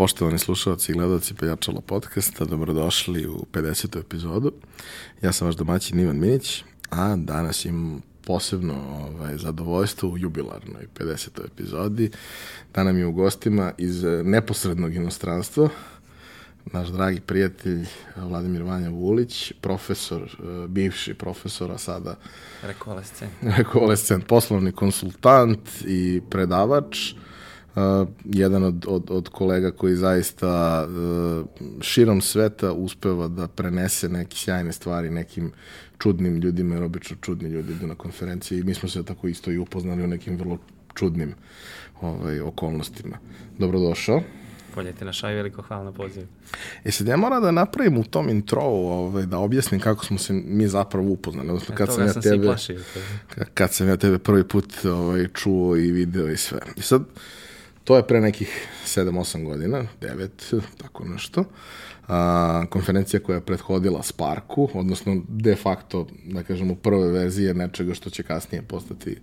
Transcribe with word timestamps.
Poštovani 0.00 0.38
slušalci 0.38 0.92
i 0.92 0.94
gledalci 0.94 1.34
Pojačalo 1.34 1.80
podcasta, 1.80 2.44
dobrodošli 2.44 3.26
u 3.26 3.46
50. 3.52 4.00
epizodu. 4.00 4.52
Ja 5.22 5.32
sam 5.32 5.46
vaš 5.46 5.56
domaćin 5.56 6.00
Ivan 6.00 6.18
Minić, 6.18 6.64
a 6.90 7.16
danas 7.16 7.64
imam 7.64 8.02
posebno 8.26 8.74
ovaj, 8.74 9.36
zadovoljstvo 9.36 10.08
u 10.08 10.18
jubilarnoj 10.18 10.86
50. 10.98 11.28
epizodi. 11.46 12.10
Da 12.74 12.84
nam 12.84 12.98
je 12.98 13.06
u 13.06 13.12
gostima 13.12 13.72
iz 13.78 14.04
neposrednog 14.24 14.94
inostranstva 14.94 15.68
naš 16.64 16.88
dragi 16.88 17.20
prijatelj 17.20 17.86
Vladimir 18.16 18.62
Vanja 18.62 18.90
Vulić, 18.90 19.52
profesor, 19.60 20.22
eh, 20.22 20.68
bivši 20.68 21.14
profesor, 21.14 21.70
a 21.70 21.78
sada 21.78 22.16
rekolescent, 22.62 23.32
rekolescent 23.58 24.26
poslovni 24.26 24.72
konsultant 24.72 25.68
i 25.86 26.20
predavač. 26.30 27.12
Uh, 27.12 27.29
jedan 28.24 28.64
od, 28.64 28.84
od, 28.88 29.10
od 29.10 29.28
kolega 29.28 29.70
koji 29.70 29.96
zaista 29.96 30.86
uh, 30.88 31.46
širom 31.80 32.20
sveta 32.20 32.72
uspeva 32.72 33.28
da 33.28 33.48
prenese 33.48 34.08
neke 34.08 34.36
sjajne 34.36 34.72
stvari 34.72 35.10
nekim 35.10 35.52
čudnim 35.98 36.36
ljudima, 36.36 36.74
jer 36.74 36.84
obično 36.84 37.16
čudni 37.20 37.48
ljudi 37.48 37.72
idu 37.72 37.86
na 37.86 37.94
konferencije 37.94 38.60
i 38.60 38.62
mi 38.62 38.74
smo 38.74 38.88
se 38.88 39.04
tako 39.04 39.28
isto 39.28 39.50
i 39.50 39.58
upoznali 39.58 40.04
u 40.04 40.06
nekim 40.06 40.36
vrlo 40.36 40.58
čudnim 40.94 41.34
ovaj, 42.00 42.40
okolnostima. 42.40 43.18
Dobrodošao. 43.58 44.22
Poljete 44.74 45.04
na 45.04 45.12
šaj, 45.12 45.34
veliko 45.34 45.62
hvala 45.62 45.84
na 45.84 45.92
pozivu. 45.92 46.26
E 46.84 46.90
sad 46.90 47.06
ja 47.06 47.16
moram 47.16 47.42
da 47.42 47.50
napravim 47.50 47.98
u 47.98 48.04
tom 48.04 48.28
intro, 48.28 48.62
ovaj, 48.62 49.26
da 49.26 49.38
objasnim 49.38 49.80
kako 49.80 50.04
smo 50.04 50.18
se 50.18 50.32
mi 50.32 50.68
zapravo 50.68 51.10
upoznali. 51.10 51.48
Odnosno, 51.48 51.74
kad 51.74 51.94
sam, 51.94 52.06
ja 52.06 52.12
sam 52.12 52.22
tebe, 52.22 52.46
plašio, 52.46 52.80
kad 53.54 53.72
sam 53.72 53.88
ja 53.88 53.96
tebe 53.96 54.18
prvi 54.18 54.48
put 54.48 54.84
ovaj, 54.84 55.28
čuo 55.34 55.76
i 55.76 55.92
video 55.92 56.28
i 56.28 56.36
sve. 56.36 56.60
I 56.76 56.82
sad, 56.82 57.02
to 57.84 57.96
je 57.96 58.06
pre 58.06 58.20
nekih 58.20 58.68
7-8 58.86 59.44
godina, 59.44 59.84
9, 60.00 60.60
tako 60.78 61.04
nešto. 61.04 61.44
A, 62.08 62.64
konferencija 62.70 63.20
koja 63.20 63.34
je 63.34 63.40
prethodila 63.40 64.02
Sparku, 64.02 64.68
odnosno 64.74 65.22
de 65.28 65.56
facto, 65.56 66.06
da 66.24 66.42
kažemo, 66.42 66.74
prve 66.74 67.08
verzije 67.08 67.54
nečega 67.54 67.94
što 67.94 68.10
će 68.10 68.22
kasnije 68.22 68.62
postati 68.62 69.16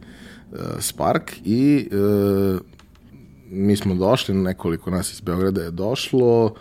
uh, 0.52 0.60
Spark 0.80 1.32
i 1.46 1.90
uh, 1.92 2.60
mi 3.50 3.76
smo 3.76 3.96
došli, 3.96 4.36
nekoliko 4.36 4.90
nas 4.90 5.14
iz 5.14 5.22
Beograda 5.22 5.62
je 5.62 5.72
došlo, 5.72 6.46
uh, 6.46 6.54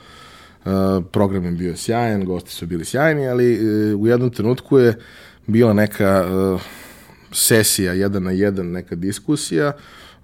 program 1.13 1.45
je 1.45 1.51
bio 1.51 1.77
sjajan, 1.77 2.25
gosti 2.25 2.51
su 2.51 2.67
bili 2.67 2.85
sjajni, 2.85 3.29
ali 3.29 3.55
uh, 3.55 4.01
u 4.01 4.07
jednom 4.07 4.31
trenutku 4.31 4.79
je 4.79 4.99
bila 5.47 5.73
neka 5.73 6.27
uh, 6.27 6.61
sesija, 7.33 7.93
jedan 7.93 8.23
na 8.23 8.31
jedan, 8.31 8.71
neka 8.71 8.95
diskusija, 8.95 9.73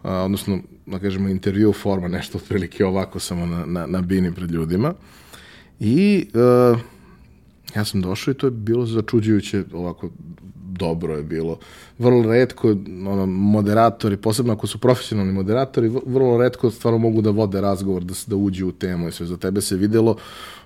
uh, 0.03 0.11
odnosno, 0.11 0.59
da 0.87 0.99
kažemo, 0.99 1.29
intervju 1.29 1.73
forma, 1.73 2.09
nešto 2.09 2.39
otprilike 2.39 2.85
ovako 2.85 3.21
samo 3.21 3.47
na, 3.47 3.67
na, 3.67 3.87
na 3.87 4.01
bini 4.01 4.35
pred 4.35 4.51
ljudima. 4.51 4.95
I 5.81 6.27
uh, 6.35 6.79
ja 7.77 7.85
sam 7.85 8.01
došao 8.01 8.33
i 8.33 8.35
to 8.35 8.47
je 8.47 8.51
bilo 8.51 8.87
začuđujuće 8.87 9.65
ovako 9.73 10.11
dobro 10.79 11.17
je 11.17 11.23
bilo. 11.23 11.59
Vrlo 11.99 12.33
redko, 12.33 12.69
ono, 13.07 13.27
moderatori, 13.27 14.17
posebno 14.17 14.53
ako 14.53 14.67
su 14.67 14.79
profesionalni 14.79 15.33
moderatori, 15.33 15.89
vrlo 16.07 16.39
redko 16.39 16.71
stvarno 16.71 16.99
mogu 16.99 17.23
da 17.23 17.31
vode 17.31 17.61
razgovor, 17.61 18.05
da, 18.05 18.15
da 18.27 18.37
uđu 18.37 18.69
u 18.69 18.73
temu 18.73 19.09
i 19.09 19.13
sve. 19.13 19.27
Za 19.27 19.37
tebe 19.37 19.61
se 19.61 19.77
videlo, 19.77 20.17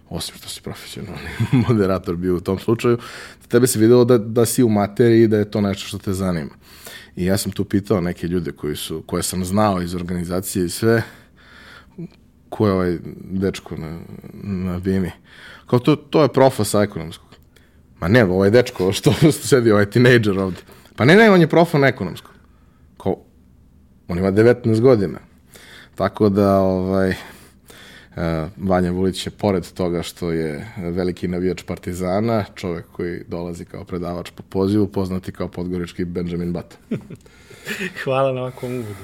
osim 0.09 0.35
što 0.37 0.49
si 0.49 0.63
profesionalni 0.63 1.29
moderator 1.69 2.17
bio 2.17 2.37
u 2.37 2.41
tom 2.41 2.59
slučaju, 2.59 2.99
za 3.43 3.49
tebe 3.49 3.67
se 3.67 3.79
videlo 3.79 4.05
da, 4.05 4.19
da 4.19 4.47
si 4.47 4.63
u 4.63 4.69
materiji 4.69 5.23
i 5.23 5.29
da 5.29 5.39
je 5.39 5.51
to 5.51 5.61
nešto 5.61 5.89
što 5.89 5.99
te 5.99 6.13
zanima. 6.13 6.55
I 7.17 7.25
ja 7.25 7.37
sam 7.37 7.53
tu 7.53 7.65
pitao 7.65 8.01
neke 8.01 8.27
ljude 8.27 8.53
koji 8.53 8.77
su, 8.77 9.03
koje 9.07 9.23
sam 9.23 9.45
znao 9.45 9.83
iz 9.83 9.95
organizacije 9.95 10.65
i 10.65 10.71
sve, 10.71 11.03
ko 12.49 12.67
je 12.67 12.73
ovaj 12.73 12.99
dečko 13.21 13.77
na, 13.77 13.99
na 14.43 14.79
Bini? 14.79 15.11
Kao 15.67 15.79
to, 15.79 15.97
to 15.97 16.23
je 16.23 16.33
profa 16.33 16.65
sa 16.65 16.83
ekonomskog. 16.83 17.29
Ma 18.01 18.09
ne, 18.09 18.25
ovaj 18.25 18.51
dečko 18.51 18.93
što, 18.93 19.13
što 19.13 19.33
sedi, 19.49 19.73
ovaj 19.73 19.91
tinejdžer 19.91 20.39
ovde. 20.39 20.61
Pa 20.97 21.05
ne, 21.05 21.17
ne, 21.17 21.31
on 21.31 21.41
je 21.41 21.49
profa 21.49 21.79
na 21.79 21.87
ekonomskom. 21.87 22.33
Kao, 23.03 23.17
on 24.09 24.19
ima 24.19 24.33
19 24.33 24.81
godina. 24.81 25.19
Tako 25.95 26.29
da, 26.29 26.59
ovaj, 26.59 27.15
Vanja 28.57 28.91
Vulić 28.91 29.27
je 29.27 29.31
pored 29.31 29.73
toga 29.73 30.03
što 30.03 30.33
je 30.33 30.73
veliki 30.79 31.29
navijač 31.29 31.63
Partizana, 31.63 32.45
čovek 32.55 32.85
koji 32.93 33.25
dolazi 33.29 33.65
kao 33.65 33.85
predavač 33.85 34.31
po 34.31 34.43
pozivu, 34.43 34.87
poznati 34.87 35.33
kao 35.33 35.49
podgorički 35.49 36.05
Benjamin 36.05 36.53
Button. 36.53 36.99
Hvala 38.05 38.33
na 38.33 38.41
ovakvom 38.41 38.73
uvodu. 38.73 38.95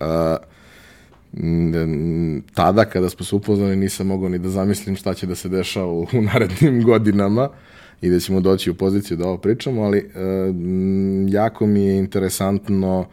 Uh, 0.00 0.52
tada 2.54 2.84
kada 2.84 3.10
smo 3.10 3.24
se 3.24 3.36
upoznali 3.36 3.76
nisam 3.76 4.06
mogao 4.06 4.28
ni 4.28 4.38
da 4.38 4.48
zamislim 4.48 4.96
šta 4.96 5.14
će 5.14 5.26
da 5.26 5.34
se 5.34 5.48
dešava 5.48 5.92
u, 5.92 6.02
u 6.02 6.22
narednim 6.22 6.82
godinama 6.90 7.48
i 8.02 8.10
da 8.10 8.20
ćemo 8.20 8.40
doći 8.40 8.70
u 8.70 8.74
poziciju 8.74 9.16
da 9.16 9.26
ovo 9.26 9.38
pričamo, 9.38 9.82
ali 9.82 9.98
e, 9.98 10.04
jako 11.28 11.66
mi 11.66 11.80
je 11.80 11.98
interesantno 11.98 13.06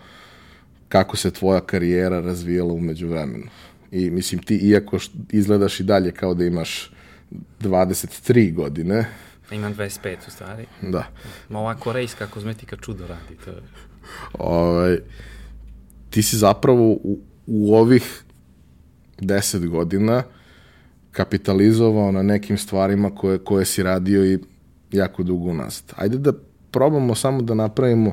kako 0.89 1.17
se 1.17 1.31
tvoja 1.31 1.59
karijera 1.59 2.19
razvijala 2.19 2.73
umeđu 2.73 3.07
vremenu. 3.07 3.45
I 3.91 4.09
mislim 4.09 4.41
ti, 4.41 4.55
iako 4.55 4.97
izgledaš 5.31 5.79
i 5.79 5.83
dalje 5.83 6.11
kao 6.11 6.33
da 6.33 6.45
imaš 6.45 6.91
23 7.59 8.53
godine, 8.53 9.05
Imam 9.51 9.75
25 9.75 10.17
u 10.27 10.31
stvari. 10.31 10.65
Da. 10.81 11.03
Ma 11.49 11.59
ova 11.59 11.75
korejska 11.75 12.27
kozmetika 12.27 12.75
čudo 12.75 13.07
radi. 13.07 13.35
To 13.45 13.51
je. 13.51 13.61
Ovaj, 14.33 14.97
ti 16.09 16.21
si 16.21 16.37
zapravo 16.37 16.91
u, 16.91 17.19
u 17.47 17.75
ovih 17.75 18.23
10 19.19 19.67
godina 19.67 20.23
kapitalizovao 21.11 22.11
na 22.11 22.23
nekim 22.23 22.57
stvarima 22.57 23.15
koje, 23.15 23.37
koje 23.37 23.65
si 23.65 23.83
radio 23.83 24.25
i 24.25 24.39
jako 24.91 25.23
dugo 25.23 25.49
unazad. 25.49 25.93
Ajde 25.95 26.17
da 26.17 26.33
probamo 26.71 27.15
samo 27.15 27.41
da 27.41 27.53
napravimo 27.53 28.11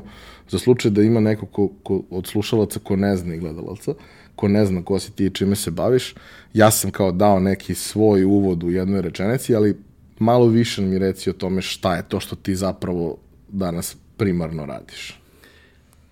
za 0.49 0.59
slučaj 0.59 0.91
da 0.91 1.01
ima 1.01 1.19
neko 1.19 1.45
ko, 1.45 1.69
ko, 1.83 2.03
od 2.09 2.27
slušalaca 2.27 2.79
ko 2.79 2.95
ne 2.95 3.17
zna 3.17 3.35
i 3.35 3.39
gledalaca, 3.39 3.93
ko 4.37 4.47
ne 4.47 4.65
zna 4.65 4.83
ko 4.85 4.99
si 4.99 5.11
ti 5.11 5.25
i 5.25 5.33
čime 5.33 5.55
se 5.55 5.71
baviš. 5.71 6.15
Ja 6.53 6.71
sam 6.71 6.91
kao 6.91 7.11
dao 7.11 7.39
neki 7.39 7.75
svoj 7.75 8.23
uvod 8.23 8.63
u 8.63 8.71
jednoj 8.71 9.01
rečenici, 9.01 9.55
ali 9.55 9.77
malo 10.19 10.47
više 10.47 10.81
mi 10.81 10.99
reci 10.99 11.29
o 11.29 11.33
tome 11.33 11.61
šta 11.61 11.95
je 11.95 12.03
to 12.09 12.19
što 12.19 12.35
ti 12.35 12.55
zapravo 12.55 13.17
danas 13.49 13.97
primarno 14.17 14.65
radiš. 14.65 15.19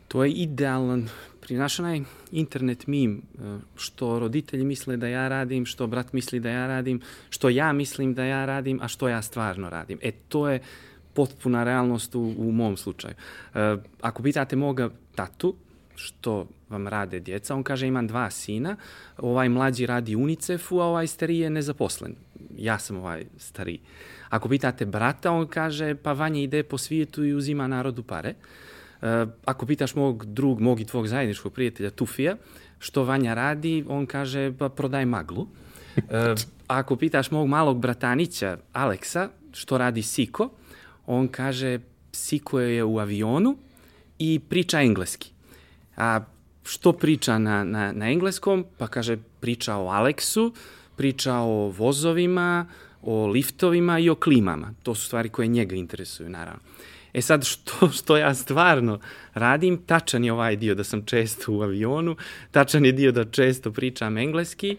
To 0.07 0.23
je 0.23 0.31
idealan 0.31 1.09
naš 1.49 1.79
onaj 1.79 2.01
internet 2.31 2.87
mim, 2.87 3.21
e, 3.21 3.57
što 3.75 4.19
roditelji 4.19 4.65
misle 4.65 4.97
da 4.97 5.07
ja 5.07 5.27
radim, 5.27 5.65
što 5.65 5.87
brat 5.87 6.13
misli 6.13 6.39
da 6.39 6.49
ja 6.49 6.67
radim, 6.67 7.01
što 7.29 7.49
ja 7.49 7.73
mislim 7.73 8.13
da 8.13 8.23
ja 8.23 8.45
radim, 8.45 8.79
a 8.81 8.87
što 8.87 9.09
ja 9.09 9.21
stvarno 9.21 9.69
radim. 9.69 9.99
E, 10.01 10.11
to 10.11 10.49
je 10.49 10.59
potpuna 11.13 11.63
realnost 11.63 12.15
u, 12.15 12.33
u 12.37 12.51
mom 12.51 12.77
slučaju. 12.77 13.13
E, 13.55 13.77
ako 14.01 14.23
pitate 14.23 14.55
moga 14.55 14.89
tatu, 15.15 15.55
što 15.95 16.47
vam 16.69 16.87
rade 16.87 17.19
djeca, 17.19 17.55
on 17.55 17.63
kaže 17.63 17.87
imam 17.87 18.07
dva 18.07 18.29
sina, 18.29 18.75
ovaj 19.17 19.49
mlađi 19.49 19.85
radi 19.85 20.15
UNICEF-u, 20.15 20.79
a 20.79 20.85
ovaj 20.85 21.07
stariji 21.07 21.39
je 21.39 21.49
nezaposlen. 21.49 22.15
Ja 22.57 22.79
sam 22.79 22.97
ovaj 22.97 23.25
stariji. 23.37 23.79
Ako 24.29 24.49
pitate 24.49 24.85
brata, 24.85 25.31
on 25.31 25.47
kaže 25.47 25.95
pa 25.95 26.13
Vanja 26.13 26.41
ide 26.41 26.63
po 26.63 26.77
svijetu 26.77 27.25
i 27.25 27.33
uzima 27.33 27.67
narodu 27.67 28.03
pare. 28.03 28.33
Uh, 29.01 29.29
ako 29.45 29.65
pitaš 29.65 29.95
mog 29.95 30.25
drug, 30.25 30.61
mog 30.61 30.79
i 30.79 30.85
tvog 30.85 31.07
zajedničkog 31.07 31.53
prijatelja 31.53 31.89
Tufija, 31.89 32.35
što 32.79 33.03
Vanja 33.03 33.33
radi, 33.33 33.85
on 33.87 34.05
kaže 34.05 34.53
pa 34.57 34.69
prodaj 34.69 35.05
maglu. 35.05 35.41
Uh, 35.41 36.03
ako 36.67 36.95
pitaš 36.95 37.31
mog 37.31 37.47
malog 37.47 37.79
bratanića 37.79 38.57
Aleksa, 38.73 39.29
što 39.51 39.77
radi 39.77 40.01
Siko, 40.01 40.49
on 41.05 41.27
kaže 41.27 41.79
Siko 42.11 42.59
je 42.59 42.83
u 42.83 42.99
avionu 42.99 43.57
i 44.19 44.39
priča 44.39 44.81
engleski. 44.81 45.34
A 45.97 46.19
što 46.65 46.93
priča 46.93 47.37
na, 47.37 47.63
na, 47.63 47.91
na 47.91 48.11
engleskom? 48.11 48.65
Pa 48.77 48.87
kaže 48.87 49.17
priča 49.39 49.75
o 49.75 49.87
Aleksu, 49.87 50.53
priča 50.95 51.35
o 51.35 51.73
vozovima, 51.77 52.65
o 53.01 53.27
liftovima 53.27 53.99
i 53.99 54.09
o 54.09 54.15
klimama. 54.15 54.73
To 54.83 54.95
su 54.95 55.05
stvari 55.05 55.29
koje 55.29 55.47
njega 55.47 55.75
interesuju, 55.75 56.29
naravno. 56.29 56.59
E 57.13 57.21
sad, 57.21 57.45
što, 57.51 57.89
što 57.89 58.17
ja 58.17 58.33
stvarno 58.33 58.99
radim, 59.33 59.77
tačan 59.77 60.23
je 60.23 60.33
ovaj 60.33 60.55
dio 60.55 60.75
da 60.75 60.83
sam 60.83 61.05
često 61.05 61.53
u 61.53 61.61
avionu, 61.61 62.15
tačan 62.51 62.85
je 62.85 62.91
dio 62.91 63.11
da 63.11 63.25
često 63.25 63.71
pričam 63.71 64.17
engleski, 64.17 64.77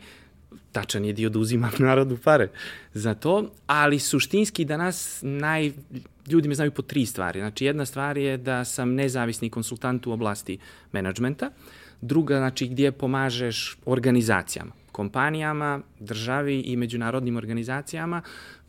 tačan 0.72 1.04
je 1.04 1.12
dio 1.12 1.28
da 1.28 1.38
uzimam 1.38 1.72
narodu 1.88 2.18
pare 2.24 2.48
za 2.94 3.14
to, 3.14 3.50
ali 3.66 3.98
suštinski 3.98 4.64
danas 4.64 5.18
naj, 5.22 5.72
ljudi 6.28 6.48
me 6.48 6.54
znaju 6.54 6.70
po 6.70 6.82
tri 6.82 7.06
stvari. 7.06 7.40
Znači, 7.40 7.64
jedna 7.64 7.84
stvar 7.86 8.18
je 8.18 8.36
da 8.36 8.64
sam 8.64 8.94
nezavisni 8.94 9.50
konsultant 9.50 10.06
u 10.06 10.12
oblasti 10.12 10.58
menadžmenta, 10.92 11.50
druga, 12.00 12.38
znači, 12.38 12.68
gdje 12.68 12.92
pomažeš 12.92 13.78
organizacijama, 13.84 14.72
kompanijama, 14.92 15.80
državi 16.00 16.60
i 16.60 16.76
međunarodnim 16.76 17.36
organizacijama 17.36 18.22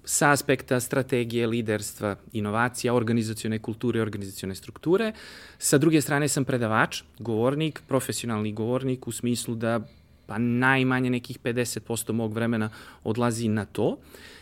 sa 0.08 0.32
aspekta 0.32 0.80
strategije, 0.80 1.48
liderstva, 1.48 2.16
inovacija, 2.34 2.94
organizacione 2.94 3.60
kulture, 3.60 4.02
organizacione 4.02 4.56
strukture. 4.56 5.12
Sa 5.58 5.78
druge 5.78 6.02
strane 6.02 6.28
sam 6.28 6.46
predavač, 6.46 7.02
govornik, 7.20 7.82
profesionalni 7.88 8.54
govornik 8.54 9.08
u 9.08 9.12
smislu 9.12 9.56
da 9.56 9.80
pa 10.28 10.38
najmanje 10.38 11.10
nekih 11.10 11.40
50% 11.40 12.12
mog 12.12 12.34
vremena 12.34 12.70
odlazi 13.04 13.48
na 13.48 13.66
to. 13.66 13.98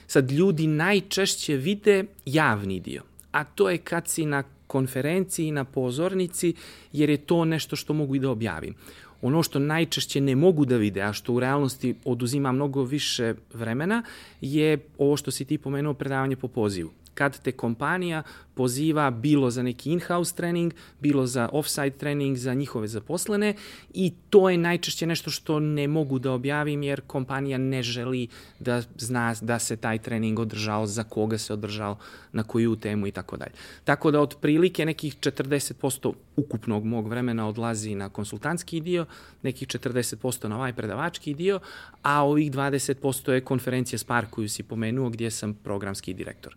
Sad, 0.07 0.31
ljudi 0.31 0.68
najčešće 0.68 1.56
vide 1.56 2.06
javni 2.25 2.80
dio, 2.80 3.04
a 3.31 3.44
to 3.44 3.69
je 3.69 3.78
kad 3.78 4.07
si 4.07 4.25
na 4.25 4.44
konferenciji, 4.68 5.52
na 5.52 5.63
pozornici, 5.63 6.54
jer 6.94 7.10
je 7.10 7.18
to 7.18 7.46
nešto 7.46 7.75
što 7.75 7.94
mogu 7.94 8.16
i 8.16 8.19
da 8.19 8.30
objavim. 8.30 8.75
Ono 9.22 9.44
što 9.44 9.60
najčešće 9.60 10.22
ne 10.22 10.36
mogu 10.36 10.66
da 10.66 10.78
vide, 10.78 11.02
a 11.02 11.13
što 11.13 11.34
u 11.34 11.40
realnosti 11.40 11.96
oduzima 12.06 12.52
mnogo 12.52 12.84
više 12.84 13.34
vremena, 13.54 14.04
je 14.42 14.78
ovo 14.98 15.18
što 15.18 15.31
si 15.31 15.46
ti 15.46 15.57
pomenuo 15.57 15.94
predavanje 15.94 16.36
po 16.36 16.48
pozivu 16.48 16.92
kad 17.16 17.42
te 17.42 17.52
kompanija 17.52 18.24
poziva 18.56 19.12
bilo 19.12 19.50
za 19.52 19.64
neki 19.64 19.92
in-house 19.92 20.36
trening, 20.36 20.74
bilo 21.00 21.26
za 21.26 21.50
off-site 21.54 21.98
trening 21.98 22.38
za 22.38 22.54
njihove 22.54 22.88
zaposlene 22.88 23.54
i 23.94 24.14
to 24.30 24.50
je 24.50 24.58
najčešće 24.58 25.08
nešto 25.08 25.32
što 25.32 25.60
ne 25.60 25.88
mogu 25.88 26.20
da 26.20 26.32
objavim 26.32 26.84
jer 26.84 27.02
kompanija 27.02 27.58
ne 27.58 27.84
želi 27.84 28.28
da 28.60 28.82
zna 28.98 29.36
da 29.42 29.60
se 29.60 29.76
taj 29.76 29.98
trening 30.00 30.40
održao, 30.40 30.86
za 30.86 31.04
koga 31.04 31.38
se 31.38 31.54
održao, 31.54 31.98
na 32.32 32.44
koju 32.44 32.76
temu 32.76 33.08
i 33.08 33.12
tako 33.12 33.38
dalje. 33.38 33.52
Tako 33.84 34.12
da 34.12 34.22
otprilike 34.22 34.86
nekih 34.86 35.16
40% 35.16 36.14
ukupnog 36.36 36.86
mog 36.86 37.08
vremena 37.08 37.48
odlazi 37.48 37.96
na 37.96 38.10
konsultantski 38.10 38.82
dio, 38.82 39.06
nekih 39.44 39.68
40% 39.68 40.48
na 40.48 40.56
ovaj 40.58 40.74
predavački 40.74 41.34
dio, 41.34 41.60
a 42.02 42.24
ovih 42.24 42.52
20% 42.52 43.32
je 43.32 43.42
konferencija 43.42 44.00
Spark 44.00 44.30
koju 44.30 44.50
si 44.50 44.64
pomenuo 44.64 45.10
gdje 45.10 45.32
sam 45.32 45.54
programski 45.54 46.14
direktor. 46.14 46.56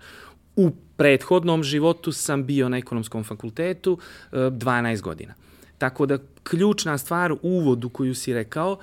U 0.59 0.71
prethodnom 0.97 1.63
životu 1.63 2.13
sam 2.13 2.45
bio 2.45 2.69
na 2.69 2.79
ekonomskom 2.79 3.25
fakultetu 3.25 3.99
12 4.33 4.99
e, 4.99 5.01
godina. 5.01 5.35
Tako 5.79 6.07
da 6.07 6.19
ključna 6.43 6.99
stvar 6.99 7.33
u 7.33 7.39
uvodu 7.43 7.89
koju 7.89 8.15
si 8.15 8.35
rekao, 8.35 8.79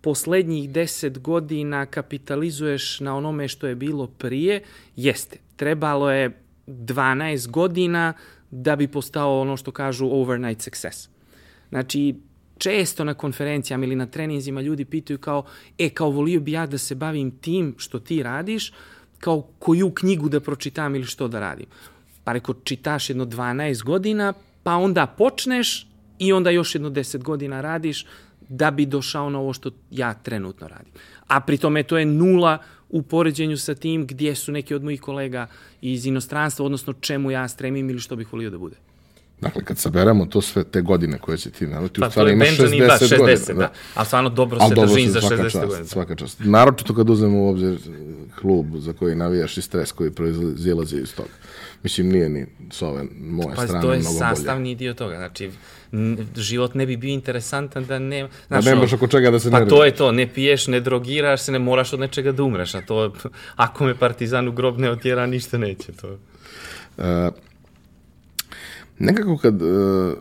poslednjih 0.00 0.70
10 0.70 1.18
godina 1.18 1.86
kapitalizuješ 1.86 3.00
na 3.00 3.16
onome 3.16 3.48
što 3.48 3.66
je 3.66 3.74
bilo 3.74 4.06
prije, 4.06 4.62
jeste. 4.96 5.38
Trebalo 5.56 6.10
je 6.10 6.40
12 6.66 7.50
godina 7.50 8.12
da 8.50 8.76
bi 8.76 8.88
postao 8.88 9.40
ono 9.40 9.56
što 9.56 9.70
kažu 9.70 10.06
overnight 10.06 10.62
success. 10.62 11.08
Znači, 11.68 12.14
često 12.58 13.04
na 13.04 13.14
konferencijama 13.14 13.84
ili 13.84 13.96
na 13.96 14.06
treninzima 14.06 14.60
ljudi 14.60 14.84
pitaju 14.84 15.18
kao, 15.18 15.44
e, 15.78 15.88
kao 15.90 16.10
volio 16.10 16.40
bi 16.40 16.52
ja 16.52 16.66
da 16.66 16.78
se 16.78 16.94
bavim 16.94 17.30
tim 17.30 17.74
što 17.78 17.98
ti 17.98 18.22
radiš, 18.22 18.72
kao 19.18 19.42
koju 19.58 19.90
knjigu 19.90 20.28
da 20.28 20.40
pročitam 20.40 20.94
ili 20.94 21.04
što 21.04 21.28
da 21.28 21.40
radim. 21.40 21.66
Pa 22.24 22.32
reko, 22.32 22.54
čitaš 22.64 23.10
jedno 23.10 23.26
12 23.26 23.82
godina, 23.82 24.32
pa 24.62 24.74
onda 24.74 25.06
počneš 25.06 25.86
i 26.18 26.32
onda 26.32 26.50
još 26.50 26.74
jedno 26.74 26.90
10 26.90 27.22
godina 27.22 27.60
radiš 27.60 28.06
da 28.48 28.70
bi 28.70 28.86
došao 28.86 29.30
na 29.30 29.38
ovo 29.38 29.52
što 29.52 29.70
ja 29.90 30.14
trenutno 30.14 30.68
radim. 30.68 30.92
A 31.26 31.40
pri 31.40 31.58
tome 31.58 31.82
to 31.82 31.98
je 31.98 32.06
nula 32.06 32.58
u 32.88 33.02
poređenju 33.02 33.56
sa 33.56 33.74
tim 33.74 34.06
gdje 34.06 34.34
su 34.34 34.52
neki 34.52 34.74
od 34.74 34.84
mojih 34.84 35.00
kolega 35.00 35.46
iz 35.80 36.06
inostranstva, 36.06 36.66
odnosno 36.66 36.92
čemu 36.92 37.30
ja 37.30 37.48
stremim 37.48 37.90
ili 37.90 38.00
što 38.00 38.16
bih 38.16 38.32
volio 38.32 38.50
da 38.50 38.58
bude. 38.58 38.76
Dakle, 39.40 39.64
kad 39.64 39.78
saberemo 39.78 40.26
to 40.26 40.40
sve 40.40 40.64
te 40.64 40.80
godine 40.80 41.18
koje 41.18 41.38
će 41.38 41.50
ti 41.50 41.66
navrati, 41.66 42.00
pa, 42.00 42.06
u 42.06 42.10
stvari 42.10 42.32
imaš 42.32 42.48
60, 42.48 42.86
da, 42.86 42.98
60 43.00 43.18
godina. 43.18 43.36
Da. 43.46 43.54
da. 43.54 43.72
Ali 43.94 44.06
stvarno 44.06 44.30
dobro 44.30 44.60
se 44.68 44.74
držim 44.74 45.10
za 45.10 45.20
60 45.20 45.66
godina. 45.66 45.84
Svaka 45.84 46.14
čast. 46.14 46.40
Naročito 46.44 46.94
kad 46.94 47.10
uzmemo 47.10 47.38
u 47.38 47.48
obzir 47.48 47.78
klub 48.40 48.66
za 48.76 48.92
koji 48.92 49.14
navijaš 49.14 49.58
i 49.58 49.62
stres 49.62 49.92
koji 49.92 50.10
proizilazi 50.10 50.96
iz 50.96 51.14
toga. 51.14 51.28
Mislim, 51.82 52.08
nije 52.08 52.28
ni 52.28 52.46
s 52.72 52.82
ove 52.82 53.04
moje 53.20 53.56
pa, 53.56 53.66
strane 53.66 53.80
mnogo 53.80 53.88
bolje. 53.88 54.02
Pa 54.02 54.08
to 54.08 54.14
je 54.14 54.18
sastavni 54.18 54.74
dio 54.74 54.94
toga. 54.94 55.16
Znači, 55.16 55.50
život 56.36 56.74
ne 56.74 56.86
bi 56.86 56.96
bio 56.96 57.10
interesantan 57.10 57.84
da 57.84 57.98
ne... 57.98 58.28
Znaš, 58.46 58.64
da 58.64 58.70
nemaš 58.70 58.92
oko 58.92 59.06
čega 59.06 59.30
da 59.30 59.38
se 59.38 59.50
pa 59.50 59.58
ne... 59.58 59.64
Pa 59.64 59.70
to 59.70 59.84
je 59.84 59.94
to, 59.94 60.12
ne 60.12 60.26
piješ, 60.26 60.66
ne 60.66 60.80
drogiraš 60.80 61.40
se, 61.40 61.52
ne 61.52 61.58
moraš 61.58 61.92
od 61.92 62.00
nečega 62.00 62.32
da 62.32 62.42
umreš, 62.42 62.74
a 62.74 62.80
to, 62.80 63.14
ako 63.56 63.84
me 63.84 63.94
partizan 63.94 64.48
u 64.48 64.52
grob 64.52 64.78
ne 64.78 64.90
otjera, 64.90 65.26
ništa 65.26 65.58
neće 65.58 65.92
to. 65.92 66.18
Uh, 66.96 67.04
nekako 68.98 69.36
kad, 69.36 69.62
uh, 69.62 70.12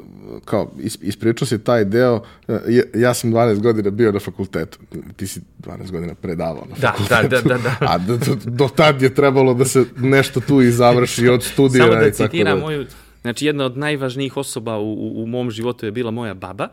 kao, 0.46 0.72
ispričao 1.02 1.46
si 1.46 1.64
taj 1.64 1.86
deo, 1.86 2.16
uh, 2.48 2.56
ja 2.96 3.14
sam 3.14 3.32
12 3.32 3.60
godina 3.60 3.90
bio 3.90 4.12
na 4.12 4.20
fakultetu, 4.20 4.80
ti 5.16 5.28
si 5.28 5.42
12 5.60 5.92
godina 5.92 6.16
predavao 6.16 6.66
na 6.70 6.76
da, 6.82 6.92
fakultetu. 6.92 7.48
Da, 7.48 7.58
da, 7.58 7.58
da, 7.58 7.78
da. 7.80 7.88
A 7.94 7.98
do, 7.98 8.18
do 8.46 8.68
tad 8.76 9.02
je 9.02 9.16
trebalo 9.16 9.54
da 9.54 9.66
se 9.66 9.86
nešto 9.98 10.40
tu 10.40 10.62
i 10.62 10.72
završi 10.72 11.28
od 11.28 11.44
studija. 11.44 11.86
Samo 11.86 11.96
da 11.96 12.12
citiram 12.12 12.60
da. 12.60 12.66
moju, 12.66 12.86
znači 13.22 13.46
jedna 13.46 13.66
od 13.66 13.78
najvažnijih 13.78 14.38
osoba 14.38 14.78
u, 14.78 14.94
u, 14.94 15.24
u 15.24 15.28
mom 15.28 15.52
životu 15.52 15.86
je 15.86 15.92
bila 15.92 16.12
moja 16.12 16.34
baba 16.34 16.68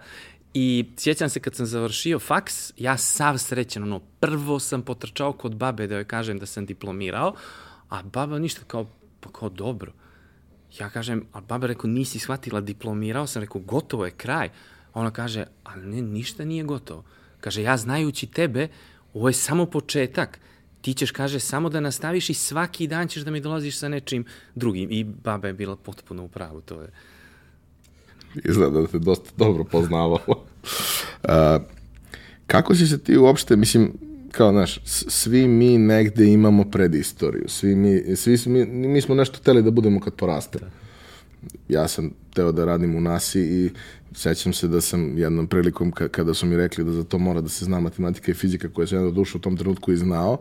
I 0.54 0.84
sjećam 0.96 1.28
se 1.28 1.40
kad 1.40 1.54
sam 1.54 1.66
završio 1.66 2.18
faks, 2.18 2.72
ja 2.76 2.96
sav 2.96 3.38
srećan, 3.38 3.82
ono, 3.82 4.00
prvo 4.20 4.58
sam 4.58 4.82
potrčao 4.82 5.32
kod 5.32 5.56
babe 5.56 5.86
da 5.86 5.94
joj 5.94 6.04
kažem 6.04 6.38
da 6.38 6.46
sam 6.46 6.66
diplomirao, 6.66 7.34
a 7.90 8.02
baba 8.02 8.38
ništa 8.38 8.60
kao, 8.66 8.86
pa 9.20 9.30
kao 9.30 9.48
dobro. 9.48 9.92
Ja 10.80 10.90
kažem, 10.90 11.26
a 11.32 11.40
baba 11.40 11.66
rekao, 11.66 11.90
nisi 11.90 12.18
shvatila, 12.18 12.60
diplomirao 12.60 13.26
sam, 13.26 13.42
rekao, 13.42 13.60
gotovo 13.60 14.04
je 14.04 14.10
kraj. 14.10 14.48
Ona 14.94 15.10
kaže, 15.10 15.44
ali 15.64 15.86
ne, 15.86 16.02
ništa 16.02 16.44
nije 16.44 16.64
gotovo. 16.64 17.04
Kaže, 17.40 17.62
ja 17.62 17.76
znajući 17.76 18.26
tebe, 18.26 18.68
ovo 19.14 19.28
je 19.28 19.32
samo 19.32 19.66
početak. 19.66 20.38
Ti 20.80 20.94
ćeš, 20.94 21.10
kaže, 21.10 21.40
samo 21.40 21.68
da 21.68 21.80
nastaviš 21.80 22.30
i 22.30 22.34
svaki 22.34 22.86
dan 22.86 23.08
ćeš 23.08 23.22
da 23.22 23.30
mi 23.30 23.40
dolaziš 23.40 23.78
sa 23.78 23.88
nečim 23.88 24.24
drugim. 24.54 24.90
I 24.90 25.04
baba 25.04 25.48
je 25.48 25.54
bila 25.54 25.76
potpuno 25.76 26.24
u 26.24 26.28
pravu, 26.28 26.60
to 26.60 26.82
je. 26.82 26.88
Izgleda 28.44 28.80
da 28.80 28.86
te 28.86 28.98
dosta 28.98 29.30
dobro 29.36 29.64
poznavalo. 29.64 30.18
uh, 30.28 31.62
kako 32.46 32.74
si 32.74 32.86
se 32.86 32.98
ti 32.98 33.18
uopšte, 33.18 33.56
mislim, 33.56 33.92
kao, 34.36 34.52
znaš, 34.52 34.80
svi 34.84 35.48
mi 35.48 35.78
negde 35.78 36.26
imamo 36.26 36.64
predistoriju, 36.64 37.44
svi 37.48 37.74
mi, 37.74 38.16
svi 38.16 38.38
mi, 38.46 38.66
mi 38.66 39.00
smo 39.00 39.14
nešto 39.14 39.38
teli 39.38 39.62
da 39.62 39.70
budemo 39.70 40.00
kad 40.00 40.14
porastemo. 40.14 40.66
Ja 41.68 41.88
sam 41.88 42.10
teo 42.34 42.52
da 42.52 42.64
radim 42.64 42.96
u 42.96 43.00
NASI 43.00 43.40
i 43.40 43.70
sećam 44.14 44.52
se 44.52 44.68
da 44.68 44.80
sam 44.80 45.18
jednom 45.18 45.46
prilikom 45.46 45.92
kada 45.92 46.34
su 46.34 46.46
mi 46.46 46.56
rekli 46.56 46.84
da 46.84 46.92
za 46.92 47.04
to 47.04 47.18
mora 47.18 47.40
da 47.40 47.48
se 47.48 47.64
zna 47.64 47.80
matematika 47.80 48.30
i 48.30 48.34
fizika 48.34 48.68
koja 48.68 48.86
sam 48.86 48.98
jedno 48.98 49.10
dušu 49.10 49.38
u 49.38 49.40
tom 49.40 49.56
trenutku 49.56 49.92
i 49.92 49.96
znao, 49.96 50.38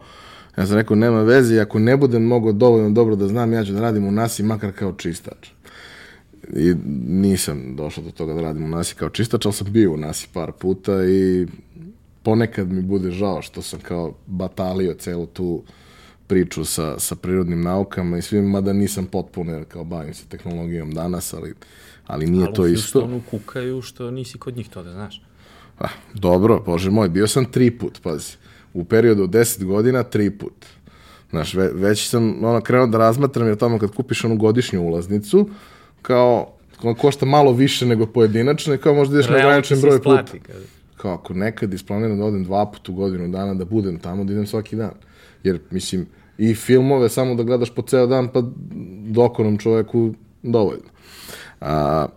ja 0.58 0.66
sam 0.66 0.76
rekao 0.76 0.96
nema 0.96 1.22
veze, 1.22 1.60
ako 1.60 1.80
ne 1.80 1.98
budem 1.98 2.24
mogo 2.24 2.52
dovoljno 2.52 2.90
dobro 2.90 3.16
da 3.16 3.28
znam, 3.28 3.54
ja 3.54 3.66
ću 3.66 3.74
da 3.74 3.82
radim 3.82 4.08
u 4.08 4.12
NASI 4.12 4.44
makar 4.44 4.72
kao 4.72 4.94
čistač. 4.94 5.50
I 6.56 6.74
nisam 7.08 7.76
došao 7.76 8.04
do 8.04 8.12
toga 8.12 8.34
da 8.34 8.42
radim 8.42 8.64
u 8.64 8.68
NASI 8.68 8.96
kao 8.96 9.10
čistač, 9.10 9.46
ali 9.46 9.54
sam 9.54 9.72
bio 9.72 9.94
u 9.94 9.98
NASI 9.98 10.28
par 10.34 10.52
puta 10.52 11.06
i 11.06 11.48
ponekad 12.24 12.72
mi 12.72 12.82
bude 12.82 13.12
žao 13.12 13.42
što 13.42 13.62
sam 13.62 13.80
kao 13.80 14.14
batalio 14.28 14.94
celu 14.94 15.26
tu 15.26 15.64
priču 16.28 16.66
sa, 16.66 17.00
sa 17.00 17.16
prirodnim 17.16 17.62
naukama 17.62 18.18
i 18.18 18.22
svim, 18.22 18.46
mada 18.46 18.74
nisam 18.74 19.06
potpuno, 19.06 19.52
jer 19.52 19.66
kao 19.66 19.84
bavim 19.84 20.14
se 20.14 20.26
tehnologijom 20.30 20.92
danas, 20.92 21.34
ali, 21.34 21.54
ali 22.08 22.28
nije 22.28 22.46
ali 22.46 22.56
to 22.56 22.68
isto. 22.68 23.00
Ali 23.00 23.16
u 23.16 23.22
kukaju 23.32 23.82
što 23.82 24.12
nisi 24.12 24.38
kod 24.38 24.58
njih 24.58 24.70
to 24.70 24.84
da 24.84 24.92
znaš. 24.92 25.22
Ah, 25.80 25.90
dobro, 26.14 26.64
bože 26.66 26.90
moj, 26.90 27.10
bio 27.10 27.28
sam 27.28 27.46
tri 27.46 27.72
put, 27.72 28.00
pazi. 28.04 28.34
U 28.74 28.84
periodu 28.84 29.24
od 29.24 29.30
deset 29.30 29.66
godina 29.66 30.04
tri 30.04 30.32
put. 30.32 30.66
Znaš, 31.30 31.54
ve, 31.54 31.72
već 31.74 32.10
sam 32.10 32.46
ono, 32.46 32.62
krenuo 32.62 32.88
da 32.88 32.98
razmatram, 32.98 33.48
jer 33.48 33.58
tamo 33.58 33.80
kad 33.80 33.92
kupiš 33.92 34.24
onu 34.24 34.38
godišnju 34.38 34.82
ulaznicu, 34.82 35.50
kao, 36.02 36.54
košta 36.98 37.26
malo 37.26 37.52
više 37.52 37.86
nego 37.86 38.06
pojedinačno 38.06 38.74
i 38.74 38.78
kao 38.78 38.94
možda 38.94 39.16
ideš 39.16 39.30
na 39.30 39.36
ograničen 39.36 39.82
broj 39.82 40.02
puta. 40.02 40.26
Kada 40.26 40.60
kao 41.04 41.14
ako 41.14 41.34
nekad 41.34 41.74
isplaniram 41.74 42.18
da 42.18 42.26
odem 42.26 42.44
dva 42.44 42.66
puta 42.72 42.92
u 42.92 42.96
godinu 42.96 43.28
dana, 43.28 43.54
da 43.54 43.66
budem 43.66 44.00
tamo, 44.00 44.24
da 44.24 44.34
idem 44.34 44.48
svaki 44.48 44.76
dan. 44.76 44.94
Jer, 45.44 45.60
mislim, 45.72 46.06
i 46.38 46.56
filmove 46.56 47.10
samo 47.10 47.36
da 47.36 47.44
gledaš 47.44 47.74
po 47.76 47.82
ceo 47.82 48.08
dan, 48.08 48.30
pa 48.34 48.44
dokonom 49.12 49.58
čoveku 49.58 50.14
dovoljno. 50.44 50.94
A, 51.62 52.08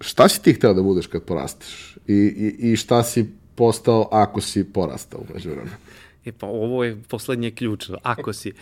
šta 0.00 0.28
si 0.28 0.42
ti 0.42 0.52
hteo 0.52 0.74
da 0.74 0.82
budeš 0.82 1.06
kad 1.06 1.22
porasteš? 1.22 1.96
I, 2.06 2.14
i, 2.14 2.72
i 2.72 2.76
šta 2.76 3.02
si 3.02 3.24
postao 3.54 4.08
ako 4.12 4.40
si 4.40 4.64
porastao 4.64 5.24
umeđu 5.30 5.50
vremena? 5.50 5.76
E 6.24 6.32
pa 6.32 6.46
ovo 6.46 6.84
je 6.84 6.96
poslednje 7.08 7.50
ključno, 7.50 7.98
ako 8.02 8.32
si 8.32 8.52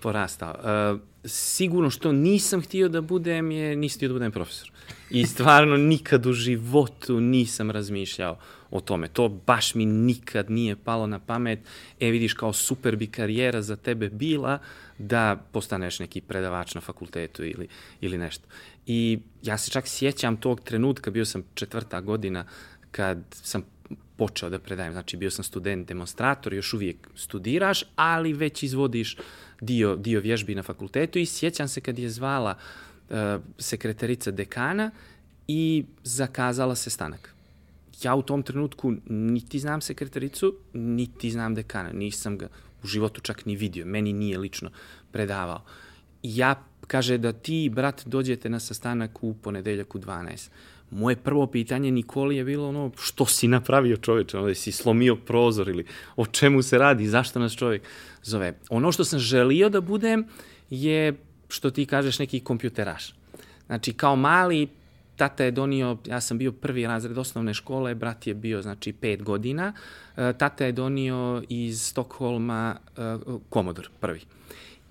porastao. 0.00 0.54
Uh, 0.58 1.00
sigurno 1.24 1.90
što 1.90 2.12
nisam 2.12 2.62
htio 2.62 2.88
da 2.88 3.00
budem 3.00 3.50
je, 3.50 3.76
nisam 3.76 3.98
htio 3.98 4.08
da 4.08 4.14
budem 4.14 4.32
profesor. 4.32 4.69
I 5.10 5.26
stvarno 5.26 5.76
nikad 5.76 6.26
u 6.26 6.32
životu 6.32 7.20
nisam 7.20 7.70
razmišljao 7.70 8.38
o 8.70 8.80
tome. 8.80 9.08
To 9.08 9.28
baš 9.28 9.74
mi 9.74 9.86
nikad 9.86 10.50
nije 10.50 10.76
palo 10.76 11.06
na 11.06 11.18
pamet. 11.18 11.58
E, 12.00 12.10
vidiš, 12.10 12.34
kao 12.34 12.52
super 12.52 12.96
bi 12.96 13.06
karijera 13.06 13.62
za 13.62 13.76
tebe 13.76 14.08
bila 14.08 14.58
da 14.98 15.42
postaneš 15.52 15.98
neki 15.98 16.20
predavač 16.20 16.74
na 16.74 16.80
fakultetu 16.80 17.44
ili, 17.44 17.68
ili 18.00 18.18
nešto. 18.18 18.48
I 18.86 19.18
ja 19.42 19.58
se 19.58 19.70
čak 19.70 19.88
sjećam 19.88 20.36
tog 20.36 20.60
trenutka, 20.60 21.10
bio 21.10 21.24
sam 21.24 21.42
četvrta 21.54 22.00
godina 22.00 22.44
kad 22.90 23.18
sam 23.30 23.62
počeo 24.16 24.50
da 24.50 24.58
predajem. 24.58 24.92
Znači, 24.92 25.16
bio 25.16 25.30
sam 25.30 25.44
student 25.44 25.88
demonstrator, 25.88 26.54
još 26.54 26.74
uvijek 26.74 27.08
studiraš, 27.14 27.84
ali 27.96 28.32
već 28.32 28.62
izvodiš 28.62 29.16
dio, 29.60 29.96
dio 29.96 30.20
vježbi 30.20 30.54
na 30.54 30.62
fakultetu 30.62 31.18
i 31.18 31.26
sjećam 31.26 31.68
se 31.68 31.80
kad 31.80 31.98
je 31.98 32.10
zvala 32.10 32.50
uh, 32.50 32.89
sekretarica 33.58 34.30
dekana 34.30 34.90
i 35.48 35.84
zakazala 36.04 36.74
se 36.74 36.90
stanak 36.90 37.34
ja 38.02 38.14
u 38.14 38.22
tom 38.22 38.42
trenutku 38.42 38.94
niti 39.08 39.58
znam 39.58 39.80
sekretaricu, 39.80 40.54
niti 40.72 41.30
znam 41.30 41.54
dekana. 41.54 41.92
Nisam 41.92 42.38
ga 42.38 42.48
u 42.82 42.86
životu 42.86 43.20
čak 43.20 43.46
ni 43.46 43.56
vidio. 43.56 43.86
Meni 43.86 44.12
nije 44.12 44.38
lično 44.38 44.70
predavao. 45.12 45.62
Ja 46.22 46.62
kaže 46.86 47.18
da 47.18 47.32
ti, 47.32 47.70
brat, 47.74 48.02
dođete 48.06 48.48
na 48.48 48.60
sastanak 48.60 49.24
u 49.24 49.34
ponedeljak 49.34 49.94
u 49.94 49.98
12. 49.98 50.48
Moje 50.90 51.16
prvo 51.16 51.46
pitanje 51.46 51.90
Nikoli 51.90 52.36
je 52.36 52.44
bilo 52.44 52.68
ono, 52.68 52.90
što 52.98 53.26
si 53.26 53.48
napravio 53.48 53.96
čoveče, 53.96 54.38
ono, 54.38 54.54
si 54.54 54.72
slomio 54.72 55.16
prozor 55.16 55.68
ili 55.68 55.86
o 56.16 56.26
čemu 56.26 56.62
se 56.62 56.78
radi, 56.78 57.06
zašto 57.06 57.38
nas 57.38 57.52
čovjek 57.52 57.82
zove. 58.22 58.58
Ono 58.68 58.92
što 58.92 59.04
sam 59.04 59.18
želio 59.18 59.68
da 59.68 59.80
budem 59.80 60.26
je, 60.70 61.14
što 61.50 61.70
ti 61.70 61.86
kažeš, 61.86 62.18
neki 62.18 62.40
kompjuteraš. 62.40 63.14
Znači, 63.66 63.92
kao 63.92 64.16
mali, 64.16 64.68
tata 65.16 65.44
je 65.44 65.50
donio, 65.50 65.96
ja 66.06 66.20
sam 66.20 66.38
bio 66.38 66.52
prvi 66.52 66.86
razred 66.86 67.18
osnovne 67.18 67.54
škole, 67.54 67.94
brat 67.94 68.26
je 68.26 68.34
bio, 68.34 68.62
znači, 68.62 68.92
pet 68.92 69.22
godina. 69.22 69.72
E, 70.16 70.32
tata 70.32 70.64
je 70.64 70.72
donio 70.72 71.42
iz 71.48 71.82
Stokholma 71.82 72.76
Commodore, 73.52 73.88
prvi. 74.00 74.20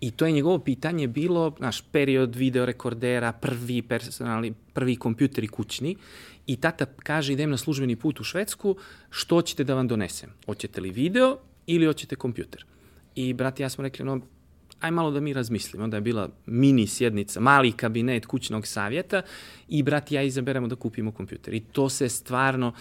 I 0.01 0.12
to 0.12 0.25
je 0.25 0.32
njegovo 0.32 0.60
pitanje 0.60 1.08
bilo, 1.08 1.56
naš 1.60 1.82
period 1.82 2.36
videorekordera, 2.36 3.32
prvi 3.32 3.82
personalni, 3.82 4.54
prvi 4.74 4.96
kompjuteri 4.96 5.48
kućni. 5.48 5.96
I 6.48 6.56
tata 6.56 6.86
kaže 6.86 7.34
idem 7.34 7.50
na 7.50 7.58
službeni 7.58 7.96
put 7.96 8.20
u 8.20 8.24
Švedsku, 8.24 8.75
što 9.10 9.42
ćete 9.42 9.63
da 9.63 9.75
vam 9.75 9.88
donesem? 9.88 10.30
Hoćete 10.46 10.82
li 10.82 10.89
video 10.89 11.38
ili 11.68 11.86
hoćete 11.86 12.16
kompjuter? 12.16 12.66
I 13.16 13.34
brat 13.34 13.60
i 13.60 13.63
ja 13.63 13.70
smo 13.70 13.82
rekli, 13.82 14.06
no, 14.06 14.22
aj 14.79 14.91
malo 14.91 15.12
da 15.12 15.19
mi 15.19 15.33
razmislimo. 15.33 15.83
Onda 15.83 15.98
je 15.98 16.01
bila 16.01 16.29
mini 16.45 16.88
sjednica, 16.88 17.39
mali 17.39 17.71
kabinet 17.71 18.25
kućnog 18.25 18.67
savjeta 18.67 19.21
i 19.67 19.83
brat 19.83 20.12
i 20.12 20.15
ja 20.15 20.24
izaberemo 20.24 20.67
da 20.67 20.75
kupimo 20.75 21.12
kompjuter. 21.12 21.53
I 21.53 21.59
to 21.59 21.89
se 21.89 22.09
stvarno, 22.09 22.74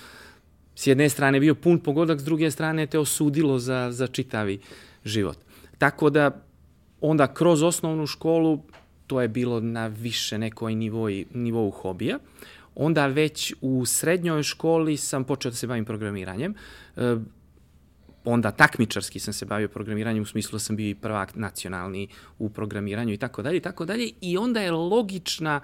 s 0.75 0.87
jedne 0.87 1.09
strane 1.09 1.41
bio 1.41 1.55
pun 1.55 1.79
pogodak, 1.79 2.21
s 2.21 2.25
druge 2.25 2.51
strane 2.51 2.87
te 2.87 2.99
osudilo 2.99 3.59
za, 3.59 3.89
za 3.93 4.07
čitavi 4.07 4.59
život. 5.05 5.39
Tako 5.79 6.11
da 6.11 6.45
onda 7.01 7.35
kroz 7.35 7.63
osnovnu 7.63 8.07
školu 8.07 8.63
to 9.07 9.21
je 9.21 9.29
bilo 9.29 9.61
na 9.61 9.87
više 9.87 10.39
nekoj 10.39 10.75
nivou, 10.75 11.09
nivou 11.35 11.71
hobija. 11.71 12.19
Onda 12.75 13.07
već 13.07 13.55
u 13.61 13.87
srednjoj 13.87 14.43
školi 14.43 14.97
sam 14.97 15.25
počeo 15.25 15.51
da 15.51 15.57
se 15.57 15.67
bavim 15.67 15.85
programiranjem. 15.85 16.55
Onda 18.25 18.51
takmičarski 18.51 19.19
sam 19.19 19.35
se 19.35 19.47
bavio 19.47 19.69
programiranjem 19.69 20.23
u 20.23 20.27
smislu 20.27 20.53
da 20.53 20.59
sam 20.59 20.77
bio 20.77 20.89
i 20.89 20.95
prvak 20.95 21.35
nacionalni 21.35 22.09
u 22.39 22.51
programiranju 22.51 23.13
i 23.13 23.17
tako 23.17 23.43
dalje 23.43 23.57
i 23.57 23.61
tako 23.61 23.85
dalje 23.85 24.11
i 24.21 24.39
onda 24.39 24.61
je 24.61 24.71
logična 24.71 25.61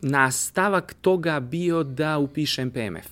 nastavak 0.00 0.94
toga 1.00 1.40
bio 1.40 1.82
da 1.82 2.18
upišem 2.18 2.70
PMF. 2.70 3.06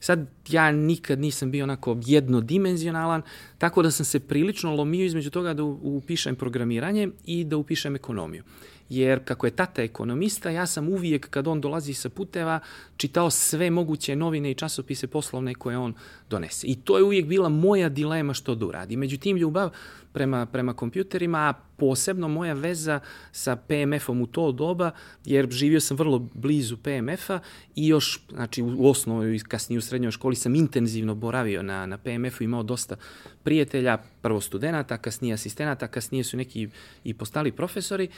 Sad, 0.00 0.26
ja 0.48 0.72
nikad 0.72 1.20
nisam 1.20 1.50
bio 1.50 1.64
onako 1.64 1.98
jednodimenzionalan, 2.06 3.22
tako 3.58 3.82
da 3.82 3.90
sam 3.90 4.06
se 4.06 4.20
prilično 4.20 4.74
lomio 4.74 5.04
između 5.04 5.30
toga 5.30 5.54
da 5.54 5.62
upišem 5.64 6.36
programiranje 6.36 7.08
i 7.26 7.44
da 7.44 7.56
upišem 7.56 7.96
ekonomiju 7.96 8.42
jer 8.88 9.24
kako 9.24 9.46
je 9.46 9.50
tata 9.50 9.82
ekonomista, 9.82 10.50
ja 10.50 10.66
sam 10.66 10.88
uvijek 10.88 11.30
kad 11.30 11.48
on 11.48 11.60
dolazi 11.60 11.94
sa 11.94 12.08
puteva 12.08 12.60
čitao 12.96 13.30
sve 13.30 13.70
moguće 13.70 14.16
novine 14.16 14.50
i 14.50 14.54
časopise 14.54 15.06
poslovne 15.06 15.54
koje 15.54 15.78
on 15.78 15.94
donese. 16.30 16.66
I 16.66 16.76
to 16.76 16.98
je 16.98 17.04
uvijek 17.04 17.26
bila 17.26 17.48
moja 17.48 17.88
dilema 17.88 18.34
što 18.34 18.54
da 18.54 18.66
uradi. 18.66 18.96
Međutim, 18.96 19.36
ljubav 19.36 19.70
prema, 20.14 20.46
prema 20.46 20.74
kompjuterima, 20.74 21.38
a 21.38 21.52
posebno 21.76 22.28
moja 22.28 22.54
veza 22.54 23.00
sa 23.32 23.56
PMF-om 23.56 24.22
u 24.22 24.26
to 24.26 24.52
doba, 24.52 24.90
jer 25.24 25.50
živio 25.50 25.80
sam 25.80 25.96
vrlo 25.96 26.18
blizu 26.34 26.76
PMF-a 26.76 27.40
i 27.76 27.88
još, 27.88 28.20
znači 28.30 28.62
u 28.62 28.88
osnovoj 28.88 29.36
i 29.36 29.38
kasnije 29.38 29.78
u 29.78 29.82
srednjoj 29.82 30.12
školi 30.12 30.36
sam 30.36 30.54
intenzivno 30.54 31.14
boravio 31.14 31.62
na, 31.62 31.86
na 31.86 31.98
PMF-u, 31.98 32.44
imao 32.44 32.62
dosta 32.62 32.96
prijatelja, 33.42 33.98
prvo 34.22 34.40
studenta, 34.40 34.98
kasnije 34.98 35.34
asistenata, 35.34 35.88
kasnije 35.88 36.24
su 36.24 36.36
neki 36.36 36.68
i 37.04 37.14
postali 37.14 37.52
profesori 37.52 38.08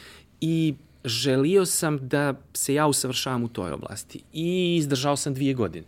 i 0.41 0.75
želio 1.05 1.67
sam 1.67 2.09
da 2.09 2.35
se 2.53 2.75
ja 2.75 2.87
usavršavam 2.87 3.45
u 3.45 3.49
toj 3.49 3.73
oblasti. 3.73 4.23
I 4.33 4.77
izdržao 4.77 5.17
sam 5.17 5.35
dvije 5.35 5.55
godine. 5.55 5.87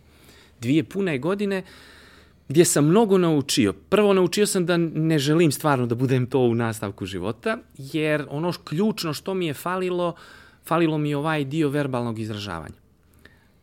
Dvije 0.61 0.83
pune 0.83 1.17
godine 1.17 1.63
gdje 2.49 2.65
sam 2.65 2.85
mnogo 2.85 3.17
naučio. 3.17 3.73
Prvo 3.73 4.13
naučio 4.13 4.47
sam 4.47 4.65
da 4.65 4.77
ne 4.77 5.19
želim 5.19 5.51
stvarno 5.51 5.85
da 5.85 5.95
budem 5.95 6.25
to 6.25 6.39
u 6.39 6.55
nastavku 6.55 7.05
života, 7.05 7.57
jer 7.77 8.25
ono 8.29 8.53
ključno 8.63 9.13
što 9.13 9.33
mi 9.33 9.47
je 9.47 9.53
falilo, 9.53 10.15
falilo 10.65 10.97
mi 10.97 11.09
je 11.09 11.17
ovaj 11.17 11.45
dio 11.45 11.69
verbalnog 11.69 12.19
izražavanja. 12.19 12.75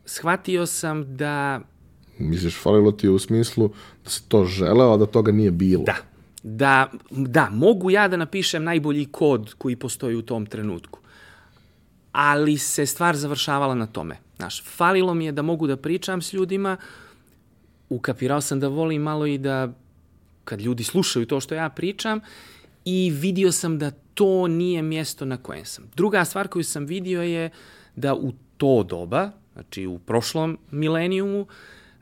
Shvatio 0.05 0.67
sam 0.67 1.17
da... 1.17 1.61
Misliš, 2.19 2.63
falilo 2.63 2.93
ti 2.93 3.07
je 3.07 3.11
u 3.11 3.19
smislu 3.19 3.71
da 4.05 4.11
se 4.11 4.23
to 4.29 4.45
želeo, 4.45 4.93
a 4.93 4.97
da 4.97 5.07
toga 5.07 5.33
nije 5.33 5.51
bilo? 5.51 5.85
Da. 5.85 5.97
Da, 6.43 6.91
da, 7.11 7.49
mogu 7.51 7.91
ja 7.91 8.09
da 8.09 8.17
napišem 8.17 8.65
najbolji 8.65 9.07
kod 9.11 9.55
koji 9.59 9.77
postoji 9.77 10.17
u 10.17 10.23
tom 10.23 10.47
trenutku 10.47 11.01
ali 12.17 12.59
se 12.59 12.87
stvar 12.87 13.17
završavala 13.17 13.75
na 13.75 13.87
tome. 13.87 14.17
Znaš, 14.37 14.63
falilo 14.65 15.15
mi 15.15 15.25
je 15.25 15.33
da 15.33 15.43
mogu 15.43 15.67
da 15.67 15.77
pričam 15.77 16.23
s 16.23 16.33
ljudima, 16.33 16.77
ukapirao 17.89 18.41
sam 18.41 18.61
da 18.61 18.69
volim 18.69 19.03
malo 19.03 19.27
i 19.27 19.39
da 19.39 19.73
kad 20.45 20.61
ljudi 20.61 20.85
slušaju 20.85 21.27
to 21.27 21.41
što 21.41 21.55
ja 21.55 21.69
pričam 21.69 22.21
i 22.85 23.11
vidio 23.15 23.53
sam 23.53 23.79
da 23.79 23.91
to 23.91 24.49
nije 24.49 24.83
mjesto 24.83 25.25
na 25.25 25.37
kojem 25.37 25.65
sam. 25.65 25.85
Druga 25.97 26.25
stvar 26.25 26.49
koju 26.49 26.65
sam 26.65 26.87
vidio 26.87 27.23
je 27.23 27.51
da 27.97 28.15
u 28.15 28.33
to 28.57 28.83
doba, 28.83 29.31
znači 29.53 29.87
u 29.87 29.99
prošlom 29.99 30.59
milenijumu, 30.71 31.47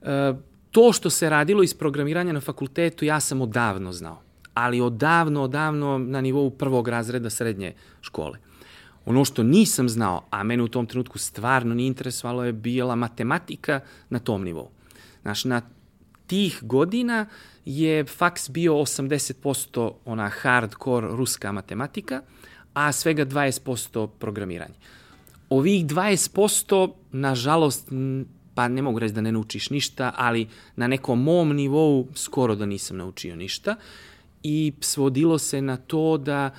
e, 0.03 0.33
to 0.71 0.93
što 0.93 1.11
se 1.11 1.31
radilo 1.31 1.63
iz 1.63 1.75
programiranja 1.75 2.33
na 2.33 2.41
fakultetu 2.41 3.05
ja 3.05 3.21
sam 3.21 3.41
odavno 3.41 3.93
znao. 3.93 4.21
Ali 4.55 4.81
odavno, 4.81 5.43
odavno 5.43 5.99
na 5.99 6.21
nivou 6.21 6.51
prvog 6.51 6.89
razreda 6.89 7.31
srednje 7.31 7.75
škole. 8.01 8.39
Ono 9.07 9.25
što 9.25 9.43
nisam 9.43 9.89
znao, 9.89 10.25
a 10.31 10.43
mene 10.43 10.63
u 10.63 10.69
tom 10.69 10.87
trenutku 10.87 11.19
stvarno 11.19 11.75
nije 11.75 11.87
interesovalo, 11.87 12.45
je 12.45 12.53
bila 12.53 12.97
matematika 12.97 13.81
na 14.11 14.19
tom 14.19 14.45
nivou. 14.45 14.71
Znaš, 15.23 15.45
na 15.45 15.63
tih 16.27 16.59
godina 16.63 17.27
je 17.65 18.05
faks 18.05 18.51
bio 18.51 18.75
80% 18.75 19.93
ona 20.05 20.29
hardcore 20.29 21.09
ruska 21.09 21.53
matematika, 21.53 22.23
a 22.75 22.93
svega 22.93 23.27
20% 23.27 24.09
programiranje. 24.19 24.75
Ovih 25.51 25.87
20%, 25.87 26.93
nažalost, 27.13 27.89
pa 28.55 28.69
ne 28.69 28.83
mogu 28.83 28.99
reći 28.99 29.15
da 29.15 29.21
ne 29.21 29.33
naučiš 29.33 29.71
ništa, 29.71 30.13
ali 30.17 30.49
na 30.77 30.87
nekom 30.87 31.23
mom 31.23 31.57
nivou 31.57 32.09
skoro 32.15 32.55
da 32.55 32.67
nisam 32.67 32.97
naučio 32.97 33.37
ništa. 33.37 33.77
I 34.43 34.73
svodilo 34.81 35.39
se 35.39 35.63
na 35.63 35.77
to 35.77 36.19
da 36.19 36.51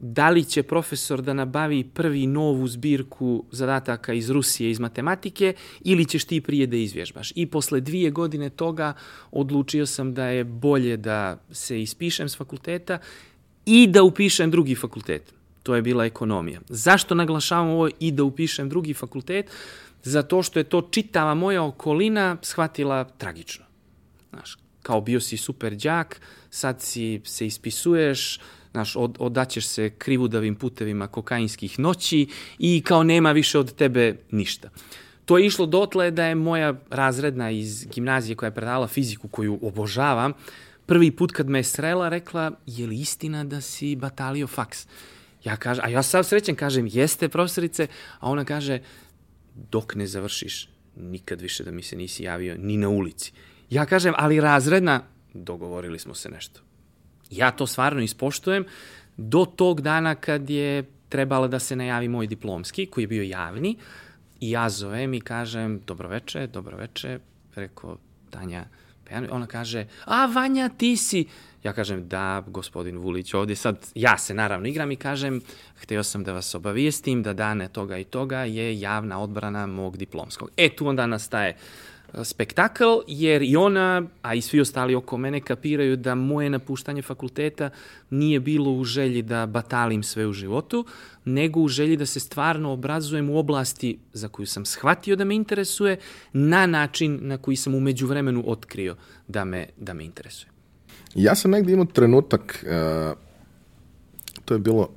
da 0.00 0.30
li 0.30 0.44
će 0.44 0.62
profesor 0.62 1.22
da 1.22 1.32
nabavi 1.32 1.84
prvi 1.84 2.26
novu 2.26 2.68
zbirku 2.68 3.44
zadataka 3.50 4.12
iz 4.12 4.30
Rusije, 4.30 4.70
iz 4.70 4.80
matematike, 4.80 5.54
ili 5.80 6.04
ćeš 6.04 6.24
ti 6.24 6.40
prije 6.40 6.66
da 6.66 6.76
izvježbaš. 6.76 7.32
I 7.34 7.46
posle 7.46 7.80
dvije 7.80 8.10
godine 8.10 8.50
toga 8.50 8.92
odlučio 9.30 9.86
sam 9.86 10.14
da 10.14 10.24
je 10.24 10.44
bolje 10.44 10.96
da 10.96 11.38
se 11.50 11.82
ispišem 11.82 12.28
s 12.28 12.36
fakulteta 12.36 12.98
i 13.66 13.86
da 13.86 14.02
upišem 14.02 14.50
drugi 14.50 14.74
fakultet. 14.74 15.34
To 15.62 15.74
je 15.74 15.82
bila 15.82 16.04
ekonomija. 16.04 16.60
Zašto 16.68 17.14
naglašavam 17.14 17.68
ovo 17.68 17.88
i 18.00 18.12
da 18.12 18.24
upišem 18.24 18.68
drugi 18.68 18.94
fakultet? 18.94 19.50
Zato 20.02 20.42
što 20.42 20.58
je 20.58 20.64
to 20.64 20.88
čitava 20.90 21.34
moja 21.34 21.62
okolina 21.62 22.36
shvatila 22.42 23.04
tragično. 23.04 23.64
Znaš, 24.30 24.58
kao 24.82 25.00
bio 25.00 25.20
si 25.20 25.36
super 25.36 25.74
đak, 25.76 26.20
sad 26.50 26.82
si 26.82 27.20
se 27.24 27.46
ispisuješ, 27.46 28.40
znaš, 28.72 28.96
od, 28.96 29.16
odaćeš 29.18 29.66
se 29.66 29.90
krivudavim 29.90 30.54
putevima 30.54 31.06
kokainskih 31.06 31.78
noći 31.78 32.26
i 32.58 32.82
kao 32.86 33.02
nema 33.02 33.32
više 33.32 33.58
od 33.58 33.74
tebe 33.74 34.16
ništa. 34.30 34.70
To 35.24 35.38
je 35.38 35.46
išlo 35.46 35.66
dotle 35.66 36.10
da 36.10 36.24
je 36.24 36.34
moja 36.34 36.74
razredna 36.90 37.50
iz 37.50 37.86
gimnazije 37.86 38.36
koja 38.36 38.46
je 38.48 38.54
predala 38.54 38.86
fiziku, 38.86 39.28
koju 39.28 39.58
obožavam, 39.62 40.32
prvi 40.86 41.10
put 41.10 41.32
kad 41.32 41.48
me 41.48 41.58
je 41.58 41.64
srela 41.64 42.08
rekla, 42.08 42.50
je 42.66 42.86
li 42.86 43.00
istina 43.00 43.44
da 43.44 43.60
si 43.60 43.96
batalio 43.96 44.46
faks? 44.46 44.86
Ja 45.44 45.56
kažem, 45.56 45.84
a 45.84 45.88
ja 45.88 46.02
sam 46.02 46.24
srećen 46.24 46.56
kažem, 46.56 46.86
jeste 46.86 47.28
profesorice, 47.28 47.86
a 48.18 48.30
ona 48.30 48.44
kaže, 48.44 48.80
dok 49.70 49.94
ne 49.94 50.06
završiš, 50.06 50.68
nikad 50.96 51.40
više 51.40 51.64
da 51.64 51.70
mi 51.70 51.82
se 51.82 51.96
nisi 51.96 52.22
javio 52.22 52.56
ni 52.58 52.76
na 52.76 52.88
ulici. 52.88 53.32
Ja 53.70 53.86
kažem, 53.86 54.14
ali 54.16 54.40
razredna, 54.40 55.02
dogovorili 55.34 55.98
smo 55.98 56.14
se 56.14 56.28
nešto. 56.28 56.60
Ja 57.30 57.50
to 57.50 57.66
stvarno 57.66 58.02
ispoštujem. 58.02 58.64
Do 59.16 59.44
tog 59.44 59.80
dana 59.80 60.14
kad 60.14 60.50
je 60.50 60.84
trebala 61.08 61.48
da 61.48 61.58
se 61.58 61.76
najavi 61.76 62.08
moj 62.08 62.26
diplomski, 62.26 62.86
koji 62.86 63.04
je 63.04 63.08
bio 63.08 63.22
javni, 63.22 63.76
i 64.40 64.50
ja 64.50 64.70
zovem 64.70 65.14
i 65.14 65.20
kažem, 65.20 65.80
dobroveče, 65.86 66.46
dobroveče, 66.46 67.18
rekao 67.54 67.98
Tanja 68.30 68.64
ona 69.30 69.46
kaže, 69.46 69.86
a 70.04 70.26
Vanja, 70.26 70.68
ti 70.68 70.96
si, 70.96 71.26
ja 71.62 71.72
kažem, 71.72 72.08
da, 72.08 72.44
gospodin 72.46 72.98
Vulić, 72.98 73.34
ovdje 73.34 73.56
sad, 73.56 73.86
ja 73.94 74.18
se 74.18 74.34
naravno 74.34 74.68
igram 74.68 74.90
i 74.90 74.96
kažem, 74.96 75.40
hteo 75.82 76.02
sam 76.02 76.24
da 76.24 76.32
vas 76.32 76.54
obavijestim 76.54 77.22
da 77.22 77.32
dane 77.32 77.68
toga 77.68 77.98
i 77.98 78.04
toga 78.04 78.38
je 78.38 78.80
javna 78.80 79.20
odbrana 79.20 79.66
mog 79.66 79.96
diplomskog. 79.96 80.50
E, 80.56 80.68
tu 80.76 80.86
onda 80.86 81.06
nastaje 81.06 81.56
spektakl, 82.24 82.84
jer 83.06 83.42
i 83.42 83.56
ona, 83.56 84.02
a 84.22 84.34
i 84.34 84.40
svi 84.40 84.60
ostali 84.60 84.94
oko 84.94 85.16
mene 85.16 85.40
kapiraju 85.40 85.96
da 85.96 86.14
moje 86.14 86.50
napuštanje 86.50 87.02
fakulteta 87.02 87.70
nije 88.10 88.40
bilo 88.40 88.72
u 88.72 88.84
želji 88.84 89.22
da 89.22 89.46
batalim 89.46 90.02
sve 90.02 90.26
u 90.26 90.32
životu, 90.32 90.86
nego 91.24 91.60
u 91.60 91.68
želji 91.68 91.96
da 91.96 92.06
se 92.06 92.20
stvarno 92.20 92.72
obrazujem 92.72 93.30
u 93.30 93.38
oblasti 93.38 93.98
za 94.12 94.28
koju 94.28 94.46
sam 94.46 94.64
shvatio 94.64 95.16
da 95.16 95.24
me 95.24 95.34
interesuje, 95.34 95.98
na 96.32 96.66
način 96.66 97.18
na 97.22 97.38
koji 97.38 97.56
sam 97.56 97.74
umeđu 97.74 98.06
vremenu 98.06 98.44
otkrio 98.46 98.96
da 99.28 99.44
me, 99.44 99.66
da 99.76 99.94
me 99.94 100.04
interesuje. 100.04 100.50
Ja 101.14 101.34
sam 101.34 101.50
negde 101.50 101.72
imao 101.72 101.84
trenutak, 101.84 102.64
uh, 102.66 103.18
to 104.44 104.54
je 104.54 104.58
bilo, 104.58 104.88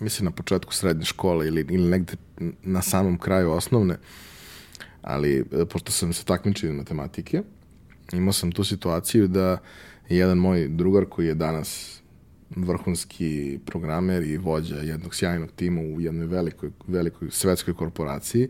mislim 0.00 0.24
na 0.24 0.30
početku 0.30 0.74
srednje 0.74 1.04
škole 1.04 1.46
ili, 1.46 1.66
ili 1.70 1.88
negde 1.90 2.12
na 2.62 2.82
samom 2.82 3.18
kraju 3.18 3.50
osnovne, 3.50 3.98
ali 5.02 5.38
e, 5.38 5.64
pošto 5.64 5.92
sam 5.92 6.12
se 6.12 6.24
takmičio 6.24 6.70
iz 6.70 6.76
matematike, 6.76 7.42
imao 8.12 8.32
sam 8.32 8.52
tu 8.52 8.64
situaciju 8.64 9.28
da 9.28 9.58
jedan 10.08 10.38
moj 10.38 10.68
drugar 10.68 11.04
koji 11.04 11.26
je 11.26 11.34
danas 11.34 12.00
vrhunski 12.56 13.58
programer 13.66 14.22
i 14.22 14.36
vođa 14.36 14.76
jednog 14.76 15.14
sjajnog 15.14 15.50
tima 15.56 15.80
u 15.80 16.00
jednoj 16.00 16.26
velikoj, 16.26 16.70
velikoj 16.86 17.28
svetskoj 17.30 17.74
korporaciji, 17.74 18.48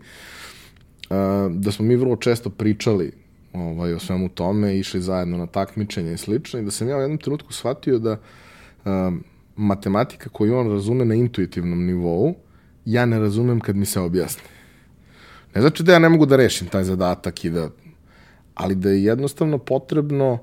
da 1.50 1.72
smo 1.72 1.84
mi 1.84 1.96
vrlo 1.96 2.16
često 2.16 2.50
pričali 2.50 3.12
ovaj, 3.52 3.94
o 3.94 3.98
svemu 3.98 4.28
tome, 4.28 4.78
išli 4.78 5.00
zajedno 5.00 5.36
na 5.36 5.46
takmičenje 5.46 6.12
i 6.12 6.16
slično, 6.16 6.60
i 6.60 6.64
da 6.64 6.70
sam 6.70 6.88
ja 6.88 6.96
u 6.96 7.00
jednom 7.00 7.18
trenutku 7.18 7.52
shvatio 7.52 7.98
da 7.98 8.20
um, 8.84 9.24
matematika 9.56 10.30
koju 10.30 10.56
on 10.56 10.70
razume 10.70 11.04
na 11.04 11.14
intuitivnom 11.14 11.86
nivou, 11.86 12.34
ja 12.84 13.06
ne 13.06 13.18
razumem 13.18 13.60
kad 13.60 13.76
mi 13.76 13.86
se 13.86 14.00
objasni. 14.00 14.42
Ne 15.58 15.62
znači 15.62 15.82
da 15.82 15.92
ja 15.92 15.98
ne 15.98 16.08
mogu 16.08 16.26
da 16.26 16.36
rešim 16.36 16.68
taj 16.68 16.84
zadatak 16.84 17.44
i 17.44 17.50
da, 17.50 17.68
ali 18.54 18.74
da 18.74 18.90
je 18.90 19.04
jednostavno 19.04 19.58
potrebno 19.58 20.38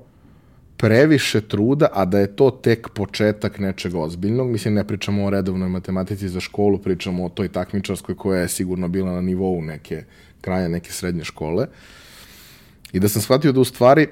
previše 0.76 1.40
truda, 1.40 1.88
a 1.92 2.04
da 2.04 2.18
je 2.18 2.36
to 2.36 2.50
tek 2.50 2.88
početak 2.88 3.58
nečeg 3.58 3.94
ozbiljnog. 3.94 4.50
Mislim, 4.50 4.74
ne 4.74 4.84
pričamo 4.84 5.24
o 5.24 5.30
redovnoj 5.30 5.68
matematici 5.68 6.28
za 6.28 6.40
školu, 6.40 6.78
pričamo 6.78 7.24
o 7.24 7.28
toj 7.28 7.48
takmičarskoj 7.48 8.14
koja 8.16 8.40
je 8.40 8.48
sigurno 8.48 8.88
bila 8.88 9.12
na 9.12 9.20
nivou 9.20 9.62
neke 9.62 10.04
kraja 10.40 10.68
neke 10.68 10.92
srednje 10.92 11.24
škole. 11.24 11.66
I 12.92 13.00
da 13.00 13.08
sam 13.08 13.22
shvatio 13.22 13.52
da 13.52 13.60
u 13.60 13.64
stvari 13.64 14.08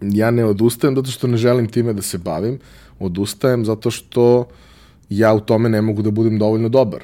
ja 0.00 0.30
ne 0.30 0.44
odustajem 0.44 0.96
zato 0.96 1.10
što 1.10 1.26
ne 1.26 1.36
želim 1.36 1.68
time 1.68 1.92
da 1.92 2.02
se 2.02 2.18
bavim, 2.18 2.58
odustajem 2.98 3.64
zato 3.64 3.90
što 3.90 4.48
ja 5.08 5.34
u 5.34 5.40
tome 5.40 5.68
ne 5.68 5.82
mogu 5.82 6.02
da 6.02 6.10
budem 6.10 6.38
dovoljno 6.38 6.68
dobar. 6.68 7.02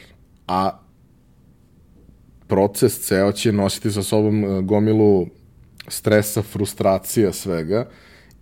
A 0.49 0.82
proces 2.53 3.01
ceo 3.01 3.33
će 3.33 3.53
nositi 3.53 3.91
sa 3.91 4.03
sobom 4.03 4.45
e, 4.45 4.63
gomilu 4.63 5.27
stresa, 5.89 6.43
frustracija, 6.43 7.33
svega. 7.33 7.89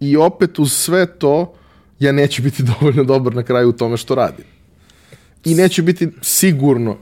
I 0.00 0.17
opet 0.17 0.59
uz 0.59 0.73
sve 0.73 1.07
to, 1.19 1.55
ja 1.99 2.12
neću 2.12 2.43
biti 2.43 2.62
dovoljno 2.73 3.05
dobar 3.05 3.35
na 3.35 3.43
kraju 3.43 3.69
u 3.69 3.73
tome 3.73 3.97
što 3.97 4.14
radim. 4.14 4.45
I 5.45 5.55
neću 5.55 5.83
biti 5.83 6.09
sigurno, 6.23 6.97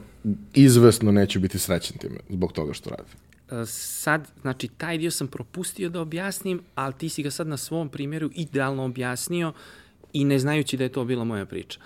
izvesno 0.55 1.12
neću 1.12 1.41
biti 1.41 1.59
srećen 1.59 1.99
time 1.99 2.21
zbog 2.29 2.53
toga 2.53 2.73
što 2.73 2.91
radim. 2.91 3.15
E, 3.50 3.67
sad, 3.67 4.29
znači, 4.41 4.69
taj 4.69 4.99
dio 4.99 5.11
sam 5.11 5.29
propustio 5.29 5.88
da 5.88 6.00
objasnim, 6.00 6.61
ali 6.75 6.95
ti 6.99 7.09
si 7.09 7.23
ga 7.23 7.31
sad 7.31 7.47
na 7.47 7.57
svom 7.57 7.88
primjeru 7.88 8.31
idealno 8.35 8.85
objasnio 8.85 9.53
i 10.12 10.25
ne 10.25 10.38
znajući 10.38 10.77
da 10.77 10.85
je 10.85 10.93
to 10.93 11.05
bila 11.05 11.25
moja 11.25 11.47
priča. 11.47 11.81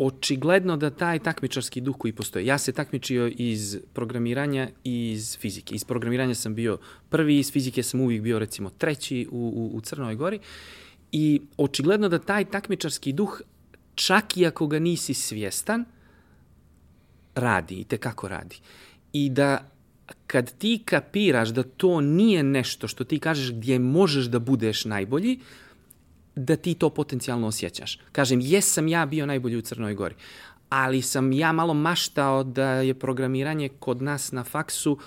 Uh, 0.00 0.06
očigledno 0.06 0.76
da 0.76 0.90
taj 0.90 1.18
takmičarski 1.18 1.80
duh 1.80 1.96
koji 1.98 2.12
postoje. 2.12 2.46
Ja 2.46 2.58
se 2.58 2.72
takmičio 2.72 3.32
iz 3.36 3.78
programiranja 3.92 4.68
i 4.84 5.10
iz 5.10 5.38
fizike. 5.38 5.74
Iz 5.74 5.84
programiranja 5.84 6.34
sam 6.34 6.54
bio 6.54 6.78
prvi, 7.08 7.38
iz 7.38 7.52
fizike 7.52 7.82
sam 7.82 8.00
uvijek 8.00 8.22
bio 8.22 8.38
recimo 8.38 8.70
treći 8.70 9.28
u, 9.30 9.52
u, 9.56 9.76
u 9.76 9.80
Crnoj 9.80 10.14
Gori. 10.14 10.38
I 11.12 11.40
očigledno 11.56 12.08
da 12.08 12.18
taj 12.18 12.44
takmičarski 12.44 13.12
duh, 13.12 13.40
čak 13.94 14.36
i 14.36 14.46
ako 14.46 14.66
ga 14.66 14.78
nisi 14.78 15.14
svjestan, 15.14 15.84
radi 17.34 17.74
i 17.74 17.84
tekako 17.84 18.28
radi. 18.28 18.56
I 19.12 19.30
da 19.30 19.70
kad 20.26 20.58
ti 20.58 20.82
kapiraš 20.84 21.48
da 21.48 21.62
to 21.62 22.00
nije 22.00 22.42
nešto 22.42 22.88
što 22.88 23.04
ti 23.04 23.18
kažeš 23.18 23.52
gdje 23.52 23.78
možeš 23.78 24.24
da 24.24 24.38
budeš 24.38 24.84
najbolji, 24.84 25.38
da 26.44 26.56
ti 26.56 26.74
to 26.74 26.90
potencijalno 26.90 27.46
osjećaš. 27.46 27.98
Kažem, 28.12 28.40
jesam 28.42 28.88
ja 28.88 29.06
bio 29.06 29.26
najbolji 29.26 29.56
u 29.56 29.62
Crnoj 29.62 29.94
Gori, 29.94 30.14
ali 30.68 31.02
sam 31.02 31.32
ja 31.32 31.52
malo 31.52 31.74
maštao 31.74 32.44
da 32.44 32.70
je 32.70 32.94
programiranje 32.94 33.68
kod 33.68 34.02
nas 34.02 34.32
na 34.32 34.44
faksu 34.44 34.98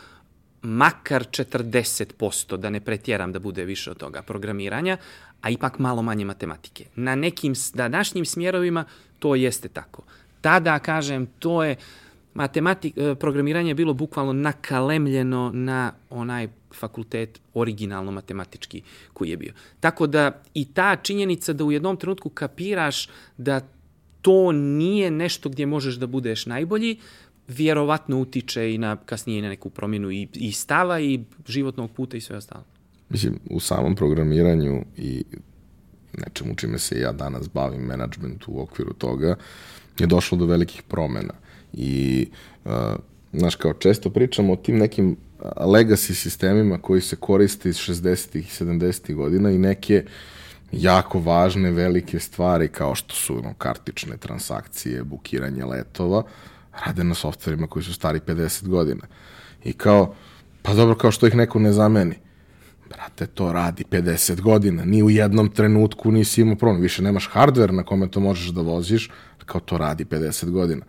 makar 0.62 1.24
40%, 1.24 2.58
da 2.58 2.70
ne 2.70 2.80
pretjeram 2.80 3.32
da 3.32 3.40
bude 3.40 3.66
više 3.66 3.92
od 3.92 3.98
toga 3.98 4.22
programiranja, 4.22 4.98
a 5.42 5.50
ipak 5.50 5.80
malo 5.80 6.02
manje 6.02 6.26
matematike. 6.26 6.86
Na 6.96 7.16
nekim 7.16 7.54
današnjim 7.74 8.26
smjerovima 8.26 8.86
to 9.20 9.36
jeste 9.36 9.68
tako. 9.68 10.04
Tada, 10.42 10.80
kažem, 10.80 11.26
to 11.40 11.64
je 11.64 11.76
matematik, 12.34 12.98
e, 12.98 13.16
programiranje 13.16 13.70
je 13.70 13.76
bilo 13.76 13.94
bukvalno 13.94 14.34
nakalemljeno 14.34 15.52
na 15.54 15.94
onaj 16.10 16.48
fakultet 16.80 17.42
originalno 17.54 18.12
matematički 18.12 18.82
koji 19.14 19.30
je 19.30 19.38
bio. 19.38 19.54
Tako 19.80 20.08
da 20.08 20.42
i 20.54 20.66
ta 20.66 20.96
činjenica 20.96 21.54
da 21.54 21.64
u 21.64 21.72
jednom 21.72 21.98
trenutku 21.98 22.30
kapiraš 22.30 23.10
da 23.38 23.62
to 24.22 24.52
nije 24.52 25.12
nešto 25.12 25.50
gdje 25.50 25.66
možeš 25.66 25.96
da 25.96 26.08
budeš 26.08 26.46
najbolji, 26.46 26.98
vjerovatno 27.48 28.20
utiče 28.20 28.74
i 28.74 28.78
na 28.78 28.96
kasnije 28.96 29.42
na 29.42 29.50
neku 29.50 29.70
promjenu 29.70 30.12
i, 30.12 30.28
i 30.34 30.52
stava 30.52 31.00
i 31.00 31.20
životnog 31.48 31.92
puta 31.92 32.18
i 32.18 32.22
sve 32.22 32.38
ostalo. 32.38 32.64
Mislim, 33.10 33.40
u 33.50 33.60
samom 33.60 33.96
programiranju 33.96 34.86
i 34.98 35.24
nečemu 36.18 36.56
čime 36.56 36.80
se 36.80 37.00
ja 37.00 37.12
danas 37.12 37.50
bavim, 37.50 37.82
menadžmentu 37.82 38.52
u 38.52 38.62
okviru 38.62 38.94
toga, 38.94 39.36
je 40.00 40.08
došlo 40.08 40.38
do 40.38 40.46
velikih 40.46 40.84
promena. 40.84 41.34
I, 41.74 42.28
uh, 42.66 42.72
znaš, 43.34 43.56
kao 43.56 43.74
često 43.74 44.10
pričamo 44.10 44.54
o 44.54 44.56
tim 44.56 44.78
nekim 44.78 45.18
legacy 45.56 46.14
sistemima 46.14 46.78
koji 46.78 47.02
se 47.02 47.16
koriste 47.16 47.70
iz 47.70 47.76
60. 47.76 48.38
i 48.38 48.44
70. 48.44 49.14
godina 49.16 49.52
i 49.52 49.58
neke 49.58 50.06
jako 50.72 51.20
važne, 51.20 51.72
velike 51.72 52.20
stvari 52.20 52.68
kao 52.68 52.96
što 52.96 53.16
su 53.16 53.42
no, 53.42 53.54
kartične 53.58 54.18
transakcije, 54.18 55.04
bukiranje 55.04 55.66
letova, 55.66 56.24
rade 56.86 57.04
na 57.04 57.14
softverima 57.14 57.68
koji 57.68 57.84
su 57.84 57.94
stari 57.94 58.20
50 58.20 58.68
godina. 58.68 59.08
I 59.64 59.74
kao, 59.74 60.16
pa 60.62 60.74
dobro, 60.74 60.96
kao 60.96 61.12
što 61.12 61.28
ih 61.28 61.36
neko 61.36 61.60
ne 61.60 61.72
zameni. 61.72 62.16
Brate, 62.90 63.28
to 63.28 63.54
radi 63.54 63.84
50 63.92 64.42
godina. 64.42 64.86
Ni 64.86 65.04
u 65.04 65.10
jednom 65.10 65.50
trenutku 65.50 66.12
nisi 66.12 66.42
imao 66.42 66.56
problem. 66.56 66.82
Više 66.82 67.02
nemaš 67.02 67.30
hardware 67.34 67.72
na 67.72 67.84
kome 67.84 68.12
to 68.12 68.20
možeš 68.20 68.48
da 68.48 68.62
voziš, 68.62 69.12
kao 69.46 69.62
to 69.62 69.78
radi 69.78 70.06
50 70.06 70.50
godina. 70.50 70.86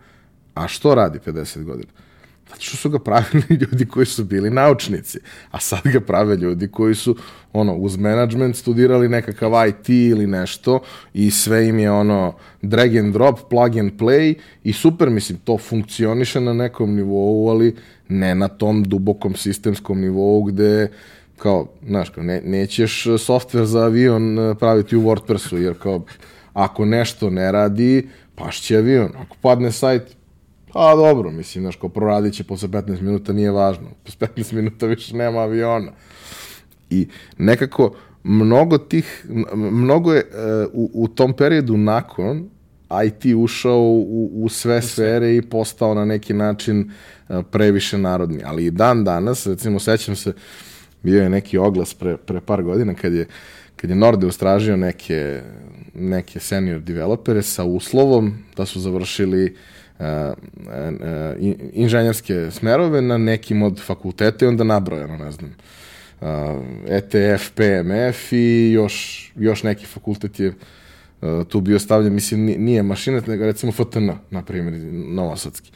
A 0.55 0.67
što 0.67 0.95
radi 0.95 1.19
50 1.25 1.63
godina? 1.63 1.91
Zato 2.49 2.61
što 2.61 2.77
su 2.77 2.89
ga 2.89 2.99
pravili 2.99 3.43
ljudi 3.71 3.85
koji 3.85 4.05
su 4.05 4.23
bili 4.23 4.49
naučnici, 4.49 5.19
a 5.51 5.59
sad 5.59 5.81
ga 5.83 5.99
prave 5.99 6.35
ljudi 6.35 6.67
koji 6.67 6.95
su 6.95 7.15
ono, 7.53 7.75
uz 7.75 7.97
management 7.97 8.55
studirali 8.55 9.09
nekakav 9.09 9.51
IT 9.67 9.89
ili 9.89 10.27
nešto 10.27 10.79
i 11.13 11.31
sve 11.31 11.67
im 11.67 11.79
je 11.79 11.91
ono 11.91 12.33
drag 12.61 12.95
and 12.95 13.13
drop, 13.13 13.39
plug 13.49 13.77
and 13.77 13.91
play 13.91 14.33
i 14.63 14.73
super, 14.73 15.09
mislim, 15.09 15.37
to 15.43 15.57
funkcioniše 15.57 16.41
na 16.41 16.53
nekom 16.53 16.95
nivou, 16.95 17.49
ali 17.49 17.75
ne 18.09 18.35
na 18.35 18.47
tom 18.47 18.83
dubokom 18.83 19.35
sistemskom 19.35 20.01
nivou 20.01 20.43
gde 20.43 20.91
kao, 21.37 21.67
znaš, 21.87 22.09
kao, 22.09 22.23
ne, 22.23 22.41
nećeš 22.41 23.03
software 23.03 23.63
za 23.63 23.79
avion 23.79 24.39
eh, 24.39 24.55
praviti 24.55 24.95
u 24.95 25.01
WordPressu, 25.01 25.55
jer 25.55 25.73
kao, 25.79 26.05
ako 26.53 26.85
nešto 26.85 27.29
ne 27.29 27.51
radi, 27.51 28.09
pašće 28.35 28.77
avion. 28.77 29.11
Ako 29.17 29.35
padne 29.41 29.71
sajt, 29.71 30.15
A 30.75 30.95
dobro, 30.95 31.31
mislim, 31.31 31.63
znaš, 31.63 31.75
ko 31.75 31.89
proradit 31.89 32.33
će 32.33 32.43
posle 32.43 32.69
15 32.69 33.01
minuta, 33.01 33.33
nije 33.33 33.51
važno. 33.51 33.89
Posle 34.03 34.27
15 34.27 34.53
minuta 34.53 34.85
više 34.85 35.15
nema 35.15 35.39
aviona. 35.39 35.91
I 36.89 37.07
nekako, 37.37 37.95
mnogo 38.23 38.77
tih, 38.77 39.25
mnogo 39.55 40.13
je 40.13 40.23
uh, 40.23 40.69
u, 40.73 41.03
u 41.03 41.07
tom 41.07 41.33
periodu 41.33 41.77
nakon 41.77 42.49
IT 43.05 43.35
ušao 43.35 43.79
u, 43.79 44.31
u 44.33 44.49
sve 44.49 44.81
sfere 44.81 45.35
i 45.35 45.41
postao 45.41 45.93
na 45.93 46.05
neki 46.05 46.33
način 46.33 46.91
uh, 47.29 47.45
previše 47.51 47.97
narodni. 47.97 48.41
Ali 48.45 48.65
i 48.65 48.71
dan 48.71 49.03
danas, 49.03 49.47
recimo, 49.47 49.79
sećam 49.79 50.15
se, 50.15 50.33
bio 51.03 51.23
je 51.23 51.29
neki 51.29 51.57
oglas 51.57 51.93
pre, 51.93 52.17
pre 52.17 52.41
par 52.41 52.63
godina 52.63 52.93
kad 52.93 53.13
je, 53.13 53.27
kad 53.75 53.89
je 53.89 53.95
Norde 53.95 54.27
ustražio 54.27 54.77
neke, 54.77 55.41
neke 55.93 56.39
senior 56.39 56.81
developere 56.81 57.41
sa 57.41 57.63
uslovom 57.63 58.33
da 58.57 58.65
su 58.65 58.79
završili 58.79 59.45
uh, 59.45 59.74
inženjerske 61.73 62.51
smerove 62.51 63.01
na 63.01 63.17
nekim 63.17 63.63
od 63.63 63.81
fakulteta 63.81 64.45
i 64.45 64.47
onda 64.47 64.63
nabrojano, 64.63 65.17
ne 65.17 65.31
znam, 65.31 65.55
ETF, 66.87 67.51
PMF 67.55 68.31
i 68.31 68.71
još, 68.71 69.31
još 69.35 69.63
neki 69.63 69.85
fakultet 69.85 70.39
je 70.39 70.47
uh, 70.47 71.47
tu 71.47 71.61
bio 71.61 71.79
stavljen, 71.79 72.13
mislim, 72.13 72.45
nije 72.45 72.83
mašinet, 72.83 73.27
nego 73.27 73.45
recimo 73.45 73.71
FTN, 73.71 74.09
na 74.29 74.41
primjer, 74.41 74.73
Novosadski. 74.93 75.71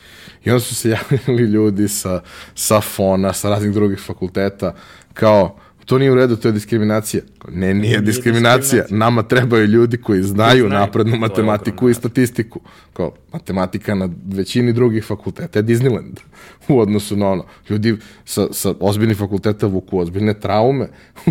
I 0.46 0.50
onda 0.50 0.60
su 0.60 0.76
se 0.76 0.90
javili 0.98 1.44
ljudi 1.44 1.88
sa, 1.88 2.22
sa 2.56 2.82
FONA, 2.82 3.34
sa 3.34 3.50
raznih 3.50 3.74
drugih 3.74 4.00
fakulteta, 4.00 4.76
kao, 5.14 5.58
to 5.90 5.98
nije 5.98 6.12
u 6.12 6.16
redu, 6.16 6.36
to 6.36 6.48
je 6.48 6.52
diskriminacija. 6.52 7.24
Ne, 7.48 7.60
nije, 7.60 7.74
nije 7.74 8.02
diskriminacija. 8.02 8.58
diskriminacija. 8.58 8.98
Nama 8.98 9.24
trebaju 9.24 9.66
ljudi 9.66 9.98
koji 9.98 10.24
znaju, 10.24 10.68
znaju. 10.68 10.80
naprednu 10.80 11.18
matematiku 11.18 11.90
i 11.90 11.94
statistiku. 11.94 12.60
Kao, 12.94 13.12
matematika 13.34 13.96
na 13.96 14.10
većini 14.26 14.74
drugih 14.74 15.06
fakulteta 15.06 15.60
je 15.60 15.64
Disneyland 15.64 16.20
u 16.70 16.80
odnosu 16.80 17.16
na 17.16 17.28
ono. 17.28 17.46
Ljudi 17.70 17.98
sa, 18.26 18.48
sa 18.52 18.74
ozbiljnih 18.80 19.18
fakulteta 19.18 19.68
vuku 19.68 20.00
ozbiljne 20.00 20.34
traume 20.34 20.88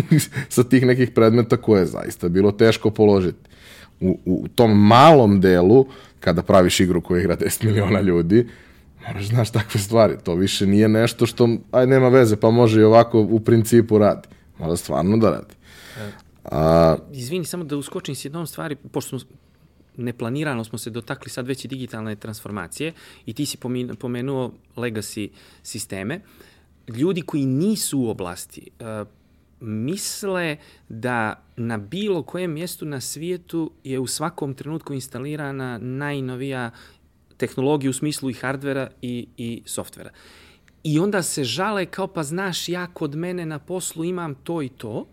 sa 0.55 0.63
tih 0.63 0.85
nekih 0.85 1.11
predmeta 1.11 1.57
koje 1.57 1.79
je 1.79 1.85
zaista 1.85 2.29
bilo 2.29 2.51
teško 2.51 2.91
položiti. 2.91 3.49
U, 3.99 4.19
u 4.25 4.47
tom 4.55 4.87
malom 4.87 5.41
delu, 5.41 5.85
kada 6.19 6.41
praviš 6.41 6.79
igru 6.79 7.01
koja 7.01 7.19
igra 7.19 7.37
10 7.37 7.65
miliona 7.65 8.01
ljudi, 8.01 8.47
moraš 9.07 9.27
znaš 9.27 9.51
takve 9.51 9.79
stvari. 9.79 10.15
To 10.23 10.35
više 10.35 10.67
nije 10.67 10.89
nešto 10.89 11.25
što, 11.25 11.49
aj, 11.71 11.87
nema 11.87 12.09
veze, 12.09 12.35
pa 12.35 12.49
može 12.49 12.81
i 12.81 12.83
ovako 12.83 13.19
u 13.21 13.39
principu 13.39 13.97
radi. 13.97 14.27
Mora 14.59 14.75
stvarno 14.75 15.17
da 15.17 15.29
radi. 15.29 15.53
A... 16.43 16.97
Izvini, 17.11 17.45
samo 17.45 17.63
da 17.63 17.77
uskočim 17.77 18.15
s 18.15 18.25
jednom 18.25 18.47
stvari, 18.47 18.75
pošto 18.75 19.19
smo 19.19 19.37
neplanirano 19.99 20.63
smo 20.63 20.77
se 20.77 20.89
dotakli 20.89 21.29
sad 21.29 21.47
već 21.47 21.65
i 21.65 21.67
digitalne 21.67 22.15
transformacije 22.15 22.93
i 23.25 23.33
ti 23.33 23.45
si 23.45 23.57
pomenuo 23.99 24.51
legacy 24.75 25.29
sisteme. 25.63 26.21
Ljudi 26.87 27.21
koji 27.21 27.45
nisu 27.45 27.99
u 27.99 28.09
oblasti 28.09 28.69
uh, 28.79 29.07
misle 29.59 30.57
da 30.89 31.43
na 31.55 31.77
bilo 31.77 32.23
kojem 32.23 32.53
mjestu 32.53 32.85
na 32.85 33.01
svijetu 33.01 33.71
je 33.83 33.99
u 33.99 34.07
svakom 34.07 34.53
trenutku 34.53 34.93
instalirana 34.93 35.77
najnovija 35.77 36.71
tehnologija 37.37 37.89
u 37.89 37.93
smislu 37.93 38.29
i 38.29 38.33
hardvera 38.33 38.89
i, 39.01 39.27
i 39.37 39.61
softvera. 39.65 40.09
I 40.83 40.99
onda 40.99 41.23
se 41.23 41.43
žale 41.43 41.85
kao 41.85 42.07
pa 42.07 42.23
znaš 42.23 42.69
ja 42.69 42.87
kod 42.87 43.15
mene 43.15 43.45
na 43.45 43.59
poslu 43.59 44.03
imam 44.03 44.35
to 44.35 44.61
i 44.61 44.69
to, 44.69 45.07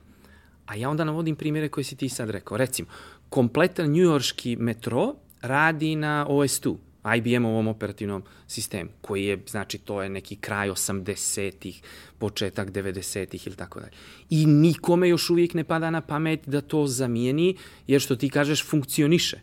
a 0.67 0.75
ja 0.75 0.91
onda 0.91 1.05
navodim 1.05 1.37
primjere 1.37 1.69
koje 1.69 1.85
si 1.85 1.97
ti 1.97 2.09
sad 2.09 2.31
rekao. 2.31 2.57
Recimo, 2.57 2.89
kompletan 3.29 3.91
njujorski 3.91 4.57
metro 4.57 5.15
radi 5.41 5.97
na 5.97 6.27
OS2, 6.29 6.77
IBM-ovom 7.17 7.69
operativnom 7.69 8.23
sistemu, 8.47 8.91
koji 9.01 9.25
je, 9.25 9.39
znači, 9.49 9.79
to 9.79 10.03
je 10.03 10.09
neki 10.09 10.37
kraj 10.37 10.69
80-ih, 10.69 11.83
početak 12.19 12.71
90-ih 12.71 13.47
ili 13.47 13.57
tako 13.57 13.81
dalje. 13.81 13.93
I 14.31 14.47
nikome 14.47 15.09
još 15.09 15.31
uvijek 15.31 15.55
ne 15.55 15.65
pada 15.65 15.91
na 15.91 16.01
pamet 16.01 16.41
da 16.47 16.61
to 16.61 16.87
zamijeni, 16.87 17.57
jer 17.87 18.01
što 18.01 18.17
ti 18.17 18.31
kažeš, 18.31 18.65
funkcioniše. 18.65 19.41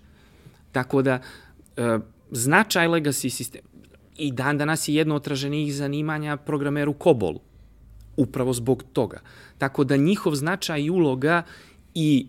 Tako 0.71 1.01
da, 1.01 1.21
e, 1.77 1.99
značaj 2.31 2.88
legacy 2.88 3.29
sistema, 3.29 3.67
i 4.17 4.32
dan 4.32 4.58
danas 4.58 4.88
je 4.88 4.95
jedno 4.95 5.15
od 5.15 5.28
zanimanja 5.69 6.38
programer 6.38 6.89
u 6.89 6.93
Kobolu. 6.93 7.39
Upravo 8.17 8.54
zbog 8.54 8.84
toga. 8.93 9.19
Tako 9.58 9.84
da 9.84 9.97
njihov 9.97 10.36
značaj 10.36 10.82
i 10.82 10.89
uloga 10.89 11.43
i 11.93 12.28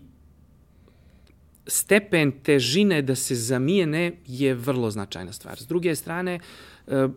stepen 1.67 2.31
težine 2.43 3.01
da 3.01 3.15
se 3.15 3.35
zamijene 3.35 4.11
je 4.27 4.53
vrlo 4.53 4.91
značajna 4.91 5.33
stvar. 5.33 5.59
S 5.59 5.67
druge 5.67 5.95
strane, 5.95 6.39
e, 6.87 7.07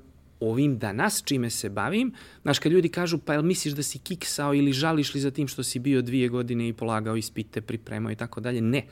ovim 0.41 0.79
danas 0.79 1.23
čime 1.25 1.51
se 1.51 1.69
bavim, 1.69 2.13
znaš, 2.43 2.59
kad 2.59 2.73
ljudi 2.73 2.89
kažu, 2.89 3.19
pa 3.19 3.33
jel 3.33 3.43
misliš 3.43 3.75
da 3.75 3.83
si 3.83 3.99
kiksao 3.99 4.55
ili 4.55 4.73
žališ 4.73 5.15
li 5.15 5.21
za 5.21 5.31
tim 5.31 5.49
što 5.49 5.63
si 5.63 5.79
bio 5.79 6.03
dvije 6.03 6.29
godine 6.29 6.69
i 6.69 6.73
polagao 6.73 7.17
ispite, 7.17 7.61
pripremao 7.61 8.13
i 8.13 8.17
tako 8.17 8.41
dalje? 8.41 8.61
Ne. 8.61 8.87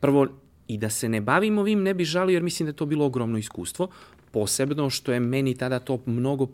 Prvo, 0.00 0.26
i 0.68 0.78
da 0.78 0.90
se 0.90 1.08
ne 1.08 1.20
bavim 1.20 1.58
ovim 1.58 1.82
ne 1.82 1.94
bi 1.94 2.04
žalio 2.04 2.34
jer 2.34 2.42
mislim 2.42 2.66
da 2.66 2.70
je 2.70 2.76
to 2.76 2.86
bilo 2.86 3.04
ogromno 3.04 3.38
iskustvo 3.38 3.88
posebno 4.38 4.90
što 4.90 5.12
je 5.12 5.20
meni 5.20 5.54
tada 5.54 5.78
to 5.78 5.98
mnogo 6.06 6.46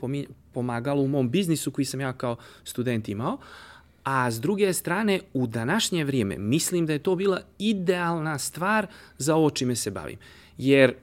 pomagalo 0.52 1.02
u 1.02 1.08
mom 1.08 1.30
biznisu 1.30 1.70
koji 1.70 1.84
sam 1.84 2.00
ja 2.00 2.12
kao 2.12 2.36
student 2.64 3.08
imao. 3.08 3.38
A 4.04 4.30
s 4.30 4.40
druge 4.40 4.72
strane, 4.72 5.20
u 5.34 5.46
današnje 5.46 6.04
vrijeme 6.04 6.38
mislim 6.38 6.86
da 6.86 6.92
je 6.92 6.98
to 6.98 7.16
bila 7.16 7.40
idealna 7.58 8.38
stvar 8.38 8.86
za 9.18 9.36
ovo 9.36 9.50
čime 9.50 9.76
se 9.76 9.90
bavim. 9.90 10.18
Jer 10.58 10.94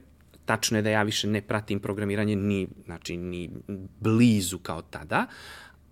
tačno 0.44 0.78
je 0.78 0.82
da 0.82 0.90
ja 0.90 1.02
više 1.02 1.28
ne 1.28 1.40
pratim 1.40 1.80
programiranje 1.80 2.36
ni, 2.36 2.68
znači, 2.84 3.16
ni 3.16 3.50
blizu 4.00 4.58
kao 4.58 4.82
tada, 4.82 5.26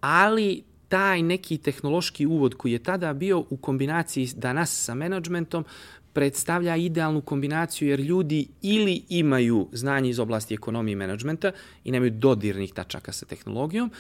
ali 0.01 0.63
taj 0.89 1.23
neki 1.23 1.59
tehnološki 1.59 2.27
uvod 2.27 2.55
koji 2.55 2.73
je 2.73 2.83
tada 2.83 3.13
bio 3.13 3.45
u 3.51 3.57
kombinaciji 3.57 4.29
danas 4.35 4.85
sa 4.85 4.95
menadžmentom 4.95 5.65
predstavlja 6.13 6.77
idealnu 6.77 7.21
kombinaciju 7.21 7.89
jer 7.89 8.01
ljudi 8.01 8.47
ili 8.63 9.03
imaju 9.09 9.69
znanje 9.73 10.11
iz 10.11 10.19
oblasti 10.19 10.55
ekonomije 10.55 10.93
i 10.93 10.97
menadžmenta 10.97 11.53
i 11.85 11.93
nemaju 11.93 12.11
dodirnih 12.11 12.73
tačaka 12.73 13.13
sa 13.13 13.27
tehnologijom, 13.27 13.91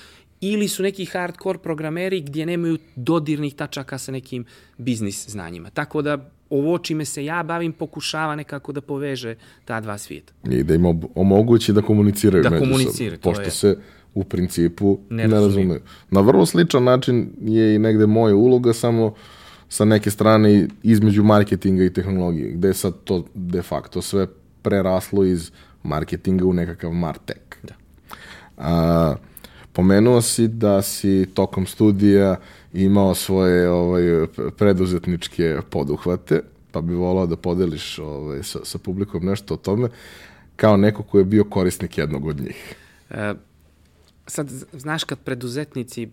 ili 0.41 0.69
su 0.69 0.83
neki 0.83 1.05
hardcore 1.05 1.59
programeri 1.59 2.21
gdje 2.21 2.47
nemaju 2.47 2.79
dodirnih 2.97 3.55
tačaka 3.55 3.99
sa 3.99 4.13
nekim 4.13 4.45
biznis 4.79 5.29
znanjima. 5.29 5.71
Tako 5.71 6.03
da 6.03 6.31
ovo 6.51 6.79
čime 6.79 7.05
se 7.05 7.25
ja 7.25 7.43
bavim 7.43 7.73
pokušava 7.73 8.37
nekako 8.37 8.73
da 8.73 8.81
poveže 8.81 9.35
ta 9.65 9.81
dva 9.81 9.99
svijeta. 9.99 10.33
I 10.51 10.63
da 10.63 10.75
im 10.75 10.85
omogući 11.15 11.73
da 11.73 11.83
komuniciraju 11.83 12.43
da 12.43 12.59
komuniciraju, 12.59 13.21
pošto 13.21 13.43
je. 13.43 13.51
se 13.51 13.77
u 14.15 14.25
principu 14.25 14.99
ne, 15.11 15.29
ne 15.29 15.35
razumeju. 15.35 15.81
Na 16.11 16.21
vrlo 16.21 16.47
sličan 16.47 16.85
način 16.85 17.31
je 17.41 17.75
i 17.75 17.79
negde 17.79 18.07
moja 18.07 18.35
uloga, 18.35 18.73
samo 18.73 19.15
sa 19.71 19.85
neke 19.85 20.11
strane 20.11 20.69
između 20.83 21.25
marketinga 21.25 21.85
i 21.85 21.93
tehnologije, 21.93 22.53
gde 22.53 22.69
je 22.69 22.75
sad 22.75 22.95
to 23.05 23.25
de 23.35 23.63
facto 23.63 24.03
sve 24.03 24.27
preraslo 24.63 25.25
iz 25.25 25.51
marketinga 25.83 26.45
u 26.45 26.53
nekakav 26.53 26.93
martek. 26.93 27.59
Da. 27.63 27.75
A, 28.59 29.15
pomenuo 29.73 30.23
si 30.23 30.49
da 30.49 30.83
si 30.83 31.27
tokom 31.35 31.67
studija 31.67 32.37
imao 32.73 33.15
svoje 33.15 33.71
ovaj, 33.71 34.27
preduzetničke 34.59 35.59
poduhvate, 35.71 36.43
pa 36.73 36.81
bi 36.81 36.95
volao 36.95 37.27
da 37.27 37.37
podeliš 37.37 37.99
ovaj, 37.99 38.43
sa, 38.43 38.59
sa 38.65 38.79
publikom 38.79 39.25
nešto 39.25 39.55
o 39.55 39.57
tome, 39.57 39.89
kao 40.57 40.77
neko 40.77 41.03
ko 41.03 41.19
je 41.19 41.25
bio 41.25 41.45
korisnik 41.45 41.99
jednog 41.99 42.27
od 42.27 42.41
njih. 42.41 42.75
E, 43.11 43.35
sad, 44.27 44.49
znaš, 44.73 45.05
kad 45.05 45.19
preduzetnici 45.19 46.09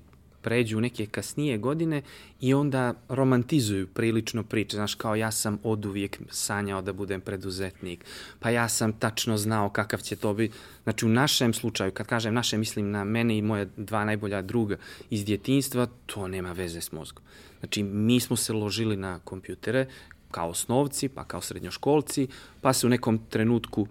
pređu 0.48 0.78
u 0.78 0.82
neke 0.82 1.06
kasnije 1.06 1.58
godine 1.58 2.02
i 2.42 2.54
onda 2.54 2.94
romantizuju 3.10 3.88
prilično 3.88 4.44
priče. 4.44 4.78
Znaš, 4.78 4.96
kao 4.96 5.16
ja 5.16 5.32
sam 5.32 5.60
od 5.64 5.86
uvijek 5.86 6.20
sanjao 6.30 6.82
da 6.82 6.94
budem 6.94 7.22
preduzetnik, 7.22 8.06
pa 8.40 8.50
ja 8.50 8.70
sam 8.70 8.94
tačno 8.94 9.38
znao 9.38 9.70
kakav 9.70 10.00
će 10.00 10.16
to 10.16 10.34
biti. 10.34 10.56
Znači, 10.84 11.06
u 11.06 11.10
našem 11.10 11.54
slučaju, 11.54 11.92
kad 11.92 12.08
kažem 12.08 12.34
naše, 12.34 12.58
mislim 12.58 12.92
na 12.92 13.04
mene 13.04 13.38
i 13.38 13.42
moje 13.42 13.68
dva 13.78 14.06
najbolja 14.06 14.42
druga 14.42 14.78
iz 15.10 15.26
djetinstva, 15.26 15.88
to 16.06 16.28
nema 16.28 16.52
veze 16.52 16.82
s 16.82 16.92
mozgom. 16.92 17.24
Znači, 17.60 17.84
mi 17.84 18.20
smo 18.20 18.36
se 18.36 18.54
ložili 18.54 18.98
na 18.98 19.20
kompjutere 19.20 19.86
kao 20.32 20.50
osnovci, 20.50 21.10
pa 21.10 21.24
kao 21.24 21.42
srednjoškolci, 21.42 22.28
pa 22.62 22.74
se 22.74 22.88
u 22.88 22.90
nekom 22.90 23.20
trenutku 23.30 23.88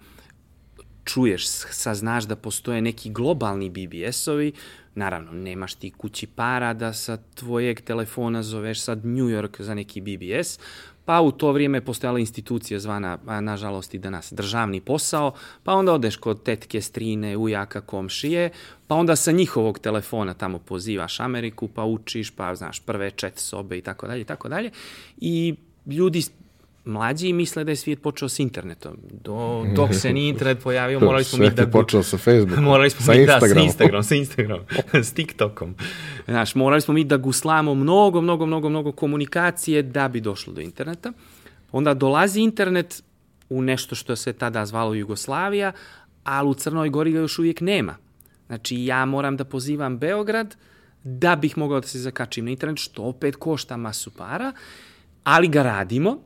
čuješ, 1.04 1.48
saznaš 1.70 2.24
da 2.24 2.36
postoje 2.36 2.82
neki 2.82 3.10
globalni 3.10 3.70
BBS-ovi, 3.70 4.52
Naravno, 4.96 5.32
nemaš 5.32 5.74
ti 5.74 5.90
kući 5.90 6.26
para 6.26 6.74
da 6.74 6.92
sa 6.92 7.18
tvojeg 7.34 7.80
telefona 7.80 8.42
zoveš 8.42 8.80
sad 8.80 9.04
New 9.04 9.26
York 9.26 9.62
za 9.62 9.74
neki 9.74 10.00
BBS, 10.00 10.58
pa 11.04 11.20
u 11.20 11.32
to 11.32 11.52
vrijeme 11.52 11.80
postojala 11.80 12.18
institucija 12.18 12.80
zvana, 12.80 13.18
a 13.26 13.40
nažalost 13.40 13.94
i 13.94 13.98
danas, 13.98 14.32
državni 14.32 14.80
posao, 14.80 15.32
pa 15.64 15.74
onda 15.74 15.92
odeš 15.92 16.16
kod 16.16 16.42
tetke, 16.42 16.80
strine, 16.80 17.36
ujaka, 17.36 17.80
komšije, 17.80 18.50
pa 18.86 18.94
onda 18.94 19.16
sa 19.16 19.32
njihovog 19.32 19.78
telefona 19.78 20.34
tamo 20.34 20.58
pozivaš 20.58 21.20
Ameriku, 21.20 21.68
pa 21.68 21.84
učiš, 21.84 22.30
pa 22.30 22.54
znaš, 22.54 22.80
prve 22.80 23.10
čet 23.10 23.38
sobe 23.38 23.78
i 23.78 23.82
tako 23.82 24.06
dalje 24.06 24.20
i 24.20 24.24
tako 24.24 24.48
dalje. 24.48 24.70
I 25.16 25.54
ljudi 25.86 26.22
mlađi 26.86 27.32
misle 27.32 27.64
da 27.64 27.72
je 27.72 27.76
svijet 27.76 28.02
počeo 28.02 28.28
s 28.28 28.38
internetom. 28.38 28.96
Do, 29.10 29.64
dok 29.76 29.94
se 29.94 30.12
ni 30.12 30.28
internet 30.28 30.58
pojavio, 30.62 31.00
morali 31.00 31.24
smo 31.24 31.38
mi 31.38 31.50
da... 31.50 31.56
Svijet 31.56 31.72
počeo 31.72 32.02
sa 32.02 32.18
Facebookom, 32.18 32.64
morali 32.70 32.90
smo 32.90 33.00
sa 33.00 33.12
mi 33.12 33.18
Instagramom. 33.18 33.54
Da, 33.54 33.54
sa 33.54 33.64
Instagramom, 33.64 34.02
sa 34.02 34.14
Instagramom, 34.14 34.64
s 35.08 35.12
TikTokom. 35.12 35.74
Znaš, 36.24 36.54
morali 36.54 36.80
smo 36.80 36.94
mi 36.94 37.04
da 37.04 37.16
guslamo 37.16 37.74
mnogo, 37.74 38.20
mnogo, 38.20 38.46
mnogo, 38.46 38.68
mnogo 38.68 38.92
komunikacije 38.92 39.82
da 39.82 40.08
bi 40.08 40.20
došlo 40.20 40.52
do 40.52 40.60
interneta. 40.60 41.12
Onda 41.72 41.94
dolazi 41.94 42.40
internet 42.40 43.02
u 43.48 43.62
nešto 43.62 43.94
što 43.94 44.16
se 44.16 44.32
tada 44.32 44.66
zvalo 44.66 44.94
Jugoslavija, 44.94 45.72
ali 46.24 46.48
u 46.48 46.54
Crnoj 46.54 46.88
Gori 46.88 47.12
ga 47.12 47.18
još 47.18 47.38
uvijek 47.38 47.60
nema. 47.60 47.96
Znači, 48.46 48.84
ja 48.84 49.04
moram 49.04 49.36
da 49.36 49.44
pozivam 49.44 49.98
Beograd 49.98 50.56
da 51.04 51.36
bih 51.36 51.58
mogao 51.58 51.80
da 51.80 51.86
se 51.86 51.98
zakačim 51.98 52.44
na 52.44 52.50
internet, 52.50 52.78
što 52.78 53.02
opet 53.02 53.36
košta 53.36 53.76
masu 53.76 54.10
para, 54.10 54.52
ali 55.24 55.48
ga 55.48 55.62
radimo, 55.62 56.18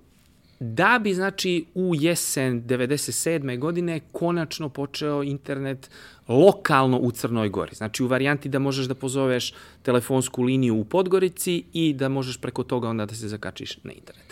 da 0.60 1.00
bi, 1.02 1.14
znači, 1.14 1.64
u 1.74 1.94
jesen 1.94 2.62
97. 2.64 3.58
godine 3.58 4.00
konačno 4.12 4.68
počeo 4.68 5.22
internet 5.22 5.90
lokalno 6.28 6.98
u 6.98 7.10
Crnoj 7.10 7.48
Gori. 7.48 7.74
Znači, 7.74 8.02
u 8.02 8.06
varijanti 8.06 8.48
da 8.48 8.58
možeš 8.58 8.86
da 8.86 8.94
pozoveš 8.94 9.54
telefonsku 9.82 10.42
liniju 10.42 10.76
u 10.76 10.84
Podgorici 10.84 11.64
i 11.72 11.92
da 11.92 12.08
možeš 12.08 12.40
preko 12.40 12.62
toga 12.62 12.88
onda 12.88 13.06
da 13.06 13.14
se 13.14 13.28
zakačiš 13.28 13.84
na 13.84 13.92
internet. 13.92 14.24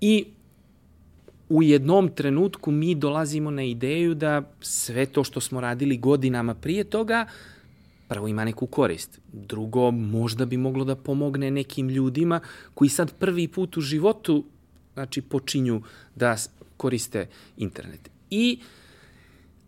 I 0.00 0.24
u 1.48 1.62
jednom 1.62 2.08
trenutku 2.08 2.70
mi 2.70 2.94
dolazimo 2.94 3.50
na 3.50 3.62
ideju 3.62 4.14
da 4.14 4.42
sve 4.60 5.06
to 5.06 5.24
što 5.24 5.40
smo 5.40 5.60
radili 5.60 5.96
godinama 5.96 6.54
prije 6.54 6.84
toga, 6.84 7.26
prvo 8.08 8.28
ima 8.28 8.44
neku 8.44 8.66
korist. 8.66 9.20
Drugo, 9.32 9.90
možda 9.90 10.46
bi 10.46 10.56
moglo 10.56 10.84
da 10.84 10.96
pomogne 10.96 11.50
nekim 11.50 11.88
ljudima 11.88 12.40
koji 12.74 12.88
sad 12.88 13.14
prvi 13.18 13.48
put 13.48 13.76
u 13.76 13.80
životu 13.80 14.44
znači, 14.94 15.22
počinju 15.22 15.82
da 16.14 16.36
koriste 16.76 17.26
internet. 17.56 18.10
I 18.30 18.60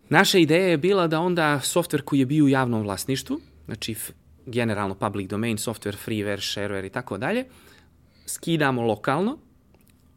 naša 0.08 0.38
ideja 0.38 0.68
je 0.68 0.78
bila 0.78 1.06
da 1.06 1.20
onda 1.20 1.60
softver 1.60 2.02
koji 2.02 2.18
je 2.18 2.26
bio 2.26 2.44
u 2.44 2.48
javnom 2.48 2.82
vlasništvu, 2.82 3.40
znači 3.64 3.94
generalno 4.46 4.94
public 4.94 5.30
domain, 5.30 5.56
software, 5.56 5.96
freeware, 6.06 6.40
shareware 6.40 6.86
i 6.86 6.90
tako 6.90 7.18
dalje, 7.18 7.44
skidamo 8.26 8.82
lokalno, 8.82 9.38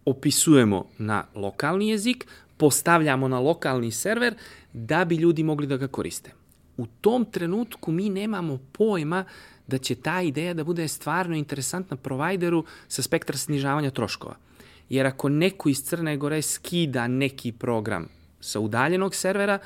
opisujemo 0.06 0.86
na 0.98 1.26
lokalni 1.36 1.90
jezik, 1.90 2.28
postavljamo 2.58 3.28
na 3.28 3.40
lokalni 3.40 3.92
server 3.92 4.36
da 4.74 5.06
bi 5.06 5.16
ljudi 5.16 5.44
mogli 5.44 5.68
da 5.68 5.78
ga 5.78 5.88
koriste. 5.88 6.32
U 6.78 6.86
tom 7.02 7.26
trenutku 7.26 7.92
mi 7.92 8.10
nemamo 8.10 8.60
pojma 8.72 9.26
da 9.68 9.78
će 9.78 9.96
ta 9.96 10.22
ideja 10.22 10.54
da 10.54 10.64
bude 10.64 10.88
stvarno 10.88 11.36
interesantna 11.36 11.98
provajderu 11.98 12.66
sa 12.88 13.02
spektra 13.02 13.38
snižavanja 13.38 13.92
troškova. 13.92 14.36
Jer 14.90 15.06
ako 15.06 15.30
neko 15.30 15.70
iz 15.70 15.84
Crne 15.84 16.18
Gore 16.18 16.42
skida 16.42 17.08
neki 17.08 17.52
program 17.52 18.08
sa 18.40 18.60
udaljenog 18.60 19.16
servera, 19.16 19.60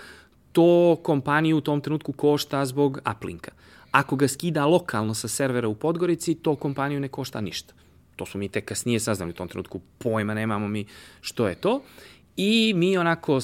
to 0.52 1.00
kompaniju 1.04 1.58
u 1.58 1.62
tom 1.62 1.82
trenutku 1.82 2.14
košta 2.14 2.66
zbog 2.66 3.00
uplinka. 3.12 3.52
Ako 3.92 4.16
ga 4.16 4.28
skida 4.28 4.66
lokalno 4.66 5.14
sa 5.14 5.28
servera 5.28 5.68
u 5.68 5.76
Podgorici, 5.76 6.36
to 6.36 6.56
kompaniju 6.56 7.00
ne 7.00 7.08
košta 7.08 7.42
ništa. 7.42 7.74
To 8.16 8.26
smo 8.26 8.40
mi 8.40 8.50
tek 8.50 8.66
kasnije 8.66 9.00
saznali 9.00 9.32
u 9.32 9.34
tom 9.34 9.48
trenutku, 9.48 9.82
pojma 9.98 10.34
nemamo 10.34 10.68
mi 10.68 10.86
što 11.22 11.48
je 11.48 11.56
to. 11.56 11.82
I 12.38 12.74
mi 12.76 12.98
onako 12.98 13.40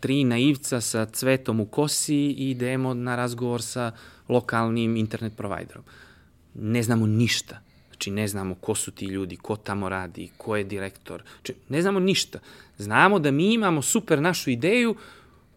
tri 0.00 0.24
naivca 0.24 0.80
sa 0.80 1.06
cvetom 1.06 1.60
u 1.60 1.66
kosi 1.66 2.16
i 2.16 2.50
idemo 2.50 2.94
na 2.94 3.16
razgovor 3.16 3.62
sa 3.62 3.92
lokalnim 4.28 4.96
internet 4.96 5.36
providerom. 5.36 5.84
Ne 6.54 6.82
znamo 6.82 7.06
ništa. 7.06 7.65
Znači, 7.96 8.10
ne 8.10 8.28
znamo 8.28 8.54
ko 8.54 8.74
su 8.74 8.90
ti 8.90 9.06
ljudi, 9.06 9.36
ko 9.36 9.56
tamo 9.56 9.88
radi, 9.88 10.28
ko 10.36 10.56
je 10.56 10.64
direktor. 10.64 11.22
Znači, 11.36 11.54
ne 11.68 11.82
znamo 11.82 12.00
ništa. 12.00 12.38
Znamo 12.78 13.18
da 13.18 13.30
mi 13.30 13.54
imamo 13.54 13.82
super 13.82 14.20
našu 14.20 14.50
ideju 14.50 14.96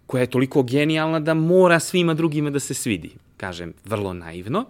koja 0.05 0.21
je 0.21 0.29
toliko 0.29 0.63
genijalna 0.63 1.19
da 1.19 1.33
mora 1.33 1.79
svima 1.79 2.13
drugima 2.13 2.49
da 2.49 2.59
se 2.59 2.73
svidi. 2.73 3.11
Kažem, 3.37 3.73
vrlo 3.85 4.13
naivno. 4.13 4.65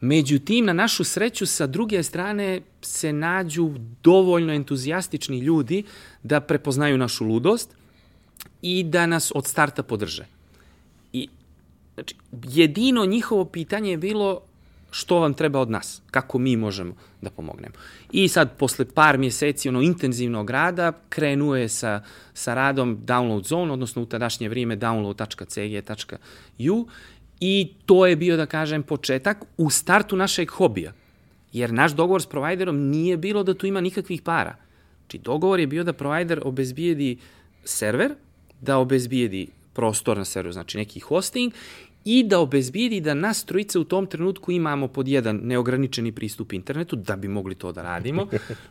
Međutim, 0.00 0.64
na 0.64 0.72
našu 0.72 1.04
sreću, 1.04 1.46
sa 1.46 1.66
druge 1.66 2.02
strane 2.02 2.60
se 2.82 3.12
nađu 3.12 3.70
dovoljno 4.02 4.52
entuzijastični 4.52 5.38
ljudi 5.38 5.82
da 6.22 6.40
prepoznaju 6.40 6.98
našu 6.98 7.24
ludost 7.24 7.76
i 8.62 8.82
da 8.84 9.06
nas 9.06 9.32
od 9.34 9.46
starta 9.46 9.82
podrže. 9.82 10.26
I, 11.12 11.28
znači, 11.94 12.14
jedino 12.48 13.04
njihovo 13.06 13.44
pitanje 13.44 13.90
je 13.90 13.96
bilo 13.96 14.40
što 14.94 15.18
vam 15.18 15.34
treba 15.34 15.60
od 15.60 15.70
nas, 15.70 16.02
kako 16.10 16.38
mi 16.38 16.56
možemo 16.56 16.94
da 17.20 17.30
pomognemo. 17.30 17.74
I 18.12 18.28
sad, 18.28 18.56
posle 18.58 18.84
par 18.84 19.18
mjeseci 19.18 19.68
ono 19.68 19.82
intenzivnog 19.82 20.50
rada, 20.50 20.92
krenuo 21.08 21.56
je 21.56 21.68
sa, 21.68 22.02
sa 22.34 22.54
radom 22.54 22.98
Download 23.06 23.46
Zone, 23.46 23.72
odnosno 23.72 24.02
u 24.02 24.06
tadašnje 24.06 24.48
vrijeme 24.48 24.76
download.cg.ju 24.76 26.86
i 27.40 27.72
to 27.86 28.06
je 28.06 28.16
bio, 28.16 28.36
da 28.36 28.46
kažem, 28.46 28.82
početak 28.82 29.44
u 29.56 29.70
startu 29.70 30.16
našeg 30.16 30.50
hobija. 30.50 30.92
Jer 31.52 31.72
naš 31.72 31.92
dogovor 31.92 32.22
s 32.22 32.26
providerom 32.26 32.78
nije 32.78 33.16
bilo 33.16 33.42
da 33.42 33.54
tu 33.54 33.66
ima 33.66 33.80
nikakvih 33.80 34.22
para. 34.22 34.56
Znači, 35.00 35.18
dogovor 35.18 35.60
je 35.60 35.66
bio 35.66 35.84
da 35.84 35.92
provider 35.92 36.40
obezbijedi 36.44 37.16
server, 37.64 38.14
da 38.60 38.78
obezbijedi 38.78 39.46
prostor 39.72 40.16
na 40.16 40.24
serveru, 40.24 40.52
znači 40.52 40.78
neki 40.78 41.00
hosting 41.00 41.52
i 42.04 42.24
da 42.24 42.38
obezbijedi 42.38 43.00
da 43.00 43.14
nas 43.14 43.44
trojice 43.44 43.78
u 43.78 43.84
tom 43.84 44.06
trenutku 44.06 44.52
imamo 44.52 44.88
pod 44.88 45.08
jedan 45.08 45.40
neograničeni 45.42 46.12
pristup 46.12 46.52
internetu, 46.52 46.96
da 46.96 47.16
bi 47.16 47.28
mogli 47.28 47.54
to 47.54 47.72
da 47.72 47.82
radimo, 47.82 48.26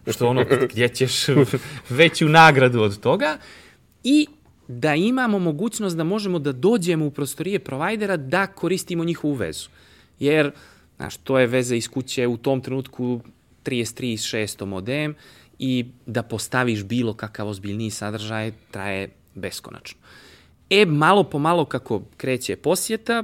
što 0.08 0.28
ono 0.28 0.46
gdje 0.72 0.89
ćeš 0.89 1.26
veću 1.89 2.30
nagradu 2.30 2.82
od 2.82 3.00
toga, 3.00 3.38
i 4.04 4.28
da 4.67 4.96
imamo 4.96 5.39
mogućnost 5.39 5.98
da 5.98 6.04
možemo 6.04 6.39
da 6.39 6.52
dođemo 6.52 7.06
u 7.06 7.12
prostorije 7.12 7.60
provajdera 7.60 8.17
da 8.17 8.48
koristimo 8.48 9.04
njihovu 9.04 9.34
vezu. 9.34 9.69
Jer, 10.19 10.52
znaš, 10.98 11.17
to 11.17 11.39
je 11.39 11.48
veza 11.48 11.76
iz 11.76 11.89
kuće 11.89 12.28
u 12.28 12.38
tom 12.38 12.62
trenutku 12.62 13.22
33.600 13.65 14.65
modem 14.65 15.15
i 15.60 15.86
da 16.06 16.24
postaviš 16.24 16.84
bilo 16.84 17.13
kakav 17.13 17.48
ozbiljniji 17.48 17.89
sadržaj 17.89 18.52
traje 18.72 19.10
beskonačno. 19.36 20.00
E, 20.69 20.86
malo 20.86 21.23
po 21.23 21.39
malo 21.39 21.65
kako 21.65 22.02
kreće 22.17 22.56
posjeta, 22.56 23.23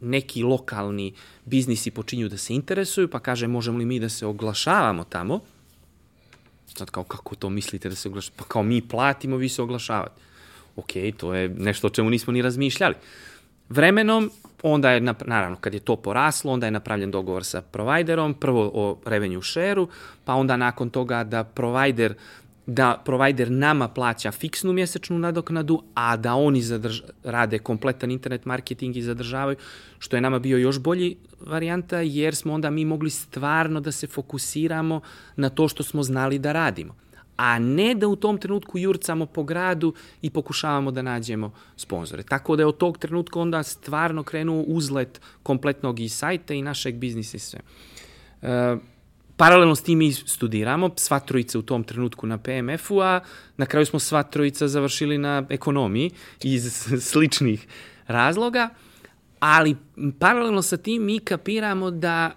neki 0.00 0.42
lokalni 0.42 1.14
biznisi 1.44 1.90
počinju 1.90 2.28
da 2.28 2.36
se 2.36 2.54
interesuju, 2.54 3.08
pa 3.08 3.18
kaže 3.18 3.46
možemo 3.46 3.78
li 3.78 3.84
mi 3.84 4.00
da 4.00 4.08
se 4.08 4.26
oglašavamo 4.26 5.04
tamo. 5.04 5.40
Sad 6.66 6.90
kao 6.90 7.04
kako 7.04 7.34
to 7.34 7.50
mislite 7.50 7.88
da 7.88 7.94
se 7.94 8.08
oglašavamo? 8.08 8.36
Pa 8.36 8.44
kao 8.44 8.62
mi 8.62 8.88
platimo, 8.88 9.36
vi 9.36 9.48
se 9.48 9.62
oglašavate. 9.62 10.20
Ok, 10.76 10.92
to 11.16 11.34
je 11.34 11.48
nešto 11.48 11.86
o 11.86 11.90
čemu 11.90 12.10
nismo 12.10 12.32
ni 12.32 12.42
razmišljali. 12.42 12.94
Vremenom, 13.68 14.30
onda 14.62 14.90
je, 14.90 15.00
naravno, 15.00 15.56
kad 15.60 15.74
je 15.74 15.80
to 15.80 15.96
poraslo, 15.96 16.52
onda 16.52 16.66
je 16.66 16.70
napravljen 16.70 17.10
dogovor 17.10 17.44
sa 17.44 17.62
providerom, 17.62 18.34
prvo 18.34 18.70
o 18.74 18.98
revenue 19.04 19.42
share-u, 19.42 19.88
pa 20.24 20.34
onda 20.34 20.56
nakon 20.56 20.90
toga 20.90 21.24
da 21.24 21.44
provider 21.44 22.14
da 22.68 23.02
provider 23.04 23.50
nama 23.50 23.88
plaća 23.88 24.32
fiksnu 24.32 24.72
mjesečnu 24.72 25.18
nadoknadu, 25.18 25.82
a 25.94 26.16
da 26.16 26.34
oni 26.34 26.62
zadrž, 26.62 27.00
rade 27.24 27.58
kompletan 27.58 28.10
internet 28.10 28.44
marketing 28.44 28.96
i 28.96 29.02
zadržavaju, 29.02 29.56
što 29.98 30.16
je 30.16 30.20
nama 30.20 30.38
bio 30.38 30.58
još 30.58 30.78
bolji 30.78 31.16
varijanta, 31.40 32.00
jer 32.00 32.36
smo 32.36 32.54
onda 32.54 32.70
mi 32.70 32.84
mogli 32.84 33.10
stvarno 33.10 33.80
da 33.80 33.92
se 33.92 34.06
fokusiramo 34.06 35.00
na 35.36 35.48
to 35.48 35.68
što 35.68 35.82
smo 35.82 36.02
znali 36.02 36.38
da 36.38 36.52
radimo 36.52 36.94
a 37.38 37.58
ne 37.58 37.94
da 37.94 38.08
u 38.08 38.16
tom 38.16 38.38
trenutku 38.38 38.78
jurcamo 38.78 39.26
po 39.26 39.44
gradu 39.44 39.94
i 40.22 40.30
pokušavamo 40.30 40.90
da 40.90 41.02
nađemo 41.02 41.52
sponzore. 41.76 42.22
Tako 42.22 42.56
da 42.56 42.62
je 42.62 42.66
od 42.66 42.76
tog 42.76 42.98
trenutka 42.98 43.40
onda 43.40 43.62
stvarno 43.62 44.22
krenuo 44.22 44.62
uzlet 44.62 45.20
kompletnog 45.42 46.00
i 46.00 46.08
sajta 46.08 46.54
i 46.54 46.62
našeg 46.62 46.94
biznisa 46.94 47.36
i 47.36 47.40
sve. 47.40 47.60
E, 48.42 48.76
Paralelno 49.38 49.74
s 49.74 49.82
tim 49.82 49.98
mi 49.98 50.12
studiramo, 50.12 50.90
sva 50.96 51.20
trojica 51.20 51.58
u 51.58 51.62
tom 51.62 51.84
trenutku 51.84 52.26
na 52.26 52.38
PMF-u, 52.38 53.00
a 53.00 53.20
na 53.56 53.66
kraju 53.66 53.86
smo 53.86 53.98
sva 53.98 54.22
trojica 54.22 54.68
završili 54.68 55.18
na 55.18 55.46
ekonomiji 55.48 56.10
iz 56.42 56.86
sličnih 57.10 57.66
razloga, 58.06 58.68
ali 59.40 59.76
paralelno 60.18 60.62
sa 60.62 60.76
tim 60.76 61.04
mi 61.04 61.18
kapiramo 61.18 61.90
da 61.90 62.34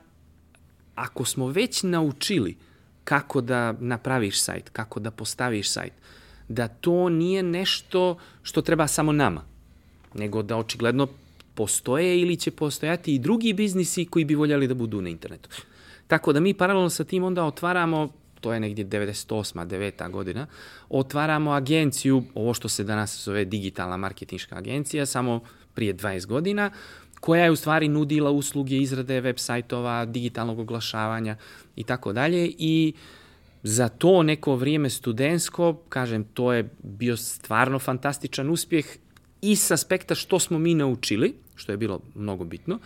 ako 0.95 1.25
smo 1.25 1.47
već 1.47 1.83
naučili 1.83 2.57
kako 3.03 3.41
da 3.41 3.71
napraviš 3.79 4.41
sajt, 4.41 4.69
kako 4.69 4.99
da 4.99 5.11
postaviš 5.11 5.69
sajt, 5.69 5.93
da 6.47 6.67
to 6.67 7.09
nije 7.09 7.43
nešto 7.43 8.17
što 8.43 8.61
treba 8.61 8.87
samo 8.87 9.11
nama, 9.11 9.43
nego 10.13 10.43
da 10.43 10.57
očigledno 10.57 11.07
postoje 11.55 12.21
ili 12.21 12.35
će 12.35 12.51
postojati 12.51 13.15
i 13.15 13.19
drugi 13.19 13.53
biznisi 13.53 14.05
koji 14.05 14.25
bi 14.25 14.35
voljeli 14.35 14.67
da 14.67 14.73
budu 14.73 15.01
na 15.01 15.09
internetu. 15.09 15.49
Tako 16.11 16.33
da 16.33 16.39
mi 16.39 16.53
paralelno 16.53 16.89
sa 16.89 17.03
tim 17.03 17.23
onda 17.23 17.43
otvaramo, 17.43 18.09
to 18.41 18.53
je 18.53 18.59
negdje 18.59 18.85
98. 18.85 19.67
9. 19.67 20.11
godina, 20.11 20.47
otvaramo 20.89 21.51
agenciju, 21.51 22.23
ovo 22.35 22.53
što 22.53 22.69
se 22.69 22.83
danas 22.83 23.23
zove 23.23 23.45
digitalna 23.45 23.97
marketinška 23.97 24.55
agencija, 24.55 25.05
samo 25.05 25.39
prije 25.73 25.93
20 25.93 26.25
godina, 26.25 26.71
koja 27.19 27.43
je 27.43 27.51
u 27.51 27.55
stvari 27.55 27.87
nudila 27.87 28.31
usluge 28.31 28.77
izrade 28.77 29.21
web 29.21 29.37
sajtova, 29.37 30.05
digitalnog 30.05 30.59
oglašavanja 30.59 31.35
i 31.75 31.83
tako 31.83 32.13
dalje 32.13 32.51
i 32.57 32.93
za 33.63 33.89
to 33.89 34.23
neko 34.23 34.55
vrijeme 34.55 34.89
studensko, 34.89 35.73
kažem, 35.89 36.23
to 36.23 36.53
je 36.53 36.69
bio 36.83 37.17
stvarno 37.17 37.79
fantastičan 37.79 38.49
uspjeh 38.49 38.85
i 39.41 39.55
s 39.55 39.71
aspekta 39.71 40.15
što 40.15 40.39
smo 40.39 40.59
mi 40.59 40.75
naučili, 40.75 41.33
što 41.55 41.71
je 41.71 41.77
bilo 41.77 41.99
mnogo 42.15 42.43
bitno, 42.43 42.79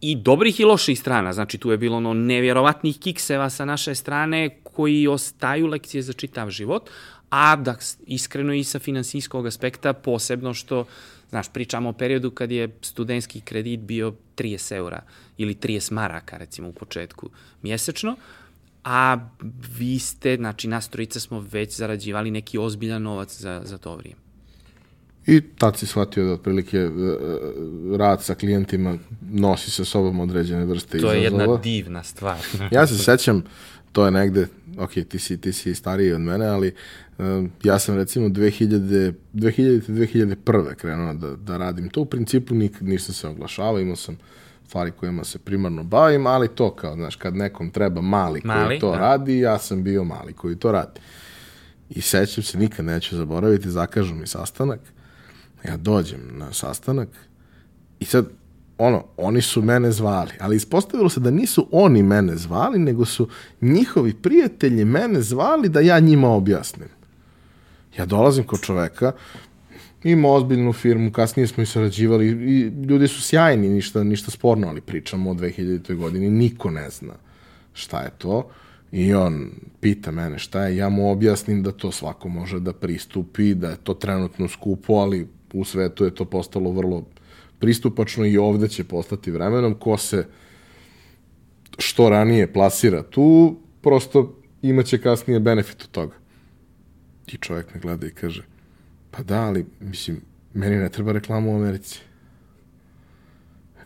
i 0.00 0.16
dobrih 0.16 0.60
i 0.60 0.64
loših 0.64 1.00
strana. 1.00 1.32
Znači, 1.32 1.58
tu 1.58 1.70
je 1.70 1.78
bilo 1.78 1.96
ono 1.96 2.14
nevjerovatnih 2.14 2.98
kikseva 2.98 3.50
sa 3.50 3.64
naše 3.64 3.94
strane 3.94 4.60
koji 4.64 5.06
ostaju 5.06 5.66
lekcije 5.66 6.02
za 6.02 6.12
čitav 6.12 6.50
život, 6.50 6.90
a 7.30 7.56
da 7.56 7.76
iskreno 8.06 8.54
i 8.54 8.64
sa 8.64 8.78
finansijskog 8.78 9.46
aspekta 9.46 9.92
posebno 9.92 10.54
što, 10.54 10.84
znaš, 11.28 11.52
pričamo 11.52 11.88
o 11.88 11.92
periodu 11.92 12.30
kad 12.30 12.50
je 12.50 12.76
studentski 12.82 13.40
kredit 13.40 13.80
bio 13.80 14.14
30 14.36 14.76
eura 14.76 15.02
ili 15.38 15.54
30 15.54 15.92
maraka, 15.92 16.36
recimo, 16.36 16.68
u 16.68 16.72
početku 16.72 17.30
mjesečno, 17.62 18.16
a 18.84 19.18
vi 19.78 19.98
ste, 19.98 20.36
znači, 20.36 20.68
nas 20.68 20.88
trojica 20.88 21.20
smo 21.20 21.40
već 21.40 21.76
zarađivali 21.76 22.30
neki 22.30 22.58
ozbiljan 22.58 23.02
novac 23.02 23.40
za, 23.40 23.62
za 23.64 23.78
to 23.78 23.96
vrijeme. 23.96 24.29
I 25.26 25.40
tad 25.40 25.76
si 25.76 25.86
shvatio 25.86 26.24
da 26.24 26.32
otprilike 26.32 26.78
e, 26.78 26.82
e, 26.82 26.88
rad 27.96 28.22
sa 28.22 28.34
klijentima 28.34 28.98
nosi 29.32 29.70
sa 29.70 29.84
sobom 29.84 30.20
određene 30.20 30.64
vrste 30.64 30.96
izazova. 30.96 31.12
To 31.12 31.18
je 31.18 31.24
jedna 31.24 31.56
divna 31.56 32.02
stvar. 32.02 32.38
ja 32.70 32.86
se 32.86 32.98
sećam, 32.98 33.42
to 33.92 34.04
je 34.04 34.10
negde 34.10 34.46
ok, 34.78 34.90
ti 35.08 35.18
si, 35.18 35.40
ti 35.40 35.52
si 35.52 35.74
stariji 35.74 36.12
od 36.12 36.20
mene, 36.20 36.46
ali 36.46 36.74
uh, 37.18 37.24
ja 37.64 37.78
sam 37.78 37.96
recimo 37.96 38.28
2000, 38.28 39.12
2000 39.34 39.82
2001. 39.88 40.74
krenuo 40.74 41.14
da, 41.14 41.36
da 41.36 41.56
radim 41.56 41.88
to. 41.88 42.00
U 42.00 42.04
principu 42.04 42.54
nik, 42.54 42.80
nisam 42.80 43.14
se 43.14 43.28
oglašavao, 43.28 43.80
imao 43.80 43.96
sam 43.96 44.18
stvari 44.66 44.90
kojima 44.90 45.24
se 45.24 45.38
primarno 45.38 45.82
bavim, 45.82 46.26
ali 46.26 46.48
to 46.48 46.74
kao, 46.74 46.94
znaš, 46.94 47.16
kad 47.16 47.36
nekom 47.36 47.70
treba 47.70 48.00
mali, 48.00 48.40
mali 48.44 48.66
koji 48.66 48.80
to 48.80 48.90
da. 48.90 48.98
radi, 48.98 49.38
ja 49.38 49.58
sam 49.58 49.84
bio 49.84 50.04
mali 50.04 50.32
koji 50.32 50.56
to 50.56 50.72
radi. 50.72 51.00
I 51.90 52.00
sećam 52.00 52.44
se, 52.44 52.58
nikad 52.58 52.84
neću 52.84 53.16
zaboraviti, 53.16 53.70
zakažu 53.70 54.14
mi 54.14 54.26
sastanak, 54.26 54.80
ja 55.64 55.76
dođem 55.76 56.20
na 56.32 56.52
sastanak 56.52 57.08
i 58.00 58.04
sad 58.04 58.28
ono, 58.78 59.04
oni 59.16 59.42
su 59.42 59.62
mene 59.62 59.92
zvali, 59.92 60.30
ali 60.40 60.56
ispostavilo 60.56 61.08
se 61.08 61.20
da 61.20 61.30
nisu 61.30 61.68
oni 61.72 62.02
mene 62.02 62.36
zvali, 62.36 62.78
nego 62.78 63.04
su 63.04 63.28
njihovi 63.60 64.14
prijatelji 64.14 64.84
mene 64.84 65.22
zvali 65.22 65.68
da 65.68 65.80
ja 65.80 66.00
njima 66.00 66.28
objasnim. 66.28 66.88
Ja 67.98 68.06
dolazim 68.06 68.44
kod 68.44 68.60
čoveka, 68.60 69.12
ima 70.04 70.28
ozbiljnu 70.28 70.72
firmu, 70.72 71.12
kasnije 71.12 71.46
smo 71.46 71.62
i 71.62 71.66
sarađivali 71.66 72.26
i 72.26 72.60
ljudi 72.88 73.08
su 73.08 73.22
sjajni, 73.22 73.68
ništa, 73.68 74.04
ništa 74.04 74.30
sporno, 74.30 74.68
ali 74.68 74.80
pričamo 74.80 75.30
o 75.30 75.34
2000. 75.34 75.94
godini, 75.94 76.30
niko 76.30 76.70
ne 76.70 76.90
zna 76.90 77.14
šta 77.72 78.00
je 78.00 78.10
to. 78.18 78.48
I 78.92 79.14
on 79.14 79.50
pita 79.80 80.10
mene 80.10 80.38
šta 80.38 80.64
je, 80.64 80.76
ja 80.76 80.88
mu 80.88 81.10
objasnim 81.10 81.62
da 81.62 81.72
to 81.72 81.92
svako 81.92 82.28
može 82.28 82.60
da 82.60 82.72
pristupi, 82.72 83.54
da 83.54 83.70
je 83.70 83.76
to 83.76 83.94
trenutno 83.94 84.48
skupo, 84.48 84.94
ali 84.94 85.28
u 85.52 85.64
svetu 85.64 86.04
je 86.04 86.14
to 86.14 86.24
postalo 86.24 86.70
vrlo 86.72 87.04
pristupačno 87.58 88.26
i 88.26 88.38
ovde 88.38 88.68
će 88.68 88.84
postati 88.84 89.30
vremenom. 89.30 89.74
Ko 89.74 89.96
se 89.96 90.26
što 91.78 92.08
ranije 92.08 92.52
plasira 92.52 93.02
tu, 93.02 93.56
prosto 93.82 94.36
imaće 94.62 94.98
kasnije 94.98 95.40
benefit 95.40 95.82
od 95.82 95.90
toga. 95.90 96.14
I 97.26 97.36
čovjek 97.36 97.74
me 97.74 97.80
gleda 97.80 98.06
i 98.06 98.10
kaže, 98.10 98.44
pa 99.10 99.22
da, 99.22 99.42
ali, 99.42 99.66
mislim, 99.80 100.20
meni 100.54 100.76
ne 100.76 100.88
treba 100.88 101.12
reklama 101.12 101.50
u 101.50 101.56
Americi. 101.56 102.00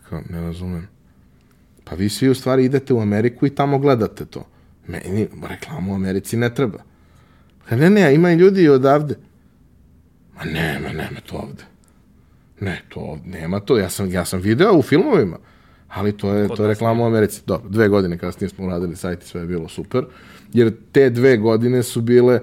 Kao, 0.09 0.21
ne 0.29 0.41
razumem. 0.41 0.87
Pa 1.83 1.95
vi 1.95 2.09
svi 2.09 2.29
u 2.29 2.35
stvari 2.35 2.65
idete 2.65 2.93
u 2.93 3.01
Ameriku 3.01 3.45
i 3.45 3.55
tamo 3.55 3.79
gledate 3.79 4.25
to. 4.25 4.47
Meni 4.87 5.27
reklama 5.49 5.91
u 5.91 5.95
Americi 5.95 6.37
ne 6.37 6.53
treba. 6.53 6.83
Ne, 7.71 7.89
ne, 7.89 8.15
ima 8.15 8.31
i 8.31 8.35
ljudi 8.35 8.69
odavde. 8.69 9.15
Ma 10.37 10.43
nema, 10.43 10.87
nema 10.89 11.19
to 11.25 11.35
ovde. 11.35 11.63
Ne, 12.59 12.81
to 12.89 13.19
nema 13.25 13.59
to. 13.59 13.77
Ja 13.77 13.89
sam, 13.89 14.11
ja 14.11 14.25
sam 14.25 14.39
video 14.39 14.77
u 14.77 14.81
filmovima, 14.81 15.37
ali 15.87 16.17
to 16.17 16.33
je, 16.33 16.47
to 16.47 16.63
je 16.63 16.67
reklama 16.67 17.03
u 17.03 17.07
Americi. 17.07 17.41
Dobro, 17.45 17.69
dve 17.69 17.87
godine 17.87 18.17
kasnije 18.17 18.49
smo 18.49 18.65
uradili 18.65 18.95
sajt 18.95 19.23
i 19.23 19.27
sve 19.27 19.41
je 19.41 19.47
bilo 19.47 19.67
super, 19.67 20.05
jer 20.53 20.73
te 20.91 21.09
dve 21.09 21.37
godine 21.37 21.83
su 21.83 22.01
bile 22.01 22.39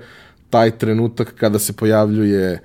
taj 0.50 0.78
trenutak 0.78 1.34
kada 1.34 1.58
se 1.58 1.72
pojavljuje 1.72 2.58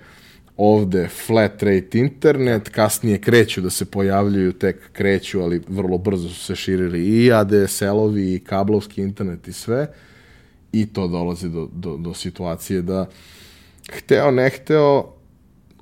ovde 0.57 1.07
flat 1.07 1.63
rate 1.63 1.99
internet, 1.99 2.69
kasnije 2.69 3.21
kreću 3.21 3.61
da 3.61 3.69
se 3.69 3.85
pojavljuju, 3.85 4.53
tek 4.53 4.91
kreću, 4.93 5.41
ali 5.41 5.61
vrlo 5.67 5.97
brzo 5.97 6.29
su 6.29 6.43
se 6.43 6.55
širili 6.55 7.05
i 7.05 7.31
ADSL-ovi 7.31 8.35
i 8.35 8.39
kablovski 8.39 9.01
internet 9.01 9.47
i 9.47 9.53
sve 9.53 9.87
i 10.71 10.85
to 10.85 11.07
dolazi 11.07 11.49
do, 11.49 11.69
do, 11.73 11.97
do 11.97 12.13
situacije 12.13 12.81
da 12.81 13.05
hteo, 13.91 14.31
ne 14.31 14.49
hteo, 14.49 15.13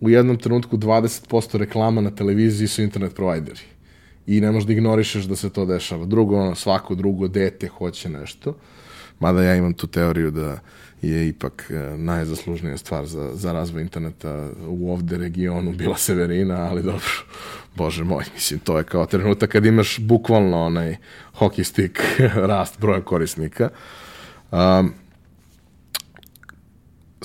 u 0.06 0.10
jednom 0.10 0.38
trenutku 0.38 0.78
20% 0.78 1.58
reklama 1.58 2.02
na 2.02 2.12
televiziji 2.12 2.68
su 2.68 2.82
internet 2.82 3.16
provajderi. 3.16 3.62
I 4.28 4.42
ne 4.42 4.52
možeš 4.52 4.68
da 4.68 4.74
ignorišeš 4.74 5.24
da 5.24 5.36
se 5.36 5.50
to 5.50 5.66
dešava. 5.66 6.06
Drugo, 6.06 6.40
ono, 6.40 6.56
svako 6.56 6.96
drugo 6.96 7.28
dete 7.28 7.68
hoće 7.68 8.10
nešto. 8.10 8.56
Mada 9.20 9.44
ja 9.44 9.56
imam 9.56 9.74
tu 9.74 9.88
teoriju 9.88 10.32
da 10.32 10.60
je 11.02 11.28
ipak 11.28 11.72
e, 11.72 11.98
najzaslužnija 11.98 12.78
stvar 12.78 13.06
za, 13.06 13.36
za 13.36 13.54
razvoj 13.54 13.82
interneta 13.82 14.50
u 14.68 14.92
ovde 14.92 15.18
regionu 15.18 15.72
bila 15.72 15.98
Severina, 15.98 16.56
ali 16.56 16.84
dobro, 16.84 17.10
bože 17.78 18.04
moj, 18.04 18.24
mislim, 18.34 18.60
to 18.60 18.78
je 18.78 18.84
kao 18.84 19.06
trenutak 19.06 19.50
kad 19.50 19.66
imaš 19.66 20.00
bukvalno 20.00 20.66
onaj 20.66 20.96
hockey 21.40 21.64
stick 21.64 22.00
rast 22.52 22.80
broja 22.80 23.02
korisnika. 23.02 23.70
Um, 24.52 24.94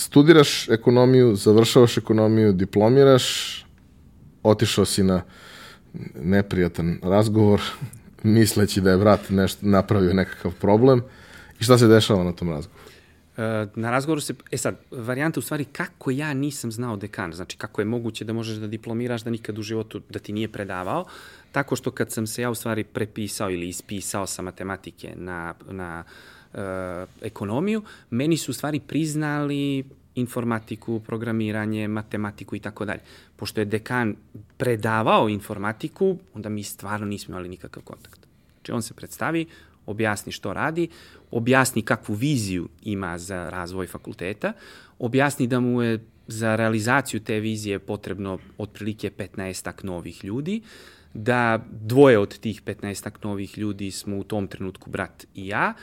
studiraš 0.01 0.69
ekonomiju, 0.69 1.37
završavaš 1.37 1.99
ekonomiju, 1.99 2.53
diplomiraš, 2.53 3.27
otišao 4.43 4.85
si 4.85 5.03
na 5.03 5.23
neprijatan 6.15 6.99
razgovor, 7.03 7.61
misleći 8.23 8.81
da 8.81 8.91
je 8.91 8.99
brat 8.99 9.31
nešto 9.31 9.67
napravio 9.67 10.15
nekakav 10.15 10.53
problem. 10.61 11.03
I 11.61 11.65
šta 11.65 11.79
se 11.79 11.87
dešava 11.87 12.25
na 12.25 12.33
tom 12.33 12.51
razgovoru? 12.51 12.81
E, 13.37 13.67
na 13.75 13.91
razgovoru 13.91 14.21
se, 14.21 14.35
e 14.51 14.57
sad, 14.57 14.77
varijanta 14.91 15.41
u 15.41 15.43
stvari 15.43 15.65
kako 15.65 16.11
ja 16.11 16.35
nisam 16.35 16.73
znao 16.73 16.97
dekan, 16.97 17.33
znači 17.33 17.57
kako 17.57 17.81
je 17.81 17.85
moguće 17.85 18.25
da 18.25 18.33
možeš 18.33 18.57
da 18.57 18.67
diplomiraš 18.67 19.23
da 19.23 19.31
nikad 19.31 19.59
u 19.59 19.63
životu 19.63 20.01
da 20.09 20.19
ti 20.19 20.33
nije 20.33 20.49
predavao, 20.49 21.05
tako 21.53 21.77
što 21.77 21.91
kad 21.91 22.11
sam 22.11 22.27
se 22.27 22.43
ja 22.43 22.51
u 22.51 22.55
stvari 22.55 22.85
prepisao 22.85 23.51
ili 23.51 23.69
ispisao 23.69 24.27
sa 24.27 24.43
matematike 24.43 25.13
na, 25.17 25.55
na 25.71 26.05
uh, 26.07 26.40
ekonomiju, 27.23 27.83
meni 28.11 28.37
su 28.37 28.51
u 28.51 28.55
stvari 28.55 28.81
priznali 28.81 29.85
informatiku, 30.15 31.01
programiranje, 31.01 31.89
matematiku 31.89 32.57
i 32.57 32.61
tako 32.61 32.85
dalje. 32.85 33.01
Pošto 33.37 33.61
je 33.61 33.65
dekan 33.65 34.17
predavao 34.57 35.29
informatiku, 35.29 36.17
onda 36.35 36.49
mi 36.49 36.63
stvarno 36.63 37.07
nismo 37.07 37.33
imali 37.33 37.49
nikakav 37.49 37.83
kontakt. 37.83 38.27
Znači 38.55 38.73
on 38.73 38.83
se 38.83 38.95
predstavi, 38.95 39.47
objasni 39.87 40.33
što 40.33 40.53
radi, 40.53 40.89
objasni 41.31 41.83
kakvu 41.83 42.15
viziju 42.15 42.69
ima 42.83 43.19
za 43.19 43.51
razvoj 43.51 43.87
fakulteta, 43.87 44.53
objasni 44.99 45.47
da 45.47 45.61
mu 45.61 45.83
je 45.83 46.05
za 46.27 46.57
realizaciju 46.57 47.21
te 47.21 47.41
vizije 47.41 47.79
potrebno 47.79 48.39
otprilike 48.59 49.11
15 49.11 49.85
novih 49.85 50.25
ljudi, 50.25 50.63
da 51.15 51.65
dvoje 51.71 52.19
od 52.19 52.39
tih 52.39 52.63
15 52.63 53.25
novih 53.25 53.59
ljudi 53.59 53.91
smo 53.91 54.19
u 54.19 54.25
tom 54.25 54.47
trenutku 54.47 54.91
brat 54.91 55.27
i 55.35 55.47
ja 55.47 55.75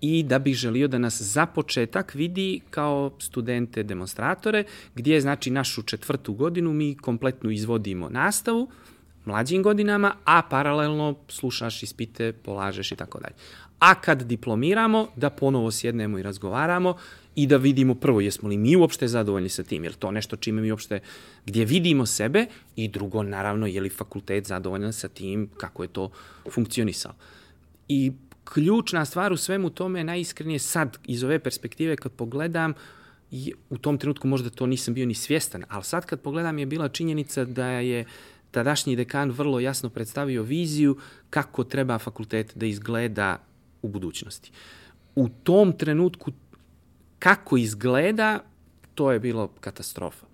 i 0.00 0.22
da 0.22 0.38
bih 0.38 0.54
želio 0.54 0.88
da 0.88 0.98
nas 0.98 1.22
za 1.22 1.46
početak 1.46 2.14
vidi 2.14 2.60
kao 2.70 3.10
studente 3.18 3.82
demonstratore, 3.82 4.64
gdje 4.94 5.20
znači 5.20 5.50
našu 5.50 5.82
četvrtu 5.82 6.32
godinu 6.32 6.72
mi 6.72 6.96
kompletno 6.96 7.50
izvodimo 7.50 8.08
nastavu, 8.08 8.68
mlađim 9.24 9.62
godinama, 9.62 10.14
a 10.24 10.42
paralelno 10.50 11.14
slušaš 11.28 11.82
ispite, 11.82 12.32
polažeš 12.32 12.92
i 12.92 12.96
tako 12.96 13.20
dalje. 13.20 13.34
A 13.78 13.94
kad 13.94 14.22
diplomiramo, 14.22 15.08
da 15.16 15.30
ponovo 15.30 15.70
sjednemo 15.70 16.18
i 16.18 16.22
razgovaramo 16.22 16.96
i 17.34 17.46
da 17.46 17.56
vidimo 17.56 17.94
prvo 17.94 18.20
jesmo 18.20 18.48
li 18.48 18.56
mi 18.56 18.76
uopšte 18.76 19.08
zadovoljni 19.08 19.48
sa 19.48 19.62
tim, 19.62 19.84
jer 19.84 19.92
to 19.92 20.10
nešto 20.10 20.36
čime 20.36 20.62
mi 20.62 20.70
uopšte, 20.70 21.00
gdje 21.46 21.64
vidimo 21.64 22.06
sebe 22.06 22.46
i 22.76 22.88
drugo, 22.88 23.22
naravno, 23.22 23.66
je 23.66 23.80
li 23.80 23.88
fakultet 23.88 24.46
zadovoljan 24.46 24.92
sa 24.92 25.08
tim 25.08 25.48
kako 25.56 25.82
je 25.82 25.88
to 25.88 26.10
funkcionisalo. 26.50 27.14
I 27.88 28.12
ključna 28.54 29.04
stvar 29.04 29.32
u 29.32 29.36
svemu 29.36 29.70
tome 29.70 30.00
je 30.00 30.04
najiskrenije 30.04 30.58
sad 30.58 30.98
iz 31.04 31.24
ove 31.24 31.38
perspektive 31.38 31.96
kad 31.96 32.12
pogledam 32.12 32.74
i 33.30 33.52
u 33.70 33.78
tom 33.78 33.98
trenutku 33.98 34.28
možda 34.28 34.50
to 34.50 34.66
nisam 34.66 34.94
bio 34.94 35.06
ni 35.06 35.14
svjestan, 35.14 35.64
ali 35.68 35.84
sad 35.84 36.06
kad 36.06 36.20
pogledam 36.20 36.58
je 36.58 36.66
bila 36.66 36.88
činjenica 36.88 37.44
da 37.44 37.66
je 37.66 38.04
tadašnji 38.50 38.96
dekan 38.96 39.30
vrlo 39.30 39.60
jasno 39.60 39.90
predstavio 39.90 40.42
viziju 40.42 40.96
kako 41.30 41.64
treba 41.64 41.98
fakultet 41.98 42.52
da 42.54 42.66
izgleda 42.66 43.38
u 43.82 43.88
budućnosti. 43.88 44.50
U 45.14 45.28
tom 45.28 45.72
trenutku 45.72 46.32
kako 47.18 47.56
izgleda, 47.56 48.40
to 48.94 49.12
je 49.12 49.20
bilo 49.20 49.48
katastrofa. 49.60 50.26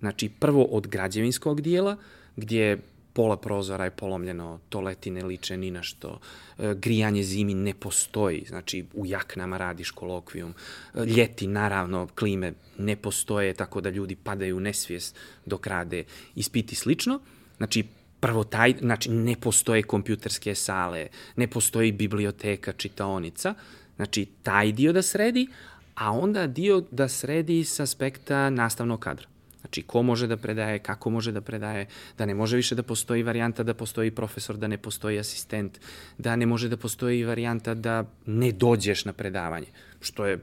Znači, 0.00 0.28
prvo 0.28 0.64
od 0.64 0.86
građevinskog 0.86 1.60
dijela, 1.60 1.96
gdje 2.36 2.78
pola 3.12 3.36
prozora 3.36 3.84
je 3.84 3.90
polomljeno, 3.90 4.60
toleti 4.68 5.10
ne 5.10 5.24
liče 5.24 5.56
ni 5.56 5.70
na 5.70 5.82
što, 5.82 6.20
e, 6.58 6.74
grijanje 6.74 7.22
zimi 7.22 7.54
ne 7.54 7.74
postoji, 7.74 8.44
znači 8.48 8.84
u 8.94 9.06
jaknama 9.06 9.58
radiš 9.58 9.90
kolokvijum, 9.90 10.54
e, 10.94 11.04
ljeti 11.04 11.46
naravno 11.46 12.08
klime 12.14 12.52
ne 12.78 12.96
postoje, 12.96 13.54
tako 13.54 13.80
da 13.80 13.90
ljudi 13.90 14.16
padaju 14.16 14.56
u 14.56 14.60
nesvijest 14.60 15.16
dok 15.46 15.66
rade 15.66 16.04
ispiti 16.34 16.74
slično. 16.74 17.20
Znači, 17.56 17.84
prvo 18.20 18.44
taj, 18.44 18.74
znači 18.80 19.10
ne 19.10 19.36
postoje 19.40 19.82
kompjuterske 19.82 20.54
sale, 20.54 21.08
ne 21.36 21.46
postoji 21.46 21.92
biblioteka, 21.92 22.72
čitaonica, 22.72 23.54
znači 23.96 24.26
taj 24.42 24.72
dio 24.72 24.92
da 24.92 25.02
sredi, 25.02 25.48
a 25.94 26.12
onda 26.12 26.46
dio 26.46 26.84
da 26.90 27.08
sredi 27.08 27.64
s 27.64 27.80
aspekta 27.80 28.50
nastavnog 28.50 29.00
kadra. 29.00 29.29
Znači, 29.60 29.82
ko 29.82 30.02
može 30.02 30.26
da 30.26 30.36
predaje, 30.36 30.78
kako 30.78 31.10
može 31.10 31.32
da 31.32 31.40
predaje, 31.40 31.86
da 32.18 32.26
ne 32.26 32.34
može 32.34 32.56
više 32.56 32.74
da 32.74 32.82
postoji 32.82 33.22
varijanta 33.22 33.62
da 33.62 33.74
postoji 33.74 34.10
profesor, 34.10 34.56
da 34.56 34.68
ne 34.68 34.78
postoji 34.78 35.18
asistent, 35.18 35.80
da 36.18 36.36
ne 36.36 36.46
može 36.46 36.68
da 36.68 36.76
postoji 36.76 37.24
varijanta 37.24 37.74
da 37.74 38.04
ne 38.26 38.52
dođeš 38.52 39.04
na 39.04 39.12
predavanje, 39.12 39.66
što 40.00 40.26
je, 40.26 40.38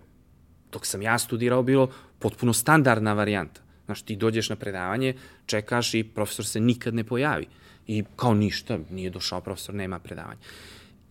dok 0.71 0.85
sam 0.85 1.01
ja 1.01 1.17
studirao, 1.17 1.63
bilo 1.63 1.89
potpuno 2.19 2.53
standardna 2.53 3.13
varijanta. 3.13 3.61
Znaš, 3.85 4.01
ti 4.01 4.15
dođeš 4.15 4.49
na 4.49 4.55
predavanje, 4.55 5.13
čekaš 5.45 5.93
i 5.93 6.03
profesor 6.03 6.45
se 6.45 6.59
nikad 6.59 6.93
ne 6.93 7.03
pojavi. 7.03 7.47
I 7.87 8.03
kao 8.15 8.33
ništa, 8.33 8.79
nije 8.89 9.09
došao 9.09 9.41
profesor, 9.41 9.75
nema 9.75 9.99
predavanja. 9.99 10.39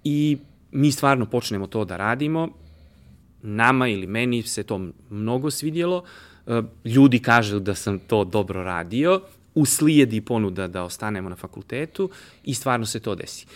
I 0.05 0.39
mi 0.73 0.93
stvarno 0.93 1.27
počnemo 1.27 1.67
to 1.67 1.85
da 1.85 1.97
radimo, 1.97 2.49
nama 3.43 3.89
ili 3.89 4.07
meni 4.07 4.43
se 4.43 4.63
to 4.63 4.81
mnogo 5.11 5.51
svidjelo. 5.51 6.05
E, 6.05 6.36
ljudi 6.85 7.19
kažu 7.19 7.59
da 7.59 7.75
sam 7.75 7.99
to 7.99 8.25
dobro 8.25 8.63
radio, 8.63 9.21
uslijedi 9.55 10.21
ponuda 10.21 10.67
da 10.67 10.83
ostanemo 10.83 11.29
na 11.29 11.37
fakultetu 11.37 12.11
i 12.45 12.55
stvarno 12.55 12.87
se 12.87 13.01
to 13.01 13.15
desi. 13.15 13.47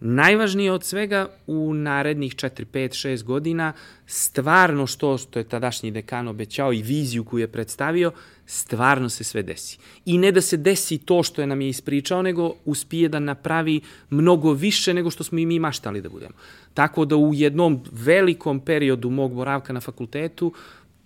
Najvažnije 0.00 0.72
od 0.72 0.84
svega 0.84 1.28
u 1.46 1.74
narednih 1.74 2.34
4, 2.34 2.64
5, 2.72 3.08
6 3.08 3.22
godina, 3.22 3.72
stvarno 4.06 4.86
što, 4.86 5.18
što 5.18 5.38
je 5.38 5.48
tadašnji 5.48 5.90
dekan 5.90 6.28
obećao 6.28 6.72
i 6.72 6.82
viziju 6.82 7.24
koju 7.24 7.40
je 7.40 7.48
predstavio, 7.48 8.12
stvarno 8.46 9.08
se 9.08 9.24
sve 9.24 9.42
desi. 9.42 9.78
I 10.04 10.18
ne 10.18 10.32
da 10.32 10.40
se 10.40 10.56
desi 10.56 10.98
to 10.98 11.22
što 11.22 11.40
je 11.40 11.46
nam 11.46 11.60
je 11.60 11.68
ispričao, 11.68 12.22
nego 12.22 12.54
uspije 12.64 13.08
da 13.08 13.18
napravi 13.18 13.80
mnogo 14.10 14.52
više 14.52 14.94
nego 14.94 15.10
što 15.10 15.24
smo 15.24 15.38
i 15.38 15.46
mi 15.46 15.58
maštali 15.58 16.00
da 16.00 16.08
budemo. 16.08 16.34
Tako 16.74 17.04
da 17.04 17.16
u 17.16 17.34
jednom 17.34 17.80
velikom 17.92 18.60
periodu 18.60 19.10
mog 19.10 19.34
boravka 19.34 19.72
na 19.72 19.80
fakultetu, 19.80 20.52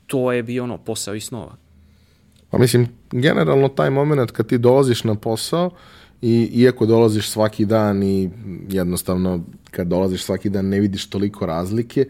to 0.07 0.33
je 0.33 0.43
bio 0.43 0.65
ono 0.65 0.79
posao 0.79 1.15
i 1.15 1.21
snova. 1.21 1.57
Pa 2.51 2.59
mislim, 2.59 2.89
generalno 3.11 3.69
taj 3.69 3.91
moment 3.91 4.31
kad 4.31 4.47
ti 4.47 4.59
dolaziš 4.59 5.05
na 5.05 5.15
posao, 5.15 5.71
i 6.23 6.51
iako 6.53 6.87
dolaziš 6.87 7.31
svaki 7.31 7.65
dan 7.65 8.03
i 8.03 8.31
jednostavno 8.69 9.41
kad 9.71 9.87
dolaziš 9.87 10.25
svaki 10.25 10.51
dan 10.51 10.69
ne 10.69 10.81
vidiš 10.81 11.07
toliko 11.07 11.47
razlike, 11.47 12.07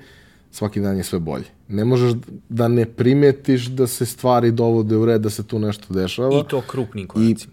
svaki 0.51 0.81
dan 0.81 0.97
je 0.97 1.05
sve 1.05 1.19
bolje. 1.19 1.45
Ne 1.69 1.85
možeš 1.85 2.13
da 2.49 2.69
ne 2.69 2.87
primetiš 2.87 3.67
da 3.67 3.87
se 3.87 4.07
stvari 4.07 4.51
dovode 4.51 4.97
u 4.97 5.05
red, 5.07 5.21
da 5.21 5.31
se 5.31 5.47
tu 5.47 5.59
nešto 5.59 5.95
dešava. 5.95 6.41
I 6.41 6.49
to 6.49 6.61
krupnim 6.61 7.07
koracima. 7.07 7.53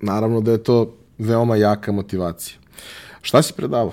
I 0.00 0.06
naravno 0.06 0.40
da 0.40 0.52
je 0.52 0.62
to 0.62 0.94
veoma 1.18 1.56
jaka 1.56 1.92
motivacija. 1.92 2.56
Šta 3.22 3.42
si 3.42 3.52
predavao? 3.52 3.92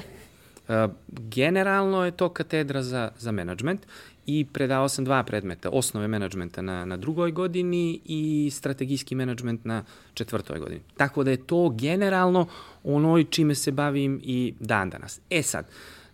Uh, 0.67 0.75
generalno 1.07 2.05
je 2.05 2.11
to 2.11 2.29
katedra 2.29 2.83
za, 2.83 3.11
za 3.17 3.31
management 3.31 3.81
i 4.29 4.45
predavao 4.45 4.89
sam 4.89 5.05
dva 5.05 5.23
predmeta, 5.23 5.69
osnove 5.69 6.07
menadžmenta 6.07 6.61
na, 6.61 6.85
na 6.85 6.97
drugoj 6.97 7.31
godini 7.31 7.99
i 8.05 8.49
strategijski 8.53 9.15
menadžment 9.15 9.65
na 9.65 9.83
četvrtoj 10.13 10.59
godini. 10.59 10.81
Tako 10.97 11.23
da 11.23 11.31
je 11.31 11.45
to 11.45 11.69
generalno 11.69 12.47
ono 12.83 13.23
čime 13.23 13.55
se 13.55 13.71
bavim 13.71 14.21
i 14.23 14.53
dan 14.59 14.89
danas. 14.89 15.21
E 15.29 15.41
sad, 15.41 15.65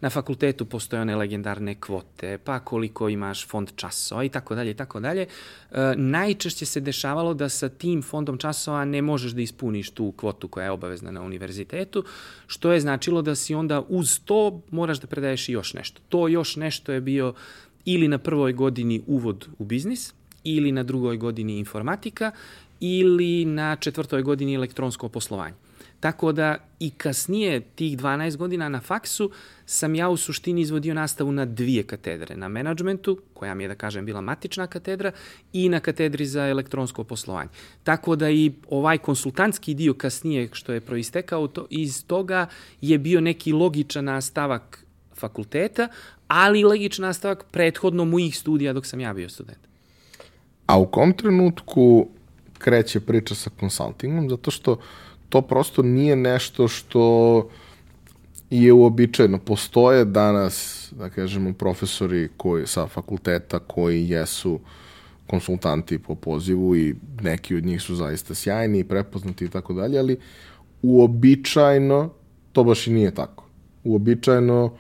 na 0.01 0.09
fakultetu 0.09 0.65
postoje 0.65 1.01
one 1.01 1.15
legendarne 1.15 1.75
kvote, 1.75 2.37
pa 2.37 2.59
koliko 2.59 3.09
imaš 3.09 3.47
fond 3.47 3.71
časova 3.75 4.23
i 4.23 4.29
tako 4.29 4.55
dalje 4.55 4.71
i 4.71 4.73
tako 4.73 4.99
dalje. 4.99 5.21
E, 5.21 5.93
najčešće 5.95 6.65
se 6.65 6.79
dešavalo 6.79 7.33
da 7.33 7.49
sa 7.49 7.69
tim 7.69 8.01
fondom 8.01 8.37
časova 8.37 8.85
ne 8.85 9.01
možeš 9.01 9.31
da 9.31 9.41
ispuniš 9.41 9.89
tu 9.91 10.11
kvotu 10.11 10.47
koja 10.47 10.65
je 10.65 10.71
obavezna 10.71 11.11
na 11.11 11.21
univerzitetu, 11.21 12.03
što 12.47 12.71
je 12.71 12.79
značilo 12.79 13.21
da 13.21 13.35
si 13.35 13.55
onda 13.55 13.81
uz 13.87 14.19
to 14.25 14.61
moraš 14.71 14.99
da 14.99 15.07
predaješ 15.07 15.49
još 15.49 15.73
nešto. 15.73 16.01
To 16.09 16.27
još 16.27 16.55
nešto 16.55 16.91
je 16.91 17.01
bio 17.01 17.33
ili 17.85 18.07
na 18.07 18.17
prvoj 18.17 18.53
godini 18.53 19.01
uvod 19.07 19.47
u 19.59 19.65
biznis, 19.65 20.13
ili 20.43 20.71
na 20.71 20.83
drugoj 20.83 21.17
godini 21.17 21.57
informatika, 21.57 22.31
ili 22.79 23.45
na 23.45 23.75
četvrtoj 23.75 24.21
godini 24.21 24.53
elektronsko 24.53 25.09
poslovanje. 25.09 25.55
Tako 25.99 26.31
da 26.31 26.57
i 26.79 26.89
kasnije 26.89 27.61
tih 27.61 27.97
12 27.97 28.37
godina 28.37 28.69
na 28.69 28.81
faksu 28.81 29.31
sam 29.65 29.95
ja 29.95 30.09
u 30.09 30.17
suštini 30.17 30.61
izvodio 30.61 30.93
nastavu 30.93 31.31
na 31.31 31.45
dvije 31.45 31.83
katedre. 31.83 32.35
Na 32.35 32.47
menadžmentu, 32.47 33.19
koja 33.33 33.53
mi 33.55 33.63
je 33.63 33.67
da 33.67 33.75
kažem 33.75 34.05
bila 34.05 34.21
matična 34.21 34.67
katedra, 34.67 35.11
i 35.53 35.69
na 35.69 35.79
katedri 35.79 36.25
za 36.25 36.47
elektronsko 36.47 37.03
poslovanje. 37.03 37.49
Tako 37.83 38.15
da 38.15 38.29
i 38.29 38.51
ovaj 38.69 38.97
konsultantski 38.97 39.73
dio 39.73 39.93
kasnije 39.93 40.49
što 40.51 40.73
je 40.73 40.81
proistekao 40.81 41.47
to, 41.47 41.67
iz 41.69 42.05
toga 42.07 42.47
je 42.81 42.97
bio 42.97 43.21
neki 43.21 43.53
logičan 43.53 44.05
nastavak 44.05 44.85
fakulteta, 45.15 45.87
ali 46.27 46.63
logičan 46.63 47.05
nastavak 47.05 47.45
prethodno 47.51 48.05
mojih 48.05 48.37
studija 48.37 48.73
dok 48.73 48.85
sam 48.85 48.99
ja 48.99 49.13
bio 49.13 49.29
student. 49.29 49.59
A 50.65 50.79
u 50.79 50.85
kom 50.85 51.13
trenutku 51.13 52.07
kreće 52.57 52.99
priča 52.99 53.35
sa 53.35 53.49
konsultingom? 53.59 54.29
Zato 54.29 54.51
što 54.51 54.79
to 55.29 55.41
prosto 55.41 55.81
nije 55.81 56.15
nešto 56.15 56.67
što 56.67 57.49
je 58.49 58.73
uobičajeno. 58.73 59.37
Postoje 59.37 60.05
danas, 60.05 60.87
da 60.97 61.09
kažemo, 61.09 61.53
profesori 61.53 62.29
koji, 62.37 62.67
sa 62.67 62.87
fakulteta 62.87 63.59
koji 63.59 64.09
jesu 64.09 64.59
konsultanti 65.27 65.97
po 65.99 66.15
pozivu 66.15 66.75
i 66.75 66.95
neki 67.21 67.55
od 67.55 67.65
njih 67.65 67.81
su 67.81 67.95
zaista 67.95 68.35
sjajni 68.35 68.79
i 68.79 68.83
prepoznati 68.83 69.45
i 69.45 69.49
tako 69.49 69.73
dalje, 69.73 69.99
ali 69.99 70.17
uobičajno 70.81 72.09
to 72.51 72.63
baš 72.63 72.87
i 72.87 72.93
nije 72.93 73.15
tako. 73.15 73.45
Uobičajeno 73.83 74.73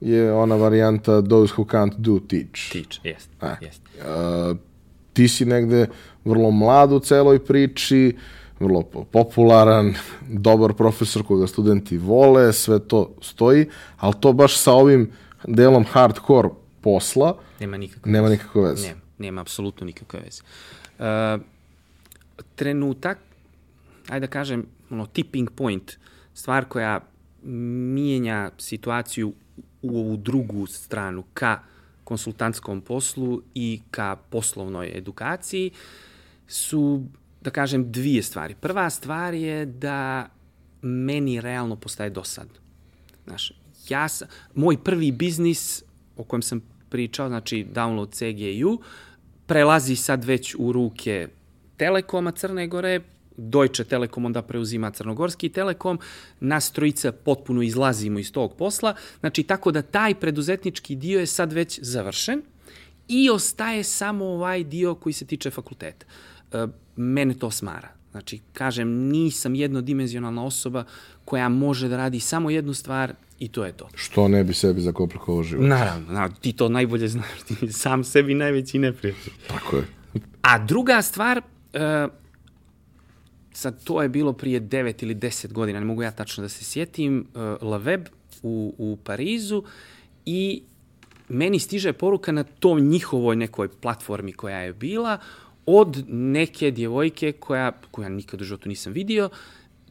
je 0.00 0.32
ona 0.32 0.56
varijanta 0.56 1.22
those 1.22 1.54
who 1.54 1.64
can't 1.64 1.94
do 1.98 2.18
teach. 2.20 2.72
Teach, 2.72 3.04
jest, 3.04 3.30
e, 3.42 3.56
jest. 3.60 3.82
Uh, 3.98 4.56
ti 5.12 5.28
si 5.28 5.44
negde 5.44 5.86
vrlo 6.24 6.50
mlad 6.50 6.92
u 6.92 7.00
celoj 7.00 7.44
priči, 7.44 8.16
vrlo 8.60 8.82
popularan, 9.12 9.94
dobar 10.48 10.72
profesor 10.74 11.22
koga 11.26 11.46
studenti 11.46 11.98
vole, 11.98 12.52
sve 12.52 12.78
to 12.78 13.10
stoji, 13.20 13.66
ali 13.96 14.14
to 14.20 14.32
baš 14.32 14.56
sa 14.56 14.72
ovim 14.72 15.10
delom 15.46 15.84
hardcore 15.84 16.48
posla 16.80 17.34
nema 17.60 17.76
nikakve, 17.76 18.12
nema 18.12 18.28
nikakve 18.28 18.62
veze. 18.62 18.88
Nema, 18.88 19.00
nema 19.18 19.40
apsolutno 19.40 19.86
nikakve 19.86 20.20
veze. 20.20 20.42
Uh, 20.98 21.42
trenutak, 22.54 23.18
ajde 24.08 24.26
da 24.26 24.30
kažem, 24.30 24.66
ono, 24.90 25.06
tipping 25.06 25.50
point, 25.50 25.92
stvar 26.34 26.64
koja 26.64 27.00
mijenja 27.42 28.50
situaciju 28.58 29.32
u 29.82 29.98
ovu 29.98 30.16
drugu 30.16 30.66
stranu 30.66 31.24
ka 31.34 31.58
konsultantskom 32.04 32.80
poslu 32.80 33.42
i 33.54 33.80
ka 33.90 34.16
poslovnoj 34.16 34.92
edukaciji 34.94 35.70
su, 36.46 37.02
da 37.40 37.50
kažem, 37.50 37.92
dvije 37.92 38.22
stvari. 38.22 38.54
Prva 38.60 38.90
stvar 38.90 39.34
je 39.34 39.66
da 39.66 40.28
meni 40.82 41.40
realno 41.40 41.76
postaje 41.76 42.10
dosadno. 42.10 42.54
Znaš, 43.24 43.52
ja 43.88 44.08
sam, 44.08 44.28
moj 44.54 44.84
prvi 44.84 45.12
biznis 45.12 45.82
o 46.16 46.24
kojem 46.24 46.42
sam 46.42 46.60
pričao, 46.88 47.28
znači 47.28 47.66
download 47.74 48.10
CGU, 48.12 48.82
prelazi 49.46 49.96
sad 49.96 50.24
već 50.24 50.54
u 50.58 50.72
ruke 50.72 51.28
Telekoma 51.76 52.30
Crne 52.30 52.66
Gore, 52.66 53.00
Deutsche 53.38 53.84
Telekom 53.84 54.24
onda 54.24 54.42
preuzima 54.42 54.90
Crnogorski 54.90 55.48
Telekom, 55.48 55.98
nas 56.40 56.72
trojica 56.72 57.12
potpuno 57.12 57.62
izlazimo 57.62 58.18
iz 58.18 58.32
tog 58.32 58.56
posla, 58.56 58.94
znači 59.20 59.42
tako 59.42 59.72
da 59.72 59.82
taj 59.82 60.14
preduzetnički 60.14 60.96
dio 60.96 61.20
je 61.20 61.26
sad 61.26 61.52
već 61.52 61.80
završen 61.82 62.42
i 63.08 63.30
ostaje 63.30 63.84
samo 63.84 64.24
ovaj 64.24 64.64
dio 64.64 64.94
koji 64.94 65.12
se 65.12 65.24
tiče 65.24 65.50
fakulteta. 65.50 66.06
E, 66.52 66.66
mene 66.96 67.34
to 67.34 67.50
smara. 67.50 67.88
Znači, 68.10 68.40
kažem, 68.52 68.88
nisam 68.88 69.54
jednodimenzionalna 69.54 70.44
osoba 70.44 70.84
koja 71.24 71.48
može 71.48 71.88
da 71.88 71.96
radi 71.96 72.20
samo 72.20 72.50
jednu 72.50 72.74
stvar 72.74 73.12
i 73.38 73.48
to 73.48 73.64
je 73.64 73.72
to. 73.72 73.88
Što 73.94 74.28
ne 74.28 74.44
bi 74.44 74.54
sebi 74.54 74.80
zakomplikovao 74.80 75.42
život? 75.42 75.66
Naravno, 75.66 76.12
naravno, 76.12 76.36
ti 76.40 76.52
to 76.52 76.68
najbolje 76.68 77.08
znaš, 77.08 77.42
ti 77.48 77.72
sam 77.72 78.04
sebi 78.04 78.34
najveći 78.34 78.78
neprijatelj. 78.78 79.32
Tako 79.48 79.76
je. 79.76 79.84
A 80.42 80.58
druga 80.58 81.02
stvar, 81.02 81.38
uh, 81.38 82.12
sad 83.58 83.84
to 83.84 84.02
je 84.02 84.08
bilo 84.08 84.32
prije 84.32 84.60
9 84.60 85.02
ili 85.02 85.14
10 85.14 85.52
godina, 85.52 85.80
ne 85.80 85.86
mogu 85.86 86.02
ja 86.02 86.10
tačno 86.10 86.42
da 86.42 86.48
se 86.48 86.64
sjetim, 86.64 87.26
uh, 87.34 87.62
La 87.62 87.76
Web 87.76 88.06
u, 88.42 88.74
u 88.78 88.98
Parizu 89.04 89.62
i 90.26 90.62
meni 91.28 91.58
stiže 91.58 91.92
poruka 91.92 92.32
na 92.32 92.44
tom 92.44 92.80
njihovoj 92.80 93.36
nekoj 93.36 93.68
platformi 93.68 94.32
koja 94.32 94.58
je 94.58 94.72
bila 94.72 95.18
od 95.66 96.04
neke 96.08 96.70
djevojke 96.70 97.32
koja, 97.32 97.72
koja 97.90 98.08
nikad 98.08 98.40
u 98.40 98.44
životu 98.44 98.68
nisam 98.68 98.92
vidio, 98.92 99.30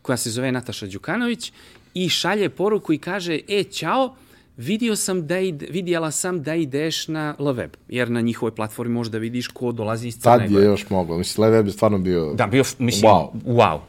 koja 0.02 0.18
se 0.18 0.32
zove 0.32 0.52
Nataša 0.52 0.88
Đukanović 0.88 1.52
i 1.94 2.10
šalje 2.10 2.50
poruku 2.50 2.94
i 2.94 2.98
kaže, 2.98 3.40
e, 3.48 3.64
čao, 3.64 4.16
vidio 4.58 4.96
sam 4.96 5.28
da 5.28 5.40
ide, 5.40 5.68
vidjela 5.70 6.12
sam 6.12 6.44
da 6.44 6.56
ideš 6.56 7.08
na 7.08 7.36
LaWeb, 7.40 7.70
jer 7.88 8.10
na 8.10 8.22
njihovoj 8.22 8.56
platformi 8.56 8.94
možeš 8.94 9.12
da 9.12 9.18
vidiš 9.18 9.48
ko 9.48 9.72
dolazi 9.72 10.08
iz 10.08 10.20
Crne 10.20 10.38
Tad 10.38 10.52
je 10.52 10.64
još 10.64 10.90
moglo, 10.90 11.18
mislim, 11.18 11.48
LaWeb 11.48 11.66
je 11.66 11.72
stvarno 11.72 11.98
bio... 11.98 12.34
Da, 12.34 12.48
bio, 12.48 12.64
mislim, 12.80 13.12
wow. 13.12 13.30
wow. 13.46 13.80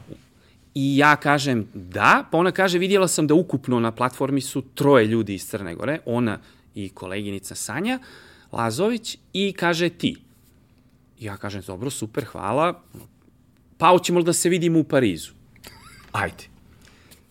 I 0.75 0.97
ja 0.97 1.15
kažem 1.15 1.67
da, 1.73 2.25
pa 2.31 2.37
ona 2.37 2.51
kaže 2.51 2.77
vidjela 2.77 3.07
sam 3.07 3.27
da 3.27 3.33
ukupno 3.33 3.79
na 3.79 3.91
platformi 3.91 4.41
su 4.41 4.61
troje 4.61 5.05
ljudi 5.05 5.33
iz 5.33 5.47
Crne 5.47 5.75
Gore, 5.75 5.99
ona 6.05 6.39
i 6.75 6.89
koleginica 6.89 7.55
Sanja 7.55 7.99
Lazović 8.51 9.17
i 9.33 9.53
kaže 9.53 9.89
ti. 9.89 10.15
Ja 11.19 11.37
kažem, 11.37 11.61
dobro, 11.67 11.89
super, 11.89 12.25
hvala. 12.25 12.81
Pa 13.77 13.87
hoćemo 13.87 14.21
da 14.21 14.33
se 14.33 14.49
vidimo 14.49 14.79
u 14.79 14.83
Parizu? 14.83 15.31
Ajde. 16.11 16.58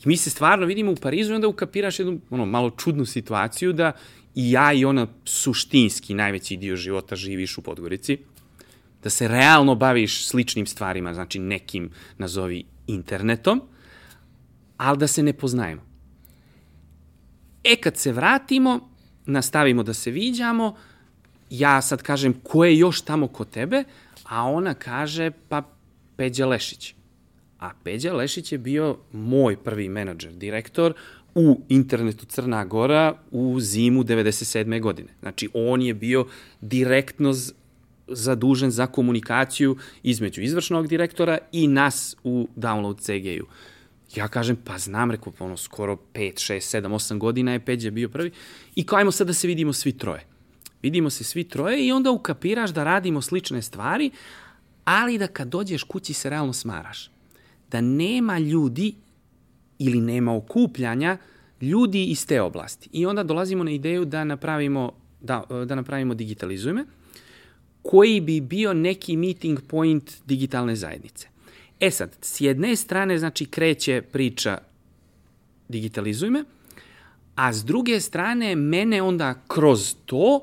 Mi 0.09 0.17
se 0.17 0.31
stvarno 0.31 0.67
vidimo 0.67 0.93
u 0.93 0.97
Parizu 0.97 1.33
i 1.33 1.35
onda 1.35 1.49
ukapiraš 1.49 1.99
jednu 1.99 2.21
ono, 2.31 2.47
malo 2.47 2.71
čudnu 2.71 3.07
situaciju 3.07 3.73
da 3.73 3.93
i 4.35 4.51
ja 4.51 4.73
i 4.73 4.85
ona 4.85 5.07
suštinski 5.25 6.15
najveći 6.15 6.57
dio 6.57 6.77
života 6.77 7.17
živiš 7.17 7.59
u 7.59 7.63
Podgorici, 7.63 8.19
da 9.03 9.11
se 9.11 9.29
realno 9.29 9.75
baviš 9.75 10.27
sličnim 10.27 10.67
stvarima, 10.67 11.15
znači 11.15 11.39
nekim, 11.39 11.91
nazovi, 12.19 12.65
internetom, 12.87 13.63
ali 14.77 14.99
da 14.99 15.07
se 15.07 15.23
ne 15.23 15.33
poznajemo. 15.33 15.83
E, 17.65 17.77
kad 17.77 17.97
se 17.97 18.13
vratimo, 18.13 18.91
nastavimo 19.27 19.83
da 19.83 19.95
se 19.95 20.11
viđamo, 20.11 20.77
ja 21.51 21.83
sad 21.83 22.03
kažem 22.03 22.41
ko 22.43 22.65
je 22.65 22.79
još 22.79 23.01
tamo 23.01 23.29
kod 23.29 23.51
tebe, 23.51 23.85
a 24.25 24.45
ona 24.45 24.75
kaže 24.75 25.31
pa 25.49 25.63
Peđa 26.17 26.47
Lešić. 26.47 26.98
A 27.59 27.71
Peđa 27.85 28.13
Lešić 28.13 28.53
je 28.53 28.59
bio 28.59 28.97
moj 29.13 29.57
prvi 29.57 29.89
menadžer, 29.89 30.33
direktor 30.33 30.95
u 31.35 31.61
internetu 31.69 32.27
Crna 32.27 32.65
Gora 32.65 33.15
u 33.31 33.61
zimu 33.61 34.05
97. 34.05 34.81
godine. 34.81 35.09
Znači, 35.21 35.49
on 35.55 35.83
je 35.83 35.95
bio 35.95 36.27
direktno 36.61 37.33
zadužen 38.09 38.71
za 38.71 38.87
komunikaciju 38.87 39.77
između 40.03 40.43
izvršnog 40.43 40.87
direktora 40.87 41.39
i 41.53 41.69
nas 41.69 42.17
u 42.25 42.49
Download 42.57 43.01
CG-u. 43.01 43.47
Ja 44.15 44.29
kažem, 44.29 44.57
pa 44.65 44.79
znam, 44.79 45.11
rekao, 45.11 45.33
ono, 45.39 45.57
skoro 45.57 45.97
5, 46.15 46.53
6, 46.53 46.81
7, 46.81 46.89
8 46.89 47.19
godina 47.19 47.53
je 47.53 47.65
Peđa 47.65 47.91
bio 47.91 48.09
prvi. 48.09 48.31
I 48.75 48.87
kao, 48.87 48.99
ajmo 48.99 49.11
sad 49.11 49.27
da 49.27 49.35
se 49.35 49.47
vidimo 49.47 49.73
svi 49.73 49.93
troje. 49.93 50.27
Vidimo 50.83 51.11
se 51.11 51.25
svi 51.25 51.45
troje 51.45 51.87
i 51.87 51.93
onda 51.93 52.11
ukapiraš 52.11 52.71
da 52.71 52.85
radimo 52.85 53.23
slične 53.23 53.63
stvari, 53.63 54.11
ali 54.85 55.19
da 55.19 55.27
kad 55.27 55.49
dođeš 55.49 55.83
kući 55.83 56.13
se 56.13 56.31
realno 56.31 56.53
smaraš. 56.53 57.11
Da 57.71 57.81
nema 57.81 58.39
ljudi 58.39 58.95
ili 59.79 60.01
nema 60.01 60.37
okupljanja 60.37 61.19
ljudi 61.61 62.05
iz 62.05 62.27
te 62.27 62.43
oblasti. 62.43 62.89
I 62.93 63.07
onda 63.07 63.23
dolazimo 63.23 63.65
na 63.65 63.71
ideju 63.71 64.05
da 64.05 64.25
napravimo, 64.25 64.93
da, 65.21 65.45
da 65.67 65.75
napravimo 65.75 66.15
digitalizume, 66.15 66.85
koji 67.83 68.21
bi 68.21 68.41
bio 68.41 68.75
neki 68.75 69.17
meeting 69.17 69.59
point 69.69 70.13
digitalne 70.27 70.77
zajednice. 70.77 71.29
E 71.81 71.91
sad, 71.91 72.17
s 72.23 72.41
jedne 72.41 72.77
strane, 72.77 73.19
znači, 73.19 73.45
kreće 73.45 74.03
priča 74.13 74.59
digitalizuj 75.69 76.31
me, 76.31 76.45
a 77.35 77.53
s 77.53 77.65
druge 77.65 78.01
strane, 78.01 78.57
mene 78.57 79.03
onda 79.03 79.35
kroz 79.49 79.95
to 80.05 80.41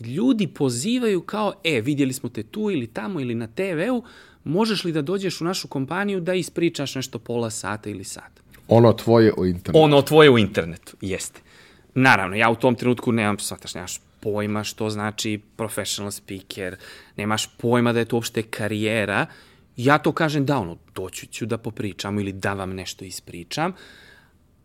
ljudi 0.00 0.46
pozivaju 0.46 1.20
kao, 1.20 1.52
e, 1.64 1.80
vidjeli 1.80 2.12
smo 2.12 2.28
te 2.28 2.42
tu 2.42 2.70
ili 2.70 2.86
tamo 2.86 3.20
ili 3.20 3.34
na 3.34 3.46
TV-u, 3.46 4.02
možeš 4.48 4.84
li 4.84 4.92
da 4.92 5.02
dođeš 5.02 5.40
u 5.40 5.44
našu 5.44 5.68
kompaniju 5.68 6.20
da 6.20 6.34
ispričaš 6.34 6.94
nešto 6.94 7.18
pola 7.18 7.50
sata 7.50 7.90
ili 7.90 8.04
sat? 8.04 8.40
Ono 8.68 8.92
tvoje 8.92 9.32
u 9.36 9.46
internetu. 9.46 9.84
Ono 9.84 10.02
tvoje 10.02 10.30
u 10.30 10.38
internetu, 10.38 10.96
jeste. 11.00 11.40
Naravno, 11.94 12.36
ja 12.36 12.50
u 12.50 12.54
tom 12.56 12.74
trenutku 12.74 13.12
nemam, 13.12 13.38
shvataš, 13.38 13.74
nemaš 13.74 14.00
pojma 14.20 14.64
što 14.64 14.90
znači 14.90 15.40
professional 15.56 16.10
speaker, 16.10 16.76
nemaš 17.16 17.46
pojma 17.56 17.92
da 17.92 17.98
je 17.98 18.04
to 18.04 18.16
uopšte 18.16 18.42
karijera. 18.42 19.26
Ja 19.76 19.98
to 19.98 20.12
kažem 20.12 20.46
da, 20.46 20.58
ono, 20.58 20.76
doću 20.94 21.26
ću 21.26 21.46
da 21.46 21.58
popričam 21.58 22.18
ili 22.18 22.32
da 22.32 22.52
vam 22.52 22.74
nešto 22.74 23.04
ispričam. 23.04 23.72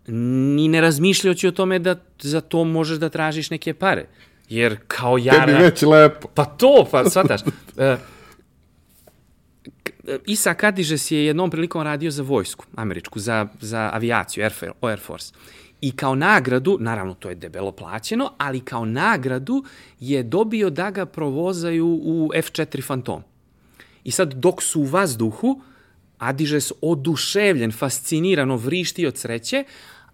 Ni 0.08 0.68
ne 0.68 0.82
razmišljajući 0.82 1.48
o 1.48 1.52
tome 1.52 1.80
da 1.80 1.96
za 2.20 2.42
to 2.42 2.64
možeš 2.64 2.98
da 2.98 3.10
tražiš 3.10 3.50
neke 3.50 3.74
pare. 3.74 4.06
Jer 4.50 4.78
kao 4.88 5.18
ja... 5.18 5.46
Tebi 5.46 5.64
već 5.64 5.82
lepo. 5.82 6.28
Pa 6.28 6.46
to, 6.46 6.88
pa 6.92 7.10
shvataš. 7.10 7.42
Uh, 7.42 8.00
Isa 10.26 10.54
Kadižes 10.54 11.12
je 11.12 11.26
jednom 11.26 11.50
prilikom 11.50 11.82
radio 11.82 12.12
za 12.12 12.24
vojsku 12.24 12.66
američku, 12.76 13.20
za, 13.20 13.48
za 13.62 13.90
avijaciju, 13.94 14.44
Air, 14.44 14.54
Air 14.82 15.00
Force. 15.00 15.34
I 15.82 15.92
kao 15.92 16.16
nagradu, 16.16 16.78
naravno 16.80 17.14
to 17.14 17.30
je 17.30 17.36
debelo 17.36 17.72
plaćeno, 17.72 18.32
ali 18.38 18.60
kao 18.60 18.86
nagradu 18.86 19.64
je 20.00 20.24
dobio 20.24 20.70
da 20.70 20.92
ga 20.92 21.06
provozaju 21.06 21.88
u 21.88 22.30
F4 22.36 22.86
Phantom. 22.86 23.22
I 24.04 24.12
sad 24.12 24.34
dok 24.34 24.64
su 24.64 24.82
u 24.82 24.86
vazduhu, 24.86 25.62
Adižes 26.18 26.72
oduševljen, 26.82 27.72
fascinirano 27.72 28.56
vrišti 28.56 29.08
od 29.08 29.18
sreće, 29.18 29.64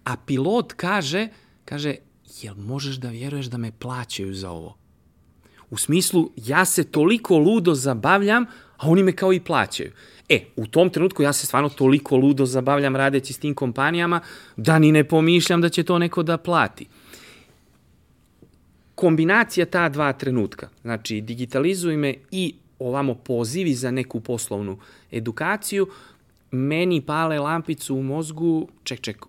a 0.04 0.16
pilot 0.16 0.72
kaže, 0.72 1.28
kaže, 1.64 1.94
jel 2.42 2.54
možeš 2.54 2.96
da 2.96 3.08
vjeruješ 3.08 3.46
da 3.46 3.56
me 3.56 3.72
plaćaju 3.72 4.34
za 4.34 4.50
ovo? 4.50 4.76
U 5.70 5.76
smislu, 5.76 6.30
ja 6.36 6.64
se 6.64 6.84
toliko 6.84 7.38
ludo 7.38 7.74
zabavljam, 7.74 8.46
a 8.80 8.88
oni 8.88 9.02
me 9.02 9.12
kao 9.12 9.32
i 9.32 9.40
plaćaju. 9.40 9.92
E, 10.28 10.40
u 10.56 10.66
tom 10.66 10.90
trenutku 10.90 11.22
ja 11.22 11.32
se 11.32 11.46
stvarno 11.46 11.68
toliko 11.68 12.16
ludo 12.16 12.46
zabavljam 12.46 12.96
radeći 12.96 13.32
s 13.32 13.38
tim 13.38 13.54
kompanijama, 13.54 14.20
da 14.56 14.78
ni 14.78 14.92
ne 14.92 15.04
pomišljam 15.04 15.60
da 15.60 15.68
će 15.68 15.82
to 15.82 15.98
neko 15.98 16.22
da 16.22 16.38
plati. 16.38 16.86
Kombinacija 18.94 19.66
ta 19.66 19.88
dva 19.88 20.12
trenutka, 20.12 20.68
znači 20.82 21.20
digitalizuj 21.20 21.96
me 21.96 22.14
i 22.30 22.54
ovamo 22.78 23.14
pozivi 23.14 23.74
za 23.74 23.90
neku 23.90 24.20
poslovnu 24.20 24.78
edukaciju, 25.12 25.88
meni 26.50 27.00
pale 27.00 27.38
lampicu 27.38 27.96
u 27.96 28.02
mozgu, 28.02 28.68
ček, 28.84 29.00
ček, 29.00 29.26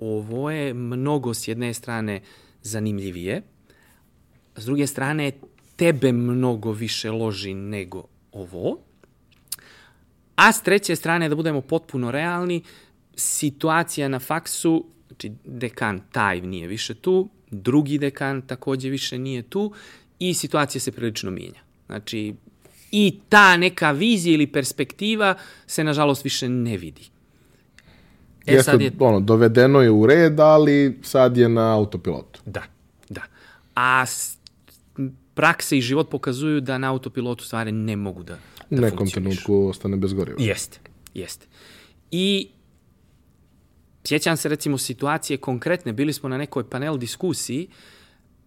ovo 0.00 0.50
je 0.50 0.74
mnogo 0.74 1.34
s 1.34 1.48
jedne 1.48 1.74
strane 1.74 2.20
zanimljivije, 2.62 3.42
s 4.56 4.64
druge 4.64 4.86
strane 4.86 5.32
tebe 5.76 6.12
mnogo 6.12 6.72
više 6.72 7.10
loži 7.10 7.54
nego 7.54 8.09
ovo, 8.32 8.78
a 10.36 10.52
s 10.52 10.62
treće 10.62 10.96
strane, 10.96 11.28
da 11.28 11.34
budemo 11.34 11.60
potpuno 11.60 12.10
realni, 12.10 12.62
situacija 13.14 14.08
na 14.08 14.18
faksu, 14.18 14.86
znači 15.08 15.32
dekan 15.44 16.00
taj 16.12 16.40
nije 16.40 16.66
više 16.66 16.94
tu, 16.94 17.28
drugi 17.50 17.98
dekan 17.98 18.42
takođe 18.42 18.88
više 18.88 19.18
nije 19.18 19.42
tu 19.42 19.72
i 20.18 20.34
situacija 20.34 20.80
se 20.80 20.92
prilično 20.92 21.30
mijenja. 21.30 21.60
Znači, 21.86 22.34
i 22.90 23.18
ta 23.28 23.56
neka 23.56 23.90
vizija 23.90 24.34
ili 24.34 24.46
perspektiva 24.46 25.34
se, 25.66 25.84
nažalost, 25.84 26.24
više 26.24 26.48
ne 26.48 26.76
vidi. 26.76 27.02
E, 28.46 28.52
Jeste, 28.54 28.70
sad 28.70 28.80
je... 28.80 28.92
ono, 28.98 29.20
dovedeno 29.20 29.80
je 29.80 29.90
u 29.90 30.06
red, 30.06 30.40
ali 30.40 30.98
sad 31.02 31.36
je 31.36 31.48
na 31.48 31.74
autopilotu. 31.74 32.40
Da, 32.46 32.62
da. 33.08 33.22
A 33.74 34.06
prakse 35.34 35.78
i 35.78 35.80
život 35.80 36.10
pokazuju 36.10 36.60
da 36.60 36.78
na 36.78 36.90
autopilotu 36.90 37.44
stvari 37.44 37.72
ne 37.72 37.96
mogu 37.96 38.22
da, 38.22 38.38
da 38.70 38.76
U 38.76 38.80
nekom 38.80 39.10
trenutku 39.10 39.66
ostane 39.66 39.96
bez 39.96 40.12
goriva. 40.12 40.38
Jeste, 40.42 40.78
jeste. 41.14 41.46
I 42.10 42.48
sjećam 44.04 44.36
se 44.36 44.48
recimo 44.48 44.78
situacije 44.78 45.36
konkretne, 45.36 45.92
bili 45.92 46.12
smo 46.12 46.28
na 46.28 46.38
nekoj 46.38 46.70
panel 46.70 46.98
diskusiji 46.98 47.68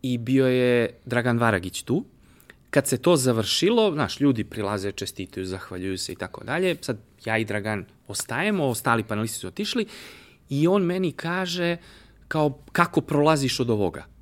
i 0.02 0.18
bio 0.18 0.48
je 0.48 1.00
Dragan 1.06 1.40
Varagić 1.40 1.84
tu. 1.84 2.06
Kad 2.70 2.88
se 2.88 2.98
to 2.98 3.16
završilo, 3.16 3.92
naš 3.92 4.20
ljudi 4.20 4.44
prilaze, 4.44 4.92
čestitaju, 4.92 5.46
zahvaljuju 5.46 5.98
se 5.98 6.12
i 6.14 6.16
tako 6.16 6.44
dalje. 6.44 6.76
Sad 6.82 6.98
ja 7.26 7.38
i 7.38 7.46
Dragan 7.46 7.86
ostajemo, 8.08 8.66
ostali 8.66 9.04
panelisti 9.04 9.40
su 9.40 9.48
otišli 9.48 9.86
i 10.50 10.68
on 10.68 10.84
meni 10.84 11.12
kaže 11.12 11.78
kao 12.28 12.60
kako 12.72 13.02
prolaziš 13.02 13.60
od 13.60 13.70
ovoga 13.70 14.13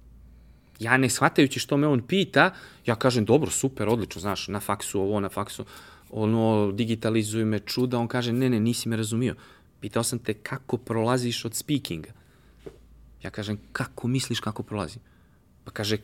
ja 0.82 0.98
ne 0.98 1.10
shvatajući 1.10 1.60
što 1.60 1.78
me 1.78 1.88
on 1.88 2.02
pita, 2.02 2.54
ja 2.86 2.96
kažem, 2.96 3.26
dobro, 3.26 3.52
super, 3.52 3.90
odlično, 3.90 4.22
znaš, 4.22 4.48
na 4.48 4.60
faksu 4.60 5.02
ovo, 5.02 5.20
na 5.20 5.30
faksu, 5.30 5.66
ono, 6.10 6.72
digitalizuj 6.72 7.46
me 7.46 7.60
čuda, 7.60 8.00
on 8.00 8.08
kaže, 8.08 8.34
ne, 8.34 8.50
ne, 8.50 8.60
nisi 8.60 8.90
me 8.90 8.98
razumio. 8.98 9.36
Pitao 9.80 10.04
sam 10.04 10.20
te 10.20 10.34
kako 10.34 10.78
prolaziš 10.78 11.46
od 11.46 11.56
speakinga. 11.56 12.10
Ja 13.24 13.30
kažem, 13.30 13.60
kako 13.72 14.08
misliš 14.08 14.40
kako 14.40 14.64
prolazim? 14.64 15.02
Pa 15.64 15.72
kaže, 15.72 15.98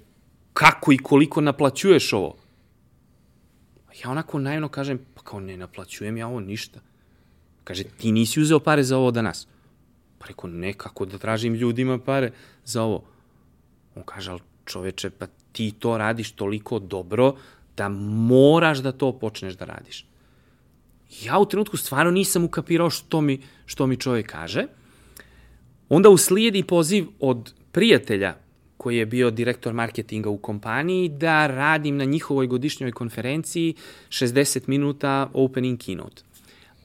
kako 0.54 0.92
i 0.92 0.98
koliko 0.98 1.42
naplaćuješ 1.42 2.14
ovo? 2.14 2.36
Ja 4.04 4.12
onako 4.12 4.40
naivno 4.40 4.70
kažem, 4.70 5.00
pa 5.14 5.22
kao 5.22 5.40
ne 5.40 5.58
naplaćujem 5.58 6.18
ja 6.18 6.28
ovo 6.28 6.40
ništa. 6.40 6.80
Kaže, 7.64 7.84
ti 7.84 8.12
nisi 8.12 8.42
uzeo 8.42 8.60
pare 8.60 8.84
za 8.84 8.98
ovo 8.98 9.12
danas. 9.12 9.48
Pa 10.20 10.28
rekao, 10.28 10.50
ne, 10.50 10.74
kako 10.74 11.06
da 11.06 11.18
tražim 11.18 11.54
ljudima 11.54 12.00
pare 12.00 12.32
za 12.66 12.84
ovo. 12.84 13.04
On 13.96 14.04
kaže, 14.06 14.32
ali 14.32 14.42
čoveče, 14.68 15.10
pa 15.10 15.28
ti 15.52 15.72
to 15.80 15.98
radiš 15.98 16.32
toliko 16.32 16.80
dobro 16.80 17.34
da 17.78 17.90
moraš 17.90 18.80
da 18.80 18.92
to 18.92 19.12
počneš 19.20 19.54
da 19.54 19.66
radiš. 19.66 20.06
Ja 21.24 21.40
u 21.40 21.46
trenutku 21.46 21.78
stvarno 21.78 22.12
nisam 22.12 22.44
ukapirao 22.44 22.90
što 22.90 23.22
mi, 23.22 23.42
što 23.66 23.88
mi 23.88 23.98
čovjek 23.98 24.28
kaže. 24.28 24.66
Onda 25.90 26.10
uslijedi 26.10 26.64
poziv 26.64 27.08
od 27.20 27.54
prijatelja 27.72 28.36
koji 28.78 28.98
je 28.98 29.06
bio 29.06 29.32
direktor 29.32 29.74
marketinga 29.74 30.30
u 30.30 30.38
kompaniji, 30.38 31.10
da 31.10 31.48
radim 31.48 31.98
na 31.98 32.06
njihovoj 32.06 32.48
godišnjoj 32.48 32.92
konferenciji 32.92 33.74
60 34.10 34.68
minuta 34.68 35.30
opening 35.34 35.80
keynote, 35.80 36.22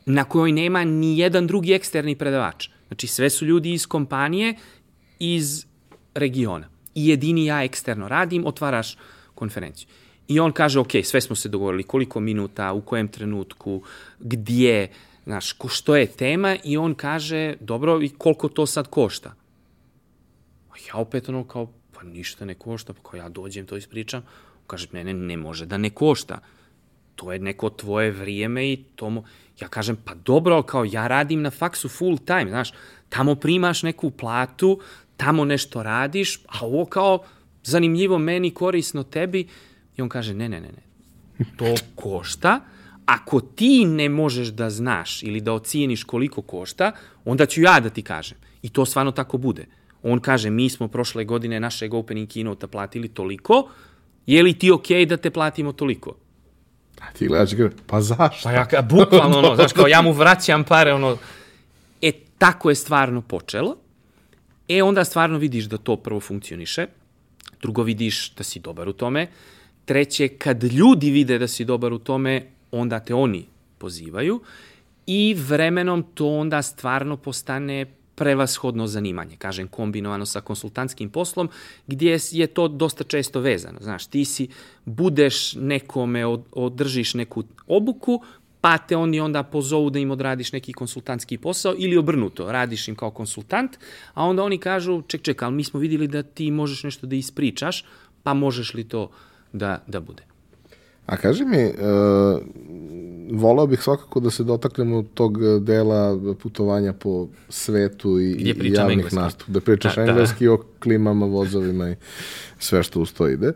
na 0.07 0.25
kojoj 0.25 0.53
nema 0.53 0.85
ni 0.85 1.19
jedan 1.19 1.47
drugi 1.47 1.73
eksterni 1.73 2.17
predavač. 2.17 2.69
Znači, 2.89 3.07
sve 3.07 3.31
su 3.31 3.47
ljudi 3.47 3.73
iz 3.73 3.87
kompanije, 3.87 4.55
iz 5.19 5.67
regiona 6.15 6.72
i 6.95 7.09
jedini 7.09 7.47
ja 7.47 7.65
eksterno 7.65 8.09
radim, 8.09 8.47
otvaraš 8.47 8.97
konferenciju. 9.35 9.89
I 10.29 10.41
on 10.41 10.53
kaže, 10.53 10.81
ok, 10.81 10.91
sve 11.05 11.21
smo 11.21 11.37
se 11.37 11.49
dogovorili, 11.49 11.83
koliko 11.83 12.21
minuta, 12.21 12.73
u 12.73 12.81
kojem 12.81 13.09
trenutku, 13.09 13.83
gdje, 14.21 14.89
znaš, 15.25 15.53
ko, 15.53 15.69
što 15.69 15.97
je 15.97 16.07
tema 16.07 16.57
i 16.65 16.77
on 16.77 16.95
kaže, 16.95 17.55
dobro, 17.61 18.03
i 18.03 18.09
koliko 18.09 18.49
to 18.49 18.67
sad 18.67 18.89
košta? 18.89 19.35
A 20.71 20.75
ja 20.89 20.97
opet 20.97 21.29
ono 21.29 21.45
kao, 21.45 21.73
pa 21.93 22.03
ništa 22.03 22.45
ne 22.45 22.55
košta, 22.55 22.93
pa 22.93 23.11
kao 23.11 23.19
ja 23.19 23.29
dođem, 23.29 23.67
to 23.67 23.77
ispričam. 23.77 24.23
On 24.61 24.67
kaže, 24.67 24.89
ne, 24.93 25.05
ne, 25.05 25.15
ne 25.15 25.37
može 25.37 25.67
da 25.67 25.79
ne 25.79 25.91
košta. 25.91 26.39
To 27.15 27.33
je 27.33 27.39
neko 27.39 27.71
tvoje 27.71 28.11
vrijeme 28.11 28.73
i 28.73 28.85
tomu... 28.97 29.25
Ja 29.61 29.69
kažem, 29.69 29.97
pa 30.05 30.15
dobro, 30.15 30.63
kao 30.63 30.85
ja 30.85 31.07
radim 31.07 31.43
na 31.43 31.51
faksu 31.51 31.89
full 31.89 32.19
time, 32.19 32.49
znaš, 32.49 32.73
tamo 33.09 33.35
primaš 33.35 33.83
neku 33.83 34.11
platu, 34.11 34.81
tamo 35.23 35.45
nešto 35.45 35.83
radiš, 35.83 36.41
a 36.49 36.67
ovo 36.67 36.85
kao 36.85 37.25
zanimljivo 37.63 38.19
meni, 38.19 38.51
korisno 38.51 39.03
tebi, 39.03 39.47
I 39.97 40.03
on 40.03 40.09
kaže, 40.09 40.35
ne, 40.35 40.49
ne, 40.49 40.61
ne, 40.61 40.69
ne, 40.69 40.83
to 41.57 41.75
košta, 41.95 42.61
ako 43.07 43.41
ti 43.41 43.85
ne 43.85 44.09
možeš 44.09 44.49
da 44.49 44.71
znaš 44.71 45.23
ili 45.23 45.41
da 45.41 45.53
ocijeniš 45.53 46.05
koliko 46.05 46.43
košta, 46.43 46.93
onda 47.25 47.47
ću 47.47 47.63
ja 47.63 47.81
da 47.81 47.91
ti 47.91 48.03
kažem. 48.03 48.39
I 48.63 48.69
to 48.69 48.85
stvarno 48.87 49.13
tako 49.13 49.39
bude. 49.39 49.67
On 50.03 50.21
kaže, 50.21 50.51
mi 50.51 50.71
smo 50.71 50.89
prošle 50.89 51.25
godine 51.25 51.61
našeg 51.61 51.95
opening 51.95 52.29
keynote 52.29 52.67
platili 52.67 53.09
toliko, 53.09 53.69
je 54.27 54.43
li 54.43 54.55
ti 54.59 54.71
okej 54.71 55.05
okay 55.05 55.09
da 55.09 55.17
te 55.17 55.31
platimo 55.31 55.73
toliko? 55.73 56.15
A 57.01 57.13
ti 57.13 57.29
gledaš 57.29 57.53
i 57.53 57.57
pa 57.87 58.01
zašto? 58.01 58.49
Pa 58.49 58.53
ja, 58.53 58.83
bukvalno, 58.83 59.39
ono, 59.39 59.55
znaš, 59.59 59.73
kao 59.73 59.87
ja 59.87 60.03
mu 60.03 60.13
vraćam 60.13 60.65
pare, 60.65 60.93
ono, 60.93 61.17
e, 62.03 62.13
tako 62.39 62.71
je 62.71 62.75
stvarno 62.75 63.21
počelo. 63.21 63.82
E, 64.69 64.83
onda 64.83 65.05
stvarno 65.05 65.39
vidiš 65.39 65.65
da 65.65 65.79
to 65.79 65.97
prvo 65.97 66.21
funkcioniše, 66.21 66.87
drugo 67.63 67.83
vidiš 67.83 68.35
da 68.35 68.45
si 68.45 68.61
dobar 68.61 68.89
u 68.89 68.93
tome, 68.93 69.27
treće, 69.85 70.29
kad 70.29 70.65
ljudi 70.65 71.11
vide 71.11 71.39
da 71.39 71.49
si 71.49 71.65
dobar 71.65 71.93
u 71.93 71.99
tome, 71.99 72.47
onda 72.71 73.01
te 73.01 73.15
oni 73.15 73.47
pozivaju 73.79 74.41
i 75.07 75.35
vremenom 75.35 76.05
to 76.15 76.29
onda 76.29 76.63
stvarno 76.63 77.17
postane 77.17 77.87
prevashodno 78.15 78.87
zanimanje, 78.87 79.37
kažem 79.37 79.69
kombinovano 79.69 80.27
sa 80.27 80.41
konsultantskim 80.41 81.11
poslom, 81.11 81.49
gdje 81.87 82.19
je 82.31 82.47
to 82.47 82.69
dosta 82.69 83.05
često 83.05 83.41
vezano. 83.41 83.79
Znaš, 83.81 84.07
ti 84.07 84.25
si, 84.25 84.49
budeš 84.85 85.55
nekome, 85.55 86.27
održiš 86.53 87.15
neku 87.15 87.45
obuku, 87.67 88.23
pa 88.63 88.79
te 88.79 88.97
oni 88.97 89.21
onda 89.21 89.43
pozovu 89.43 89.91
da 89.91 89.99
im 89.99 90.11
odradiš 90.11 90.53
neki 90.53 90.73
konsultantski 90.73 91.39
posao 91.39 91.75
ili 91.79 91.97
obrnuto, 91.97 92.53
radiš 92.53 92.89
im 92.89 92.97
kao 92.97 93.11
konsultant, 93.11 93.77
a 94.15 94.25
onda 94.25 94.43
oni 94.43 94.59
kažu, 94.59 95.03
ček, 95.03 95.23
ček, 95.23 95.43
ali 95.43 95.55
mi 95.55 95.65
smo 95.65 95.81
videli 95.81 96.09
da 96.09 96.23
ti 96.23 96.51
možeš 96.51 96.85
nešto 96.85 97.07
da 97.07 97.17
ispričaš, 97.17 97.85
pa 98.23 98.35
možeš 98.35 98.75
li 98.75 98.85
to 98.85 99.11
da, 99.53 99.83
da 99.87 100.01
bude. 100.01 100.23
A 101.07 101.17
kaži 101.17 101.45
mi, 101.45 101.65
uh, 101.65 101.73
volao 103.33 103.67
bih 103.67 103.83
svakako 103.83 104.21
da 104.21 104.31
se 104.31 104.45
dotaknemo 104.45 105.03
tog 105.15 105.39
dela 105.61 106.19
putovanja 106.43 106.93
po 106.93 107.29
svetu 107.49 108.21
i, 108.21 108.31
i 108.33 108.73
javnih 108.73 108.97
engleski. 108.97 109.17
nastup. 109.17 109.49
Da 109.49 109.61
pričaš 109.61 109.97
da, 109.97 110.03
engleski 110.03 110.47
da. 110.47 110.53
o 110.53 110.59
klimama, 110.81 111.27
vozovima 111.27 111.91
i 111.91 111.97
sve 112.59 112.83
što 112.83 113.01
uz 113.01 113.13
to 113.13 113.29
ide. 113.29 113.49
Uh, 113.49 113.55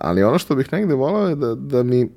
ali 0.00 0.22
ono 0.22 0.38
što 0.38 0.54
bih 0.54 0.72
negde 0.72 0.94
volao 0.94 1.28
je 1.28 1.34
da, 1.34 1.54
da 1.54 1.82
mi 1.82 2.08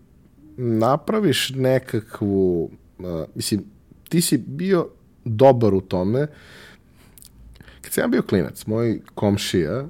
napraviš 0.57 1.49
nekakvu, 1.55 2.69
uh, 2.99 3.05
mislim, 3.35 3.63
ti 4.09 4.21
si 4.21 4.37
bio 4.37 4.87
dobar 5.25 5.73
u 5.73 5.81
tome. 5.81 6.27
Kad 7.81 7.93
sam 7.93 8.11
bio 8.11 8.21
klinac, 8.21 8.65
moj 8.65 8.99
komšija 9.15 9.85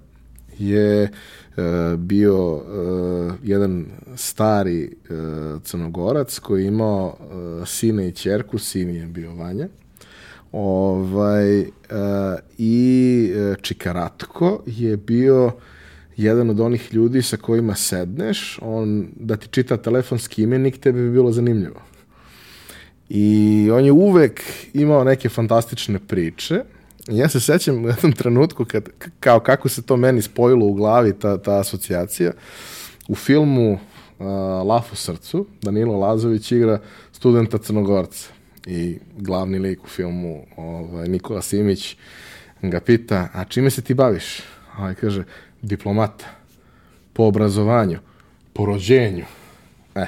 je 0.57 1.03
uh, 1.03 1.99
bio 1.99 2.55
uh, 2.55 3.33
jedan 3.43 3.85
stari 4.15 4.89
uh, 5.09 5.61
crnogorac 5.63 6.39
koji 6.39 6.61
je 6.61 6.67
imao 6.67 7.17
uh, 7.19 7.67
sina 7.67 8.03
i 8.03 8.11
čerku, 8.11 8.57
sin 8.57 8.89
je 8.89 9.05
bio 9.05 9.35
Vanja. 9.35 9.67
Ovaj, 10.51 11.61
uh, 11.61 11.67
I 12.57 13.33
uh, 13.35 13.55
Čikaratko 13.61 14.63
je 14.65 14.97
bio 14.97 15.51
jedan 16.17 16.49
od 16.49 16.59
onih 16.59 16.93
ljudi 16.93 17.21
sa 17.21 17.37
kojima 17.37 17.75
sedneš, 17.75 18.59
on 18.61 19.07
da 19.15 19.35
ti 19.35 19.47
čita 19.47 19.77
telefonski 19.77 20.43
imenik, 20.43 20.77
tebi 20.77 21.01
bi 21.01 21.11
bilo 21.11 21.31
zanimljivo. 21.31 21.81
I 23.09 23.69
on 23.73 23.85
je 23.85 23.91
uvek 23.91 24.41
imao 24.73 25.03
neke 25.03 25.29
fantastične 25.29 25.99
priče 25.99 26.63
Ja 27.07 27.29
se 27.29 27.39
sećam 27.39 27.85
u 27.85 27.87
jednom 27.87 28.11
trenutku 28.11 28.65
kad, 28.65 28.89
kao 29.19 29.39
kako 29.39 29.69
se 29.69 29.81
to 29.81 29.97
meni 29.97 30.21
spojilo 30.21 30.65
u 30.65 30.73
glavi 30.73 31.13
ta, 31.19 31.37
ta 31.37 31.59
asocijacija. 31.59 32.31
U 33.07 33.15
filmu 33.15 33.73
uh, 33.73 33.79
Laf 34.67 34.93
u 34.93 34.95
srcu 34.95 35.47
Danilo 35.61 35.97
Lazović 35.97 36.51
igra 36.51 36.79
studenta 37.11 37.57
Crnogorca 37.57 38.29
i 38.65 38.97
glavni 39.17 39.59
lik 39.59 39.83
u 39.83 39.87
filmu 39.87 40.45
ovaj, 40.57 41.07
Nikola 41.07 41.41
Simić 41.41 41.95
ga 42.61 42.79
pita, 42.79 43.29
a 43.33 43.45
čime 43.45 43.69
se 43.69 43.81
ti 43.81 43.93
baviš? 43.93 44.39
A 44.75 44.81
ovaj 44.81 44.95
kaže, 44.95 45.23
diplomata, 45.63 46.25
po 47.13 47.23
obrazovanju, 47.23 47.99
po 48.53 48.65
rođenju. 48.65 49.25
E, 49.95 50.05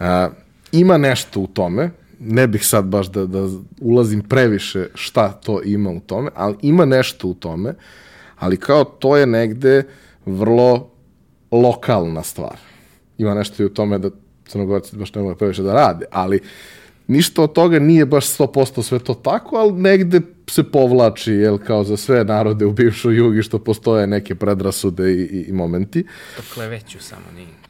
a, 0.00 0.28
ima 0.72 0.98
nešto 0.98 1.40
u 1.40 1.46
tome, 1.46 1.90
ne 2.20 2.46
bih 2.46 2.66
sad 2.66 2.84
baš 2.84 3.06
da, 3.06 3.26
da 3.26 3.48
ulazim 3.80 4.22
previše 4.22 4.88
šta 4.94 5.32
to 5.32 5.62
ima 5.64 5.90
u 5.90 6.00
tome, 6.00 6.30
ali 6.34 6.56
ima 6.62 6.84
nešto 6.84 7.28
u 7.28 7.34
tome, 7.34 7.74
ali 8.38 8.56
kao 8.56 8.84
to 8.84 9.16
je 9.16 9.26
negde 9.26 9.82
vrlo 10.26 10.90
lokalna 11.50 12.22
stvar. 12.22 12.56
Ima 13.18 13.34
nešto 13.34 13.62
i 13.62 13.66
u 13.66 13.74
tome 13.74 13.98
da 13.98 14.10
crnogorci 14.46 14.96
baš 14.96 15.14
ne 15.14 15.22
mogu 15.22 15.34
previše 15.34 15.62
da 15.62 15.72
rade, 15.72 16.06
ali 16.10 16.40
ništa 17.06 17.42
od 17.42 17.52
toga 17.52 17.78
nije 17.78 18.06
baš 18.06 18.26
100% 18.26 18.82
sve 18.82 18.98
to 18.98 19.14
tako, 19.14 19.56
ali 19.56 19.72
negde 19.72 20.20
se 20.50 20.62
povlači, 20.62 21.32
jel, 21.32 21.58
kao 21.58 21.84
za 21.84 21.96
sve 21.96 22.24
narode 22.24 22.66
u 22.66 22.72
bivšoj 22.72 23.16
jugi 23.16 23.42
što 23.42 23.58
postoje 23.58 24.06
neke 24.06 24.34
predrasude 24.34 25.12
i, 25.12 25.20
i, 25.20 25.44
i 25.48 25.52
momenti. 25.52 26.04
To 26.36 26.42
kleveću 26.54 26.98
samo, 27.00 27.26
nije. 27.34 27.62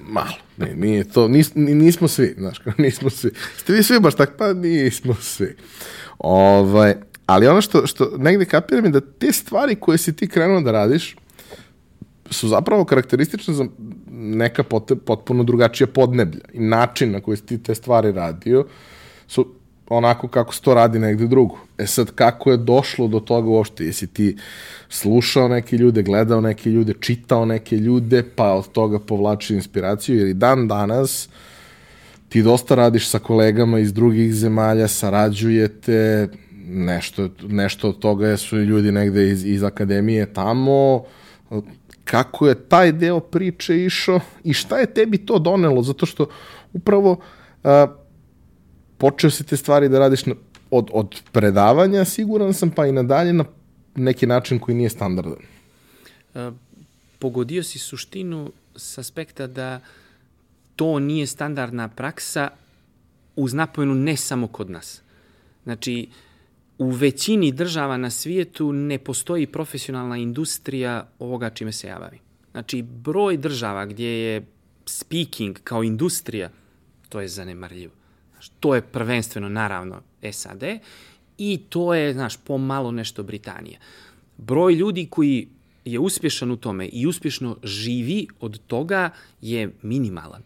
Malo, 0.00 0.36
ne, 0.56 0.74
nije 0.74 1.04
to, 1.04 1.28
nis, 1.28 1.54
nismo 1.54 2.08
svi, 2.08 2.34
znaš, 2.38 2.60
nismo 2.78 3.10
svi. 3.10 3.30
Ste 3.56 3.72
vi 3.72 3.82
svi 3.82 4.00
baš 4.00 4.14
tak, 4.14 4.30
pa 4.38 4.52
nismo 4.52 5.14
svi. 5.14 5.56
Ovaj, 6.18 6.94
ali 7.26 7.46
ono 7.46 7.60
što, 7.60 7.86
što 7.86 8.10
negde 8.18 8.44
kapiram 8.44 8.84
je 8.84 8.90
da 8.90 9.00
te 9.00 9.32
stvari 9.32 9.74
koje 9.74 9.98
si 9.98 10.16
ti 10.16 10.28
krenuo 10.28 10.60
da 10.60 10.72
radiš 10.72 11.16
su 12.30 12.48
zapravo 12.48 12.84
karakteristične 12.84 13.54
za 13.54 13.66
neka 14.22 14.62
pot, 14.62 14.92
potpuno 15.06 15.44
drugačija 15.44 15.86
podneblja 15.86 16.40
i 16.52 16.60
način 16.60 17.12
na 17.12 17.20
koji 17.20 17.36
si 17.36 17.46
ti 17.46 17.62
te 17.62 17.74
stvari 17.74 18.12
radio 18.12 18.66
su 19.26 19.46
onako 19.88 20.28
kako 20.28 20.54
se 20.54 20.62
to 20.62 20.74
radi 20.74 20.98
negde 20.98 21.26
drugo. 21.26 21.58
E 21.78 21.86
sad, 21.86 22.10
kako 22.14 22.50
je 22.50 22.56
došlo 22.56 23.08
do 23.08 23.20
toga 23.20 23.48
uopšte? 23.48 23.84
Jesi 23.84 24.06
ti 24.06 24.36
slušao 24.88 25.48
neke 25.48 25.76
ljude, 25.76 26.02
gledao 26.02 26.40
neke 26.40 26.70
ljude, 26.70 26.94
čitao 27.00 27.44
neke 27.44 27.76
ljude, 27.76 28.22
pa 28.36 28.52
od 28.52 28.72
toga 28.72 28.98
povlačio 28.98 29.54
inspiraciju, 29.54 30.18
jer 30.18 30.28
i 30.28 30.34
dan 30.34 30.68
danas 30.68 31.28
ti 32.28 32.42
dosta 32.42 32.74
radiš 32.74 33.08
sa 33.08 33.18
kolegama 33.18 33.78
iz 33.78 33.92
drugih 33.92 34.34
zemalja, 34.34 34.88
sarađujete, 34.88 36.28
nešto, 36.66 37.28
nešto 37.48 37.88
od 37.88 37.98
toga 37.98 38.36
su 38.36 38.58
ljudi 38.58 38.92
negde 38.92 39.28
iz, 39.28 39.44
iz 39.44 39.62
akademije 39.62 40.32
tamo, 40.32 41.04
kako 42.04 42.48
je 42.48 42.68
taj 42.68 42.92
deo 42.92 43.20
priče 43.20 43.84
išao 43.84 44.20
i 44.44 44.52
šta 44.52 44.78
je 44.78 44.94
tebi 44.94 45.18
to 45.18 45.38
donelo, 45.38 45.82
zato 45.82 46.06
što 46.06 46.26
upravo 46.72 47.10
uh, 47.10 47.70
počeo 48.98 49.30
si 49.30 49.44
te 49.44 49.56
stvari 49.56 49.88
da 49.88 49.98
radiš 49.98 50.26
na, 50.26 50.34
od, 50.70 50.90
od 50.92 51.22
predavanja, 51.32 52.04
siguran 52.04 52.54
sam, 52.54 52.70
pa 52.70 52.86
i 52.86 52.92
nadalje 52.92 53.32
na 53.32 53.44
neki 53.94 54.26
način 54.26 54.58
koji 54.58 54.74
nije 54.74 54.90
standardan. 54.90 55.42
Uh, 56.34 56.54
pogodio 57.18 57.62
si 57.62 57.78
suštinu 57.78 58.52
s 58.76 58.98
aspekta 58.98 59.46
da 59.46 59.80
to 60.76 60.98
nije 60.98 61.26
standardna 61.26 61.88
praksa 61.88 62.48
uz 63.36 63.54
napojenu 63.54 63.94
ne 63.94 64.16
samo 64.16 64.46
kod 64.46 64.70
nas. 64.70 65.02
Znači, 65.64 66.08
u 66.82 66.90
većini 66.90 67.52
država 67.52 67.96
na 67.96 68.10
svijetu 68.10 68.72
ne 68.72 68.98
postoji 68.98 69.46
profesionalna 69.46 70.16
industrija 70.16 71.08
ovoga 71.18 71.50
čime 71.50 71.72
se 71.72 71.88
ja 71.88 71.98
bavim. 71.98 72.20
Znači, 72.52 72.82
broj 72.82 73.36
država 73.36 73.86
gdje 73.86 74.08
je 74.08 74.46
speaking 74.86 75.58
kao 75.64 75.82
industrija, 75.82 76.50
to 77.08 77.20
je 77.20 77.28
zanemarljivo. 77.28 77.92
To 78.60 78.74
je 78.74 78.82
prvenstveno, 78.82 79.48
naravno, 79.48 80.00
SAD 80.32 80.62
i 81.38 81.60
to 81.68 81.94
je, 81.94 82.12
znaš, 82.12 82.36
pomalo 82.36 82.90
nešto 82.90 83.22
Britanija. 83.22 83.78
Broj 84.38 84.74
ljudi 84.74 85.06
koji 85.10 85.48
je 85.84 85.98
uspješan 85.98 86.50
u 86.50 86.56
tome 86.56 86.86
i 86.86 87.06
uspješno 87.06 87.56
živi 87.64 88.26
od 88.40 88.60
toga 88.66 89.10
je 89.40 89.70
minimalan. 89.82 90.42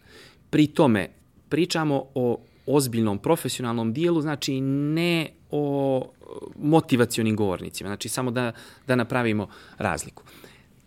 Pri 0.49 0.67
tome 0.67 1.09
pričamo 1.49 2.03
o 2.15 2.39
ozbiljnom 2.65 3.17
profesionalnom 3.17 3.93
dijelu, 3.93 4.21
znači 4.21 4.61
ne 4.61 5.29
o 5.51 6.11
motivacionim 6.59 7.35
govornicima, 7.35 7.89
znači 7.89 8.09
samo 8.09 8.31
da, 8.31 8.51
da 8.87 8.95
napravimo 8.95 9.47
razliku. 9.77 10.23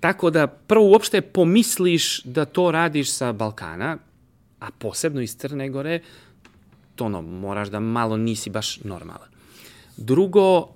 Tako 0.00 0.30
da 0.30 0.46
prvo 0.46 0.90
uopšte 0.90 1.20
pomisliš 1.20 2.22
da 2.24 2.44
to 2.44 2.70
radiš 2.70 3.12
sa 3.12 3.32
Balkana, 3.32 3.98
a 4.60 4.70
posebno 4.78 5.20
iz 5.20 5.36
Crne 5.36 5.68
Gore, 5.68 6.00
ono, 7.00 7.22
moraš 7.22 7.68
da 7.68 7.80
malo 7.80 8.16
nisi 8.16 8.50
baš 8.50 8.80
normalan. 8.84 9.28
Drugo, 9.96 10.68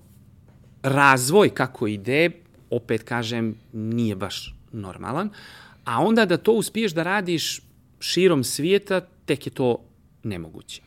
razvoj 0.82 1.50
kako 1.50 1.86
ide, 1.86 2.30
opet 2.70 3.02
kažem, 3.02 3.54
nije 3.72 4.16
baš 4.16 4.54
normalan, 4.72 5.30
a 5.84 6.02
onda 6.02 6.24
da 6.24 6.36
to 6.36 6.52
uspiješ 6.52 6.92
da 6.92 7.02
radiš 7.02 7.60
širom 8.00 8.44
svijeta, 8.44 9.00
tek 9.24 9.46
je 9.46 9.52
to 9.52 9.78
nemoguće. 10.22 10.82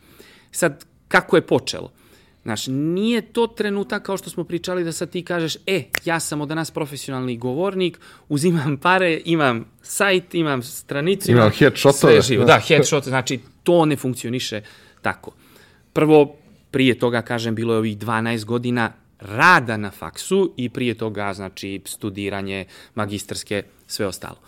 Sad, 0.50 0.84
kako 1.08 1.36
je 1.36 1.46
počelo? 1.46 1.92
Znaš, 2.42 2.66
nije 2.66 3.22
to 3.22 3.46
trenutak 3.46 4.02
kao 4.02 4.16
što 4.16 4.30
smo 4.30 4.44
pričali 4.44 4.84
da 4.84 4.92
sad 4.92 5.10
ti 5.10 5.22
kažeš, 5.22 5.56
e, 5.66 5.82
ja 6.04 6.20
sam 6.20 6.40
od 6.40 6.48
danas 6.48 6.70
profesionalni 6.70 7.36
govornik, 7.36 8.00
uzimam 8.28 8.76
pare, 8.76 9.20
imam 9.24 9.64
sajt, 9.82 10.34
imam 10.34 10.62
stranicu, 10.62 11.30
imam, 11.30 11.50
headshotove. 11.50 12.22
Sve 12.22 12.22
živo, 12.22 12.44
da, 12.44 12.60
headshot, 12.68 13.04
znači 13.04 13.40
to 13.62 13.84
ne 13.84 13.96
funkcioniše 13.96 14.62
tako. 15.02 15.32
Prvo, 15.92 16.36
prije 16.70 16.98
toga, 16.98 17.22
kažem, 17.22 17.54
bilo 17.54 17.74
je 17.74 17.78
ovih 17.78 17.98
12 17.98 18.44
godina 18.44 18.92
rada 19.20 19.76
na 19.76 19.90
faksu 19.90 20.54
i 20.56 20.68
prije 20.68 20.94
toga, 20.94 21.34
znači, 21.34 21.80
studiranje, 21.84 22.64
magistarske, 22.94 23.62
sve 23.86 24.06
ostalo. 24.06 24.38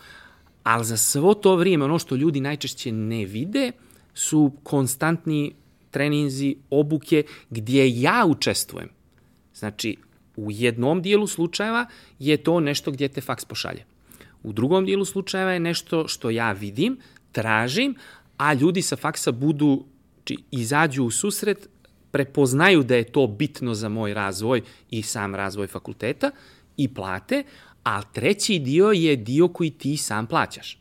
Ali 0.62 0.84
za 0.84 0.97
svo 0.97 1.34
to 1.34 1.57
vrijeme, 1.57 1.84
ono 1.84 1.99
što 1.99 2.16
ljudi 2.16 2.41
najčešće 2.41 2.93
ne 2.93 3.24
vide, 3.24 3.72
su 4.14 4.53
konstantni 4.62 5.53
treninzi, 5.91 6.57
obuke, 6.70 7.22
gdje 7.51 8.01
ja 8.01 8.24
učestvujem. 8.28 8.88
Znači, 9.55 9.97
u 10.36 10.51
jednom 10.51 11.03
dijelu 11.03 11.26
slučajeva 11.26 11.86
je 12.18 12.36
to 12.36 12.61
nešto 12.61 12.91
gdje 12.91 13.09
te 13.09 13.20
faks 13.20 13.45
pošalje. 13.45 13.84
U 14.43 14.53
drugom 14.53 14.86
dijelu 14.86 15.05
slučajeva 15.05 15.53
je 15.53 15.61
nešto 15.61 16.09
što 16.09 16.30
ja 16.30 16.53
vidim, 16.53 16.99
tražim, 17.32 17.95
a 18.36 18.53
ljudi 18.53 18.82
sa 18.82 18.97
faksa 18.97 19.32
budu, 19.32 19.84
či, 20.24 20.36
izađu 20.51 21.05
u 21.05 21.11
susret, 21.11 21.68
prepoznaju 22.11 22.82
da 22.82 22.97
je 22.97 23.05
to 23.05 23.26
bitno 23.26 23.74
za 23.74 23.88
moj 23.88 24.14
razvoj 24.14 24.62
i 24.91 25.03
sam 25.03 25.34
razvoj 25.34 25.66
fakulteta 25.66 26.30
i 26.76 26.88
plate, 26.95 27.45
a 27.84 28.03
treći 28.03 28.59
dio 28.59 28.91
je 28.91 29.16
dio 29.16 29.49
koji 29.49 29.70
ti 29.70 29.97
sam 29.97 30.26
plaćaš. 30.26 30.80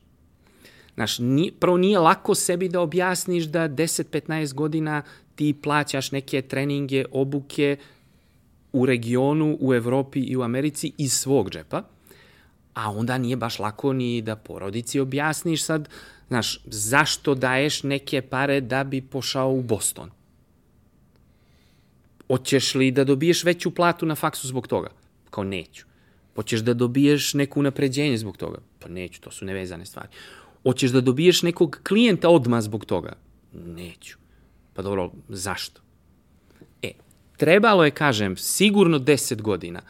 Znaš, 1.00 1.20
nije, 1.20 1.52
prvo 1.60 1.78
nije 1.78 2.00
lako 2.00 2.36
sebi 2.36 2.70
da 2.70 2.82
objasniš 2.82 3.43
da 3.45 3.70
10-15 3.70 4.54
godina 4.54 5.02
ti 5.36 5.56
plaćaš 5.64 6.12
neke 6.12 6.41
treninge, 6.41 7.06
obuke 7.12 7.78
u 8.74 8.86
regionu, 8.86 9.58
u 9.60 9.74
Evropi 9.74 10.20
i 10.20 10.36
u 10.38 10.41
Americi 10.41 10.91
iz 10.97 11.14
svog 11.14 11.50
džepa, 11.50 11.84
a 12.74 12.91
onda 12.91 13.18
nije 13.18 13.36
baš 13.36 13.60
lako 13.60 13.93
ni 13.93 14.22
da 14.22 14.36
porodici 14.36 15.00
objasniš 15.00 15.64
sad, 15.64 15.89
znaš, 16.28 16.60
zašto 16.66 17.36
daješ 17.36 17.84
neke 17.84 18.22
pare 18.22 18.62
da 18.62 18.84
bi 18.84 19.02
pošao 19.02 19.52
u 19.52 19.62
Boston? 19.62 20.12
Hoćeš 22.28 22.76
li 22.76 22.91
da 22.91 23.04
dobiješ 23.04 23.43
veću 23.43 23.72
platu 23.76 24.06
na 24.06 24.16
faksu 24.16 24.47
zbog 24.47 24.68
toga? 24.68 24.89
Kao 25.30 25.43
neću. 25.43 25.86
Hoćeš 26.36 26.60
da 26.60 26.74
dobiješ 26.74 27.34
neko 27.34 27.60
unapređenje 27.60 28.18
zbog 28.18 28.38
toga? 28.38 28.58
Pa 28.80 28.89
neću, 28.89 29.22
to 29.22 29.32
su 29.32 29.45
nevezane 29.45 29.86
stvari. 29.86 30.08
Hoćeš 30.64 30.91
da 30.91 31.01
dobiješ 31.01 31.43
nekog 31.43 31.80
klijenta 31.88 32.30
odma 32.30 32.62
zbog 32.62 32.86
toga? 32.86 33.14
Neću. 33.53 34.18
Pa 34.74 34.82
dobro, 34.82 35.12
zašto? 35.30 35.82
E, 36.82 36.91
trebalo 37.38 37.86
je, 37.86 37.91
kažem, 37.91 38.38
sigurno 38.38 38.99
10 38.99 39.41
godina 39.41 39.82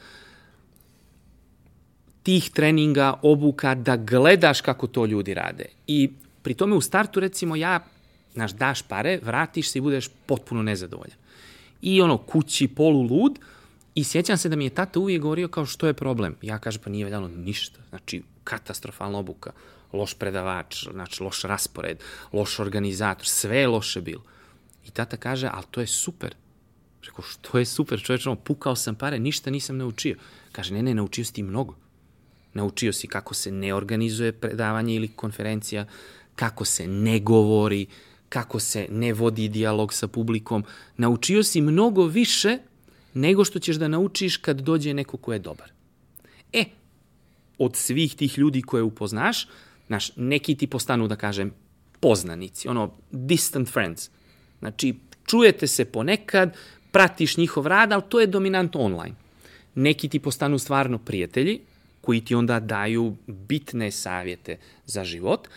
tih 2.24 2.49
treninga, 2.53 3.13
obuka, 3.22 3.76
da 3.76 3.95
gledaš 3.97 4.61
kako 4.61 4.88
to 4.88 5.05
ljudi 5.05 5.34
rade. 5.34 5.65
I 5.88 6.09
pri 6.41 6.53
tome 6.53 6.76
u 6.76 6.82
startu, 6.82 7.20
recimo, 7.20 7.55
ja, 7.55 7.80
znaš, 8.34 8.51
daš 8.51 8.82
pare, 8.82 9.20
vratiš 9.24 9.72
se 9.72 9.80
i 9.80 9.82
budeš 9.82 10.09
potpuno 10.26 10.63
nezadovoljan. 10.63 11.17
I 11.82 12.01
ono, 12.01 12.17
kući, 12.17 12.67
polu 12.67 13.01
lud, 13.01 13.39
i 13.95 14.03
sjećam 14.03 14.38
se 14.38 14.49
da 14.49 14.55
mi 14.55 14.63
je 14.63 14.70
tata 14.70 14.99
uvijek 14.99 15.22
govorio 15.22 15.47
kao 15.47 15.65
što 15.65 15.88
je 15.88 15.93
problem. 15.93 16.36
Ja 16.41 16.59
kažem, 16.59 16.82
pa 16.84 16.89
nije 16.89 17.05
valjano 17.05 17.28
ništa. 17.28 17.80
Znači, 17.89 18.22
katastrofalna 18.43 19.17
obuka 19.17 19.51
loš 19.94 20.14
predavač, 20.14 20.88
znači 20.92 21.24
loš 21.24 21.42
raspored, 21.44 22.04
loš 22.34 22.60
organizator, 22.60 23.28
sve 23.28 23.58
je 23.58 23.68
loše 23.68 24.02
bilo. 24.02 24.24
I 24.88 24.92
tata 24.92 25.18
kaže, 25.18 25.50
ali 25.54 25.66
to 25.72 25.82
je 25.82 25.88
super. 25.88 26.36
Rekao, 27.06 27.24
što 27.24 27.60
je 27.60 27.66
super, 27.66 28.02
čovječ, 28.02 28.28
ono, 28.28 28.36
pukao 28.36 28.76
sam 28.76 28.96
pare, 28.96 29.20
ništa 29.20 29.50
nisam 29.50 29.78
naučio. 29.78 30.16
Kaže, 30.52 30.74
ne, 30.74 30.84
ne, 30.84 30.94
naučio 30.94 31.26
si 31.26 31.34
ti 31.34 31.44
mnogo. 31.44 31.76
Naučio 32.54 32.94
si 32.94 33.08
kako 33.08 33.34
se 33.34 33.52
ne 33.52 33.74
organizuje 33.74 34.32
predavanje 34.32 34.96
ili 34.96 35.08
konferencija, 35.08 35.86
kako 36.36 36.66
se 36.66 36.88
ne 36.88 37.20
govori, 37.20 37.88
kako 38.30 38.60
se 38.60 38.88
ne 38.90 39.14
vodi 39.14 39.48
dijalog 39.48 39.94
sa 39.94 40.08
publikom. 40.08 40.64
Naučio 40.98 41.44
si 41.44 41.62
mnogo 41.62 42.06
više 42.06 42.58
nego 43.14 43.46
što 43.46 43.60
ćeš 43.60 43.76
da 43.76 43.88
naučiš 43.88 44.38
kad 44.38 44.62
dođe 44.62 44.94
neko 44.94 45.18
ko 45.18 45.34
je 45.34 45.40
dobar. 45.40 45.72
E, 46.54 46.66
od 47.58 47.76
svih 47.76 48.16
tih 48.16 48.38
ljudi 48.38 48.62
koje 48.62 48.84
upoznaš, 48.84 49.48
Znaš, 49.90 50.12
neki 50.16 50.56
ti 50.56 50.68
postanu, 50.68 51.08
da 51.08 51.16
kažem, 51.16 51.54
poznanici, 52.00 52.68
ono, 52.68 52.92
distant 53.12 53.70
friends. 53.70 54.10
Znači, 54.60 54.96
čujete 55.26 55.68
se 55.68 55.86
ponekad, 55.86 56.58
pratiš 56.92 57.38
njihov 57.38 57.68
rad, 57.68 57.92
ali 57.92 58.04
to 58.10 58.20
je 58.20 58.28
dominant 58.28 58.76
online. 58.76 59.16
Neki 59.76 60.10
ti 60.10 60.20
postanu 60.20 60.60
stvarno 60.60 60.98
prijatelji, 60.98 61.60
koji 62.02 62.22
ti 62.22 62.36
onda 62.36 62.60
daju 62.60 63.16
bitne 63.28 63.92
savjete 63.92 64.58
za 64.86 65.04
život, 65.04 65.48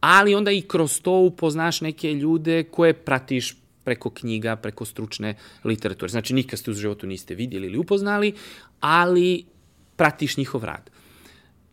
ali 0.00 0.34
onda 0.34 0.50
i 0.50 0.62
kroz 0.62 1.00
to 1.00 1.12
upoznaš 1.12 1.80
neke 1.80 2.12
ljude 2.14 2.64
koje 2.64 2.94
pratiš 2.94 3.56
preko 3.84 4.10
knjiga, 4.10 4.56
preko 4.56 4.84
stručne 4.84 5.34
literature. 5.64 6.08
Znači, 6.08 6.34
nikad 6.34 6.58
ste 6.58 6.70
u 6.70 6.74
životu 6.74 7.06
niste 7.06 7.34
vidjeli 7.34 7.66
ili 7.66 7.78
upoznali, 7.78 8.32
ali 8.80 9.44
pratiš 9.96 10.36
njihov 10.36 10.64
rad. 10.64 10.90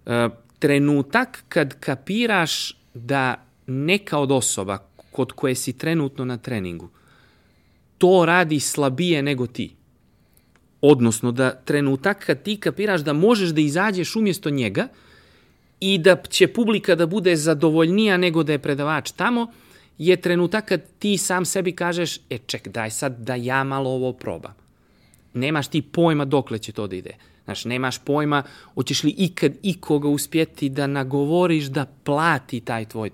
E, 0.06 0.30
trenutak 0.64 1.44
kad 1.50 1.80
kapiraš 1.80 2.78
da 2.94 3.46
neka 3.68 4.18
od 4.18 4.32
osoba 4.32 4.78
kod 5.12 5.32
koje 5.32 5.56
si 5.56 5.74
trenutno 5.78 6.26
na 6.26 6.38
treningu 6.38 6.90
to 7.98 8.26
radi 8.26 8.60
slabije 8.60 9.24
nego 9.24 9.48
ti. 9.48 9.76
Odnosno 10.82 11.32
da 11.32 11.52
trenutak 11.52 12.26
kad 12.26 12.44
ti 12.44 12.58
kapiraš 12.58 13.02
da 13.02 13.14
možeš 13.14 13.50
da 13.50 13.62
izađeš 13.62 14.16
umjesto 14.16 14.50
njega 14.50 14.88
i 15.80 15.98
da 15.98 16.16
će 16.30 16.48
publika 16.48 16.96
da 16.96 17.06
bude 17.08 17.36
zadovoljnija 17.36 18.18
nego 18.18 18.44
da 18.44 18.52
je 18.52 18.60
predavač 18.60 19.12
tamo, 19.12 19.48
je 19.98 20.16
trenutak 20.16 20.66
kad 20.66 20.82
ti 21.00 21.18
sam 21.18 21.46
sebi 21.46 21.76
kažeš, 21.76 22.18
e 22.30 22.38
ček, 22.38 22.68
daj 22.68 22.92
sad 22.92 23.20
da 23.20 23.36
ja 23.36 23.64
malo 23.64 23.90
ovo 23.90 24.14
probam. 24.14 24.56
Nemaš 25.34 25.68
ti 25.68 25.82
pojma 25.82 26.26
dokle 26.26 26.60
će 26.60 26.72
to 26.72 26.88
da 26.88 26.96
ide. 26.96 27.33
Znaš, 27.46 27.66
nemaš 27.66 27.98
pojma, 27.98 28.44
hoćeš 28.74 29.04
li 29.04 29.16
ikad 29.18 29.54
ikoga 29.64 30.08
uspjeti 30.08 30.70
da 30.70 30.88
nagovoriš 30.88 31.66
da 31.66 31.86
plati 32.04 32.60
taj 32.60 32.86
tvoj 32.86 33.10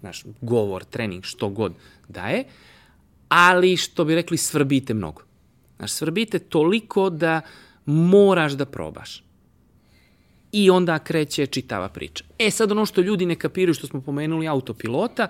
znaš, 0.00 0.24
govor, 0.40 0.84
trening, 0.84 1.24
što 1.24 1.48
god 1.48 1.72
da 2.08 2.26
je, 2.26 2.44
ali 3.28 3.76
što 3.76 4.04
bi 4.04 4.14
rekli, 4.14 4.36
svrbite 4.36 4.94
mnogo. 4.94 5.22
Znaš, 5.76 5.92
svrbite 5.92 6.38
toliko 6.38 7.10
da 7.10 7.40
moraš 7.86 8.52
da 8.52 8.66
probaš. 8.66 9.22
I 10.52 10.70
onda 10.70 10.98
kreće 10.98 11.46
čitava 11.46 11.88
priča. 11.88 12.24
E 12.38 12.50
sad 12.50 12.72
ono 12.72 12.86
što 12.86 13.00
ljudi 13.00 13.26
ne 13.26 13.34
kapiraju, 13.34 13.74
što 13.74 13.86
smo 13.86 14.00
pomenuli 14.00 14.48
autopilota, 14.48 15.28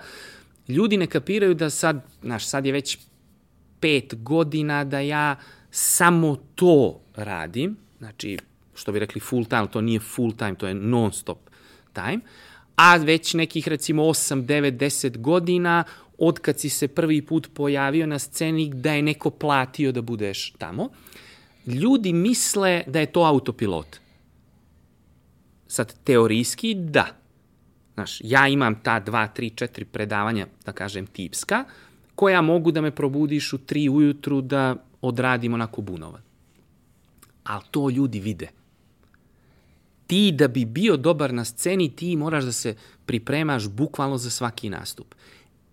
ljudi 0.69 0.97
ne 0.97 1.07
kapiraju 1.07 1.55
da 1.55 1.71
sad, 1.71 2.01
znaš, 2.23 2.47
sad 2.47 2.67
je 2.67 2.73
već 2.73 2.99
pet 3.81 4.15
godina 4.23 4.85
da 4.85 5.01
ja 5.01 5.37
samo 5.71 6.37
to 6.55 7.01
radim, 7.17 7.77
znači, 8.01 8.39
što 8.75 8.93
bi 8.93 8.99
rekli 8.99 9.21
full 9.21 9.45
time, 9.45 9.67
to 9.73 9.81
nije 9.81 10.01
full 10.01 10.33
time, 10.33 10.55
to 10.55 10.69
je 10.69 10.75
non 10.75 11.13
stop 11.13 11.39
time, 11.93 12.21
a 12.77 12.97
već 12.97 13.35
nekih 13.35 13.69
recimo 13.69 14.03
8, 14.03 14.45
9, 14.45 14.77
10 14.77 15.19
godina 15.19 15.85
od 16.19 16.39
kad 16.39 16.61
si 16.61 16.69
se 16.69 16.89
prvi 16.89 17.23
put 17.23 17.49
pojavio 17.55 18.07
na 18.07 18.19
sceni 18.19 18.71
da 18.75 18.93
je 18.93 19.03
neko 19.03 19.31
platio 19.31 19.93
da 19.93 20.03
budeš 20.03 20.53
tamo, 20.59 20.89
ljudi 21.67 22.13
misle 22.13 22.83
da 22.87 23.01
je 23.01 23.13
to 23.13 23.21
autopilot. 23.21 23.97
Sad, 25.67 25.95
teorijski, 26.05 26.75
da. 26.75 27.07
Znaš, 27.95 28.21
ja 28.25 28.49
imam 28.49 28.83
ta 28.83 29.01
dva, 29.01 29.27
tri, 29.27 29.51
četiri 29.51 29.85
predavanja, 29.85 30.47
da 30.65 30.73
kažem, 30.73 31.07
tipska, 31.07 31.65
koja 32.15 32.43
mogu 32.43 32.73
da 32.73 32.81
me 32.81 32.91
probudiš 32.91 33.53
u 33.53 33.59
tri 33.59 33.89
ujutru 33.89 34.41
da 34.41 34.77
odradim 35.01 35.55
onako 35.55 35.83
bunovan 35.83 36.30
ali 37.45 37.63
to 37.71 37.91
ljudi 37.91 38.21
vide. 38.21 38.49
Ti 40.07 40.33
da 40.33 40.49
bi 40.49 40.65
bio 40.65 40.97
dobar 40.97 41.35
na 41.35 41.45
sceni, 41.45 41.97
ti 41.97 42.17
moraš 42.17 42.45
da 42.45 42.53
se 42.53 42.75
pripremaš 43.07 43.69
bukvalno 43.69 44.19
za 44.19 44.31
svaki 44.31 44.71
nastup. 44.71 45.15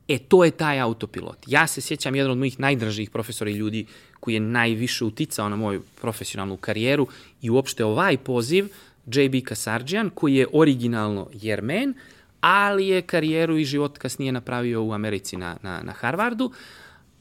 E, 0.07 0.17
to 0.17 0.43
je 0.45 0.51
taj 0.51 0.79
autopilot. 0.79 1.37
Ja 1.47 1.67
se 1.67 1.81
sjećam 1.81 2.15
jedan 2.15 2.31
od 2.31 2.37
mojih 2.37 2.59
najdražih 2.59 3.09
profesora 3.09 3.49
i 3.49 3.53
ljudi 3.53 3.85
koji 4.19 4.33
je 4.33 4.39
najviše 4.39 5.05
uticao 5.05 5.49
na 5.49 5.55
moju 5.55 5.83
profesionalnu 6.01 6.57
karijeru 6.57 7.07
i 7.41 7.49
uopšte 7.49 7.85
ovaj 7.85 8.17
poziv, 8.17 8.67
J.B. 9.05 9.41
Kasarđian, 9.41 10.09
koji 10.09 10.35
je 10.35 10.47
originalno 10.53 11.29
jermen, 11.33 11.93
ali 12.41 12.87
je 12.87 13.01
karijeru 13.01 13.57
i 13.57 13.65
život 13.65 13.97
kasnije 13.97 14.31
napravio 14.31 14.83
u 14.83 14.93
Americi 14.93 15.37
na, 15.37 15.57
na, 15.63 15.81
na 15.83 15.91
Harvardu. 15.91 16.45
Uh, 16.45 16.53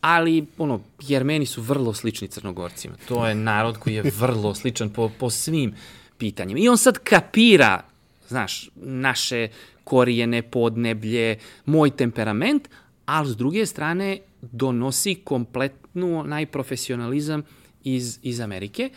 ali 0.01 0.47
ono, 0.59 0.81
Jermeni 1.01 1.47
su 1.47 1.63
vrlo 1.63 1.95
slični 1.95 2.29
Crnogorcima. 2.29 2.95
To 3.09 3.27
je 3.27 3.35
narod 3.35 3.79
koji 3.79 3.95
je 3.95 4.13
vrlo 4.19 4.55
sličan 4.55 4.91
po, 4.91 5.11
po 5.19 5.31
svim 5.31 5.75
pitanjima. 6.19 6.61
I 6.61 6.69
on 6.69 6.79
sad 6.79 6.99
kapira, 6.99 7.83
znaš, 8.29 8.71
naše 8.77 9.49
korijene, 9.85 10.43
podneblje, 10.43 11.39
moj 11.65 11.91
temperament, 11.91 12.69
ali 13.07 13.31
s 13.31 13.37
druge 13.37 13.67
strane 13.67 14.19
donosi 14.43 15.15
komplet, 15.15 15.73
nametnuo 15.97 16.23
najprofesionalizam 16.23 17.43
iz, 17.85 18.19
iz 18.23 18.41
Amerike. 18.41 18.91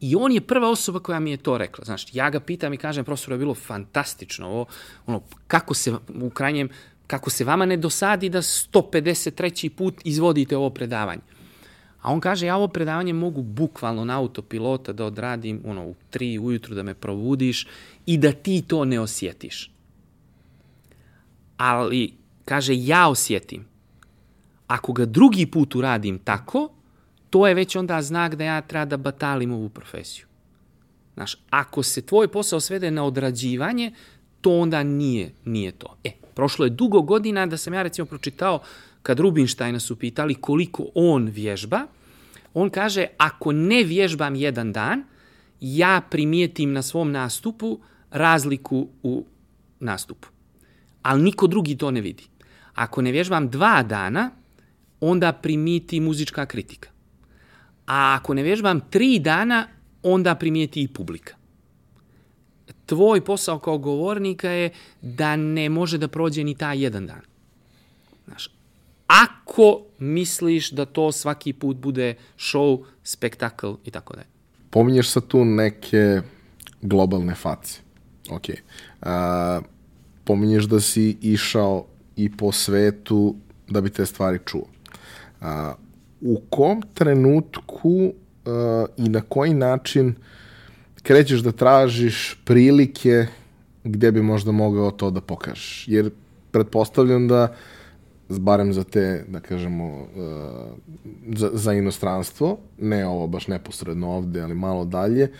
I 0.00 0.16
on 0.16 0.32
je 0.32 0.40
prva 0.40 0.70
osoba 0.70 1.00
koja 1.00 1.20
mi 1.20 1.30
je 1.30 1.36
to 1.36 1.58
rekla. 1.58 1.84
Znaš, 1.84 2.06
ja 2.12 2.30
ga 2.30 2.40
pitam 2.40 2.74
i 2.74 2.76
kažem, 2.76 3.04
profesor, 3.04 3.32
je 3.32 3.38
bilo 3.38 3.54
fantastično 3.54 4.46
ovo, 4.46 4.66
ono, 5.06 5.22
kako 5.46 5.74
se 5.74 5.94
u 6.20 6.30
krajnjem, 6.30 6.68
kako 7.06 7.30
se 7.30 7.44
vama 7.44 7.66
ne 7.66 7.76
dosadi 7.76 8.28
da 8.28 8.42
153. 8.42 9.68
put 9.68 10.00
izvodite 10.04 10.56
ovo 10.56 10.70
predavanje. 10.70 11.22
A 12.02 12.12
on 12.12 12.20
kaže, 12.20 12.46
ja 12.46 12.56
ovo 12.56 12.68
predavanje 12.68 13.12
mogu 13.12 13.42
bukvalno 13.42 14.04
na 14.04 14.18
autopilota 14.18 14.92
da 14.92 15.04
odradim 15.04 15.62
ono, 15.64 15.86
u 15.86 15.94
tri 16.10 16.38
ujutru 16.38 16.74
da 16.74 16.82
me 16.82 16.94
probudiš 16.94 17.66
i 18.06 18.18
da 18.18 18.32
ti 18.32 18.62
to 18.68 18.84
ne 18.84 19.00
osjetiš. 19.00 19.70
Ali, 21.56 22.12
kaže, 22.44 22.72
ja 22.76 23.08
osjetim. 23.08 23.66
Ako 24.66 24.92
ga 24.92 25.04
drugi 25.04 25.46
put 25.46 25.74
uradim 25.74 26.18
tako, 26.18 26.68
to 27.30 27.46
je 27.46 27.54
već 27.54 27.76
onda 27.76 28.02
znak 28.02 28.34
da 28.34 28.44
ja 28.44 28.60
treba 28.60 28.84
da 28.84 28.96
batalim 28.96 29.52
ovu 29.52 29.68
profesiju. 29.68 30.26
Znaš, 31.14 31.36
ako 31.50 31.82
se 31.82 32.02
tvoj 32.02 32.28
posao 32.28 32.60
svede 32.60 32.90
na 32.90 33.04
odrađivanje, 33.04 33.92
to 34.40 34.58
onda 34.58 34.82
nije, 34.82 35.32
nije 35.44 35.72
to. 35.72 35.96
E, 36.04 36.10
prošlo 36.36 36.64
je 36.64 36.70
dugo 36.70 37.02
godina 37.02 37.46
da 37.46 37.56
sam 37.56 37.74
ja 37.74 37.82
recimo 37.82 38.06
pročitao 38.06 38.60
kad 39.02 39.20
Rubinštajna 39.20 39.80
su 39.80 39.96
pitali 39.96 40.34
koliko 40.34 40.86
on 40.94 41.26
vježba, 41.26 41.86
on 42.54 42.70
kaže 42.70 43.06
ako 43.18 43.52
ne 43.52 43.84
vježbam 43.84 44.34
jedan 44.34 44.72
dan, 44.72 45.04
ja 45.60 46.00
primijetim 46.10 46.72
na 46.72 46.82
svom 46.82 47.12
nastupu 47.12 47.78
razliku 48.10 48.88
u 49.02 49.24
nastupu. 49.80 50.28
Ali 51.02 51.22
niko 51.22 51.46
drugi 51.46 51.76
to 51.76 51.90
ne 51.90 52.00
vidi. 52.00 52.24
Ako 52.74 53.02
ne 53.02 53.12
vježbam 53.12 53.48
dva 53.50 53.82
dana, 53.82 54.30
onda 55.00 55.32
primiti 55.32 56.00
muzička 56.00 56.46
kritika. 56.46 56.88
A 57.86 58.16
ako 58.20 58.34
ne 58.34 58.42
vježbam 58.42 58.80
tri 58.90 59.18
dana, 59.18 59.66
onda 60.02 60.34
primijeti 60.34 60.82
i 60.82 60.88
publika. 60.88 61.35
Tvoj 62.86 63.20
posao 63.20 63.58
kao 63.58 63.78
govornika 63.78 64.50
je 64.50 64.70
da 65.02 65.36
ne 65.36 65.68
može 65.68 65.98
da 65.98 66.08
prođe 66.08 66.44
ni 66.44 66.54
taj 66.54 66.82
jedan 66.82 67.06
dan. 67.06 67.20
Znaš, 68.26 68.50
ako 69.06 69.82
misliš 69.98 70.70
da 70.70 70.84
to 70.84 71.12
svaki 71.12 71.52
put 71.52 71.76
bude 71.76 72.14
show, 72.38 72.84
spektakl 73.04 73.72
i 73.84 73.90
tako 73.90 74.14
dalje. 74.14 74.26
Pominješ 74.70 75.10
sa 75.10 75.20
tu 75.20 75.44
neke 75.44 76.20
globalne 76.82 77.34
face. 77.34 77.80
Ok. 78.30 78.44
A, 79.02 79.60
pominješ 80.24 80.64
da 80.64 80.80
si 80.80 81.16
išao 81.22 81.86
i 82.16 82.36
po 82.36 82.52
svetu 82.52 83.36
da 83.68 83.80
bi 83.80 83.90
te 83.90 84.06
stvari 84.06 84.38
čuo. 84.46 84.66
A, 85.40 85.74
u 86.20 86.40
kom 86.50 86.82
trenutku 86.94 87.90
uh, 87.90 88.12
i 88.96 89.08
na 89.08 89.20
koji 89.20 89.54
način 89.54 90.14
krećeš 91.06 91.40
da 91.40 91.52
tražiš 91.52 92.38
prilike 92.44 93.26
gdje 93.84 94.12
bi 94.12 94.22
možda 94.22 94.52
mogao 94.52 94.90
to 94.90 95.10
da 95.10 95.20
pokažeš? 95.20 95.84
Jer 95.88 96.10
pretpostavljam 96.50 97.28
da 97.28 97.54
barem 98.28 98.72
za 98.72 98.84
te, 98.84 99.24
da 99.28 99.40
kažemo, 99.40 99.86
uh, 99.86 100.08
za, 101.36 101.50
za 101.52 101.72
inostranstvo, 101.72 102.58
ne 102.78 103.06
ovo 103.06 103.26
baš 103.26 103.46
neposredno 103.46 104.10
ovde, 104.10 104.42
ali 104.42 104.54
malo 104.54 104.84
dalje, 104.84 105.32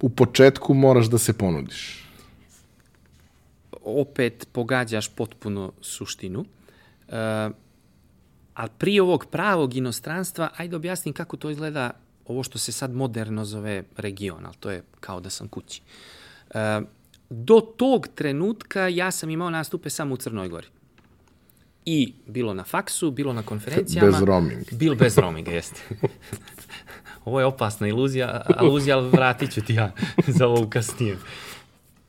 u 0.00 0.08
početku 0.08 0.74
moraš 0.74 1.06
da 1.06 1.18
se 1.18 1.32
ponudiš. 1.32 2.10
Opet 3.84 4.48
pogađaš 4.52 5.08
potpuno 5.08 5.72
suštinu. 5.80 6.40
Uh, 6.40 7.54
Ali 8.56 8.70
prije 8.78 9.02
ovog 9.02 9.26
pravog 9.30 9.74
inostranstva, 9.76 10.48
ajde 10.56 10.76
objasnim 10.76 11.14
kako 11.14 11.36
to 11.36 11.50
izgleda 11.50 11.90
ovo 12.28 12.42
što 12.42 12.58
se 12.58 12.72
sad 12.72 12.94
moderno 12.94 13.44
zove 13.44 13.82
region, 13.96 14.46
ali 14.46 14.54
to 14.60 14.70
je 14.70 14.82
kao 15.00 15.20
da 15.20 15.30
sam 15.30 15.48
kući. 15.48 15.82
E, 16.50 16.80
do 17.30 17.60
tog 17.60 18.08
trenutka 18.14 18.88
ja 18.88 19.10
sam 19.10 19.30
imao 19.30 19.50
nastupe 19.50 19.90
samo 19.90 20.14
u 20.14 20.16
Crnoj 20.16 20.48
Gori. 20.48 20.66
I 21.84 22.12
bilo 22.26 22.54
na 22.54 22.64
faksu, 22.64 23.10
bilo 23.10 23.32
na 23.32 23.42
konferencijama. 23.42 24.10
Bez 24.10 24.22
roaminga. 24.22 24.64
Bilo 24.70 24.94
bez 24.94 25.18
roaminga, 25.18 25.50
jeste. 25.50 25.80
ovo 27.24 27.40
je 27.40 27.46
opasna 27.46 27.88
iluzija, 27.88 28.42
aluzija, 28.56 28.98
ali 28.98 29.10
vratit 29.10 29.52
ću 29.52 29.60
ti 29.60 29.74
ja 29.74 29.92
za 30.26 30.46
ovo 30.46 30.70
kasnije. 30.70 31.16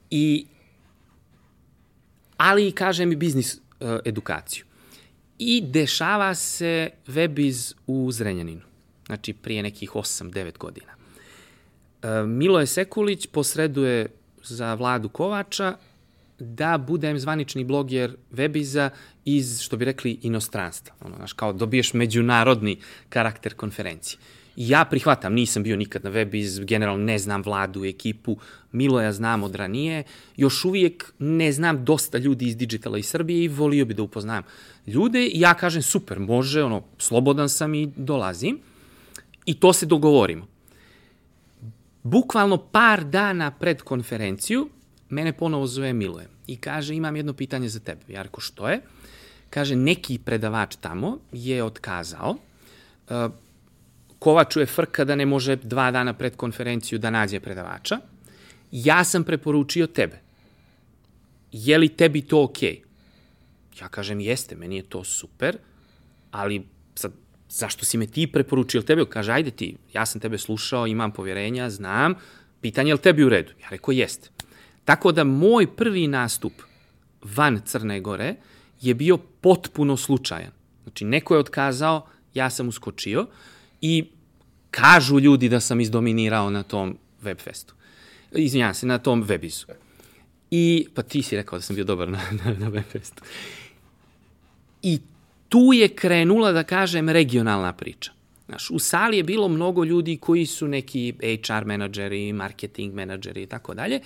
I, 0.09 0.45
ali 2.38 2.72
kažem 2.72 3.11
i 3.11 3.15
biznis 3.15 3.55
uh, 3.55 3.59
edukaciju. 4.05 4.65
I 5.39 5.61
dešava 5.61 6.36
se 6.36 6.89
Webiz 7.07 7.74
u 7.88 8.11
Zrenjaninu, 8.11 8.61
znači 9.08 9.34
prije 9.34 9.64
nekih 9.64 9.91
8-9 9.91 10.58
godina. 10.58 10.91
E, 12.01 12.26
Miloje 12.26 12.68
Sekulić 12.68 13.28
posreduje 13.28 14.08
za 14.43 14.74
Vladu 14.74 15.10
Kovača 15.10 15.78
da 16.39 16.78
budem 16.78 17.20
zvanični 17.20 17.64
bloger 17.64 18.16
Webiza 18.32 18.89
iz, 19.26 19.62
što 19.62 19.78
bi 19.78 19.86
rekli, 19.86 20.20
inostranstva. 20.22 20.95
Ono, 21.01 21.16
znaš, 21.16 21.34
kao 21.34 21.53
dobiješ 21.53 21.93
međunarodni 21.93 22.78
karakter 23.10 23.53
konferencije. 23.53 24.20
Ja 24.55 24.86
prihvatam, 24.86 25.34
nisam 25.34 25.64
bio 25.64 25.76
nikad 25.76 26.03
na 26.03 26.12
Webiz, 26.12 26.66
generalno 26.66 27.05
ne 27.05 27.20
znam 27.20 27.41
vladu, 27.41 27.86
ekipu, 27.86 28.38
Miloja 28.72 29.14
znam 29.14 29.43
od 29.43 29.55
ranije, 29.55 30.03
još 30.38 30.66
uvijek 30.66 31.14
ne 31.20 31.51
znam 31.51 31.86
dosta 31.86 32.18
ljudi 32.18 32.45
iz 32.47 32.58
digitala 32.58 32.97
iz 32.97 33.05
Srbije 33.05 33.43
i 33.43 33.47
volio 33.47 33.86
bi 33.86 33.93
da 33.93 34.03
upoznam 34.03 34.43
ljude 34.88 35.26
i 35.26 35.39
ja 35.39 35.53
kažem 35.53 35.82
super, 35.82 36.20
može, 36.20 36.64
ono, 36.64 36.84
slobodan 36.97 37.49
sam 37.49 37.76
i 37.76 37.91
dolazim 37.95 38.60
i 39.47 39.59
to 39.59 39.73
se 39.73 39.85
dogovorimo. 39.85 40.47
Bukvalno 42.03 42.57
par 42.57 43.03
dana 43.03 43.51
pred 43.51 43.81
konferenciju 43.81 44.69
mene 45.09 45.33
ponovo 45.33 45.67
zove 45.67 45.93
Miloje 45.93 46.27
i 46.47 46.57
kaže 46.57 46.95
imam 46.95 47.15
jedno 47.15 47.33
pitanje 47.33 47.69
za 47.69 47.79
tebe. 47.79 48.01
Ja 48.07 48.21
reko 48.21 48.41
što 48.41 48.69
je? 48.69 48.81
Kaže 49.49 49.75
neki 49.75 50.19
predavač 50.19 50.75
tamo 50.75 51.17
je 51.31 51.63
otkazao, 51.63 52.35
uh, 53.09 53.31
Kovaču 54.19 54.59
je 54.59 54.65
frka 54.65 55.05
da 55.05 55.15
ne 55.15 55.25
može 55.25 55.55
dva 55.55 55.91
dana 55.91 56.13
pred 56.13 56.35
konferenciju 56.35 56.99
da 56.99 57.09
nađe 57.09 57.39
predavača. 57.39 57.99
Ja 58.71 59.03
sam 59.03 59.23
preporučio 59.23 59.87
tebe. 59.87 60.19
Je 61.51 61.77
li 61.77 61.89
tebi 61.89 62.21
to 62.21 62.43
okej? 62.43 62.81
Okay? 62.81 63.81
Ja 63.81 63.89
kažem, 63.89 64.19
jeste, 64.19 64.55
meni 64.55 64.75
je 64.75 64.89
to 64.89 65.03
super, 65.03 65.57
ali 66.31 66.65
zašto 67.49 67.85
si 67.85 67.97
me 67.97 68.07
ti 68.07 68.27
preporučio 68.27 68.81
tebe? 68.81 69.05
Kaže, 69.09 69.31
ajde 69.31 69.51
ti, 69.51 69.75
ja 69.93 70.05
sam 70.05 70.21
tebe 70.21 70.37
slušao, 70.37 70.87
imam 70.87 71.11
povjerenja, 71.11 71.69
znam, 71.69 72.13
pitanje 72.61 72.89
je 72.89 72.93
li 72.93 73.01
tebi 73.01 73.23
u 73.23 73.29
redu? 73.29 73.51
Ja 73.61 73.69
rekao, 73.69 73.91
jeste. 73.91 74.29
Tako 74.85 75.11
da 75.11 75.23
moj 75.23 75.75
prvi 75.75 76.07
nastup 76.07 76.53
van 77.23 77.61
Crne 77.65 77.99
Gore 77.99 78.35
je 78.81 78.93
bio 78.93 79.17
potpuno 79.17 79.97
slučajan. 79.97 80.51
Znači, 80.83 81.05
neko 81.05 81.33
je 81.33 81.39
otkazao, 81.39 82.07
ja 82.33 82.49
sam 82.49 82.67
uskočio 82.67 83.27
i 83.81 84.05
kažu 84.71 85.19
ljudi 85.19 85.49
da 85.49 85.59
sam 85.59 85.81
izdominirao 85.81 86.49
na 86.49 86.63
tom 86.63 86.97
webfestu. 87.23 87.73
Izvinjam 88.31 88.73
se, 88.73 88.85
na 88.85 88.97
tom 88.97 89.23
webizu. 89.23 89.65
I, 90.51 90.87
pa 90.93 91.03
ti 91.03 91.21
si 91.21 91.35
rekao 91.35 91.59
da 91.59 91.61
sam 91.61 91.75
bio 91.75 91.85
dobar 91.85 92.09
na, 92.09 92.21
na, 92.43 92.53
na 92.53 92.69
webfestu. 92.71 93.21
I 94.81 94.99
tu 95.49 95.73
je 95.73 95.87
krenula, 95.87 96.51
da 96.51 96.63
kažem, 96.63 97.09
regionalna 97.09 97.73
priča. 97.73 98.11
Znaš, 98.47 98.69
u 98.69 98.79
sali 98.79 99.17
je 99.17 99.23
bilo 99.23 99.47
mnogo 99.47 99.83
ljudi 99.83 100.17
koji 100.17 100.45
su 100.45 100.67
neki 100.67 101.13
HR 101.47 101.65
menadžeri, 101.65 102.33
marketing 102.33 102.93
menadžeri 102.93 103.43
i 103.43 103.45
tako 103.45 103.73
dalje. 103.73 103.99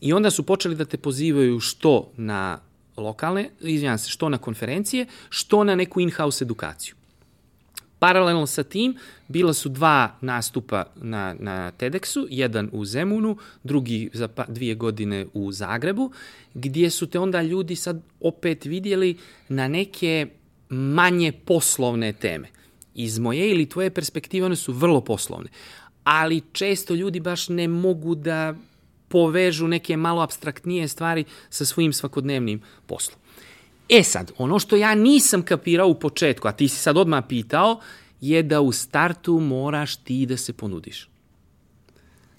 I 0.00 0.12
onda 0.12 0.30
su 0.30 0.42
počeli 0.42 0.74
da 0.74 0.84
te 0.84 0.98
pozivaju 0.98 1.60
što 1.60 2.10
na 2.16 2.58
lokalne, 2.96 3.50
izvinjam 3.60 3.98
se, 3.98 4.10
što 4.10 4.28
na 4.28 4.38
konferencije, 4.38 5.06
što 5.28 5.64
na 5.64 5.74
neku 5.74 6.00
in-house 6.00 6.44
edukaciju. 6.44 6.94
Paralelno 7.98 8.46
sa 8.46 8.62
tim, 8.62 8.96
bila 9.28 9.52
su 9.54 9.68
dva 9.68 10.16
nastupa 10.20 10.84
na, 10.96 11.34
na 11.38 11.72
TEDxu, 11.78 12.26
jedan 12.30 12.68
u 12.72 12.84
Zemunu, 12.84 13.36
drugi 13.62 14.10
za 14.12 14.28
pa, 14.28 14.44
dvije 14.48 14.74
godine 14.74 15.26
u 15.34 15.52
Zagrebu, 15.52 16.10
gdje 16.54 16.90
su 16.90 17.06
te 17.06 17.18
onda 17.18 17.42
ljudi 17.42 17.76
sad 17.76 18.02
opet 18.20 18.64
vidjeli 18.64 19.18
na 19.48 19.68
neke 19.68 20.28
manje 20.74 21.32
poslovne 21.32 22.12
teme. 22.12 22.48
Iz 22.94 23.18
moje 23.18 23.50
ili 23.50 23.68
tvoje 23.68 23.90
perspektive 23.90 24.46
one 24.46 24.56
su 24.56 24.72
vrlo 24.72 25.00
poslovne, 25.00 25.50
ali 26.04 26.42
često 26.52 26.94
ljudi 26.94 27.20
baš 27.20 27.48
ne 27.48 27.68
mogu 27.68 28.14
da 28.14 28.54
povežu 29.08 29.68
neke 29.68 29.96
malo 29.96 30.22
abstraktnije 30.22 30.88
stvari 30.88 31.24
sa 31.50 31.64
svojim 31.64 31.92
svakodnevnim 31.92 32.62
poslom. 32.86 33.18
E 33.88 34.02
sad, 34.02 34.32
ono 34.38 34.58
što 34.58 34.76
ja 34.76 34.94
nisam 34.94 35.42
kapirao 35.42 35.88
u 35.88 35.98
početku, 36.00 36.48
a 36.48 36.52
ti 36.52 36.68
si 36.68 36.76
sad 36.76 36.96
odmah 36.96 37.24
pitao, 37.28 37.80
je 38.20 38.42
da 38.42 38.60
u 38.60 38.72
startu 38.72 39.40
moraš 39.40 39.96
ti 39.96 40.26
da 40.26 40.36
se 40.36 40.52
ponudiš. 40.52 41.08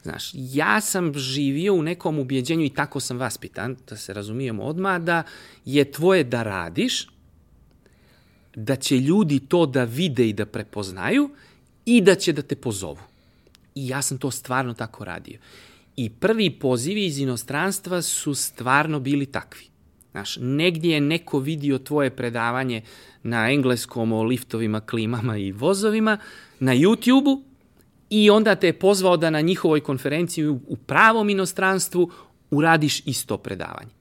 Znaš, 0.03 0.31
ja 0.33 0.81
sam 0.81 1.13
živio 1.13 1.73
u 1.73 1.83
nekom 1.83 2.19
ubjeđenju 2.19 2.65
i 2.65 2.69
tako 2.69 2.99
sam 2.99 3.17
vaspitan, 3.17 3.77
da 3.89 3.97
se 3.97 4.13
razumijemo 4.13 4.63
odmah, 4.63 5.01
da 5.01 5.23
je 5.65 5.91
tvoje 5.91 6.23
da 6.23 6.43
radiš, 6.43 7.07
da 8.55 8.75
će 8.75 8.99
ljudi 8.99 9.39
to 9.39 9.65
da 9.65 9.83
vide 9.83 10.29
i 10.29 10.33
da 10.33 10.45
prepoznaju 10.45 11.29
i 11.85 12.01
da 12.01 12.15
će 12.15 12.33
da 12.33 12.41
te 12.41 12.55
pozovu. 12.55 12.99
I 13.75 13.87
ja 13.87 14.01
sam 14.01 14.17
to 14.17 14.31
stvarno 14.31 14.73
tako 14.73 15.05
radio. 15.05 15.39
I 15.95 16.09
prvi 16.09 16.49
pozivi 16.49 17.05
iz 17.05 17.19
inostranstva 17.19 18.01
su 18.01 18.33
stvarno 18.33 18.99
bili 18.99 19.25
takvi. 19.25 19.65
Znaš, 20.11 20.37
negdje 20.41 20.93
je 20.93 21.01
neko 21.01 21.39
vidio 21.39 21.77
tvoje 21.77 22.09
predavanje 22.09 22.81
na 23.23 23.51
engleskom 23.51 24.11
o 24.11 24.23
liftovima, 24.23 24.81
klimama 24.81 25.37
i 25.37 25.51
vozovima 25.51 26.17
na 26.59 26.75
YouTube-u 26.75 27.43
i 28.09 28.29
onda 28.29 28.55
te 28.55 28.67
je 28.67 28.79
pozvao 28.79 29.17
da 29.17 29.29
na 29.29 29.41
njihovoj 29.41 29.81
konferenciji 29.81 30.47
u 30.47 30.77
pravom 30.85 31.29
inostranstvu 31.29 32.11
uradiš 32.51 33.01
isto 33.05 33.37
predavanje. 33.37 33.91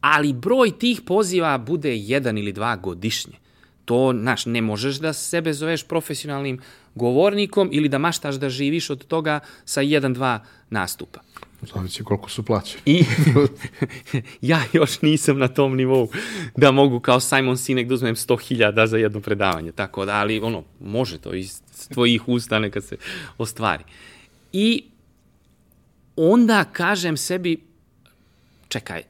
Ali 0.00 0.32
broj 0.32 0.78
tih 0.78 1.00
poziva 1.00 1.58
bude 1.58 1.96
jedan 1.96 2.38
ili 2.38 2.52
dva 2.52 2.76
godišnje. 2.76 3.34
To, 3.84 4.12
znaš, 4.20 4.46
ne 4.46 4.62
možeš 4.62 4.96
da 4.96 5.12
sebe 5.12 5.52
zoveš 5.52 5.84
profesionalnim 5.84 6.60
govornikom 6.94 7.68
ili 7.72 7.88
da 7.88 7.98
maštaš 7.98 8.34
da 8.34 8.50
živiš 8.50 8.90
od 8.90 9.06
toga 9.06 9.40
sa 9.64 9.80
jedan, 9.80 10.14
dva 10.14 10.40
nastupa. 10.70 11.20
Zavisi 11.74 12.04
koliko 12.04 12.30
su 12.30 12.42
plaće. 12.42 12.78
I 12.84 13.04
ja 14.50 14.62
još 14.72 15.02
nisam 15.02 15.38
na 15.38 15.48
tom 15.48 15.76
nivou 15.76 16.08
da 16.56 16.70
mogu 16.70 17.00
kao 17.00 17.20
Simon 17.20 17.56
Sinek 17.56 17.88
da 17.88 17.94
uzmem 17.94 18.14
100.000 18.14 18.86
za 18.86 18.96
jedno 18.96 19.20
predavanje, 19.20 19.72
tako 19.72 20.04
da, 20.04 20.14
ali 20.14 20.40
ono, 20.40 20.64
može 20.80 21.18
to 21.18 21.34
iz 21.34 21.62
tvojih 21.94 22.28
usta 22.28 22.58
neka 22.58 22.80
se 22.80 22.96
ostvari. 23.38 23.84
I 24.52 24.84
onda 26.16 26.64
kažem 26.64 27.16
sebi, 27.16 27.60
čekaj, 28.68 29.02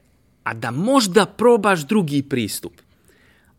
a 0.47 0.53
da 0.53 0.71
možda 0.71 1.25
probaš 1.25 1.79
drugi 1.79 2.21
pristup. 2.21 2.73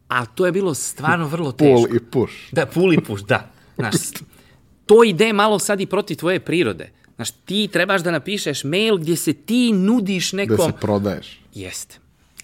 A 0.08 0.26
to 0.26 0.46
je 0.46 0.52
bilo 0.52 0.74
stvarno 0.74 1.28
vrlo 1.28 1.52
teško. 1.52 1.74
Pull 1.74 1.96
i 1.96 2.00
push. 2.00 2.34
Da, 2.52 2.66
pull 2.66 2.92
i 2.92 3.00
push, 3.00 3.24
da. 3.24 3.50
Znaš, 3.76 3.94
to 4.86 5.04
ide 5.04 5.32
malo 5.32 5.58
sad 5.58 5.80
i 5.80 5.86
protiv 5.86 6.16
tvoje 6.16 6.40
prirode. 6.40 6.90
Znaš, 7.16 7.30
ti 7.30 7.68
trebaš 7.72 8.02
da 8.02 8.10
napišeš 8.10 8.64
mail 8.64 8.96
gdje 8.96 9.16
se 9.16 9.32
ti 9.32 9.72
nudiš 9.72 10.32
nekom... 10.32 10.56
Da 10.56 10.62
se 10.62 10.72
prodaješ. 10.80 11.40
Jeste. 11.54 11.98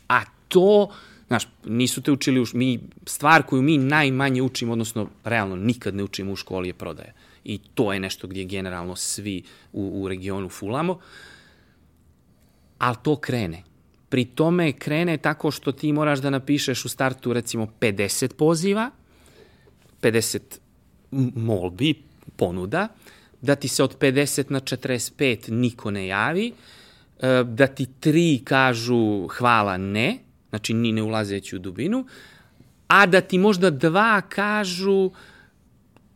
A 0.08 0.20
to, 0.48 0.90
znaš, 1.26 1.48
nisu 1.64 2.02
te 2.02 2.12
učili, 2.12 2.40
u, 2.40 2.44
mi, 2.52 2.80
stvar 3.06 3.42
koju 3.42 3.62
mi 3.62 3.78
najmanje 3.78 4.42
učimo, 4.42 4.72
odnosno 4.72 5.08
realno 5.24 5.56
nikad 5.56 5.94
ne 5.94 6.04
učimo 6.04 6.32
u 6.32 6.36
školi 6.36 6.68
je 6.68 6.74
prodaja. 6.74 7.12
I 7.44 7.58
to 7.74 7.92
je 7.92 8.00
nešto 8.00 8.26
gdje 8.26 8.44
generalno 8.44 8.96
svi 8.96 9.42
u, 9.72 10.02
u 10.02 10.08
regionu 10.08 10.48
fulamo. 10.48 10.98
Ali 12.78 12.96
to 13.02 13.16
krene. 13.16 13.62
Pri 14.08 14.24
tome 14.24 14.72
krene 14.72 15.16
tako 15.16 15.50
što 15.50 15.72
ti 15.72 15.92
moraš 15.92 16.18
da 16.18 16.30
napišeš 16.30 16.84
u 16.84 16.88
startu 16.88 17.32
recimo 17.32 17.66
50 17.80 18.34
poziva, 18.34 18.90
50 20.02 20.40
molbi, 21.34 21.94
ponuda, 22.36 22.88
da 23.42 23.54
ti 23.54 23.68
se 23.68 23.84
od 23.84 23.98
50 23.98 24.50
na 24.50 24.60
45 24.60 25.50
niko 25.50 25.90
ne 25.90 26.06
javi, 26.06 26.52
e, 27.20 27.44
da 27.44 27.66
ti 27.66 27.86
tri 28.00 28.40
kažu 28.44 29.26
hvala 29.26 29.76
ne, 29.76 30.18
znači 30.48 30.74
ni 30.74 30.92
ne 30.92 31.02
ulazeći 31.02 31.56
u 31.56 31.58
dubinu, 31.58 32.06
a 32.88 33.06
da 33.06 33.20
ti 33.20 33.38
možda 33.38 33.70
dva 33.70 34.20
kažu 34.20 35.10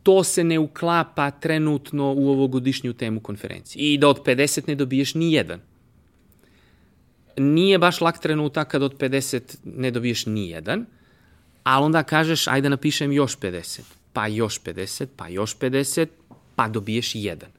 to 0.03 0.23
se 0.23 0.43
ne 0.43 0.59
uklapa 0.59 1.31
trenutno 1.31 2.13
u 2.13 2.29
ovogodišnju 2.29 2.93
temu 2.93 3.19
konferencije. 3.19 3.93
I 3.93 3.97
da 3.97 4.07
od 4.09 4.23
50 4.23 4.67
ne 4.67 4.75
dobiješ 4.75 5.15
ni 5.15 5.33
jedan. 5.33 5.59
Nije 7.39 7.77
baš 7.79 8.01
lak 8.01 8.19
trenutak 8.19 8.67
kad 8.67 8.83
od 8.83 8.97
50 8.97 9.57
ne 9.63 9.91
dobiješ 9.91 10.25
ni 10.25 10.49
jedan, 10.49 10.85
ali 11.63 11.85
onda 11.85 12.03
kažeš 12.03 12.47
ajde 12.47 12.69
napišem 12.69 13.11
još 13.11 13.37
50, 13.37 13.81
pa 14.13 14.27
još 14.27 14.61
50, 14.61 15.07
pa 15.15 15.27
još 15.27 15.57
50, 15.57 16.07
pa 16.55 16.67
dobiješ 16.67 17.11
jedan. 17.15 17.49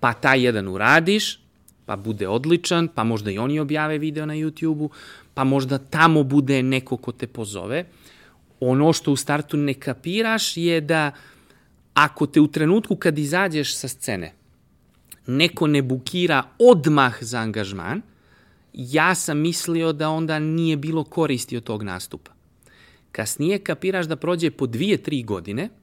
Pa 0.00 0.12
taj 0.12 0.44
jedan 0.44 0.68
uradiš, 0.68 1.40
pa 1.86 1.96
bude 1.96 2.28
odličan, 2.28 2.88
pa 2.88 3.04
možda 3.04 3.30
i 3.30 3.38
oni 3.38 3.60
objave 3.60 3.98
video 3.98 4.26
na 4.26 4.34
YouTube-u, 4.34 4.90
pa 5.34 5.44
možda 5.44 5.78
tamo 5.78 6.22
bude 6.22 6.62
neko 6.62 6.96
ko 6.96 7.12
te 7.12 7.26
pozove. 7.26 7.84
Ono 8.60 8.92
što 8.92 9.12
u 9.12 9.16
startu 9.16 9.56
ne 9.56 9.74
kapiraš 9.74 10.56
je 10.56 10.80
da 10.80 11.12
ako 11.94 12.26
te 12.26 12.40
u 12.40 12.46
trenutku 12.46 12.96
kad 12.96 13.18
izađeš 13.18 13.74
sa 13.74 13.88
scene 13.88 14.32
neko 15.26 15.66
ne 15.66 15.82
bukira 15.82 16.42
odmah 16.58 17.18
za 17.20 17.38
angažman, 17.38 18.02
ja 18.72 19.14
sam 19.14 19.38
mislio 19.38 19.92
da 19.92 20.10
onda 20.10 20.38
nije 20.38 20.76
bilo 20.76 21.04
koristi 21.04 21.56
od 21.56 21.64
tog 21.64 21.82
nastupa. 21.82 22.30
Kasnije 23.12 23.58
kapiraš 23.58 24.06
da 24.06 24.16
prođe 24.16 24.50
po 24.50 24.66
dvije, 24.66 25.02
tri 25.02 25.22
godine– 25.22 25.68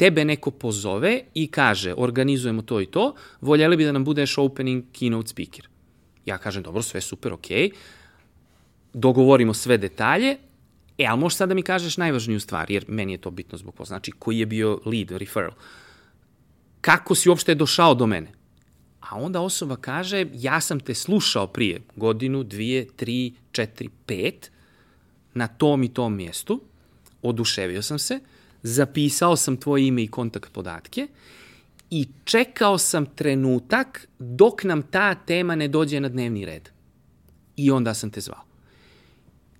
tebe 0.00 0.24
neko 0.24 0.50
pozove 0.50 1.22
i 1.34 1.46
kaže 1.46 1.94
organizujemo 1.96 2.62
to 2.62 2.80
i 2.80 2.86
to, 2.86 3.14
voljeli 3.40 3.76
bi 3.76 3.84
da 3.84 3.92
nam 3.92 4.04
budeš 4.04 4.38
opening 4.38 4.84
keynote 4.96 5.28
speaker. 5.28 5.68
Ja 6.24 6.38
kažem, 6.38 6.62
dobro, 6.62 6.82
sve 6.82 7.00
super, 7.00 7.32
ok, 7.32 7.50
dogovorimo 8.92 9.54
sve 9.54 9.76
detalje, 9.78 10.38
e, 10.98 11.06
ali 11.06 11.20
možeš 11.20 11.36
sad 11.36 11.48
da 11.48 11.54
mi 11.54 11.62
kažeš 11.62 11.96
najvažniju 11.96 12.40
stvar, 12.40 12.70
jer 12.70 12.84
meni 12.88 13.12
je 13.12 13.18
to 13.18 13.30
bitno 13.30 13.58
zbog 13.58 13.74
posla. 13.74 13.96
Znači, 13.96 14.12
koji 14.12 14.38
je 14.38 14.46
bio 14.46 14.80
lead, 14.84 15.10
referral? 15.10 15.52
Kako 16.80 17.14
si 17.14 17.28
uopšte 17.28 17.54
došao 17.54 17.94
do 17.94 18.06
mene? 18.06 18.32
A 19.10 19.18
onda 19.18 19.40
osoba 19.40 19.76
kaže, 19.76 20.26
ja 20.34 20.60
sam 20.60 20.80
te 20.80 20.94
slušao 20.94 21.46
prije 21.46 21.80
godinu, 21.96 22.42
dvije, 22.42 22.86
tri, 22.96 23.32
četiri, 23.52 23.88
pet, 24.06 24.50
na 25.34 25.46
tom 25.46 25.82
i 25.82 25.94
tom 25.94 26.16
mjestu, 26.16 26.60
oduševio 27.22 27.82
sam 27.82 27.98
se, 27.98 28.20
zapisao 28.62 29.36
sam 29.36 29.56
tvoje 29.56 29.86
ime 29.86 30.02
i 30.02 30.08
kontakt 30.08 30.52
podatke 30.52 31.08
i 31.90 32.08
čekao 32.24 32.78
sam 32.78 33.06
trenutak 33.06 34.08
dok 34.18 34.64
nam 34.64 34.82
ta 34.82 35.14
tema 35.14 35.54
ne 35.54 35.68
dođe 35.68 36.00
na 36.00 36.08
dnevni 36.08 36.44
red. 36.44 36.68
I 37.56 37.70
onda 37.70 37.94
sam 37.94 38.10
te 38.10 38.20
zvao. 38.20 38.42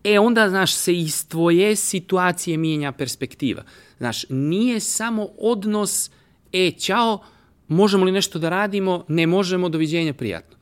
E 0.04 0.18
onda, 0.18 0.48
znaš, 0.48 0.74
se 0.74 0.94
iz 0.94 1.28
tvoje 1.28 1.76
situacije 1.76 2.56
mijenja 2.56 2.92
perspektiva. 2.92 3.62
Znaš, 3.98 4.24
nije 4.28 4.80
samo 4.80 5.28
odnos, 5.38 6.10
e, 6.52 6.70
čao, 6.70 7.24
možemo 7.70 8.04
li 8.04 8.12
nešto 8.12 8.38
da 8.38 8.48
radimo, 8.48 9.04
ne 9.08 9.26
možemo, 9.26 9.68
doviđenja, 9.68 10.14
prijatno. 10.14 10.56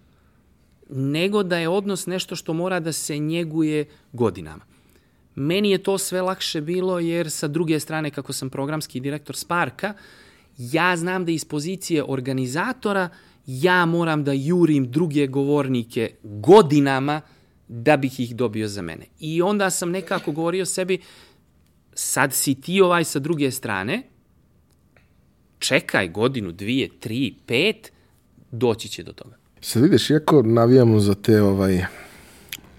Nego 0.91 1.43
da 1.43 1.59
je 1.59 1.69
odnos 1.69 2.07
nešto 2.07 2.37
što 2.37 2.53
mora 2.53 2.81
da 2.81 2.93
se 2.93 3.19
njeguje 3.19 3.87
godinama. 4.13 4.65
Meni 5.35 5.71
je 5.71 5.79
to 5.79 5.99
sve 5.99 6.23
lakše 6.23 6.61
bilo 6.61 6.99
jer 6.99 7.31
sa 7.31 7.49
druge 7.49 7.81
strane, 7.81 8.11
kako 8.11 8.33
sam 8.33 8.51
programski 8.51 9.01
direktor 9.01 9.37
Sparka, 9.37 9.95
ja 10.59 10.97
znam 10.97 11.25
da 11.25 11.33
iz 11.33 11.45
pozicije 11.45 12.05
organizatora 12.05 13.09
ja 13.47 13.87
moram 13.87 14.25
da 14.25 14.33
jurim 14.33 14.91
druge 14.91 15.27
govornike 15.27 16.11
godinama 16.23 17.21
da 17.69 17.97
bih 17.97 18.21
ih 18.21 18.37
dobio 18.37 18.69
za 18.69 18.83
mene. 18.83 19.07
I 19.21 19.43
onda 19.43 19.71
sam 19.71 19.91
nekako 19.91 20.33
govorio 20.33 20.67
sebi, 20.67 20.99
sad 21.95 22.33
si 22.33 22.61
ti 22.61 22.81
ovaj 22.81 23.05
sa 23.05 23.19
druge 23.19 23.51
strane, 23.51 24.03
čekaj 25.59 26.09
godinu, 26.09 26.53
dvije, 26.53 26.89
tri, 27.01 27.35
pet, 27.47 27.93
doći 28.51 28.89
će 28.89 29.03
do 29.03 29.13
toga. 29.13 29.37
Sad 29.61 29.83
vidiš, 29.83 30.11
iako 30.11 30.43
navijamo 30.43 31.01
za 31.01 31.15
te 31.15 31.43
ovaj, 31.43 31.85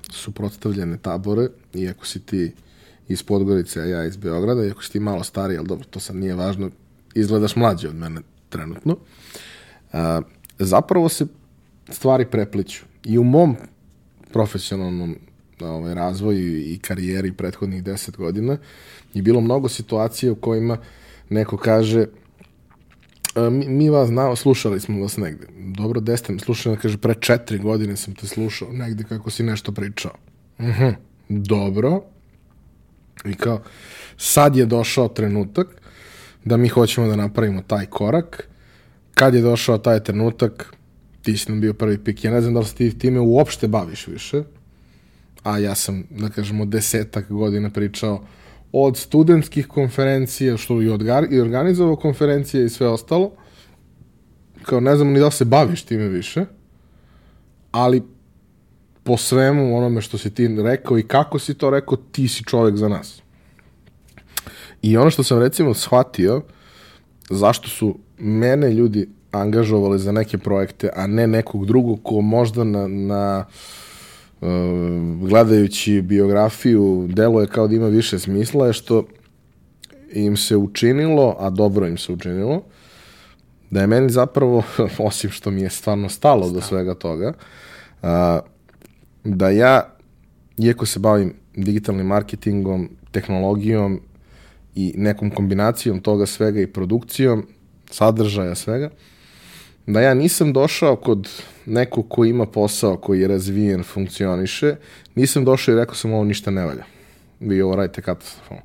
suprotstavljene 0.10 0.98
tabore, 0.98 1.48
iako 1.74 2.06
si 2.06 2.20
ti 2.20 2.52
iz 3.08 3.24
Podgorice, 3.24 3.82
a 3.82 3.86
ja 3.86 4.06
iz 4.06 4.18
Beograda, 4.18 4.66
iako 4.66 4.84
si 4.84 4.92
ti 4.92 5.00
malo 5.00 5.24
stariji, 5.24 5.58
ali 5.58 5.68
dobro, 5.68 5.86
to 5.90 6.00
sad 6.00 6.16
nije 6.16 6.36
važno, 6.36 6.70
izgledaš 7.16 7.56
mlađi 7.56 7.88
od 7.88 7.96
mene 7.96 8.22
trenutno, 8.50 8.98
a, 9.94 10.22
zapravo 10.60 11.10
se 11.10 11.26
stvari 11.90 12.26
prepliću. 12.26 12.86
I 13.06 13.18
u 13.18 13.24
mom 13.24 13.56
profesionalnom 14.32 15.16
ovaj, 15.62 15.94
razvoju 15.94 16.58
i 16.58 16.80
karijeri 16.82 17.32
prethodnih 17.32 17.84
deset 17.84 18.18
godina 18.18 18.58
je 19.14 19.22
bilo 19.22 19.42
mnogo 19.42 19.70
situacija 19.70 20.32
u 20.32 20.36
kojima 20.36 20.78
neko 21.30 21.58
kaže 21.58 22.06
mi, 23.36 23.68
mi 23.68 23.90
vas 23.90 24.08
znao, 24.08 24.36
slušali 24.36 24.80
smo 24.80 25.02
vas 25.02 25.18
negde. 25.18 25.48
Dobro, 25.58 26.02
gde 26.02 26.18
ste 26.18 26.34
me 26.34 26.40
slušali? 26.40 26.78
Kaže, 26.78 26.98
pre 26.98 27.14
četiri 27.20 27.60
godine 27.60 27.98
sam 27.98 28.16
te 28.16 28.28
slušao 28.28 28.74
negde 28.74 29.04
kako 29.04 29.30
si 29.30 29.44
nešto 29.44 29.72
pričao. 29.72 30.12
Uh 30.60 30.66
mhm. 30.66 30.84
-huh. 30.84 30.96
Dobro. 31.30 32.02
I 33.26 33.34
kao, 33.34 33.62
sad 34.18 34.56
je 34.56 34.66
došao 34.66 35.08
trenutak 35.08 35.68
da 36.46 36.58
mi 36.58 36.68
hoćemo 36.68 37.08
da 37.08 37.16
napravimo 37.16 37.62
taj 37.62 37.86
korak. 37.86 38.48
Kad 39.14 39.34
je 39.34 39.42
došao 39.42 39.78
taj 39.78 40.04
trenutak, 40.04 40.74
ti 41.22 41.38
si 41.38 41.52
nam 41.52 41.62
bio 41.62 41.74
prvi 41.74 42.04
pik. 42.04 42.24
Ja 42.24 42.32
ne 42.32 42.42
znam 42.42 42.54
da 42.54 42.60
li 42.60 42.66
se 42.66 42.76
ti 42.76 43.00
time 43.00 43.20
uopšte 43.20 43.68
baviš 43.68 44.08
više, 44.08 44.44
a 45.44 45.58
ja 45.58 45.76
sam, 45.76 46.04
da 46.10 46.30
kažemo, 46.30 46.66
desetak 46.66 47.32
godina 47.32 47.70
pričao 47.70 48.24
od 48.72 48.98
studentskih 48.98 49.68
konferencija, 49.68 50.58
što 50.58 50.82
i, 50.82 50.90
odgar, 50.90 51.28
i 51.32 51.40
organizovao 51.40 51.96
konferencije 51.96 52.66
i 52.66 52.70
sve 52.70 52.88
ostalo, 52.88 53.32
kao 54.64 54.80
ne 54.80 54.96
znam 54.96 55.08
ni 55.08 55.20
da 55.20 55.32
se 55.32 55.46
baviš 55.46 55.84
time 55.84 56.08
više, 56.08 56.46
ali 57.72 58.04
po 59.04 59.18
svemu 59.18 59.78
onome 59.78 60.02
što 60.02 60.18
si 60.18 60.34
ti 60.34 60.48
rekao 60.48 61.00
i 61.00 61.04
kako 61.04 61.40
si 61.40 61.54
to 61.54 61.70
rekao, 61.70 61.98
ti 62.12 62.28
si 62.28 62.44
čovek 62.44 62.76
za 62.76 62.88
nas. 62.88 63.22
I 64.82 64.98
ono 64.98 65.10
što 65.10 65.24
sam 65.24 65.40
recimo 65.40 65.74
shvatio, 65.74 66.42
zašto 67.30 67.70
su 67.70 68.00
mene 68.18 68.72
ljudi 68.74 69.10
angažovali 69.32 70.00
za 70.00 70.12
neke 70.12 70.38
projekte, 70.38 70.90
a 70.96 71.08
ne 71.08 71.28
nekog 71.28 71.66
drugog 71.66 72.00
ko 72.04 72.22
možda 72.22 72.64
na, 72.64 72.88
na 72.88 73.46
uh, 73.48 73.54
gledajući 75.22 76.02
biografiju 76.02 77.08
deluje 77.10 77.48
kao 77.48 77.68
da 77.68 77.76
ima 77.76 77.88
više 77.88 78.20
smisla, 78.20 78.68
je 78.68 78.74
što 78.74 79.04
im 80.14 80.38
se 80.38 80.58
učinilo, 80.58 81.36
a 81.40 81.50
dobro 81.50 81.88
im 81.88 81.98
se 81.98 82.12
učinilo, 82.12 82.64
da 83.70 83.82
je 83.82 83.88
meni 83.88 84.10
zapravo, 84.10 84.64
osim 84.98 85.30
što 85.30 85.52
mi 85.52 85.62
je 85.62 85.70
stvarno 85.70 86.10
stalo 86.10 86.44
Stav. 86.44 86.54
do 86.54 86.62
svega 86.62 86.94
toga, 86.94 87.34
uh, 88.02 88.10
da 89.24 89.50
ja, 89.50 89.82
iako 90.58 90.86
se 90.86 91.00
bavim 91.00 91.34
digitalnim 91.56 92.06
marketingom, 92.06 92.90
tehnologijom 93.12 94.02
i 94.76 94.94
nekom 94.98 95.30
kombinacijom 95.30 96.00
toga 96.00 96.26
svega 96.26 96.62
i 96.62 96.68
produkcijom, 96.68 97.48
sadržaja 97.92 98.56
svega, 98.56 98.90
da 99.88 100.02
ja 100.02 100.14
nisam 100.14 100.54
došao 100.54 100.96
kod 100.96 101.30
nekog 101.70 102.06
ko 102.10 102.26
ima 102.26 102.46
posao 102.46 102.98
koji 102.98 103.22
je 103.22 103.28
razvijen, 103.28 103.84
funkcioniše, 103.84 104.76
nisam 105.16 105.46
došao 105.46 105.74
i 105.74 105.76
rekao 105.76 105.96
sam 105.96 106.14
ovo 106.14 106.24
ništa 106.24 106.52
ne 106.52 106.66
valja. 106.66 106.84
Vi 107.40 107.62
ovo 107.62 107.76
radite 107.76 108.02
katastrofalno. 108.02 108.64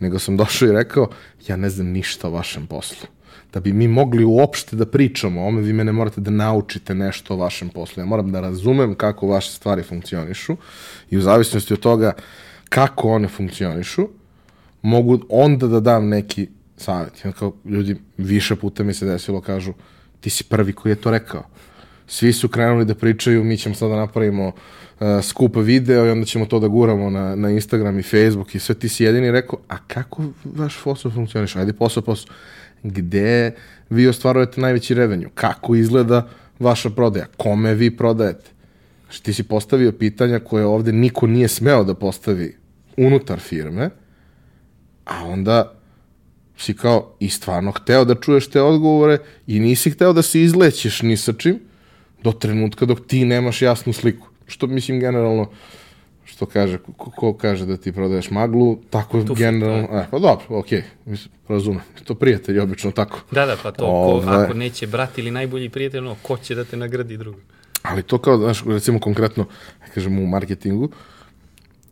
Nego 0.00 0.18
sam 0.18 0.36
došao 0.42 0.68
i 0.68 0.72
rekao, 0.72 1.08
ja 1.48 1.56
ne 1.56 1.70
znam 1.70 1.86
ništa 1.86 2.28
o 2.28 2.30
vašem 2.30 2.66
poslu. 2.66 3.08
Da 3.52 3.60
bi 3.60 3.72
mi 3.72 3.88
mogli 3.88 4.24
uopšte 4.24 4.76
da 4.76 4.86
pričamo 4.86 5.42
o 5.42 5.46
ome, 5.46 5.62
vi 5.62 5.72
mene 5.72 5.92
morate 5.92 6.20
da 6.20 6.30
naučite 6.30 6.94
nešto 6.94 7.34
o 7.34 7.36
vašem 7.36 7.68
poslu. 7.68 8.00
Ja 8.02 8.06
moram 8.06 8.32
da 8.32 8.40
razumem 8.40 8.94
kako 8.94 9.26
vaše 9.26 9.50
stvari 9.50 9.82
funkcionišu 9.82 10.56
i 11.10 11.18
u 11.18 11.20
zavisnosti 11.20 11.74
od 11.74 11.80
toga 11.80 12.12
kako 12.68 13.08
one 13.08 13.28
funkcionišu, 13.28 14.08
mogu 14.82 15.20
onda 15.28 15.66
da 15.66 15.80
dam 15.80 16.08
neki 16.08 16.48
savjet. 16.76 17.12
Kao 17.38 17.52
ljudi 17.64 17.96
više 18.16 18.56
puta 18.56 18.82
mi 18.84 18.94
se 18.94 19.06
desilo 19.06 19.40
kažu, 19.40 19.72
ti 20.20 20.30
si 20.30 20.44
prvi 20.44 20.72
koji 20.72 20.92
je 20.92 21.00
to 21.00 21.10
rekao. 21.10 21.42
Svi 22.06 22.32
su 22.32 22.48
krenuli 22.48 22.84
da 22.84 22.94
pričaju, 22.94 23.44
mi 23.44 23.56
ćemo 23.56 23.74
sada 23.74 23.94
da 23.94 24.00
napravimo 24.00 24.46
uh, 24.46 25.06
skup 25.22 25.56
video 25.56 26.06
i 26.06 26.10
onda 26.10 26.26
ćemo 26.26 26.46
to 26.46 26.60
da 26.60 26.68
guramo 26.68 27.10
na, 27.10 27.36
na 27.36 27.50
Instagram 27.50 27.98
i 27.98 28.02
Facebook 28.02 28.54
i 28.54 28.58
sve 28.58 28.74
ti 28.74 28.88
si 28.88 29.04
jedini 29.04 29.30
rekao, 29.30 29.58
a 29.68 29.76
kako 29.86 30.22
vaš 30.44 30.80
posao 30.84 31.10
funkcioniš? 31.10 31.56
Ajde 31.56 31.72
posao, 31.72 32.02
posao. 32.02 32.34
Gde 32.82 33.54
vi 33.90 34.08
ostvarujete 34.08 34.60
najveći 34.60 34.94
revenju? 34.94 35.28
Kako 35.34 35.74
izgleda 35.74 36.28
vaša 36.58 36.90
prodaja? 36.90 37.26
Kome 37.36 37.74
vi 37.74 37.96
prodajete? 37.96 38.50
Znači, 39.04 39.22
ti 39.22 39.32
si 39.32 39.42
postavio 39.42 39.92
pitanja 39.92 40.38
koje 40.38 40.64
ovde 40.64 40.92
niko 40.92 41.26
nije 41.26 41.48
smeo 41.48 41.84
da 41.84 41.94
postavi 41.94 42.56
unutar 42.96 43.40
firme, 43.40 43.90
a 45.04 45.24
onda 45.24 45.72
si 46.58 46.74
kao 46.74 47.14
i 47.20 47.28
stvarno 47.28 47.72
hteo 47.72 48.04
da 48.04 48.14
čuješ 48.14 48.50
te 48.50 48.62
odgovore 48.62 49.18
i 49.46 49.60
nisi 49.60 49.90
hteo 49.90 50.12
da 50.12 50.22
se 50.22 50.42
izlećeš 50.42 51.02
ni 51.02 51.16
sa 51.16 51.32
čim 51.32 51.60
do 52.26 52.32
trenutka 52.32 52.86
dok 52.86 53.06
ti 53.06 53.24
nemaš 53.24 53.62
jasnu 53.62 53.92
sliku. 53.92 54.26
Što 54.46 54.66
mislim 54.66 55.00
generalno 55.00 55.50
što 56.26 56.46
kaže, 56.46 56.78
ko, 56.96 57.10
ko 57.10 57.32
kaže 57.34 57.66
da 57.66 57.76
ti 57.76 57.92
prodaješ 57.92 58.30
maglu, 58.30 58.78
tako 58.90 59.22
Tuf, 59.22 59.38
generalno, 59.38 59.88
da. 59.92 59.98
e, 59.98 60.06
pa 60.10 60.18
dobro, 60.18 60.58
okej, 60.58 60.82
okay, 61.06 61.28
razumem, 61.48 61.80
to 62.04 62.14
prijatelji 62.14 62.58
obično 62.58 62.90
tako. 62.90 63.20
Da, 63.30 63.46
da, 63.46 63.56
pa 63.62 63.72
to, 63.72 63.86
Ove, 63.86 64.24
ko, 64.26 64.30
ako 64.30 64.54
neće 64.54 64.86
brat 64.86 65.18
ili 65.18 65.30
najbolji 65.30 65.68
prijatelj, 65.68 66.02
no, 66.02 66.16
ko 66.22 66.36
će 66.36 66.54
da 66.54 66.64
te 66.64 66.76
nagradi 66.76 67.16
drugo? 67.16 67.38
Ali 67.82 68.02
to 68.02 68.18
kao, 68.18 68.38
znaš, 68.38 68.64
recimo 68.66 69.00
konkretno, 69.00 69.46
kažemo 69.94 70.22
u 70.22 70.26
marketingu, 70.26 70.90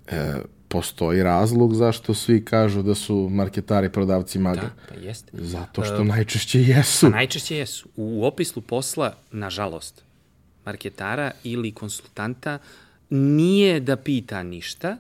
e, 0.07 0.35
postoji 0.69 1.23
razlog 1.23 1.75
zašto 1.75 2.15
svi 2.15 2.45
kažu 2.45 2.83
da 2.83 2.95
su 2.95 3.29
marketari 3.31 3.89
prodavci 3.89 4.39
maga. 4.39 4.61
Da, 4.61 4.71
pa 4.89 4.95
jeste. 4.95 5.31
Zato 5.33 5.85
što 5.85 6.01
uh, 6.01 6.07
najčešće 6.07 6.63
jesu. 6.63 7.07
Pa 7.07 7.17
najčešće 7.17 7.57
jesu. 7.57 7.89
U 7.97 8.27
opislu 8.27 8.63
posla, 8.63 9.15
nažalost, 9.31 10.03
marketara 10.67 11.31
ili 11.45 11.73
konsultanta 11.73 12.59
nije 13.11 13.81
da 13.81 13.97
pita 13.97 14.43
ništa, 14.43 14.97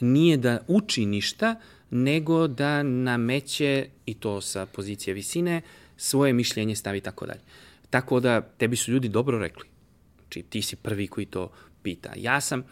nije 0.00 0.36
da 0.36 0.58
uči 0.68 1.06
ništa, 1.06 1.54
nego 1.90 2.46
da 2.46 2.82
nameće, 2.82 3.86
i 4.06 4.14
to 4.14 4.40
sa 4.40 4.66
pozicije 4.66 5.14
visine, 5.14 5.62
svoje 5.96 6.32
mišljenje 6.32 6.76
stavi 6.76 7.00
tako 7.00 7.26
dalje. 7.26 7.40
Tako 7.90 8.20
da, 8.20 8.40
tebi 8.40 8.76
su 8.76 8.92
ljudi 8.92 9.08
dobro 9.08 9.38
rekli. 9.38 9.64
Znači, 10.18 10.42
ti 10.42 10.62
si 10.62 10.76
prvi 10.76 11.06
koji 11.06 11.26
to 11.26 11.50
pita. 11.82 12.12
Ja 12.16 12.40
sam, 12.40 12.64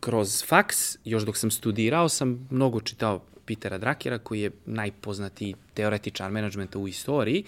kroz 0.00 0.44
faks, 0.44 0.96
još 1.04 1.22
dok 1.22 1.36
sam 1.36 1.50
studirao, 1.50 2.08
sam 2.08 2.48
mnogo 2.50 2.80
čitao 2.80 3.22
Pitera 3.44 3.78
Drakera, 3.78 4.18
koji 4.18 4.40
je 4.40 4.50
najpoznatiji 4.66 5.54
teoretičar 5.74 6.30
menadžmenta 6.30 6.78
u 6.78 6.88
istoriji. 6.88 7.44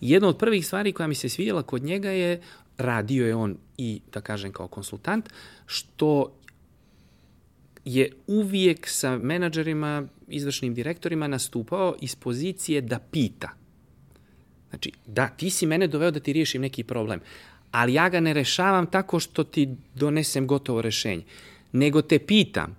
Jedna 0.00 0.28
od 0.28 0.38
prvih 0.38 0.66
stvari 0.66 0.92
koja 0.92 1.06
mi 1.06 1.14
se 1.14 1.28
svidjela 1.28 1.62
kod 1.62 1.82
njega 1.82 2.10
je, 2.10 2.40
radio 2.78 3.26
je 3.26 3.34
on 3.34 3.56
i, 3.78 4.00
da 4.12 4.20
kažem, 4.20 4.52
kao 4.52 4.68
konsultant, 4.68 5.28
što 5.66 6.32
je 7.84 8.12
uvijek 8.26 8.88
sa 8.88 9.18
menadžerima, 9.18 10.06
izvršnim 10.28 10.74
direktorima 10.74 11.28
nastupao 11.28 11.94
iz 12.00 12.14
pozicije 12.14 12.80
da 12.80 12.98
pita. 12.98 13.50
Znači, 14.68 14.92
da, 15.06 15.28
ti 15.28 15.50
si 15.50 15.66
mene 15.66 15.86
doveo 15.86 16.10
da 16.10 16.20
ti 16.20 16.32
riješim 16.32 16.62
neki 16.62 16.84
problem, 16.84 17.20
ali 17.70 17.94
ja 17.94 18.08
ga 18.08 18.20
ne 18.20 18.32
rešavam 18.32 18.86
tako 18.86 19.20
što 19.20 19.44
ti 19.44 19.68
donesem 19.94 20.46
gotovo 20.46 20.82
rešenje 20.82 21.24
nego 21.72 22.02
te 22.02 22.18
pitam. 22.18 22.76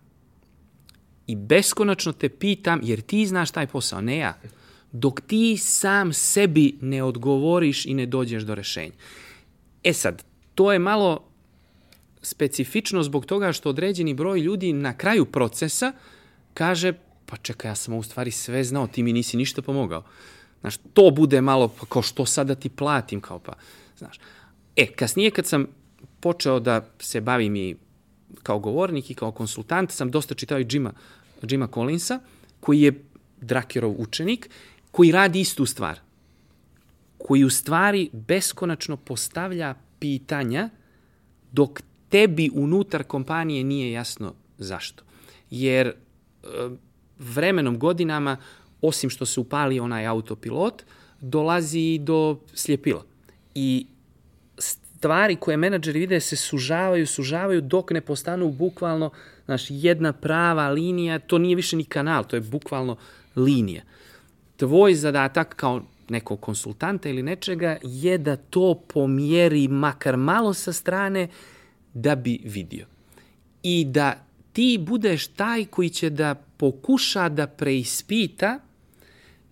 I 1.28 1.36
beskonačno 1.36 2.14
te 2.14 2.30
pitam, 2.30 2.80
jer 2.84 3.02
ti 3.02 3.26
znaš 3.26 3.52
taj 3.52 3.68
posao, 3.68 4.02
ne 4.02 4.18
ja. 4.18 4.38
Dok 4.92 5.22
ti 5.22 5.58
sam 5.58 6.14
sebi 6.14 6.78
ne 6.82 7.04
odgovoriš 7.04 7.86
i 7.86 7.94
ne 7.94 8.06
dođeš 8.06 8.44
do 8.44 8.56
rešenja. 8.56 8.94
E 9.84 9.94
sad, 9.94 10.24
to 10.56 10.74
je 10.74 10.80
malo 10.80 11.24
specifično 12.22 13.04
zbog 13.04 13.26
toga 13.26 13.54
što 13.54 13.70
određeni 13.70 14.14
broj 14.14 14.40
ljudi 14.40 14.74
na 14.74 14.98
kraju 14.98 15.26
procesa 15.26 15.94
kaže, 16.54 16.94
pa 17.26 17.38
čekaj, 17.38 17.72
ja 17.72 17.76
sam 17.76 17.94
u 17.94 18.04
stvari 18.04 18.32
sve 18.32 18.64
znao, 18.64 18.88
ti 18.88 19.04
mi 19.04 19.14
nisi 19.14 19.38
ništa 19.38 19.62
pomogao. 19.62 20.04
Znaš, 20.62 20.78
to 20.94 21.12
bude 21.12 21.42
malo, 21.42 21.68
pa 21.68 21.86
kao 21.86 22.02
što 22.02 22.26
sada 22.26 22.56
ti 22.56 22.70
platim, 22.70 23.22
kao 23.22 23.40
pa, 23.40 23.54
znaš. 23.98 24.20
E, 24.76 24.86
kasnije 24.86 25.32
kad 25.32 25.46
sam 25.46 25.68
počeo 26.20 26.60
da 26.60 26.86
se 27.00 27.22
bavim 27.22 27.56
i 27.56 27.76
kao 28.44 28.60
govornik 28.60 29.12
i 29.12 29.14
kao 29.14 29.32
konsultant 29.32 29.92
sam 29.92 30.12
dosta 30.12 30.36
čitao 30.36 30.60
i 30.60 30.66
Jima, 30.70 30.94
Jima 31.50 31.68
Collinsa, 31.74 32.20
koji 32.60 32.82
je 32.82 33.04
Drakerov 33.42 33.96
učenik, 33.98 34.50
koji 34.92 35.12
radi 35.12 35.40
istu 35.40 35.66
stvar. 35.66 36.00
Koji 37.18 37.44
u 37.44 37.50
stvari 37.50 38.10
beskonačno 38.14 38.98
postavlja 38.98 39.76
pitanja 40.00 40.70
dok 41.52 41.82
tebi 42.10 42.50
unutar 42.54 43.04
kompanije 43.04 43.64
nije 43.64 43.92
jasno 43.92 44.34
zašto. 44.58 45.04
Jer 45.50 45.88
e, 45.88 45.94
vremenom, 47.20 47.80
godinama, 47.80 48.38
osim 48.82 49.10
što 49.10 49.26
se 49.26 49.40
upali 49.40 49.80
onaj 49.80 50.08
autopilot, 50.08 50.84
dolazi 51.22 52.00
do 52.02 52.40
sljepila. 52.54 53.04
I 53.56 53.88
stvari 54.58 55.36
koje 55.36 55.58
menadžeri 55.58 56.00
vide 56.00 56.20
se 56.20 56.36
sužavaju, 56.36 57.08
sužavaju 57.08 57.62
dok 57.62 57.92
ne 57.92 58.02
postanu 58.02 58.52
bukvalno 58.52 59.12
znaš, 59.46 59.66
jedna 59.70 60.14
prava 60.14 60.70
linija, 60.70 61.20
to 61.20 61.38
nije 61.38 61.56
više 61.56 61.76
ni 61.76 61.84
kanal, 61.84 62.24
to 62.24 62.36
je 62.36 62.42
bukvalno 62.42 62.98
linija. 63.36 63.82
Tvoj 64.58 64.96
zadatak 64.96 65.56
kao 65.56 65.82
nekog 66.10 66.40
konsultanta 66.40 67.10
ili 67.10 67.24
nečega 67.24 67.78
je 67.84 68.18
da 68.18 68.36
to 68.36 68.82
pomjeri 68.94 69.68
makar 69.68 70.18
malo 70.18 70.54
sa 70.54 70.74
strane 70.74 71.28
da 71.94 72.16
bi 72.16 72.40
vidio. 72.44 72.86
I 73.64 73.86
da 73.86 74.26
ti 74.54 74.78
budeš 74.82 75.28
taj 75.28 75.66
koji 75.66 75.90
će 75.90 76.10
da 76.10 76.36
pokuša 76.36 77.30
da 77.30 77.48
preispita 77.48 78.60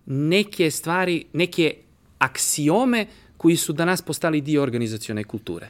neke 0.06 0.70
stvari, 0.70 1.24
neke 1.32 1.74
aksiome 2.18 3.06
koji 3.36 3.56
su 3.56 3.72
danas 3.72 4.02
postali 4.02 4.40
dio 4.40 4.62
organizacione 4.62 5.24
kulture. 5.24 5.68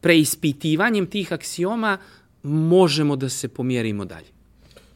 Preispitivanjem 0.00 1.06
tih 1.06 1.32
aksioma 1.32 1.98
možemo 2.42 3.16
da 3.16 3.28
se 3.28 3.48
pomjerimo 3.48 4.04
dalje. 4.04 4.41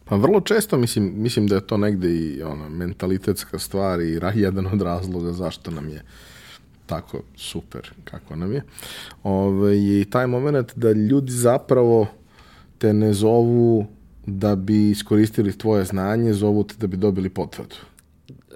Pa 0.08 0.16
vrlo 0.16 0.40
često 0.40 0.76
mislim, 0.76 1.12
mislim 1.16 1.46
da 1.46 1.54
je 1.54 1.66
to 1.66 1.76
negde 1.76 2.10
i 2.10 2.42
ona, 2.42 2.68
mentalitetska 2.68 3.58
stvar 3.58 4.00
i 4.00 4.20
jedan 4.34 4.66
od 4.66 4.82
razloga 4.82 5.32
zašto 5.32 5.70
nam 5.70 5.88
je 5.88 6.02
tako 6.86 7.22
super 7.36 7.90
kako 8.04 8.36
nam 8.36 8.52
je. 8.52 8.62
Ove, 9.22 9.78
I 9.78 10.04
taj 10.10 10.26
moment 10.26 10.72
da 10.76 10.92
ljudi 10.92 11.32
zapravo 11.32 12.06
te 12.78 12.92
ne 12.92 13.12
zovu 13.12 13.86
da 14.26 14.56
bi 14.56 14.90
iskoristili 14.90 15.58
tvoje 15.58 15.84
znanje, 15.84 16.32
zovu 16.32 16.64
te 16.64 16.74
da 16.78 16.86
bi 16.86 16.96
dobili 16.96 17.28
potvrdu. 17.28 17.74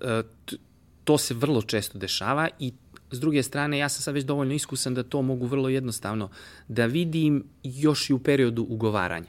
E, 0.03 0.23
to 1.05 1.19
se 1.19 1.35
vrlo 1.35 1.63
često 1.63 1.99
dešava 1.99 2.49
i 2.59 2.73
S 3.13 3.21
druge 3.21 3.43
strane, 3.43 3.79
ja 3.79 3.89
sam 3.89 4.03
sad 4.03 4.15
već 4.15 4.25
dovoljno 4.25 4.55
iskusan 4.55 4.95
da 4.95 5.03
to 5.03 5.23
mogu 5.23 5.47
vrlo 5.47 5.69
jednostavno 5.69 6.29
da 6.69 6.87
vidim 6.87 7.45
još 7.63 8.11
i 8.11 8.13
u 8.13 8.19
periodu 8.19 8.67
ugovaranja. 8.69 9.27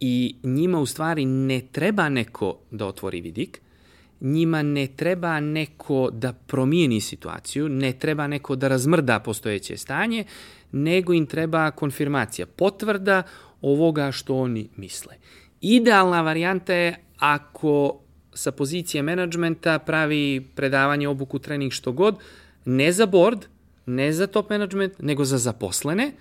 I 0.00 0.34
njima 0.42 0.80
u 0.80 0.86
stvari 0.86 1.24
ne 1.24 1.60
treba 1.72 2.08
neko 2.08 2.58
da 2.70 2.86
otvori 2.86 3.20
vidik, 3.20 3.60
njima 4.20 4.62
ne 4.62 4.86
treba 4.86 5.40
neko 5.40 6.10
da 6.12 6.32
promijeni 6.32 7.00
situaciju, 7.00 7.68
ne 7.68 7.92
treba 7.92 8.26
neko 8.26 8.56
da 8.56 8.68
razmrda 8.68 9.20
postojeće 9.20 9.76
stanje, 9.76 10.24
nego 10.72 11.12
im 11.12 11.26
treba 11.26 11.70
konfirmacija, 11.70 12.46
potvrda 12.46 13.22
ovoga 13.62 14.12
što 14.12 14.36
oni 14.36 14.68
misle. 14.76 15.14
Idealna 15.60 16.22
varijanta 16.22 16.74
je 16.74 16.96
ako 17.18 18.00
sa 18.34 18.52
pozicije 18.52 19.02
menadžmenta 19.02 19.78
pravi 19.78 20.46
predavanje, 20.54 21.08
obuku, 21.08 21.38
trening, 21.38 21.72
što 21.72 21.92
god, 21.92 22.16
ne 22.64 22.92
za 22.92 23.06
board, 23.06 23.46
ne 23.86 24.12
za 24.12 24.26
top 24.26 24.50
management, 24.50 24.92
nego 24.98 25.24
za 25.24 25.38
zaposlene, 25.38 26.12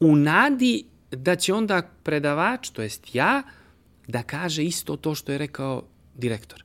u 0.00 0.16
nadi 0.16 0.84
da 1.10 1.36
će 1.36 1.54
onda 1.54 1.82
predavač, 2.02 2.70
to 2.70 2.82
jest 2.82 3.14
ja, 3.14 3.42
da 4.08 4.22
kaže 4.22 4.64
isto 4.64 4.96
to 4.96 5.14
što 5.14 5.32
je 5.32 5.38
rekao 5.38 5.82
direktor. 6.14 6.64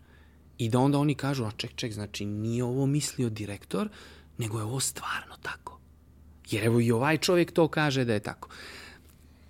I 0.57 0.69
da 0.69 0.79
onda 0.79 0.97
oni 0.97 1.15
kažu, 1.15 1.45
a 1.45 1.51
ček, 1.57 1.75
ček, 1.75 1.93
znači 1.93 2.25
nije 2.25 2.63
ovo 2.63 2.85
mislio 2.85 3.29
direktor, 3.29 3.89
nego 4.37 4.57
je 4.57 4.63
ovo 4.63 4.79
stvarno 4.79 5.35
tako. 5.41 5.79
Jer 6.49 6.63
evo 6.65 6.79
i 6.79 6.91
ovaj 6.91 7.17
čovjek 7.17 7.51
to 7.51 7.67
kaže 7.67 8.05
da 8.05 8.13
je 8.13 8.19
tako. 8.19 8.49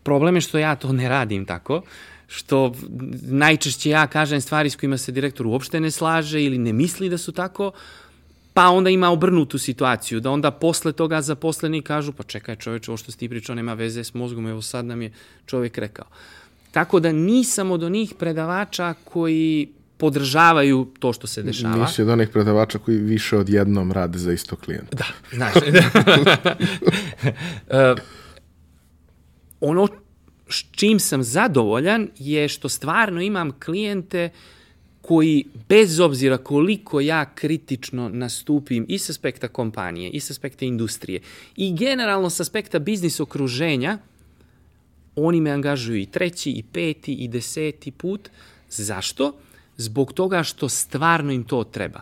Problem 0.03 0.35
je 0.35 0.41
što 0.41 0.57
ja 0.57 0.75
to 0.75 0.93
ne 0.93 1.09
radim 1.09 1.45
tako, 1.45 1.81
što 2.27 2.73
najčešće 3.21 3.89
ja 3.89 4.07
kažem 4.07 4.41
stvari 4.41 4.69
s 4.69 4.75
kojima 4.75 4.97
se 4.97 5.11
direktor 5.11 5.47
uopšte 5.47 5.79
ne 5.79 5.91
slaže 5.91 6.43
ili 6.43 6.57
ne 6.57 6.73
misli 6.73 7.09
da 7.09 7.17
su 7.17 7.31
tako, 7.31 7.71
pa 8.53 8.69
onda 8.69 8.89
ima 8.89 9.09
obrnutu 9.09 9.57
situaciju, 9.57 10.19
da 10.19 10.31
onda 10.31 10.51
posle 10.51 10.91
toga 10.91 11.21
zaposleni 11.21 11.81
kažu, 11.81 12.11
pa 12.11 12.23
čekaj 12.23 12.55
čoveče, 12.55 12.91
ovo 12.91 12.97
što 12.97 13.11
si 13.11 13.17
ti 13.17 13.29
pričao 13.29 13.55
nema 13.55 13.73
veze 13.73 14.03
s 14.03 14.13
mozgom, 14.13 14.47
evo 14.47 14.61
sad 14.61 14.85
nam 14.85 15.01
je 15.01 15.11
čovjek 15.45 15.77
rekao. 15.77 16.05
Tako 16.71 16.99
da 16.99 17.11
nisam 17.11 17.71
od 17.71 17.83
onih 17.83 18.13
predavača 18.19 18.93
koji 19.03 19.69
podržavaju 19.97 20.87
to 20.99 21.13
što 21.13 21.27
se 21.27 21.43
dešava. 21.43 21.75
Nisi 21.75 22.01
od 22.01 22.09
onih 22.09 22.29
predavača 22.29 22.79
koji 22.79 22.97
više 22.97 23.37
od 23.37 23.49
jednom 23.49 23.91
rade 23.91 24.19
za 24.19 24.33
isto 24.33 24.55
klijenta. 24.55 24.97
Da, 24.97 25.05
znaš. 25.35 25.53
Da. 25.53 26.55
uh, 27.93 27.99
ono 29.59 29.87
s 30.49 30.65
čim 30.71 30.99
sam 30.99 31.23
zadovoljan 31.23 32.07
je 32.17 32.47
što 32.47 32.69
stvarno 32.69 33.21
imam 33.21 33.51
klijente 33.51 34.29
koji, 35.01 35.45
bez 35.69 35.99
obzira 35.99 36.37
koliko 36.37 36.99
ja 37.01 37.25
kritično 37.35 38.09
nastupim 38.09 38.85
i 38.89 38.97
sa 38.97 39.11
aspekta 39.11 39.47
kompanije, 39.47 40.09
i 40.09 40.19
sa 40.19 40.31
aspekta 40.33 40.65
industrije, 40.65 41.21
i 41.55 41.73
generalno 41.75 42.29
sa 42.29 42.43
aspekta 42.43 42.79
biznis 42.79 43.19
okruženja, 43.19 43.97
oni 45.15 45.41
me 45.41 45.51
angažuju 45.51 46.01
i 46.01 46.05
treći, 46.05 46.51
i 46.51 46.63
peti, 46.63 47.13
i 47.13 47.27
deseti 47.27 47.91
put. 47.91 48.29
Zašto? 48.69 49.33
Zbog 49.77 50.13
toga 50.13 50.43
što 50.43 50.69
stvarno 50.69 51.31
im 51.31 51.43
to 51.43 51.63
treba. 51.63 52.01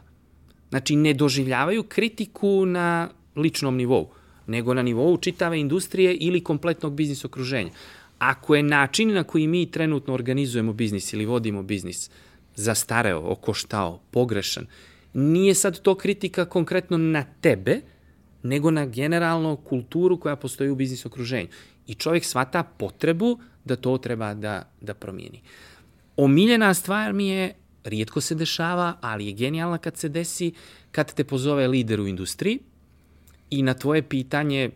Znači, 0.69 0.95
ne 0.95 1.13
doživljavaju 1.13 1.83
kritiku 1.83 2.65
na 2.65 3.09
ličnom 3.35 3.75
nivou, 3.75 4.09
nego 4.47 4.73
na 4.73 4.81
nivou 4.81 5.17
čitave 5.17 5.59
industrije 5.59 6.13
ili 6.15 6.43
kompletnog 6.43 6.93
biznis 6.93 7.25
okruženja. 7.25 7.69
Ako 8.19 8.55
je 8.55 8.63
način 8.63 9.13
na 9.13 9.23
koji 9.23 9.47
mi 9.47 9.71
trenutno 9.71 10.13
organizujemo 10.13 10.73
biznis 10.73 11.13
ili 11.13 11.25
vodimo 11.25 11.63
biznis 11.63 12.09
zastareo, 12.59 13.19
okoštao, 13.19 13.99
pogrešan, 14.11 14.65
nije 15.13 15.55
sad 15.55 15.79
to 15.81 15.95
kritika 15.95 16.45
konkretno 16.45 16.97
na 16.97 17.25
tebe, 17.41 17.81
nego 18.43 18.71
na 18.71 18.85
generalno 18.85 19.55
kulturu 19.55 20.19
koja 20.19 20.35
postoji 20.35 20.69
u 20.69 20.75
biznis 20.75 21.05
okruženju. 21.05 21.47
I 21.87 21.95
čovjek 21.95 22.25
svata 22.25 22.63
potrebu 22.63 23.39
da 23.65 23.75
to 23.75 23.97
treba 23.97 24.33
da, 24.33 24.71
da 24.81 24.93
promijeni. 24.93 25.41
Omiljena 26.17 26.73
stvar 26.73 27.13
mi 27.13 27.27
je, 27.27 27.53
rijetko 27.83 28.21
se 28.21 28.35
dešava, 28.35 28.97
ali 29.01 29.27
je 29.27 29.33
genijalna 29.33 29.77
kad 29.77 29.97
se 29.97 30.09
desi, 30.09 30.51
kad 30.91 31.13
te 31.13 31.23
pozove 31.23 31.67
lider 31.67 31.99
u 31.99 32.07
industriji 32.07 32.59
i 33.49 33.63
na 33.63 33.73
tvoje 33.73 34.01
pitanje, 34.01 34.69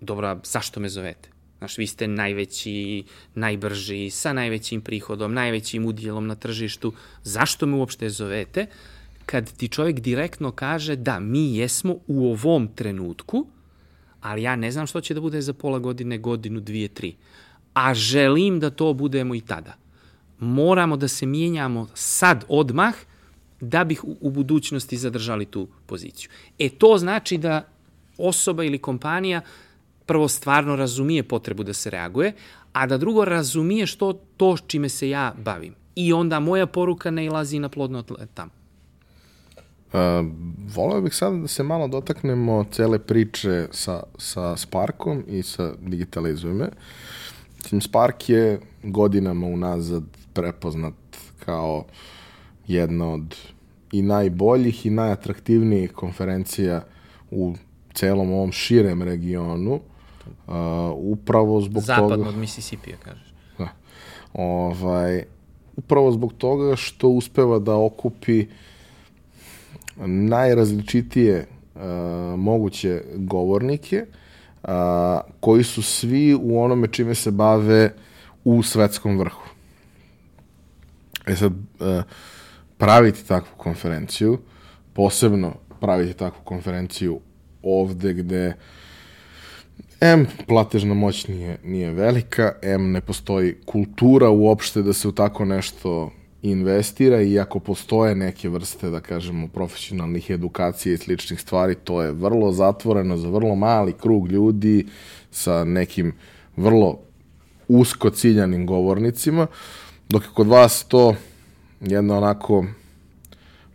dobro, 0.00 0.40
zašto 0.44 0.80
me 0.80 0.88
zovete? 0.88 1.31
Znaš, 1.62 1.78
vi 1.78 1.86
ste 1.86 2.08
najveći, 2.08 3.04
najbrži, 3.34 4.10
sa 4.10 4.32
najvećim 4.32 4.80
prihodom, 4.80 5.34
najvećim 5.34 5.86
udjelom 5.86 6.26
na 6.26 6.34
tržištu. 6.34 6.92
Zašto 7.22 7.66
me 7.66 7.76
uopšte 7.76 8.08
zovete? 8.10 8.66
Kad 9.26 9.52
ti 9.52 9.68
čovjek 9.68 10.00
direktno 10.00 10.50
kaže 10.50 10.96
da 10.96 11.20
mi 11.20 11.56
jesmo 11.56 11.96
u 12.06 12.30
ovom 12.30 12.68
trenutku, 12.74 13.46
ali 14.20 14.42
ja 14.42 14.56
ne 14.56 14.72
znam 14.72 14.86
što 14.86 15.00
će 15.00 15.14
da 15.14 15.20
bude 15.20 15.40
za 15.40 15.52
pola 15.52 15.78
godine, 15.78 16.18
godinu, 16.18 16.60
dvije, 16.60 16.88
tri. 16.88 17.14
A 17.74 17.94
želim 17.94 18.60
da 18.60 18.70
to 18.70 18.92
budemo 18.92 19.34
i 19.34 19.40
tada. 19.40 19.76
Moramo 20.38 20.96
da 20.96 21.08
se 21.08 21.26
mijenjamo 21.26 21.88
sad 21.94 22.44
odmah 22.48 22.94
da 23.60 23.84
bih 23.84 24.04
u 24.04 24.30
budućnosti 24.30 24.96
zadržali 24.96 25.44
tu 25.44 25.68
poziciju. 25.86 26.30
E 26.58 26.68
to 26.68 26.98
znači 26.98 27.38
da 27.38 27.68
osoba 28.18 28.64
ili 28.64 28.78
kompanija 28.78 29.40
prvo 30.06 30.28
stvarno 30.28 30.76
razumije 30.76 31.22
potrebu 31.22 31.62
da 31.62 31.72
se 31.72 31.90
reaguje, 31.90 32.32
a 32.72 32.86
da 32.86 32.98
drugo 32.98 33.24
razumije 33.24 33.86
što 33.86 34.12
to 34.12 34.56
čime 34.66 34.88
se 34.88 35.08
ja 35.08 35.34
bavim. 35.44 35.74
I 35.94 36.12
onda 36.12 36.40
moja 36.40 36.66
poruka 36.66 37.10
ne 37.10 37.24
ilazi 37.24 37.58
na 37.58 37.68
plodno 37.68 38.02
tamo. 38.34 38.50
Uh, 39.92 39.98
voleo 40.74 41.00
bih 41.00 41.14
sada 41.14 41.36
da 41.36 41.48
se 41.48 41.62
malo 41.62 41.88
dotaknemo 41.88 42.64
cele 42.70 42.98
priče 42.98 43.68
sa, 43.70 44.02
sa 44.18 44.56
Sparkom 44.56 45.24
i 45.28 45.42
sa 45.42 45.72
Digitalizujem 45.80 46.60
Mislim, 47.56 47.80
Spark 47.80 48.28
je 48.28 48.60
godinama 48.82 49.46
unazad 49.46 50.02
prepoznat 50.32 50.94
kao 51.44 51.84
jedna 52.66 53.12
od 53.12 53.36
i 53.92 54.02
najboljih 54.02 54.86
i 54.86 54.90
najatraktivnijih 54.90 55.92
konferencija 55.92 56.84
u 57.30 57.54
celom 57.94 58.32
ovom 58.32 58.52
širem 58.52 59.02
regionu 59.02 59.80
Uh, 60.26 60.54
upravo 60.96 61.60
zbog 61.60 61.82
Zapadno 61.82 62.08
toga... 62.08 62.16
Zapadno 62.16 62.28
od 62.30 62.40
Mississippi, 62.40 62.92
kažeš. 63.04 63.34
Da. 63.58 63.68
Ovaj, 64.32 65.24
upravo 65.76 66.12
zbog 66.12 66.32
toga 66.32 66.76
što 66.76 67.08
uspeva 67.08 67.58
da 67.58 67.76
okupi 67.76 68.46
najrazličitije 70.06 71.46
uh, 71.74 71.80
moguće 72.38 73.02
govornike 73.14 74.06
uh, 74.62 74.70
koji 75.40 75.64
su 75.64 75.82
svi 75.82 76.34
u 76.34 76.62
onome 76.62 76.88
čime 76.88 77.14
se 77.14 77.30
bave 77.30 77.94
u 78.44 78.62
svetskom 78.62 79.18
vrhu. 79.18 79.42
E 81.26 81.36
sad, 81.36 81.52
uh, 81.52 82.02
praviti 82.78 83.26
takvu 83.26 83.56
konferenciju, 83.56 84.38
posebno 84.92 85.54
praviti 85.80 86.14
takvu 86.14 86.40
konferenciju 86.44 87.20
ovde 87.62 88.12
gde 88.12 88.48
uh, 88.48 88.54
M, 90.04 90.26
platežna 90.46 90.94
moć 90.94 91.26
nije, 91.26 91.58
nije 91.64 91.90
velika, 91.90 92.52
M, 92.62 92.92
ne 92.92 93.00
postoji 93.00 93.54
kultura 93.64 94.30
uopšte 94.30 94.82
da 94.82 94.92
se 94.92 95.08
u 95.08 95.12
tako 95.12 95.44
nešto 95.44 96.10
investira 96.42 97.20
i 97.20 97.38
ako 97.38 97.60
postoje 97.60 98.14
neke 98.14 98.48
vrste, 98.48 98.90
da 98.90 99.00
kažemo, 99.00 99.48
profesionalnih 99.48 100.30
edukacija 100.30 100.94
i 100.94 100.96
sličnih 100.96 101.40
stvari, 101.40 101.74
to 101.74 102.02
je 102.02 102.12
vrlo 102.12 102.52
zatvoreno 102.52 103.16
za 103.16 103.28
vrlo 103.28 103.54
mali 103.54 103.92
krug 103.92 104.32
ljudi 104.32 104.86
sa 105.30 105.64
nekim 105.64 106.12
vrlo 106.56 106.98
usko 107.68 108.10
ciljanim 108.10 108.66
govornicima, 108.66 109.46
dok 110.08 110.22
je 110.22 110.28
kod 110.34 110.46
vas 110.46 110.84
to 110.84 111.14
jedna 111.80 112.16
onako 112.16 112.64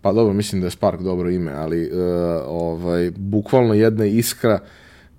pa 0.01 0.13
dobro, 0.13 0.33
mislim 0.33 0.61
da 0.61 0.67
je 0.67 0.71
Spark 0.71 1.01
dobro 1.01 1.29
ime, 1.29 1.51
ali 1.51 1.85
uh, 1.85 1.97
ovaj, 2.47 3.11
bukvalno 3.15 3.73
jedna 3.73 4.05
iskra 4.05 4.53
uh, 4.53 4.67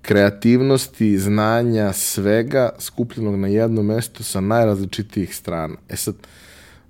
kreativnosti, 0.01 1.17
znanja, 1.17 1.93
svega 1.93 2.69
skupljenog 2.79 3.39
na 3.39 3.47
jedno 3.47 3.83
mesto 3.83 4.23
sa 4.23 4.41
najrazličitijih 4.41 5.35
strana. 5.35 5.75
E 5.89 5.95
sad, 5.95 6.15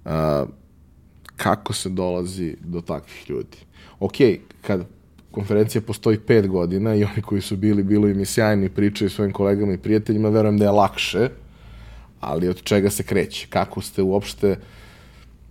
a, 0.05 0.45
kako 1.35 1.73
se 1.73 1.89
dolazi 1.89 2.55
do 2.61 2.81
takvih 2.81 3.29
ljudi? 3.29 3.57
Ok, 3.99 4.15
kad 4.61 4.85
konferencija 5.31 5.81
postoji 5.81 6.19
pet 6.19 6.47
godina 6.47 6.95
i 6.95 7.03
oni 7.03 7.21
koji 7.21 7.41
su 7.41 7.57
bili, 7.57 7.83
bilo 7.83 8.07
im 8.07 8.19
je 8.19 8.25
sjajni 8.25 8.69
pričaju 8.69 9.09
svojim 9.09 9.33
kolegama 9.33 9.73
i 9.73 9.77
prijateljima, 9.77 10.29
verujem 10.29 10.57
da 10.57 10.65
je 10.65 10.71
lakše, 10.71 11.29
ali 12.19 12.49
od 12.49 12.63
čega 12.63 12.89
se 12.89 13.03
kreće? 13.03 13.47
Kako 13.49 13.81
ste 13.81 14.01
uopšte, 14.01 14.57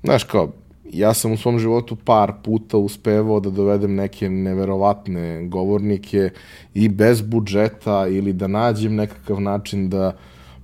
znaš 0.02 0.24
kao, 0.24 0.52
ja 0.92 1.14
sam 1.14 1.32
u 1.32 1.36
svom 1.36 1.58
životu 1.58 1.96
par 1.96 2.32
puta 2.44 2.76
uspevao 2.76 3.40
da 3.40 3.50
dovedem 3.50 3.94
neke 3.94 4.30
neverovatne 4.30 5.46
govornike 5.46 6.30
i 6.74 6.88
bez 6.88 7.22
budžeta 7.22 8.06
ili 8.06 8.32
da 8.32 8.46
nađem 8.46 8.94
nekakav 8.94 9.40
način 9.40 9.90
da 9.90 10.16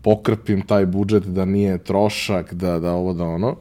pokrpim 0.02 0.62
taj 0.62 0.86
budžet, 0.86 1.24
da 1.24 1.44
nije 1.44 1.78
trošak, 1.78 2.55
da, 2.55 2.78
da 2.78 2.92
ovo, 2.92 3.12
da 3.12 3.24
ono. 3.24 3.56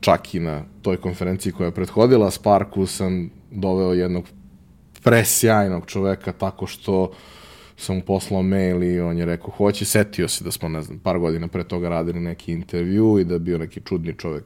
Čak 0.00 0.34
i 0.34 0.40
na 0.40 0.62
toj 0.82 0.96
konferenciji 0.96 1.52
koja 1.52 1.66
je 1.66 1.74
prethodila 1.74 2.30
Sparku 2.30 2.86
sam 2.86 3.30
doveo 3.50 3.92
jednog 3.92 4.24
presjajnog 5.02 5.86
čoveka 5.86 6.32
tako 6.32 6.66
što 6.66 7.10
sam 7.78 7.96
mu 7.96 8.02
poslao 8.02 8.42
mail 8.42 8.82
i 8.82 9.00
on 9.00 9.18
je 9.18 9.24
rekao, 9.24 9.50
hoće, 9.50 9.84
setio 9.84 10.28
se 10.28 10.44
da 10.44 10.50
smo, 10.50 10.68
ne 10.68 10.82
znam, 10.82 10.98
par 10.98 11.18
godina 11.18 11.48
pre 11.48 11.64
toga 11.64 11.88
radili 11.88 12.20
neki 12.20 12.52
intervju 12.52 13.18
i 13.18 13.24
da 13.24 13.34
je 13.34 13.40
bio 13.40 13.58
neki 13.58 13.80
čudni 13.84 14.14
čovek 14.18 14.44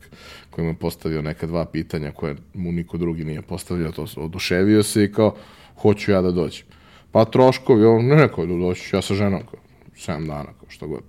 koji 0.50 0.64
mu 0.64 0.70
je 0.70 0.78
postavio 0.78 1.22
neka 1.22 1.46
dva 1.46 1.64
pitanja 1.64 2.10
koje 2.10 2.36
mu 2.54 2.72
niko 2.72 2.96
drugi 2.96 3.24
nije 3.24 3.42
postavio, 3.42 3.92
to 3.92 4.06
oduševio 4.16 4.82
se 4.82 5.04
i 5.04 5.12
kao, 5.12 5.34
hoću 5.76 6.10
ja 6.10 6.22
da 6.22 6.30
dođem. 6.30 6.66
Pa 7.12 7.24
troškovi, 7.24 7.84
on 7.84 8.06
ne 8.06 8.14
rekao 8.14 8.46
da 8.46 8.54
doći, 8.54 8.96
ja 8.96 9.02
sa 9.02 9.14
ženom, 9.14 9.40
kao, 9.50 9.60
7 9.96 10.26
dana, 10.26 10.52
kao 10.60 10.68
što 10.68 10.88
god. 10.88 11.02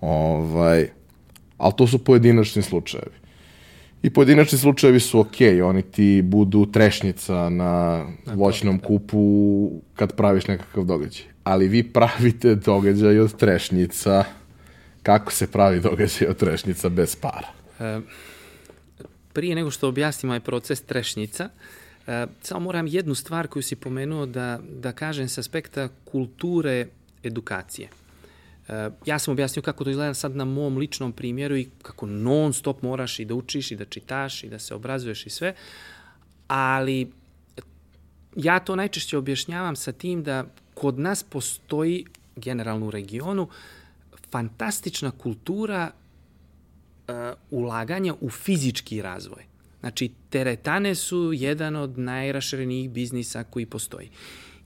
Ovaj, 0.00 0.88
ali 1.58 1.72
to 1.76 1.86
su 1.86 2.04
pojedinačni 2.04 2.62
slučajevi. 2.62 3.16
I 4.02 4.10
pojedinačni 4.10 4.58
slučajevi 4.58 5.00
su 5.00 5.20
ok, 5.20 5.36
oni 5.64 5.82
ti 5.82 6.22
budu 6.24 6.66
trešnica 6.66 7.48
na 7.48 8.04
voćnom 8.34 8.78
kupu 8.78 9.70
kad 9.94 10.16
praviš 10.16 10.46
nekakav 10.46 10.84
događaj. 10.84 11.33
Ali 11.44 11.68
vi 11.68 11.82
pravite 11.82 12.54
događaj 12.54 13.20
od 13.20 13.36
trešnica. 13.36 14.24
Kako 15.02 15.32
se 15.32 15.50
pravi 15.50 15.80
događaj 15.80 16.28
od 16.28 16.36
trešnica 16.36 16.88
bez 16.88 17.16
para? 17.16 17.48
E, 17.80 18.00
prije 19.32 19.54
nego 19.54 19.70
što 19.70 19.88
objasnim 19.88 20.30
ovaj 20.30 20.40
proces 20.40 20.82
trešnica, 20.82 21.48
e, 22.06 22.26
samo 22.42 22.60
moram 22.60 22.86
jednu 22.86 23.14
stvar 23.14 23.46
koju 23.46 23.62
si 23.62 23.76
pomenuo 23.76 24.26
da, 24.26 24.60
da 24.80 24.92
kažem 24.92 25.28
s 25.28 25.38
aspekta 25.38 25.88
kulture 26.04 26.86
edukacije. 27.22 27.88
Eh, 28.68 28.90
ja 29.06 29.18
sam 29.18 29.32
objasnio 29.32 29.62
kako 29.62 29.84
to 29.84 29.90
izgleda 29.90 30.14
sad 30.14 30.36
na 30.36 30.44
mom 30.44 30.78
ličnom 30.78 31.12
primjeru 31.12 31.56
i 31.56 31.68
kako 31.82 32.06
non 32.06 32.52
stop 32.52 32.82
moraš 32.82 33.20
i 33.20 33.24
da 33.24 33.34
učiš 33.34 33.70
i 33.70 33.76
da 33.76 33.84
čitaš 33.84 34.44
i 34.44 34.48
da 34.48 34.58
se 34.58 34.74
obrazuješ 34.74 35.26
i 35.26 35.30
sve, 35.30 35.54
ali 36.48 37.12
ja 38.36 38.58
to 38.58 38.76
najčešće 38.76 39.18
objašnjavam 39.18 39.76
sa 39.76 39.92
tim 39.92 40.22
da 40.22 40.44
kod 40.84 40.98
nas 40.98 41.22
postoji 41.22 42.04
generalno 42.36 42.86
u 42.86 42.90
regionu 42.90 43.48
fantastična 44.30 45.10
kultura 45.10 45.90
uh, 45.90 47.14
ulaganja 47.50 48.14
u 48.20 48.30
fizički 48.30 49.02
razvoj. 49.02 49.44
Znači, 49.80 50.10
teretane 50.30 50.94
su 50.94 51.30
jedan 51.32 51.76
od 51.76 51.98
najrašerenijih 51.98 52.90
biznisa 52.90 53.44
koji 53.44 53.66
postoji. 53.66 54.10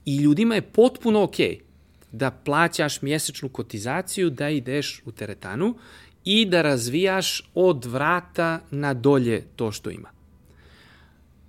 I 0.05 0.17
ljudima 0.17 0.55
je 0.55 0.61
potpuno 0.61 1.23
okej 1.23 1.59
da 2.11 2.31
plaćaš 2.31 3.01
mjesečnu 3.01 3.49
kotizaciju 3.49 4.29
da 4.29 4.49
ideš 4.49 5.01
u 5.05 5.11
teretanu 5.11 5.75
i 6.25 6.45
da 6.45 6.61
razvijaš 6.61 7.49
od 7.55 7.85
vrata 7.85 8.59
na 8.71 8.93
dolje 8.93 9.45
to 9.55 9.71
što 9.71 9.89
ima. 9.89 10.09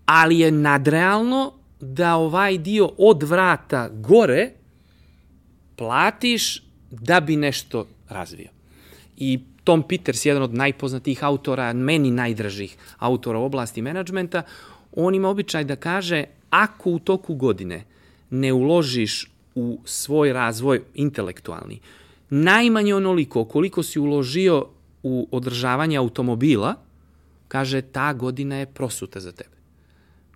Ali 0.06 0.38
je 0.38 0.50
nadrealno 0.50 1.52
da 1.80 2.16
ovaj 2.16 2.58
dio 2.58 2.90
od 2.98 3.22
vrata 3.22 3.88
gore 3.92 4.59
platiš 5.80 6.62
da 6.90 7.20
bi 7.20 7.36
nešto 7.36 7.86
razvio. 8.08 8.48
I 9.16 9.40
Tom 9.64 9.82
Peters, 9.82 10.26
jedan 10.26 10.42
od 10.42 10.54
najpoznatijih 10.54 11.24
autora, 11.24 11.72
meni 11.72 12.10
najdražih 12.10 12.76
autora 12.98 13.38
u 13.38 13.44
oblasti 13.44 13.82
menadžmenta, 13.82 14.42
on 14.92 15.14
ima 15.14 15.28
običaj 15.28 15.64
da 15.64 15.76
kaže 15.76 16.24
ako 16.50 16.90
u 16.90 16.98
toku 16.98 17.34
godine 17.34 17.84
ne 18.30 18.52
uložiš 18.52 19.30
u 19.54 19.80
svoj 19.84 20.32
razvoj 20.32 20.82
intelektualni, 20.94 21.80
najmanje 22.30 22.94
onoliko 22.94 23.44
koliko 23.44 23.82
si 23.82 23.98
uložio 23.98 24.66
u 25.02 25.28
održavanje 25.30 25.96
automobila, 25.96 26.74
kaže 27.48 27.82
ta 27.82 28.12
godina 28.12 28.56
je 28.56 28.66
prosuta 28.66 29.20
za 29.20 29.32
tebe. 29.32 29.56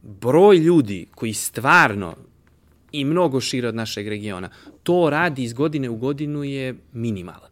Broj 0.02 0.56
ljudi 0.56 1.06
koji 1.14 1.32
stvarno 1.32 2.14
i 2.94 3.04
mnogo 3.04 3.40
šire 3.40 3.68
od 3.68 3.74
našeg 3.74 4.08
regiona, 4.08 4.48
to 4.82 5.10
radi 5.10 5.42
iz 5.42 5.52
godine 5.52 5.88
u 5.88 5.96
godinu 5.96 6.44
je 6.44 6.74
minimalan. 6.92 7.50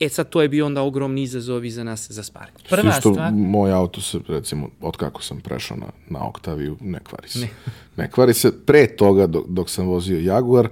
E 0.00 0.08
sad, 0.08 0.28
to 0.28 0.42
je 0.42 0.48
bio 0.48 0.66
onda 0.66 0.82
ogromni 0.82 1.22
izazov 1.22 1.64
i 1.64 1.70
za 1.70 1.84
nas 1.84 2.10
za 2.10 2.22
sparenje. 2.22 2.58
Prva 2.68 2.90
Isto, 2.90 3.12
stvar... 3.12 3.32
moj 3.32 3.72
auto 3.72 4.00
se, 4.00 4.18
recimo, 4.28 4.70
od 4.80 4.96
kako 4.96 5.22
sam 5.22 5.40
prešao 5.40 5.76
na, 5.76 5.86
na 6.08 6.28
Octaviju, 6.28 6.76
ne 6.80 7.00
kvari 7.04 7.28
se. 7.28 7.38
Ne. 7.38 7.48
ne 7.96 8.10
kvari 8.10 8.34
se. 8.34 8.64
Pre 8.66 8.86
toga, 8.86 9.26
dok, 9.26 9.46
dok 9.48 9.70
sam 9.70 9.86
vozio 9.86 10.18
Jaguar, 10.18 10.68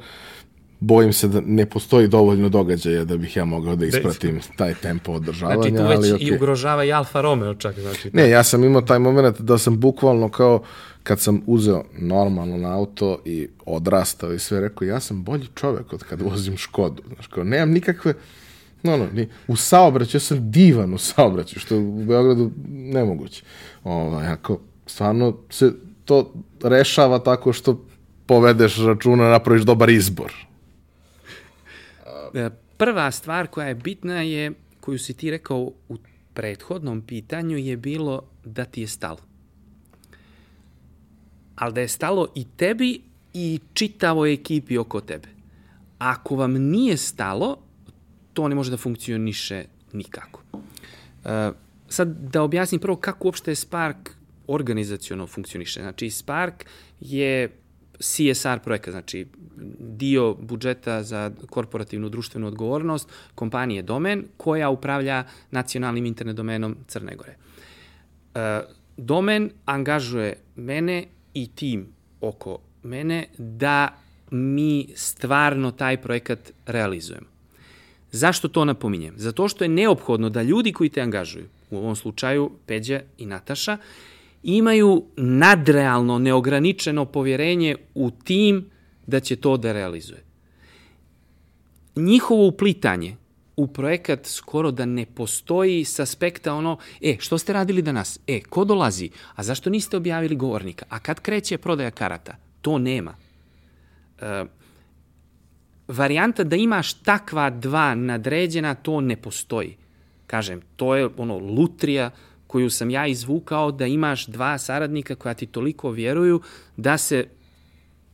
bojim 0.80 1.12
se 1.12 1.28
da 1.28 1.40
ne 1.40 1.66
postoji 1.66 2.08
dovoljno 2.08 2.48
događaja 2.48 3.04
da 3.04 3.16
bih 3.16 3.36
ja 3.36 3.44
mogao 3.44 3.76
da 3.76 3.86
ispratim 3.86 4.40
taj 4.56 4.74
tempo 4.74 5.12
održavanja. 5.12 5.60
Znači, 5.60 5.76
tu 5.76 5.82
već 5.82 5.96
ali, 5.96 6.08
okay. 6.08 6.28
i 6.28 6.36
ugrožava 6.36 6.84
i 6.84 6.92
Alfa 6.92 7.20
Romeo 7.20 7.54
čak. 7.54 7.78
Znači, 7.78 8.10
ne, 8.12 8.30
ja 8.30 8.42
sam 8.42 8.64
imao 8.64 8.82
taj 8.82 8.98
moment 8.98 9.40
da 9.40 9.58
sam 9.58 9.80
bukvalno 9.80 10.28
kao 10.28 10.62
kad 11.02 11.20
sam 11.20 11.42
uzeo 11.46 11.84
normalno 11.98 12.56
na 12.56 12.76
auto 12.76 13.18
i 13.24 13.48
odrastao 13.66 14.32
i 14.32 14.38
sve, 14.38 14.60
rekao, 14.60 14.86
ja 14.86 15.00
sam 15.00 15.22
bolji 15.22 15.46
čovek 15.54 15.92
od 15.92 16.04
kad 16.04 16.22
vozim 16.22 16.56
Škodu. 16.56 17.02
Znaš, 17.14 17.26
kao, 17.26 17.44
nemam 17.44 17.70
nikakve 17.70 18.14
No, 18.82 18.96
no, 18.96 19.06
ni, 19.12 19.28
u 19.48 19.56
saobraćaju, 19.56 20.16
ja 20.16 20.20
sam 20.20 20.50
divan 20.50 20.94
u 20.94 20.98
saobraćaju, 20.98 21.60
što 21.60 21.76
u 21.76 22.04
Beogradu 22.04 22.50
nemoguće. 22.68 23.42
Ovaj, 23.84 24.26
ako 24.26 24.60
stvarno 24.86 25.36
se 25.50 25.72
to 26.04 26.32
rešava 26.62 27.18
tako 27.18 27.52
što 27.52 27.84
povedeš 28.26 28.78
računa, 28.78 29.28
napraviš 29.28 29.62
dobar 29.62 29.90
izbor. 29.90 30.32
E, 32.34 32.50
prva 32.76 33.10
stvar 33.10 33.46
koja 33.46 33.68
je 33.68 33.74
bitna 33.74 34.22
je, 34.22 34.52
koju 34.80 34.98
si 34.98 35.14
ti 35.14 35.30
rekao 35.30 35.58
u 35.88 35.96
prethodnom 36.34 37.02
pitanju, 37.02 37.56
je 37.56 37.76
bilo 37.76 38.22
da 38.44 38.64
ti 38.64 38.80
je 38.80 38.86
stalo. 38.86 39.29
Ali 41.60 41.74
da 41.74 41.80
je 41.80 41.88
stalo 41.88 42.28
i 42.34 42.44
tebi 42.56 43.00
i 43.34 43.60
čitavoj 43.74 44.32
ekipi 44.32 44.78
oko 44.78 45.00
tebe. 45.00 45.28
Ako 45.98 46.36
vam 46.36 46.52
nije 46.52 46.96
stalo, 46.96 47.56
to 48.32 48.48
ne 48.48 48.54
može 48.54 48.70
da 48.70 48.76
funkcioniše 48.76 49.64
nikako. 49.92 50.42
Uh, 50.52 51.30
sad 51.88 52.08
da 52.08 52.42
objasnim 52.42 52.80
prvo 52.80 52.96
kako 52.96 53.28
uopšte 53.28 53.54
Spark 53.54 54.10
organizacijono 54.46 55.26
funkcioniše. 55.26 55.80
Znači 55.80 56.10
Spark 56.10 56.64
je 57.00 57.50
CSR 57.98 58.58
projekat, 58.64 58.92
znači 58.92 59.26
dio 59.78 60.34
budžeta 60.34 61.02
za 61.02 61.30
korporativnu 61.50 62.08
društvenu 62.08 62.46
odgovornost 62.46 63.08
kompanije 63.34 63.82
Domen 63.82 64.24
koja 64.36 64.70
upravlja 64.70 65.24
nacionalnim 65.50 66.06
internet 66.06 66.36
domenom 66.36 66.76
Crne 66.86 67.16
Gore. 67.16 67.36
Uh, 68.34 68.40
Domen 68.96 69.50
angažuje 69.64 70.36
mene 70.56 71.04
i 71.34 71.46
tim 71.46 71.86
oko 72.20 72.58
mene 72.82 73.26
da 73.38 73.88
mi 74.30 74.88
stvarno 74.94 75.70
taj 75.70 76.02
projekat 76.02 76.52
realizujemo. 76.66 77.26
Zašto 78.12 78.48
to 78.48 78.64
napominjem? 78.64 79.14
Zato 79.16 79.48
što 79.48 79.64
je 79.64 79.68
neophodno 79.68 80.30
da 80.30 80.42
ljudi 80.42 80.72
koji 80.72 80.90
te 80.90 81.00
angažuju, 81.00 81.48
u 81.70 81.76
ovom 81.76 81.96
slučaju 81.96 82.50
Peđa 82.66 83.00
i 83.18 83.26
Nataša, 83.26 83.78
imaju 84.42 85.04
nadrealno, 85.16 86.18
neograničeno 86.18 87.04
povjerenje 87.04 87.76
u 87.94 88.10
tim 88.10 88.70
da 89.06 89.20
će 89.20 89.36
to 89.36 89.56
da 89.56 89.72
realizuje. 89.72 90.22
Njihovo 91.96 92.46
uplitanje 92.46 93.16
u 93.60 93.66
projekat 93.66 94.26
skoro 94.26 94.70
da 94.70 94.84
ne 94.84 95.06
postoji 95.06 95.84
s 95.84 95.98
aspekta 96.00 96.54
ono, 96.54 96.78
e, 97.00 97.16
što 97.18 97.38
ste 97.38 97.52
radili 97.52 97.82
danas? 97.82 98.18
E, 98.26 98.40
ko 98.40 98.64
dolazi? 98.64 99.10
A 99.34 99.42
zašto 99.42 99.70
niste 99.70 99.96
objavili 99.96 100.36
govornika? 100.36 100.84
A 100.88 100.98
kad 100.98 101.20
kreće 101.20 101.58
prodaja 101.58 101.90
karata? 101.90 102.36
To 102.60 102.78
nema. 102.78 103.14
E, 104.20 104.44
varijanta 105.88 106.44
da 106.44 106.56
imaš 106.56 106.92
takva 106.92 107.50
dva 107.50 107.94
nadređena, 107.94 108.74
to 108.74 109.00
ne 109.00 109.16
postoji. 109.16 109.76
Kažem, 110.26 110.60
to 110.76 110.94
je 110.96 111.08
ono 111.16 111.38
lutrija 111.38 112.10
koju 112.46 112.70
sam 112.70 112.90
ja 112.90 113.06
izvukao 113.06 113.72
da 113.72 113.86
imaš 113.86 114.26
dva 114.26 114.58
saradnika 114.58 115.14
koja 115.14 115.34
ti 115.34 115.46
toliko 115.46 115.90
vjeruju 115.90 116.40
da 116.76 116.98
se 116.98 117.26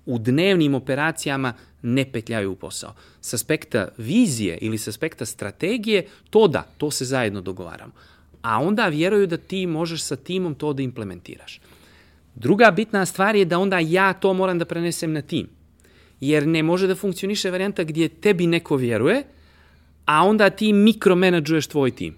u 0.06 0.18
dnevnim 0.18 0.74
operacijama 0.74 1.54
ne 1.86 2.04
petljaju 2.12 2.52
u 2.52 2.56
posao. 2.56 2.94
S 3.20 3.34
aspekta 3.34 3.88
vizije 3.98 4.58
ili 4.60 4.78
s 4.78 4.88
aspekta 4.88 5.26
strategije, 5.26 6.06
to 6.30 6.48
da, 6.48 6.62
to 6.62 6.90
se 6.90 7.04
zajedno 7.04 7.40
dogovaramo. 7.40 7.92
A 8.42 8.62
onda 8.62 8.88
vjeruju 8.88 9.26
da 9.26 9.36
ti 9.36 9.66
možeš 9.66 10.02
sa 10.02 10.16
timom 10.16 10.54
to 10.54 10.72
da 10.72 10.82
implementiraš. 10.82 11.60
Druga 12.34 12.70
bitna 12.70 13.06
stvar 13.06 13.36
je 13.36 13.44
da 13.44 13.58
onda 13.58 13.78
ja 13.78 14.12
to 14.12 14.32
moram 14.32 14.58
da 14.58 14.64
prenesem 14.64 15.12
na 15.12 15.22
tim 15.22 15.48
jer 16.20 16.46
ne 16.46 16.62
može 16.62 16.86
da 16.86 16.94
funkcioniše 16.94 17.50
varijanta 17.50 17.84
gdje 17.84 18.08
tebi 18.08 18.46
neko 18.46 18.76
vjeruje, 18.76 19.22
a 20.04 20.22
onda 20.24 20.50
ti 20.50 20.72
mikromenadžuješ 20.72 21.66
tvoj 21.66 21.90
tim. 21.90 22.14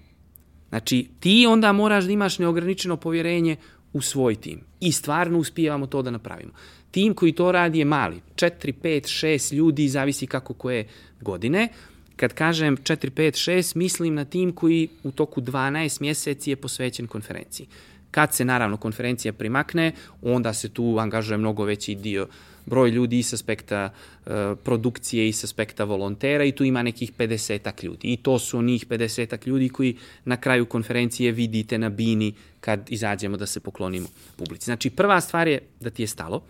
Znači, 0.69 1.07
ti 1.19 1.45
onda 1.49 1.71
moraš 1.71 2.05
da 2.05 2.11
imaš 2.11 2.39
neograničeno 2.39 2.97
povjerenje 2.97 3.55
u 3.93 4.01
svoj 4.01 4.35
tim. 4.35 4.61
I 4.79 4.91
stvarno 4.91 5.39
uspijevamo 5.39 5.87
to 5.87 6.01
da 6.01 6.11
napravimo. 6.11 6.51
Tim 6.91 7.13
koji 7.13 7.31
to 7.31 7.51
radi 7.51 7.79
je 7.79 7.85
mali. 7.85 8.21
4, 8.35 8.73
5, 8.83 9.01
6 9.01 9.53
ljudi, 9.53 9.87
zavisi 9.87 10.27
kako 10.27 10.53
koje 10.53 10.87
godine. 11.21 11.67
Kad 12.15 12.33
kažem 12.33 12.77
4, 12.77 13.09
5, 13.09 13.51
6, 13.51 13.75
mislim 13.75 14.15
na 14.15 14.25
tim 14.25 14.51
koji 14.51 14.89
u 15.03 15.11
toku 15.11 15.41
12 15.41 16.01
mjeseci 16.01 16.49
je 16.49 16.55
posvećen 16.55 17.07
konferenciji. 17.07 17.67
Kad 18.11 18.33
se 18.33 18.45
naravno 18.45 18.77
konferencija 18.77 19.33
primakne, 19.33 19.91
onda 20.21 20.53
se 20.53 20.69
tu 20.69 20.97
angažuje 20.99 21.37
mnogo 21.37 21.63
veći 21.63 21.95
dio 21.95 22.27
broj 22.65 22.89
ljudi 22.89 23.19
i 23.19 23.23
aspekta 23.33 23.89
uh, 23.89 24.31
produkcije 24.63 25.27
i 25.27 25.33
aspekta 25.43 25.83
volontera 25.83 26.43
i 26.43 26.51
tu 26.51 26.63
ima 26.63 26.83
nekih 26.83 27.13
50 27.17 27.83
ljudi. 27.83 28.13
I 28.13 28.17
to 28.17 28.39
su 28.39 28.57
onih 28.57 28.87
50 28.87 29.47
ljudi 29.47 29.69
koji 29.69 29.97
na 30.25 30.37
kraju 30.37 30.65
konferencije 30.65 31.31
vidite 31.31 31.77
na 31.77 31.89
bini 31.89 32.33
kad 32.59 32.85
izađemo 32.89 33.37
da 33.37 33.45
se 33.45 33.59
poklonimo 33.59 34.07
publici. 34.37 34.65
Znači, 34.65 34.89
prva 34.89 35.21
stvar 35.21 35.47
je 35.47 35.59
da 35.79 35.89
ti 35.89 36.03
je 36.03 36.07
stalo, 36.07 36.41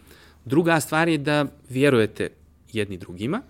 druga 0.45 0.79
stvar 0.79 1.07
je 1.07 1.17
da 1.17 1.45
vjerujete 1.69 2.29
jedni 2.73 2.97
drugima 2.97 3.41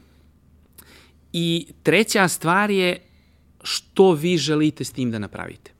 i 1.33 1.67
treća 1.83 2.27
stvar 2.27 2.71
je 2.71 2.99
što 3.63 4.13
vi 4.13 4.37
želite 4.37 4.83
s 4.83 4.91
tim 4.91 5.11
da 5.11 5.19
napravite. 5.19 5.71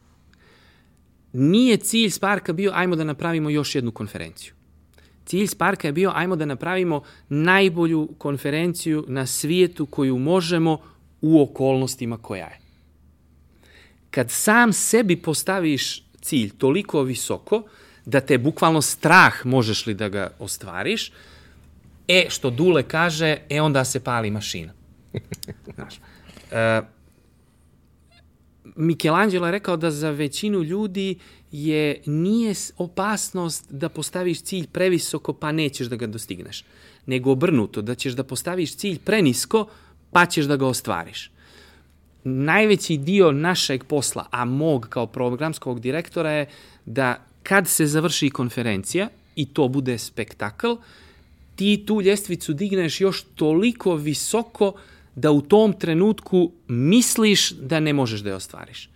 Nije 1.33 1.77
cilj 1.77 2.09
Sparka 2.09 2.53
bio 2.53 2.71
ajmo 2.75 2.95
da 2.95 3.03
napravimo 3.03 3.49
još 3.49 3.75
jednu 3.75 3.91
konferenciju. 3.91 4.53
Cilj 5.25 5.47
Sparka 5.47 5.87
je 5.87 5.91
bio 5.91 6.11
ajmo 6.15 6.35
da 6.35 6.45
napravimo 6.45 7.03
najbolju 7.29 8.09
konferenciju 8.17 9.05
na 9.07 9.25
svijetu 9.25 9.85
koju 9.85 10.17
možemo 10.17 10.81
u 11.21 11.41
okolnostima 11.41 12.17
koja 12.17 12.45
je. 12.45 12.59
Kad 14.11 14.31
sam 14.31 14.73
sebi 14.73 15.15
postaviš 15.15 16.03
cilj 16.21 16.57
toliko 16.57 17.03
visoko 17.03 17.63
da 18.09 18.21
te 18.21 18.37
bukvalno 18.37 18.81
strah 18.81 19.45
možeš 19.45 19.85
li 19.85 19.93
da 19.93 20.09
ga 20.09 20.31
ostvariš, 20.39 21.11
e, 22.07 22.25
što 22.29 22.49
Dule 22.49 22.83
kaže, 22.83 23.37
e 23.49 23.61
onda 23.61 23.85
se 23.85 23.99
pali 23.99 24.31
mašina. 24.31 24.73
Znaš, 25.75 25.99
uh, 26.51 26.87
Michelangelo 28.75 29.47
je 29.47 29.51
rekao 29.51 29.77
da 29.77 29.91
za 29.91 30.09
većinu 30.09 30.63
ljudi 30.63 31.19
je 31.51 32.01
nije 32.05 32.53
opasnost 32.77 33.65
da 33.69 33.89
postaviš 33.89 34.41
cilj 34.41 34.67
previsoko 34.67 35.33
pa 35.33 35.51
nećeš 35.51 35.87
da 35.87 35.95
ga 35.95 36.07
dostigneš, 36.07 36.63
nego 37.05 37.31
obrnuto, 37.31 37.81
da 37.81 37.95
ćeš 37.95 38.13
da 38.13 38.23
postaviš 38.23 38.75
cilj 38.75 38.99
prenisko 38.99 39.67
pa 40.11 40.25
ćeš 40.25 40.45
da 40.45 40.55
ga 40.55 40.67
ostvariš. 40.67 41.31
Najveći 42.23 42.97
dio 42.97 43.31
našeg 43.31 43.83
posla, 43.83 44.25
a 44.31 44.45
mog 44.45 44.87
kao 44.89 45.07
programskog 45.07 45.79
direktora 45.79 46.31
je 46.31 46.45
da 46.85 47.28
kad 47.49 47.67
se 47.67 47.85
završi 47.85 48.29
konferencija 48.29 49.07
i 49.35 49.45
to 49.45 49.67
bude 49.67 49.97
spektakl, 49.97 50.67
ti 51.55 51.83
tu 51.87 52.01
ljestvicu 52.01 52.53
digneš 52.53 53.01
još 53.01 53.23
toliko 53.35 53.95
visoko 53.95 54.73
da 55.15 55.31
u 55.31 55.41
tom 55.41 55.73
trenutku 55.73 56.51
misliš 56.67 57.51
da 57.51 57.79
ne 57.79 57.93
možeš 57.93 58.21
da 58.21 58.29
je 58.29 58.35
ostvariš. 58.35 58.89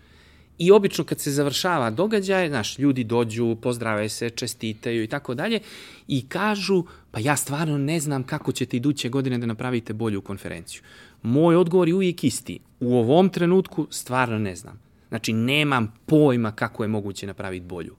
I 0.57 0.71
obično 0.71 1.03
kad 1.03 1.19
se 1.19 1.31
završava 1.31 1.89
događaj, 1.89 2.49
znaš, 2.49 2.80
ljudi 2.80 3.03
dođu, 3.03 3.55
pozdrave 3.61 4.09
se, 4.09 4.30
čestitaju 4.30 5.03
i 5.03 5.07
tako 5.07 5.34
dalje 5.34 5.59
i 6.07 6.21
kažu, 6.27 6.84
pa 7.11 7.19
ja 7.19 7.35
stvarno 7.35 7.77
ne 7.77 7.99
znam 7.99 8.23
kako 8.23 8.51
ćete 8.51 8.77
iduće 8.77 9.09
godine 9.09 9.38
da 9.38 9.45
napravite 9.45 9.93
bolju 9.93 10.21
konferenciju. 10.21 10.81
Moj 11.23 11.55
odgovor 11.55 11.88
je 11.88 11.95
uvijek 11.95 12.23
isti. 12.23 12.59
U 12.80 12.97
ovom 12.97 13.30
trenutku 13.30 13.88
stvarno 13.89 14.39
ne 14.39 14.55
znam. 14.55 14.80
Znači, 15.09 15.34
nemam 15.34 15.93
pojma 16.05 16.51
kako 16.51 16.84
je 16.84 16.88
moguće 16.88 17.27
napraviti 17.27 17.65
bolju. 17.65 17.95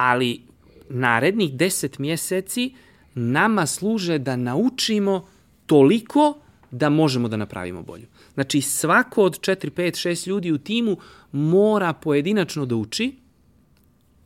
Ali 0.00 0.40
narednih 0.88 1.52
deset 1.52 1.98
mjeseci 1.98 2.74
nama 3.14 3.66
služe 3.66 4.18
da 4.18 4.36
naučimo 4.36 5.28
toliko 5.66 6.38
da 6.70 6.88
možemo 6.88 7.28
da 7.28 7.36
napravimo 7.36 7.82
bolju. 7.82 8.06
Znači, 8.34 8.60
svako 8.60 9.22
od 9.22 9.40
4, 9.40 9.70
5, 9.70 10.08
6 10.08 10.28
ljudi 10.28 10.52
u 10.52 10.58
timu 10.58 10.96
mora 11.32 11.92
pojedinačno 11.92 12.66
da 12.66 12.76
uči 12.76 13.12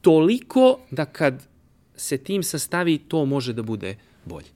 toliko 0.00 0.78
da 0.90 1.04
kad 1.04 1.46
se 1.96 2.18
tim 2.18 2.42
sastavi, 2.42 2.98
to 2.98 3.24
može 3.24 3.52
da 3.52 3.62
bude 3.62 3.96
bolje. 4.24 4.46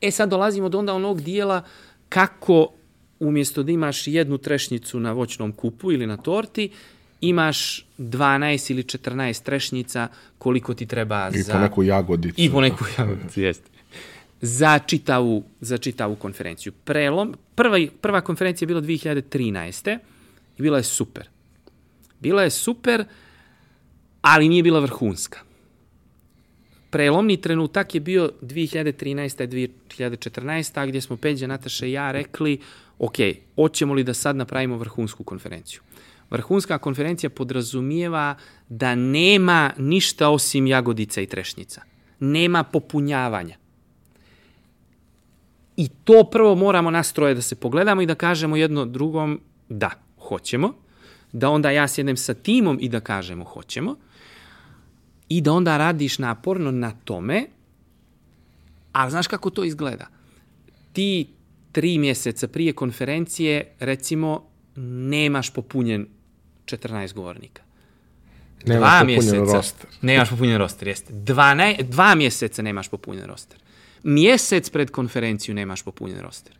E 0.00 0.10
sad 0.10 0.30
dolazimo 0.30 0.68
do 0.68 0.78
onda 0.78 0.94
onog 0.94 1.20
dijela 1.22 1.64
kako 2.08 2.72
umjesto 3.20 3.62
da 3.62 3.72
imaš 3.72 4.06
jednu 4.06 4.38
trešnjicu 4.38 5.00
na 5.00 5.12
voćnom 5.12 5.52
kupu 5.52 5.92
ili 5.92 6.06
na 6.06 6.16
torti, 6.16 6.70
imaš 7.20 7.86
12 7.98 8.70
ili 8.70 8.82
14 8.82 9.42
trešnjica 9.42 10.08
koliko 10.38 10.74
ti 10.74 10.86
treba 10.86 11.30
I 11.34 11.42
za... 11.42 11.52
po 11.52 11.58
neku 11.58 11.82
jagodicu. 11.82 12.40
I 12.40 12.50
po 12.50 12.60
neku 12.60 12.84
jagodicu, 12.98 13.40
jeste 13.40 13.70
za 14.40 14.78
čitavu, 14.78 15.44
za 15.60 15.78
čitavu 15.78 16.16
konferenciju. 16.16 16.72
Prelom, 16.72 17.34
prva, 17.54 17.78
prva 18.00 18.20
konferencija 18.20 18.66
je 18.66 18.68
bila 18.68 18.80
2013. 18.80 19.98
i 20.58 20.62
bila 20.62 20.78
je 20.78 20.84
super. 20.84 21.28
Bila 22.20 22.42
je 22.42 22.50
super, 22.50 23.04
ali 24.20 24.48
nije 24.48 24.62
bila 24.62 24.80
vrhunska. 24.80 25.38
Prelomni 26.90 27.36
trenutak 27.36 27.94
je 27.94 28.00
bio 28.00 28.30
2013. 28.42 29.46
2014. 29.98 30.88
gdje 30.88 31.00
smo 31.00 31.16
Peđa, 31.16 31.46
Nataša 31.46 31.86
i 31.86 31.92
ja 31.92 32.12
rekli 32.12 32.60
ok, 32.98 33.16
hoćemo 33.56 33.94
li 33.94 34.04
da 34.04 34.14
sad 34.14 34.36
napravimo 34.36 34.76
vrhunsku 34.76 35.24
konferenciju. 35.24 35.80
Vrhunska 36.30 36.78
konferencija 36.78 37.30
podrazumijeva 37.30 38.34
da 38.68 38.94
nema 38.94 39.72
ništa 39.78 40.28
osim 40.28 40.66
jagodica 40.66 41.20
i 41.20 41.26
trešnjica. 41.26 41.82
Nema 42.20 42.64
popunjavanja. 42.64 43.56
I 45.76 45.88
to 46.04 46.24
prvo 46.32 46.54
moramo 46.54 46.90
nastroje 46.90 47.34
da 47.34 47.42
se 47.42 47.56
pogledamo 47.56 48.02
i 48.02 48.06
da 48.06 48.14
kažemo 48.14 48.56
jedno 48.56 48.84
drugom 48.84 49.40
da, 49.68 49.90
hoćemo. 50.18 50.74
Da 51.32 51.50
onda 51.50 51.70
ja 51.70 51.88
sjednem 51.88 52.16
sa 52.16 52.34
timom 52.34 52.78
i 52.80 52.88
da 52.88 53.00
kažemo 53.00 53.44
hoćemo. 53.44 53.96
I 55.28 55.40
da 55.40 55.52
onda 55.52 55.76
radiš 55.76 56.18
naporno 56.18 56.70
na 56.70 56.92
tome. 57.04 57.46
A 58.92 59.10
znaš 59.10 59.26
kako 59.26 59.50
to 59.50 59.64
izgleda? 59.64 60.06
Ti 60.92 61.28
tri 61.72 61.98
mjeseca 61.98 62.48
prije 62.48 62.72
konferencije, 62.72 63.74
recimo, 63.78 64.50
nemaš 64.76 65.50
popunjen 65.50 66.06
14 66.76 67.12
govornika. 67.14 67.62
Nemaš 68.66 68.80
dva 68.80 69.00
popunjen 69.00 69.16
mjeseca, 69.16 69.56
roster. 69.56 69.90
Nemaš 70.02 70.30
popunjen 70.30 70.58
roster, 70.58 70.88
jeste. 70.88 71.12
Dva, 71.12 71.54
ne, 71.54 71.76
dva 71.82 72.14
mjeseca 72.14 72.62
nemaš 72.62 72.88
popunjen 72.88 73.24
roster 73.24 73.58
mjesec 74.02 74.70
pred 74.70 74.90
konferenciju 74.90 75.54
nemaš 75.54 75.82
popunjen 75.82 76.20
roster. 76.20 76.54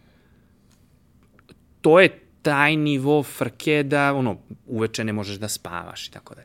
To 1.81 2.01
je 2.01 2.21
taj 2.43 2.77
nivo 2.77 3.23
frke 3.23 3.83
da 3.83 4.15
ono, 4.15 4.39
uveče 4.67 5.05
ne 5.05 5.13
možeš 5.13 5.37
da 5.37 5.49
spavaš 5.49 6.09
i 6.09 6.11
tako 6.11 6.35
da. 6.35 6.43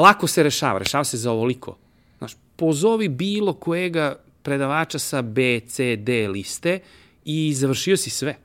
Lako 0.00 0.26
se 0.26 0.42
rešava, 0.42 0.78
rešava 0.78 1.04
se 1.04 1.16
za 1.16 1.32
ovoliko. 1.32 1.76
Znaš, 2.18 2.36
pozovi 2.56 3.08
bilo 3.08 3.52
kojega 3.52 4.16
predavača 4.42 4.98
sa 4.98 5.22
B, 5.22 5.60
C, 5.60 5.96
D 5.96 6.28
liste 6.28 6.80
i 7.24 7.54
završio 7.54 7.96
si 7.96 8.10
sve. 8.10 8.36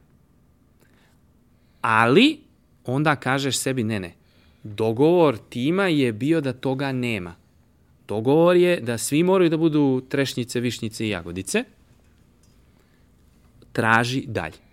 Ali, 1.82 2.40
onda 2.86 3.16
kažeš 3.16 3.58
sebi, 3.58 3.84
ne, 3.84 4.00
ne, 4.00 4.14
dogovor 4.64 5.38
tima 5.50 5.88
je 5.88 6.14
bio 6.14 6.42
da 6.42 6.54
toga 6.54 6.92
nema. 6.92 7.36
Dogovor 8.08 8.56
je 8.56 8.80
da 8.82 8.98
svi 8.98 9.24
moraju 9.24 9.50
da 9.50 9.58
budu 9.58 10.02
trešnjice, 10.10 10.60
višnjice 10.60 11.06
i 11.06 11.10
jagodice. 11.10 11.64
Traži 13.72 14.24
dalje. 14.28 14.66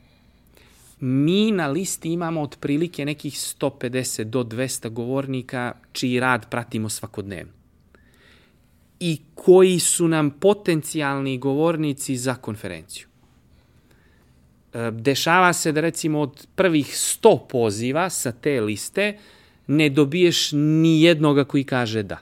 Mi 1.01 1.51
na 1.51 1.67
listi 1.67 2.13
imamo 2.13 2.41
otprilike 2.43 3.05
nekih 3.05 3.35
150 3.35 4.25
do 4.25 4.45
200 4.45 4.89
govornika 4.89 5.73
čiji 5.93 6.21
rad 6.21 6.51
pratimo 6.51 6.89
svakodnevno. 6.89 7.53
I 9.01 9.21
koji 9.35 9.79
su 9.79 10.09
nam 10.09 10.31
potencijalni 10.31 11.39
govornici 11.39 12.17
za 12.17 12.35
konferenciju. 12.35 13.12
E, 14.75 14.91
dešava 14.91 15.53
se 15.53 15.73
da 15.73 15.81
recimo 15.81 16.21
od 16.21 16.47
prvih 16.55 16.87
100 16.87 17.39
poziva 17.49 18.11
sa 18.11 18.33
te 18.33 18.61
liste 18.61 19.19
ne 19.67 19.89
dobiješ 19.89 20.53
ni 20.53 21.03
jednoga 21.03 21.45
koji 21.45 21.65
kaže 21.65 22.03
da 22.03 22.19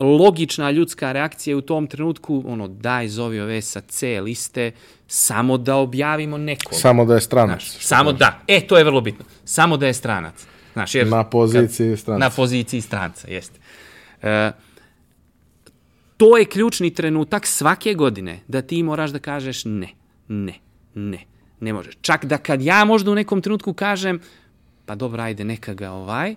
logična 0.00 0.70
ljudska 0.70 1.12
reakcija 1.12 1.56
u 1.56 1.60
tom 1.60 1.86
trenutku, 1.86 2.44
ono, 2.46 2.68
daj, 2.68 3.08
zovi 3.08 3.40
ove 3.40 3.62
sa 3.62 3.80
C 3.80 4.20
liste, 4.20 4.72
samo 5.06 5.58
da 5.58 5.76
objavimo 5.76 6.38
neko. 6.38 6.74
Samo 6.74 7.04
da 7.04 7.14
je 7.14 7.20
stranac. 7.20 7.60
Znaš, 7.60 7.86
samo 7.86 8.12
da. 8.12 8.40
E, 8.46 8.66
to 8.66 8.78
je 8.78 8.84
vrlo 8.84 9.00
bitno. 9.00 9.24
Samo 9.44 9.76
da 9.76 9.86
je 9.86 9.94
stranac. 9.94 10.46
Znaš, 10.72 10.94
jer, 10.94 11.06
Na 11.06 11.24
poziciji 11.24 11.96
stranca. 11.96 12.18
Na 12.18 12.30
poziciji 12.30 12.80
stranca, 12.80 13.28
jeste. 13.30 13.58
E, 14.22 14.52
to 16.16 16.36
je 16.36 16.44
ključni 16.44 16.94
trenutak 16.94 17.46
svake 17.46 17.94
godine 17.94 18.40
da 18.48 18.62
ti 18.62 18.82
moraš 18.82 19.10
da 19.10 19.18
kažeš 19.18 19.64
ne, 19.64 19.88
ne, 20.28 20.54
ne, 20.94 21.24
ne 21.60 21.72
možeš. 21.72 21.94
Čak 22.00 22.24
da 22.24 22.38
kad 22.38 22.62
ja 22.62 22.84
možda 22.84 23.10
u 23.10 23.14
nekom 23.14 23.42
trenutku 23.42 23.72
kažem, 23.72 24.20
pa 24.86 24.94
dobro, 24.94 25.22
ajde, 25.22 25.44
neka 25.44 25.74
ga 25.74 25.90
ovaj, 25.90 26.34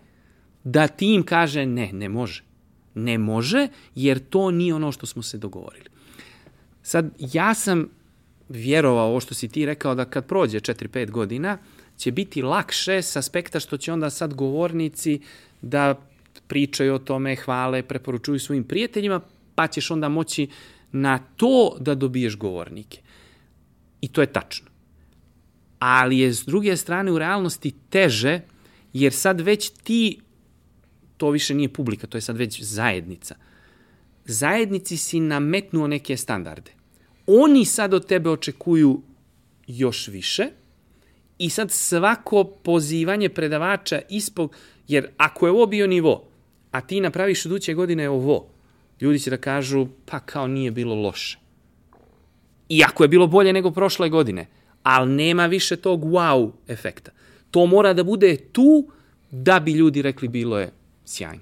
da 0.63 0.87
tim 0.87 1.23
kaže 1.23 1.65
ne, 1.65 1.89
ne 1.93 2.09
može 2.09 2.43
Ne 2.95 3.17
može, 3.17 3.67
jer 3.95 4.19
to 4.19 4.51
nije 4.51 4.75
ono 4.75 4.91
što 4.91 5.05
smo 5.05 5.23
se 5.23 5.37
dogovorili. 5.37 5.85
Sad, 6.83 7.11
ja 7.19 7.53
sam 7.53 7.89
vjerovao 8.49 9.07
ovo 9.07 9.19
što 9.19 9.33
si 9.33 9.47
ti 9.47 9.65
rekao 9.65 9.95
da 9.95 10.05
kad 10.05 10.25
prođe 10.25 10.59
4-5 10.59 11.11
godina 11.11 11.57
će 11.97 12.11
biti 12.11 12.41
lakše 12.41 13.01
s 13.01 13.15
aspekta 13.15 13.59
što 13.59 13.77
će 13.77 13.93
onda 13.93 14.09
sad 14.09 14.33
govornici 14.33 15.21
da 15.61 15.95
pričaju 16.47 16.93
o 16.93 16.99
tome, 16.99 17.35
hvale, 17.35 17.83
preporučuju 17.83 18.39
svojim 18.39 18.63
prijateljima, 18.63 19.21
pa 19.55 19.67
ćeš 19.67 19.91
onda 19.91 20.09
moći 20.09 20.49
na 20.91 21.19
to 21.37 21.77
da 21.79 21.95
dobiješ 21.95 22.37
govornike. 22.37 23.01
I 24.01 24.07
to 24.07 24.21
je 24.21 24.33
tačno. 24.33 24.67
Ali 25.79 26.19
je 26.19 26.33
s 26.33 26.45
druge 26.45 26.77
strane 26.77 27.11
u 27.11 27.19
realnosti 27.19 27.73
teže, 27.89 28.41
jer 28.93 29.13
sad 29.13 29.41
već 29.41 29.69
ti, 29.69 30.19
to 31.17 31.29
više 31.29 31.53
nije 31.53 31.73
publika, 31.73 32.07
to 32.07 32.17
je 32.17 32.21
sad 32.21 32.37
već 32.37 32.61
zajednica. 32.63 33.35
Zajednici 34.25 34.97
si 34.97 35.19
nametnuo 35.19 35.87
neke 35.87 36.17
standarde. 36.17 36.71
Oni 37.27 37.65
sad 37.65 37.93
od 37.93 38.07
tebe 38.07 38.29
očekuju 38.29 39.01
još 39.67 40.07
više 40.07 40.47
i 41.37 41.49
sad 41.49 41.71
svako 41.71 42.43
pozivanje 42.43 43.29
predavača 43.29 44.01
ispod, 44.09 44.51
jer 44.87 45.09
ako 45.17 45.47
je 45.47 45.51
ovo 45.51 45.65
bio 45.65 45.87
nivo, 45.87 46.27
a 46.71 46.81
ti 46.81 47.01
napraviš 47.01 47.45
iduće 47.45 47.73
godine 47.73 48.09
ovo, 48.09 48.47
ljudi 49.01 49.19
će 49.19 49.29
da 49.29 49.37
kažu, 49.37 49.87
pa 50.05 50.19
kao 50.19 50.47
nije 50.47 50.71
bilo 50.71 50.95
loše. 50.95 51.40
Iako 52.71 53.03
je 53.03 53.07
bilo 53.07 53.27
bolje 53.27 53.53
nego 53.53 53.71
prošle 53.71 54.09
godine, 54.09 54.47
ali 54.83 55.11
nema 55.11 55.45
više 55.45 55.75
tog 55.75 56.03
wow 56.03 56.51
efekta. 56.67 57.11
To 57.51 57.65
mora 57.65 57.93
da 57.93 58.03
bude 58.03 58.37
tu 58.51 58.87
da 59.31 59.59
bi 59.59 59.71
ljudi 59.71 60.01
rekli 60.01 60.27
bilo 60.27 60.59
je 60.59 60.71
sjajno. 61.05 61.41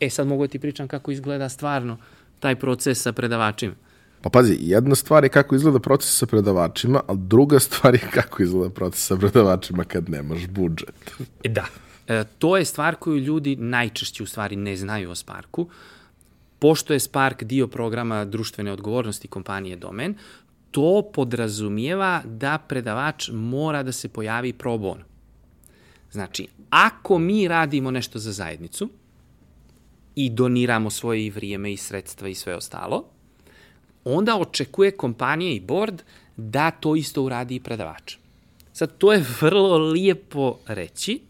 E 0.00 0.10
sad 0.10 0.26
mogu 0.26 0.46
da 0.46 0.50
ti 0.50 0.58
pričam 0.58 0.88
kako 0.88 1.10
izgleda 1.10 1.48
stvarno 1.48 1.96
taj 2.40 2.56
proces 2.56 3.02
sa 3.02 3.12
predavačima. 3.12 3.74
Pa 4.22 4.30
pazi, 4.30 4.56
jedna 4.60 4.94
stvar 4.94 5.24
je 5.24 5.30
kako 5.30 5.54
izgleda 5.54 5.78
proces 5.78 6.18
sa 6.18 6.26
predavačima, 6.26 7.00
a 7.08 7.14
druga 7.14 7.58
stvar 7.58 7.94
je 7.94 8.08
kako 8.10 8.42
izgleda 8.42 8.74
proces 8.74 9.06
sa 9.06 9.16
predavačima 9.16 9.84
kad 9.84 10.10
nemaš 10.10 10.46
budžet. 10.46 11.10
E, 11.44 11.48
da. 11.48 11.66
E, 12.08 12.24
to 12.38 12.56
je 12.56 12.64
stvar 12.64 12.94
koju 12.94 13.18
ljudi 13.18 13.56
najčešće 13.56 14.22
u 14.22 14.26
stvari 14.26 14.56
ne 14.56 14.76
znaju 14.76 15.10
o 15.10 15.14
Sparku. 15.14 15.68
Pošto 16.58 16.92
je 16.92 17.00
Spark 17.00 17.42
dio 17.42 17.66
programa 17.66 18.24
društvene 18.24 18.72
odgovornosti 18.72 19.28
kompanije 19.28 19.76
Domen, 19.76 20.14
to 20.70 21.10
podrazumijeva 21.14 22.22
da 22.24 22.58
predavač 22.58 23.28
mora 23.32 23.82
da 23.82 23.92
se 23.92 24.08
pojavi 24.08 24.52
pro 24.52 24.78
bono. 24.78 25.04
Znači, 26.10 26.46
ako 26.70 27.18
mi 27.18 27.48
radimo 27.48 27.90
nešto 27.90 28.18
za 28.18 28.32
zajednicu 28.32 28.88
i 30.14 30.30
doniramo 30.30 30.90
svoje 30.90 31.30
vrijeme 31.30 31.72
i 31.72 31.76
sredstva 31.76 32.28
i 32.28 32.34
sve 32.34 32.56
ostalo, 32.56 33.04
onda 34.04 34.36
očekuje 34.36 34.90
kompanija 34.90 35.52
i 35.52 35.60
board 35.60 36.02
da 36.36 36.70
to 36.70 36.96
isto 36.96 37.22
uradi 37.22 37.54
i 37.54 37.60
predavač. 37.60 38.16
Sad, 38.72 38.98
to 38.98 39.12
je 39.12 39.24
vrlo 39.40 39.78
lijepo 39.78 40.58
reći, 40.66 41.20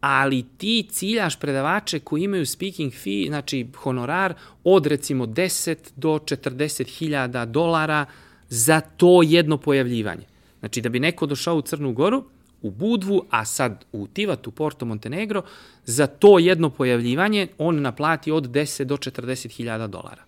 ali 0.00 0.44
ti 0.58 0.86
ciljaš 0.90 1.36
predavače 1.36 1.98
koji 1.98 2.22
imaju 2.22 2.46
speaking 2.46 2.92
fee, 2.92 3.26
znači 3.28 3.66
honorar 3.76 4.34
od 4.64 4.86
recimo 4.86 5.26
10 5.26 5.76
do 5.96 6.08
40 6.08 6.98
hiljada 6.98 7.44
dolara 7.44 8.06
za 8.48 8.80
to 8.80 9.22
jedno 9.22 9.58
pojavljivanje. 9.58 10.24
Znači 10.58 10.80
da 10.80 10.88
bi 10.88 11.00
neko 11.00 11.26
došao 11.26 11.56
u 11.56 11.62
Crnu 11.62 11.92
Goru, 11.92 12.24
u 12.62 12.70
Budvu, 12.70 13.22
a 13.30 13.44
sad 13.44 13.84
u 13.92 14.06
Tivatu, 14.06 14.50
Porto 14.50 14.84
Montenegro, 14.84 15.42
za 15.84 16.06
to 16.06 16.38
jedno 16.38 16.70
pojavljivanje 16.70 17.48
on 17.58 17.80
naplati 17.80 18.30
od 18.30 18.48
10 18.48 18.84
do 18.84 18.96
40 18.96 19.50
hiljada 19.56 19.86
dolara. 19.86 20.22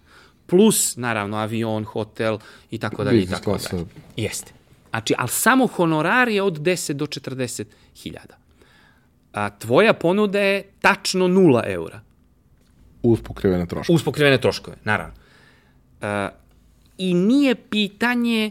Plus, 0.47 0.97
naravno, 0.97 1.37
avion, 1.37 1.85
hotel 1.85 2.39
i 2.71 2.79
tako 2.79 3.05
dalje 3.05 3.23
i 3.23 3.27
tako 3.27 3.59
dalje. 3.71 3.85
Jeste. 4.17 4.53
Znači, 4.91 5.15
ali 5.19 5.29
samo 5.29 5.67
honorar 5.67 6.29
je 6.29 6.43
od 6.43 6.59
10 6.59 6.93
do 6.93 7.07
40 7.07 7.65
hiljada 7.97 8.49
a 9.33 9.51
tvoja 9.51 9.93
ponuda 9.93 10.41
je 10.41 10.63
tačno 10.81 11.29
0 11.29 11.63
eura. 11.67 12.01
Uz 13.03 13.21
pokrivene 13.23 13.67
troškove. 13.67 13.95
Uz 13.95 14.03
pokrivene 14.03 14.41
troškove, 14.41 14.77
naravno. 14.85 15.15
A, 16.01 16.29
I 16.99 17.15
nije 17.15 17.55
pitanje, 17.55 18.51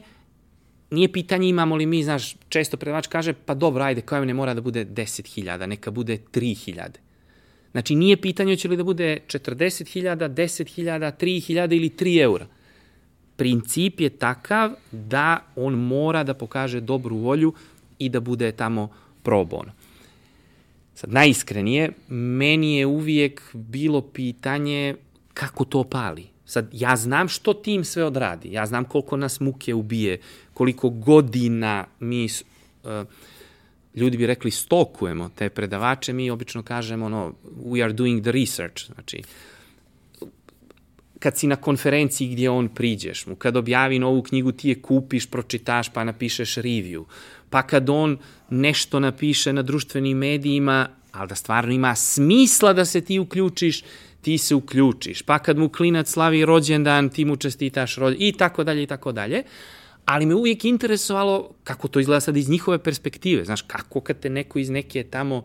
nije 0.92 1.12
pitanje 1.12 1.50
imamo 1.50 1.76
li 1.76 1.86
mi, 1.86 2.04
znaš, 2.04 2.36
često 2.50 2.78
predavač 2.78 3.08
kaže, 3.08 3.34
pa 3.34 3.54
dobro, 3.54 3.84
ajde, 3.84 4.02
kao 4.02 4.26
ne 4.26 4.34
mora 4.34 4.54
da 4.54 4.62
bude 4.62 4.86
10.000, 4.86 5.66
neka 5.66 5.92
bude 5.92 6.18
3.000. 6.34 6.88
Znači, 7.72 7.96
nije 7.96 8.18
pitanje 8.22 8.56
će 8.56 8.68
li 8.68 8.78
da 8.78 8.84
bude 8.84 9.20
40.000, 9.28 10.30
10.000, 10.30 11.12
3.000 11.20 11.76
ili 11.76 11.90
3 11.90 12.22
eura. 12.22 12.48
Princip 13.36 14.00
je 14.00 14.10
takav 14.10 14.72
da 14.92 15.44
on 15.56 15.74
mora 15.74 16.24
da 16.24 16.34
pokaže 16.34 16.80
dobru 16.82 17.18
volju 17.18 17.54
i 18.00 18.10
da 18.10 18.20
bude 18.20 18.52
tamo 18.52 18.90
pro 19.24 19.46
bono. 19.46 19.72
Sad, 20.96 21.14
najiskrenije, 21.14 21.92
meni 22.10 22.78
je 22.78 22.86
uvijek 22.86 23.42
bilo 23.54 24.02
pitanje 24.02 24.96
kako 25.34 25.66
to 25.66 25.84
pali. 25.84 26.37
Sad, 26.48 26.70
ja 26.72 26.96
znam 26.96 27.28
što 27.28 27.54
tim 27.54 27.84
sve 27.84 28.04
odradi. 28.04 28.52
Ja 28.52 28.66
znam 28.66 28.86
koliko 28.86 29.18
nas 29.18 29.40
muke 29.40 29.74
ubije, 29.74 30.20
koliko 30.54 30.90
godina 30.90 31.86
mi, 32.00 32.28
uh, 32.84 32.92
ljudi 33.96 34.18
bi 34.18 34.28
rekli, 34.28 34.52
stokujemo 34.52 35.30
te 35.30 35.50
predavače, 35.50 36.14
mi 36.14 36.30
obično 36.30 36.64
kažemo, 36.64 37.10
no, 37.10 37.34
we 37.66 37.84
are 37.84 37.94
doing 37.94 38.22
the 38.22 38.32
research. 38.32 38.86
Znači, 38.86 39.22
kad 41.20 41.38
si 41.38 41.48
na 41.48 41.56
konferenciji 41.56 42.28
gdje 42.28 42.50
on 42.50 42.70
priđeš 42.70 43.26
mu, 43.26 43.36
kad 43.36 43.58
objavi 43.58 44.00
novu 44.00 44.24
knjigu, 44.24 44.52
ti 44.52 44.70
je 44.70 44.82
kupiš, 44.82 45.26
pročitaš, 45.26 45.90
pa 45.90 46.04
napišeš 46.04 46.56
review. 46.56 47.04
Pa 47.50 47.62
kad 47.62 47.90
on 47.90 48.18
nešto 48.50 49.00
napiše 49.00 49.54
na 49.54 49.62
društvenim 49.62 50.18
medijima, 50.18 50.90
ali 51.12 51.28
da 51.28 51.36
stvarno 51.36 51.74
ima 51.74 51.96
smisla 51.96 52.74
da 52.74 52.86
se 52.86 53.02
ti 53.02 53.20
uključiš, 53.20 53.84
ti 54.28 54.38
se 54.38 54.56
uključiš. 54.56 55.22
Pa 55.22 55.40
kad 55.40 55.58
mu 55.58 55.70
klinac 55.70 56.10
slavi 56.12 56.46
rođendan, 56.46 57.10
ti 57.10 57.26
mu 57.26 57.36
čestitaš 57.36 57.96
rođendan 57.96 58.28
i 58.28 58.32
tako 58.32 58.64
dalje 58.64 58.84
i 58.84 58.86
tako 58.86 59.12
dalje. 59.12 59.44
Ali 60.06 60.26
me 60.26 60.36
uvijek 60.36 60.66
interesovalo 60.66 61.52
kako 61.64 61.88
to 61.88 62.00
izgleda 62.00 62.20
sad 62.20 62.38
iz 62.38 62.50
njihove 62.50 62.84
perspektive. 62.84 63.46
Znaš, 63.46 63.62
kako 63.62 64.02
kad 64.02 64.20
te 64.20 64.30
neko 64.30 64.60
iz 64.60 64.70
neke 64.70 65.04
tamo 65.04 65.44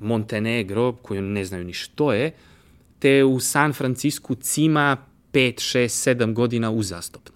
Montenegro, 0.00 0.92
koju 0.92 1.22
ne 1.22 1.44
znaju 1.44 1.64
ni 1.64 1.72
što 1.72 2.12
je, 2.12 2.30
te 2.98 3.24
u 3.24 3.40
San 3.40 3.72
Francisku 3.72 4.34
cima 4.34 4.96
5, 5.32 5.78
6, 5.78 6.14
7 6.14 6.32
godina 6.32 6.70
uzastopno. 6.70 7.34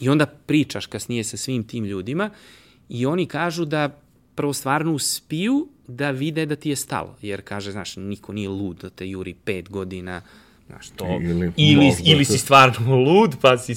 I 0.00 0.08
onda 0.08 0.26
pričaš 0.26 0.86
kasnije 0.86 1.24
sa 1.24 1.36
svim 1.36 1.64
tim 1.64 1.84
ljudima 1.84 2.30
i 2.88 3.06
oni 3.06 3.26
kažu 3.26 3.64
da 3.64 4.00
prvo 4.36 4.52
stvarno 4.52 4.92
uspiju 4.92 5.68
da 5.88 6.10
vide 6.10 6.46
da 6.46 6.56
ti 6.56 6.70
je 6.70 6.76
stalo. 6.76 7.16
Jer 7.22 7.42
kaže, 7.42 7.72
znaš, 7.72 7.96
niko 7.96 8.32
nije 8.32 8.48
lud 8.48 8.76
da 8.76 8.90
te 8.90 9.08
juri 9.08 9.34
pet 9.34 9.70
godina, 9.70 10.22
znaš, 10.66 10.88
to, 10.88 11.06
ili, 11.22 11.52
ili, 11.56 11.92
ili 12.04 12.24
si 12.24 12.38
stvarno 12.38 12.96
lud, 13.06 13.36
pa 13.40 13.58
si 13.58 13.74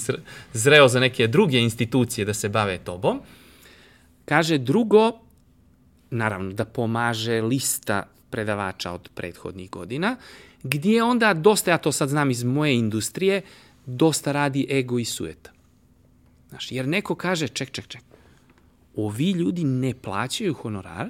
zreo 0.54 0.88
za 0.88 1.00
neke 1.00 1.28
druge 1.28 1.60
institucije 1.60 2.26
da 2.26 2.34
se 2.34 2.50
bave 2.50 2.78
tobom. 2.78 3.22
Kaže, 4.26 4.58
drugo, 4.58 5.12
naravno, 6.12 6.54
da 6.54 6.66
pomaže 6.66 7.42
lista 7.42 8.04
predavača 8.30 8.92
od 8.92 9.10
prethodnih 9.16 9.70
godina, 9.70 10.16
gdje 10.64 11.04
onda 11.04 11.34
dosta, 11.34 11.72
ja 11.72 11.78
to 11.78 11.92
sad 11.92 12.10
znam 12.10 12.32
iz 12.32 12.44
moje 12.44 12.76
industrije, 12.76 13.42
dosta 13.86 14.32
radi 14.32 14.68
ego 14.72 15.00
i 15.00 15.06
sueta. 15.06 15.52
Znaš, 16.50 16.72
jer 16.72 16.88
neko 16.88 17.16
kaže, 17.16 17.48
ček, 17.48 17.72
ček, 17.72 17.88
ček, 17.88 18.02
ovi 19.06 19.32
ljudi 19.32 19.64
ne 19.64 19.94
plaćaju 19.94 20.54
honorar, 20.54 21.10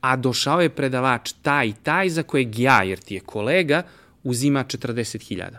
a 0.00 0.16
došao 0.16 0.60
je 0.60 0.70
predavač 0.70 1.32
taj 1.42 1.68
i 1.68 1.74
taj 1.82 2.08
za 2.08 2.22
kojeg 2.22 2.58
ja, 2.58 2.82
jer 2.82 2.98
ti 2.98 3.14
je 3.14 3.20
kolega, 3.20 3.82
uzima 4.22 4.64
40.000. 4.64 5.56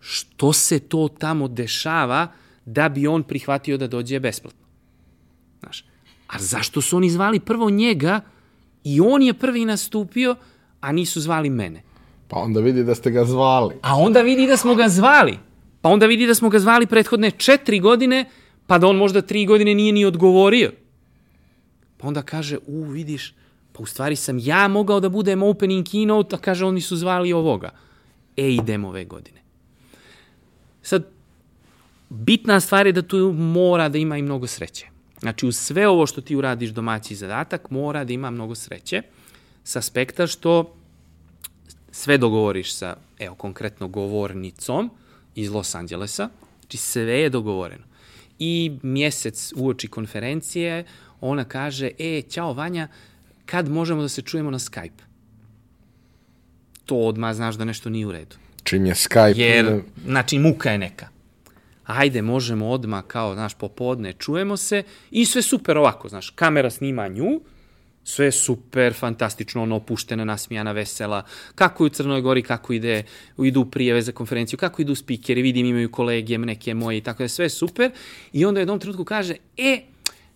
Što 0.00 0.52
se 0.52 0.78
to 0.78 1.08
tamo 1.18 1.48
dešava 1.48 2.28
da 2.64 2.88
bi 2.88 3.06
on 3.06 3.22
prihvatio 3.22 3.76
da 3.76 3.86
dođe 3.86 4.20
besplatno? 4.20 4.66
Znaš, 5.60 5.84
a 6.26 6.38
zašto 6.38 6.80
su 6.80 6.96
oni 6.96 7.10
zvali 7.10 7.40
prvo 7.40 7.70
njega 7.70 8.20
i 8.84 9.00
on 9.00 9.22
je 9.22 9.34
prvi 9.34 9.64
nastupio, 9.64 10.36
a 10.80 10.92
nisu 10.92 11.20
zvali 11.20 11.50
mene? 11.50 11.82
Pa 12.28 12.38
onda 12.38 12.60
vidi 12.60 12.84
da 12.84 12.94
ste 12.94 13.10
ga 13.10 13.24
zvali. 13.24 13.74
A 13.82 13.96
onda 13.96 14.22
vidi 14.22 14.46
da 14.46 14.56
smo 14.56 14.74
ga 14.74 14.88
zvali. 14.88 15.38
Pa 15.80 15.88
onda 15.88 16.06
vidi 16.06 16.26
da 16.26 16.34
smo 16.34 16.48
ga 16.48 16.58
zvali 16.58 16.86
prethodne 16.86 17.30
četiri 17.30 17.80
godine, 17.80 18.24
pa 18.66 18.78
da 18.78 18.86
on 18.86 18.96
možda 18.96 19.22
tri 19.22 19.46
godine 19.46 19.74
nije 19.74 19.92
ni 19.92 20.04
odgovorio. 20.04 20.72
Pa 21.96 22.08
onda 22.08 22.22
kaže, 22.22 22.58
u, 22.66 22.84
vidiš, 22.84 23.34
pa 23.72 23.82
u 23.82 23.86
stvari 23.86 24.16
sam 24.16 24.38
ja 24.38 24.68
mogao 24.68 25.00
da 25.00 25.08
budem 25.08 25.42
opening 25.42 25.86
keynote, 25.86 26.34
a 26.34 26.38
kaže, 26.38 26.64
oni 26.64 26.80
su 26.80 26.96
zvali 26.96 27.32
ovoga. 27.32 27.70
E, 28.36 28.50
idemo 28.50 28.88
ove 28.88 29.04
godine. 29.04 29.40
Sad, 30.82 31.06
bitna 32.08 32.60
stvar 32.60 32.86
je 32.86 32.92
da 32.92 33.02
tu 33.02 33.32
mora 33.32 33.88
da 33.88 33.98
ima 33.98 34.16
i 34.16 34.22
mnogo 34.22 34.46
sreće. 34.46 34.86
Znači, 35.20 35.46
u 35.46 35.52
sve 35.52 35.88
ovo 35.88 36.06
što 36.06 36.20
ti 36.20 36.36
uradiš 36.36 36.70
domaći 36.70 37.14
zadatak, 37.14 37.70
mora 37.70 38.04
da 38.04 38.12
ima 38.12 38.30
mnogo 38.30 38.54
sreće, 38.54 39.02
sa 39.64 39.78
aspekta 39.78 40.26
što 40.26 40.74
sve 41.90 42.18
dogovoriš 42.18 42.74
sa, 42.74 42.96
evo, 43.18 43.34
konkretno 43.34 43.88
govornicom 43.88 44.90
iz 45.34 45.50
Los 45.50 45.74
Angelesa, 45.74 46.28
znači 46.60 46.76
sve 46.76 47.20
je 47.20 47.30
dogovoreno. 47.30 47.84
I 48.38 48.78
mjesec 48.82 49.52
uoči 49.56 49.88
konferencije 49.88 50.84
ona 51.20 51.44
kaže, 51.44 51.90
e, 51.98 52.22
ćao 52.22 52.52
Vanja, 52.52 52.88
kad 53.46 53.68
možemo 53.68 54.02
da 54.02 54.08
se 54.08 54.22
čujemo 54.22 54.50
na 54.50 54.58
Skype? 54.58 55.02
To 56.84 56.96
odmah 56.96 57.34
znaš 57.34 57.54
da 57.54 57.64
nešto 57.64 57.90
nije 57.90 58.06
u 58.06 58.12
redu. 58.12 58.36
Čim 58.62 58.86
je 58.86 58.94
Skype... 58.94 59.38
Jer, 59.38 59.82
znači, 60.04 60.38
muka 60.38 60.70
je 60.70 60.78
neka. 60.78 61.08
Ajde, 61.84 62.22
možemo 62.22 62.68
odmah, 62.68 63.04
kao, 63.06 63.34
znaš, 63.34 63.54
popodne, 63.54 64.12
čujemo 64.12 64.56
se 64.56 64.82
i 65.10 65.24
sve 65.24 65.42
super 65.42 65.78
ovako, 65.78 66.08
znaš, 66.08 66.30
kamera 66.30 66.70
snima 66.70 67.08
nju, 67.08 67.40
sve 68.06 68.32
super, 68.32 68.94
fantastično, 68.94 69.62
ono, 69.62 69.76
opuštena, 69.76 70.24
nasmijana, 70.24 70.72
vesela, 70.72 71.24
kako 71.54 71.84
je 71.84 71.86
u 71.86 71.88
Crnoj 71.88 72.20
Gori, 72.20 72.42
kako 72.42 72.72
ide, 72.72 73.02
idu 73.38 73.64
prijeve 73.64 74.02
za 74.02 74.12
konferenciju, 74.12 74.58
kako 74.58 74.82
idu 74.82 74.94
spikeri, 74.94 75.42
vidim 75.42 75.66
imaju 75.66 75.90
kolegije, 75.90 76.38
neke 76.38 76.74
moje, 76.74 77.00
tako 77.00 77.22
da 77.22 77.28
sve 77.28 77.48
super. 77.48 77.90
I 78.32 78.44
onda 78.44 78.58
u 78.58 78.62
jednom 78.62 78.78
trenutku 78.78 79.04
kaže, 79.04 79.34
e, 79.56 79.82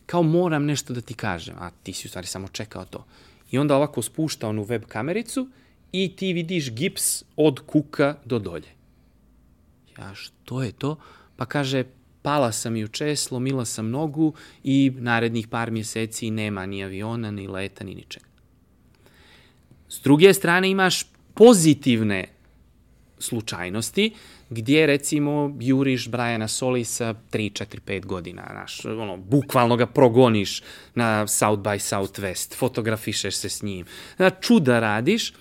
kao 0.06 0.22
moram 0.22 0.64
nešto 0.64 0.94
da 0.94 1.00
ti 1.00 1.14
kažem, 1.14 1.54
a 1.58 1.70
ti 1.82 1.92
si 1.92 2.06
u 2.06 2.10
stvari 2.10 2.26
samo 2.26 2.48
čekao 2.48 2.84
to. 2.84 3.06
I 3.50 3.58
onda 3.58 3.76
ovako 3.76 4.02
spušta 4.02 4.48
onu 4.48 4.62
web 4.62 4.84
kamericu 4.84 5.48
i 5.92 6.16
ti 6.16 6.32
vidiš 6.32 6.72
gips 6.74 7.22
od 7.36 7.60
kuka 7.66 8.14
do 8.24 8.38
dolje. 8.38 8.74
Ja, 9.98 10.14
što 10.14 10.62
je 10.62 10.72
to? 10.72 10.96
Pa 11.36 11.46
kaže, 11.46 11.84
pala 12.22 12.52
sam 12.52 12.76
juče, 12.76 13.16
slomila 13.16 13.64
sam 13.64 13.90
nogu 13.90 14.34
i 14.64 14.92
narednih 14.98 15.48
par 15.48 15.70
mjeseci 15.70 16.30
nema 16.30 16.66
ni 16.66 16.84
aviona, 16.84 17.30
ni 17.30 17.48
leta, 17.48 17.84
ni 17.84 17.94
ničega. 17.94 18.26
S 19.88 20.00
druge 20.02 20.34
strane 20.34 20.70
imaš 20.70 21.06
pozitivne 21.34 22.26
slučajnosti, 23.18 24.14
gdje 24.50 24.86
recimo 24.86 25.56
juriš 25.60 26.08
Briana 26.08 26.48
Solisa 26.48 27.14
3, 27.30 27.64
4, 27.64 27.80
5 27.86 28.06
godina, 28.06 28.46
znaš, 28.50 28.84
ono, 28.84 29.16
bukvalno 29.16 29.76
ga 29.76 29.86
progoniš 29.86 30.62
na 30.94 31.26
South 31.26 31.62
by 31.62 31.78
Southwest, 31.78 32.54
fotografišeš 32.54 33.34
se 33.34 33.48
s 33.48 33.62
njim, 33.62 33.86
znaš, 34.16 34.32
čuda 34.40 34.80
radiš 34.80 35.32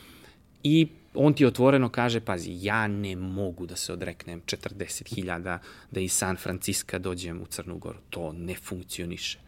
i 0.64 0.88
on 1.14 1.34
ti 1.34 1.45
otvoreno 1.45 1.90
kaže, 1.90 2.19
pazi, 2.19 2.57
ja 2.61 2.88
ne 2.88 3.15
mogu 3.15 3.65
da 3.65 3.76
se 3.76 3.94
odreknem 3.94 4.41
40.000 4.41 5.57
da 5.91 5.99
iz 5.99 6.14
San 6.14 6.38
Franciska 6.38 6.99
dođem 6.99 7.41
u 7.41 7.45
Crnu 7.45 7.77
Goru. 7.77 7.99
To 8.10 8.34
ne 8.34 8.56
funkcioniše. 8.56 9.40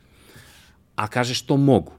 A 0.96 1.08
kaže 1.08 1.34
što 1.34 1.58
mogu? 1.58 1.94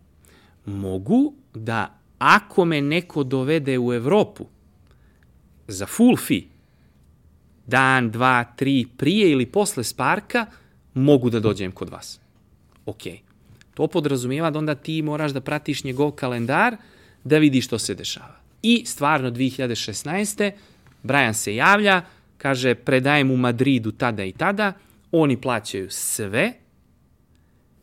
Mogu 0.66 1.34
da 1.54 1.98
ako 2.18 2.64
me 2.64 2.80
neko 2.80 3.24
dovede 3.24 3.78
u 3.78 3.92
Evropu 3.92 4.46
za 5.68 5.86
full 5.86 6.16
fee, 6.16 6.42
dan, 7.66 8.10
dva, 8.10 8.44
tri, 8.44 8.86
prije 8.96 9.30
ili 9.30 9.46
posle 9.46 9.84
Sparka, 9.84 10.46
mogu 10.94 11.30
da 11.30 11.40
dođem 11.40 11.72
kod 11.72 11.90
vas. 11.90 12.20
Ok. 12.86 13.02
To 13.74 13.86
podrazumijeva 13.86 14.50
da 14.50 14.58
onda 14.58 14.74
ti 14.74 15.02
moraš 15.02 15.32
da 15.32 15.40
pratiš 15.40 15.84
njegov 15.84 16.10
kalendar 16.10 16.76
da 17.24 17.38
vidiš 17.38 17.66
što 17.66 17.78
se 17.78 17.94
dešava. 17.94 18.41
I 18.62 18.82
stvarno 18.86 19.30
2016. 19.30 20.50
Brian 21.02 21.34
se 21.34 21.54
javlja, 21.54 22.02
kaže 22.38 22.74
predajem 22.74 23.30
u 23.30 23.36
Madridu 23.36 23.92
tada 23.92 24.24
i 24.24 24.32
tada, 24.32 24.72
oni 25.12 25.40
plaćaju 25.40 25.90
sve, 25.90 26.52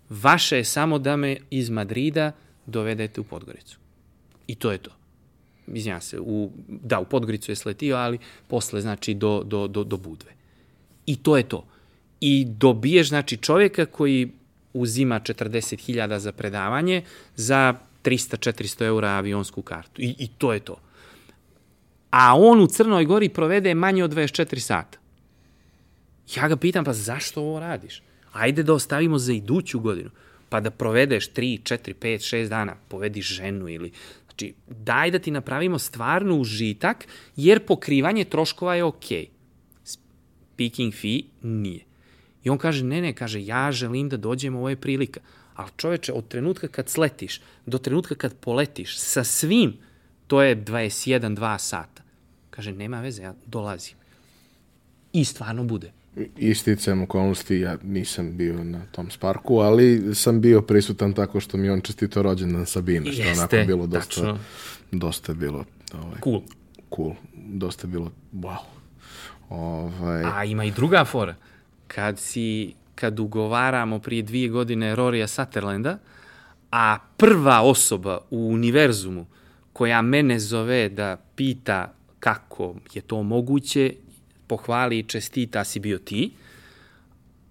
vaše 0.10 0.58
je 0.58 0.64
samo 0.64 1.00
da 1.00 1.16
me 1.16 1.38
iz 1.50 1.70
Madrida 1.70 2.32
dovedete 2.66 3.22
u 3.22 3.24
Podgoricu. 3.24 3.78
I 4.48 4.56
to 4.56 4.72
je 4.72 4.78
to. 4.78 4.92
Izvinjam 5.68 6.02
se, 6.02 6.20
u, 6.20 6.52
da, 6.68 7.00
u 7.00 7.06
Podgoricu 7.06 7.52
je 7.52 7.56
sletio, 7.56 7.96
ali 7.96 8.20
posle, 8.48 8.82
znači, 8.82 9.14
do, 9.14 9.44
do, 9.44 9.68
do, 9.68 9.84
do 9.84 9.98
Budve. 9.98 10.32
I 11.06 11.16
to 11.16 11.38
je 11.38 11.44
to. 11.44 11.68
I 12.22 12.46
dobiješ, 12.46 13.10
znači, 13.10 13.38
čovjeka 13.38 13.86
koji 13.86 14.32
uzima 14.74 15.20
40.000 15.20 16.18
za 16.18 16.32
predavanje 16.32 17.04
za 17.36 17.76
300-400 18.04 18.86
eura 18.86 19.10
avionsku 19.10 19.62
kartu. 19.62 20.02
I, 20.02 20.16
I 20.20 20.28
to 20.28 20.54
je 20.54 20.60
to. 20.60 20.76
A 22.10 22.36
on 22.38 22.62
u 22.62 22.68
Crnoj 22.68 23.06
Gori 23.06 23.30
provede 23.30 23.74
manje 23.76 24.04
od 24.04 24.14
24 24.14 24.60
sata. 24.60 24.98
Ja 26.36 26.48
ga 26.48 26.56
pitam, 26.56 26.86
pa 26.86 26.94
zašto 26.94 27.42
ovo 27.42 27.60
radiš? 27.60 28.02
Ajde 28.32 28.64
da 28.64 28.74
ostavimo 28.74 29.18
za 29.18 29.34
iduću 29.34 29.80
godinu, 29.80 30.10
pa 30.50 30.60
da 30.60 30.72
provedeš 30.72 31.32
3, 31.34 31.62
4, 31.62 31.94
5, 31.94 32.36
6 32.36 32.48
dana, 32.48 32.76
povedi 32.88 33.22
ženu 33.22 33.70
ili... 33.70 33.92
Znači, 34.26 34.54
daj 34.68 35.12
da 35.12 35.20
ti 35.20 35.32
napravimo 35.32 35.80
stvarno 35.80 36.36
užitak, 36.36 37.08
jer 37.36 37.66
pokrivanje 37.66 38.24
troškova 38.24 38.76
je 38.76 38.84
okej. 38.84 39.26
Okay. 39.26 39.30
Speaking 40.54 40.94
fee 40.94 41.22
nije. 41.42 41.86
I 42.44 42.50
on 42.50 42.58
kaže, 42.58 42.84
ne, 42.84 43.02
ne, 43.02 43.14
kaže, 43.14 43.46
ja 43.46 43.72
želim 43.72 44.10
da 44.10 44.18
dođem, 44.18 44.56
ovo 44.56 44.70
je 44.70 44.76
prilika. 44.76 45.20
Ali 45.60 45.70
čoveče, 45.78 46.14
od 46.14 46.28
trenutka 46.28 46.68
kad 46.68 46.90
sletiš 46.90 47.42
do 47.66 47.78
trenutka 47.78 48.16
kad 48.16 48.36
poletiš 48.36 48.98
sa 49.00 49.24
svim, 49.24 49.74
to 50.28 50.42
je 50.42 50.56
21-2 50.56 51.58
sata. 51.58 52.04
Kaže, 52.50 52.72
nema 52.72 53.02
veze, 53.02 53.24
ja 53.24 53.34
dolazim. 53.46 53.96
I 55.14 55.26
stvarno 55.26 55.64
bude. 55.64 55.92
Isticajem 56.38 57.02
okolnosti, 57.04 57.60
ja 57.60 57.78
nisam 57.84 58.38
bio 58.38 58.64
na 58.64 58.82
tom 58.92 59.12
sparku, 59.12 59.60
ali 59.60 60.16
sam 60.16 60.42
bio 60.42 60.62
prisutan 60.62 61.14
tako 61.14 61.40
što 61.40 61.58
mi 61.58 61.70
on 61.70 61.82
čestito 61.82 62.22
rođendan 62.22 62.66
Sabine, 62.66 63.12
što 63.12 63.22
Jeste, 63.22 63.40
onako 63.40 63.68
bilo 63.68 63.88
dosta, 63.88 64.10
tačno. 64.16 64.40
dosta 64.92 65.32
je 65.32 65.36
bilo 65.36 65.66
ovaj, 65.94 66.20
Cool. 66.24 66.42
cool, 66.96 67.14
dosta 67.34 67.88
bilo 67.88 68.12
wow. 68.34 68.58
Ovaj, 69.50 70.24
A 70.24 70.44
ima 70.46 70.66
i 70.66 70.72
druga 70.72 71.06
fora. 71.06 71.36
Kad 71.88 72.20
si, 72.20 72.74
kad 73.00 73.20
ugovaramo 73.20 74.00
prije 74.00 74.22
dvije 74.22 74.50
godine 74.50 74.96
Rorija 74.96 75.28
Sutherlanda, 75.28 75.98
a 76.72 76.98
prva 77.18 77.62
osoba 77.62 78.20
u 78.30 78.38
univerzumu 78.38 79.26
koja 79.74 80.02
mene 80.02 80.40
zove 80.40 80.90
da 80.90 81.18
pita 81.36 81.94
kako 82.20 82.76
je 82.94 83.02
to 83.02 83.24
moguće, 83.24 83.94
pohvali 84.48 85.00
i 85.00 85.04
čestita 85.04 85.64
si 85.64 85.80
bio 85.80 85.98
ti, 85.98 86.32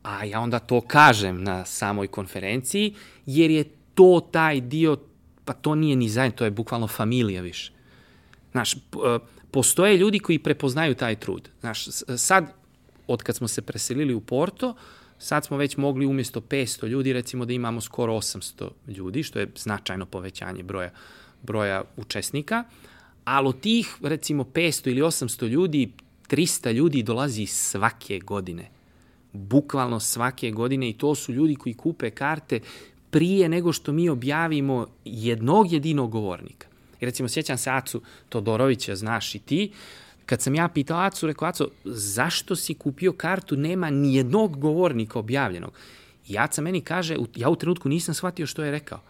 a 0.03 0.25
ja 0.25 0.41
onda 0.41 0.59
to 0.59 0.81
kažem 0.81 1.43
na 1.43 1.65
samoj 1.65 2.07
konferenciji, 2.07 2.95
jer 3.27 3.51
je 3.51 3.65
to 3.95 4.29
taj 4.33 4.61
dio, 4.61 4.99
pa 5.45 5.53
to 5.53 5.75
nije 5.75 5.97
ni 5.97 6.09
zajedno, 6.09 6.37
to 6.37 6.45
je 6.45 6.51
bukvalno 6.51 6.87
familija 6.87 7.43
više. 7.43 7.73
Znaš, 8.53 8.75
e, 8.75 8.79
postoje 9.51 9.97
ljudi 9.97 10.19
koji 10.19 10.39
prepoznaju 10.39 10.95
taj 10.95 11.17
trud. 11.17 11.49
Znaš, 11.61 11.87
sad, 12.17 12.53
od 13.07 13.23
kad 13.23 13.37
smo 13.37 13.49
se 13.49 13.63
preselili 13.63 14.15
u 14.15 14.21
Porto, 14.21 14.75
sad 15.19 15.47
smo 15.47 15.57
već 15.57 15.77
mogli 15.77 16.07
umjesto 16.07 16.41
500 16.41 16.87
ljudi, 16.87 17.13
recimo 17.13 17.45
da 17.45 17.53
imamo 17.53 17.81
skoro 17.81 18.13
800 18.13 18.69
ljudi, 18.89 19.23
što 19.23 19.39
je 19.39 19.49
značajno 19.57 20.07
povećanje 20.07 20.63
broja, 20.63 20.91
broja 21.43 21.85
učesnika, 21.97 22.65
ali 23.25 23.49
od 23.49 23.61
tih, 23.61 23.97
recimo, 24.03 24.45
500 24.45 24.91
ili 24.91 25.01
800 25.01 25.49
ljudi, 25.49 25.93
300 26.29 26.73
ljudi 26.73 27.03
dolazi 27.03 27.47
svake 27.47 28.19
godine. 28.19 28.71
Bukvalno 29.33 30.01
svake 30.01 30.51
godine 30.51 30.91
i 30.91 30.99
to 30.99 31.15
su 31.15 31.33
ljudi 31.33 31.55
koji 31.55 31.75
kupe 31.75 32.11
karte 32.11 32.61
prije 33.11 33.49
nego 33.49 33.73
što 33.73 33.93
mi 33.93 34.09
objavimo 34.09 34.87
jednog 35.05 35.73
jedinog 35.73 36.11
govornika. 36.11 36.67
I 37.01 37.05
recimo, 37.05 37.29
sjećam 37.29 37.59
se 37.59 37.71
Acu 37.71 38.03
Todorovića, 38.29 38.97
znaš 38.97 39.35
i 39.35 39.39
ti, 39.39 39.71
kad 40.29 40.43
sam 40.43 40.55
ja 40.55 40.69
pitao 40.69 40.99
Acu, 40.99 41.27
rekao, 41.27 41.49
Aco, 41.49 41.69
zašto 41.85 42.57
si 42.57 42.75
kupio 42.75 43.13
kartu, 43.13 43.57
nema 43.57 43.91
ni 43.91 44.15
jednog 44.15 44.59
govornika 44.59 45.19
objavljenog. 45.19 45.73
I 46.27 46.39
Aca 46.39 46.63
meni 46.63 46.81
kaže, 46.81 47.17
ja 47.37 47.49
u 47.49 47.57
trenutku 47.57 47.89
nisam 47.89 48.15
shvatio 48.15 48.47
što 48.47 48.65
je 48.65 48.71
rekao. 48.71 49.01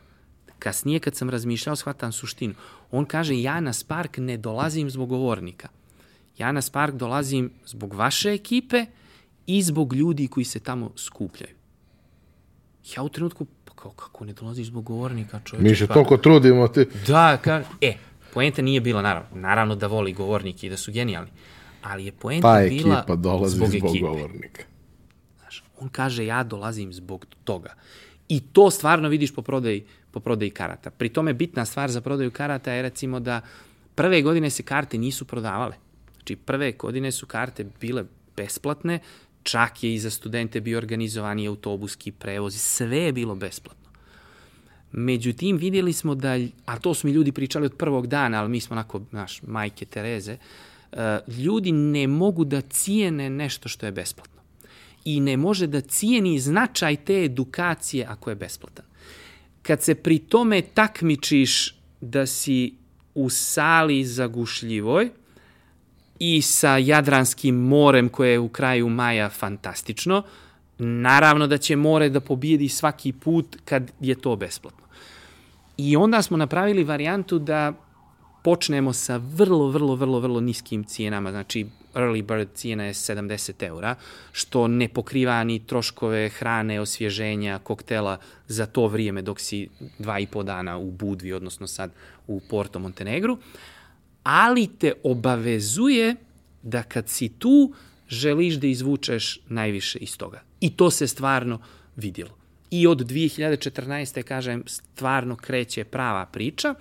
Kasnije 0.59 1.01
kad 1.01 1.17
sam 1.17 1.31
razmišljao, 1.31 1.77
shvatam 1.77 2.13
suštinu. 2.13 2.55
On 2.91 3.05
kaže, 3.05 3.41
ja 3.41 3.61
na 3.61 3.73
Spark 3.73 4.19
ne 4.19 4.37
dolazim 4.37 4.91
zbog 4.91 5.09
govornika. 5.09 5.69
Ja 6.39 6.53
na 6.53 6.63
Spark 6.63 6.95
dolazim 6.95 7.51
zbog 7.67 7.95
vaše 7.95 8.31
ekipe 8.31 8.87
i 9.47 9.63
zbog 9.63 9.95
ljudi 9.95 10.29
koji 10.29 10.45
se 10.45 10.61
tamo 10.61 10.91
skupljaju. 10.97 11.55
Ja 12.97 13.03
u 13.03 13.09
trenutku, 13.09 13.47
pa 13.65 13.73
kao, 13.75 13.91
kako 13.91 14.25
ne 14.25 14.33
dolaziš 14.33 14.67
zbog 14.67 14.85
govornika, 14.85 15.41
čovječe? 15.45 15.71
mi 15.71 15.77
se 15.77 15.87
pa, 15.87 15.95
toliko 15.95 16.17
trudimo, 16.17 16.69
ti, 16.69 16.87
Da, 17.07 17.39
ka, 17.43 17.63
e, 17.81 17.95
poenta 18.39 18.63
nije 18.63 18.81
bila, 18.81 19.03
naravno, 19.03 19.29
naravno 19.35 19.75
da 19.75 19.87
voli 19.87 20.13
govornike 20.13 20.67
i 20.67 20.71
da 20.71 20.77
su 20.77 20.93
genijalni, 20.93 21.31
ali 21.83 22.05
je 22.05 22.13
poenta 22.13 22.49
pa 22.49 22.61
bila 22.69 22.99
ekipa 22.99 23.17
dolazi 23.17 23.57
zbog, 23.57 23.69
zbog, 23.69 23.91
ekipe. 23.91 24.07
govornika. 24.07 24.63
Znaš, 25.39 25.65
on 25.81 25.89
kaže 25.89 26.27
ja 26.27 26.45
dolazim 26.45 26.93
zbog 26.93 27.27
toga. 27.45 27.75
I 28.29 28.41
to 28.41 28.71
stvarno 28.71 29.09
vidiš 29.09 29.35
po 29.35 29.43
prodaji, 29.43 29.85
po 30.11 30.21
prodaji 30.21 30.51
karata. 30.51 30.91
Pri 30.91 31.09
tome 31.09 31.35
bitna 31.35 31.65
stvar 31.65 31.91
za 31.91 32.01
prodaju 32.01 32.31
karata 32.31 32.73
je 32.73 32.83
recimo 32.83 33.21
da 33.21 33.41
prve 33.95 34.23
godine 34.23 34.51
se 34.51 34.63
karte 34.63 34.99
nisu 34.99 35.25
prodavale. 35.25 35.75
Znači 36.15 36.37
prve 36.37 36.73
godine 36.73 37.13
su 37.13 37.27
karte 37.27 37.67
bile 37.81 38.05
besplatne, 38.37 39.01
čak 39.43 39.83
je 39.83 39.95
i 39.95 39.99
za 39.99 40.11
studente 40.11 40.61
bio 40.61 40.79
organizovani 40.79 41.49
autobuski 41.49 42.13
prevoz, 42.13 42.55
sve 42.61 42.99
je 42.99 43.13
bilo 43.13 43.35
besplatno. 43.35 43.88
Međutim, 44.93 45.57
vidjeli 45.57 45.93
smo 45.93 46.15
da, 46.15 46.39
a 46.67 46.79
to 46.79 46.95
su 46.95 47.07
mi 47.07 47.13
ljudi 47.13 47.33
pričali 47.33 47.67
od 47.67 47.75
prvog 47.75 48.07
dana, 48.07 48.41
ali 48.41 48.49
mi 48.49 48.61
smo 48.61 48.75
onako, 48.75 49.01
naš, 49.11 49.43
majke 49.43 49.85
Tereze, 49.85 50.37
eh, 50.93 51.19
ljudi 51.29 51.73
ne 51.73 52.07
mogu 52.07 52.45
da 52.45 52.61
cijene 52.61 53.31
nešto 53.31 53.69
što 53.69 53.87
je 53.87 53.93
besplatno. 53.93 54.43
I 55.05 55.21
ne 55.21 55.37
može 55.37 55.67
da 55.67 55.81
cijeni 55.81 56.39
značaj 56.39 56.97
te 56.97 57.25
edukacije 57.25 58.07
ako 58.09 58.31
je 58.31 58.37
besplatan. 58.37 58.85
Kad 59.63 59.83
se 59.83 59.95
pri 59.95 60.19
tome 60.19 60.63
takmičiš 60.63 61.75
da 62.01 62.27
si 62.27 62.75
u 63.15 63.31
sali 63.31 64.05
zagušljivoj, 64.05 65.11
i 66.19 66.43
sa 66.43 66.77
Jadranskim 66.77 67.55
morem 67.55 68.09
koje 68.09 68.33
je 68.33 68.39
u 68.39 68.49
kraju 68.49 68.89
maja 68.89 69.29
fantastično. 69.29 70.23
Naravno 70.79 71.47
da 71.47 71.59
će 71.59 71.77
more 71.77 72.09
da 72.09 72.21
pobijedi 72.21 72.69
svaki 72.69 73.13
put 73.13 73.57
kad 73.65 73.91
je 74.01 74.15
to 74.15 74.37
besplatno. 74.37 74.87
I 75.77 75.97
onda 75.97 76.23
smo 76.23 76.37
napravili 76.37 76.85
varijantu 76.85 77.39
da 77.39 77.73
počnemo 78.45 78.93
sa 78.93 79.17
vrlo, 79.17 79.69
vrlo, 79.69 79.95
vrlo, 79.95 80.21
vrlo 80.21 80.41
niskim 80.41 80.85
cijenama, 80.85 81.31
znači 81.31 81.67
early 81.95 82.23
bird 82.23 82.49
cijena 82.55 82.85
je 82.85 82.95
70 82.95 83.63
eura, 83.67 83.95
što 84.33 84.69
ne 84.69 84.89
pokriva 84.89 85.45
ni 85.45 85.67
troškove 85.67 86.29
hrane, 86.29 86.81
osvježenja, 86.81 87.59
koktela 87.59 88.19
za 88.49 88.67
to 88.67 88.87
vrijeme 88.87 89.23
dok 89.23 89.41
si 89.41 89.69
dva 89.99 90.19
i 90.19 90.27
po 90.27 90.43
dana 90.43 90.79
u 90.79 90.91
Budvi, 90.91 91.33
odnosno 91.33 91.67
sad 91.67 91.91
u 92.27 92.41
Porto 92.51 92.79
Montenegru, 92.79 93.39
ali 94.23 94.67
te 94.67 94.93
obavezuje 95.05 96.17
da 96.63 96.83
kad 96.83 97.09
si 97.09 97.29
tu, 97.29 97.73
želiš 98.09 98.55
da 98.55 98.67
izvučeš 98.67 99.41
najviše 99.49 99.99
iz 99.99 100.17
toga. 100.17 100.43
I 100.61 100.71
to 100.71 100.91
se 100.91 101.07
stvarno 101.07 101.61
vidjelo. 101.97 102.37
I 102.71 102.87
od 102.87 102.99
2014. 102.99 104.23
kažem, 104.23 104.63
stvarno 104.67 105.37
kreće 105.37 105.85
prava 105.85 106.27
priča. 106.27 106.75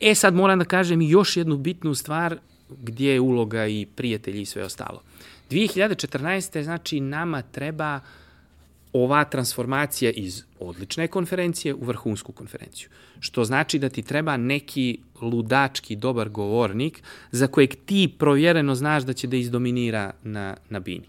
E 0.00 0.14
sad 0.14 0.34
moram 0.34 0.58
da 0.58 0.64
kažem 0.64 1.02
još 1.02 1.36
jednu 1.36 1.56
bitnu 1.56 1.94
stvar 1.94 2.38
gdje 2.68 3.12
je 3.12 3.20
uloga 3.20 3.66
i 3.66 3.86
prijatelji 3.96 4.40
i 4.40 4.46
sve 4.46 4.64
ostalo. 4.64 5.02
2014. 5.50 6.62
znači 6.62 7.00
nama 7.00 7.42
treba 7.42 8.00
ova 8.92 9.24
transformacija 9.24 10.10
iz 10.10 10.42
odlične 10.60 11.08
konferencije 11.08 11.74
u 11.74 11.84
vrhunsku 11.84 12.32
konferenciju. 12.32 12.88
Što 13.20 13.44
znači 13.44 13.78
da 13.78 13.88
ti 13.88 14.02
treba 14.02 14.36
neki 14.36 14.98
ludački 15.20 15.96
dobar 15.96 16.28
govornik 16.28 17.02
za 17.30 17.46
kojeg 17.46 17.74
ti 17.86 18.14
provjereno 18.18 18.74
znaš 18.74 19.02
da 19.02 19.12
će 19.12 19.26
da 19.26 19.36
izdominira 19.36 20.12
na, 20.22 20.56
na 20.68 20.80
bini. 20.80 21.06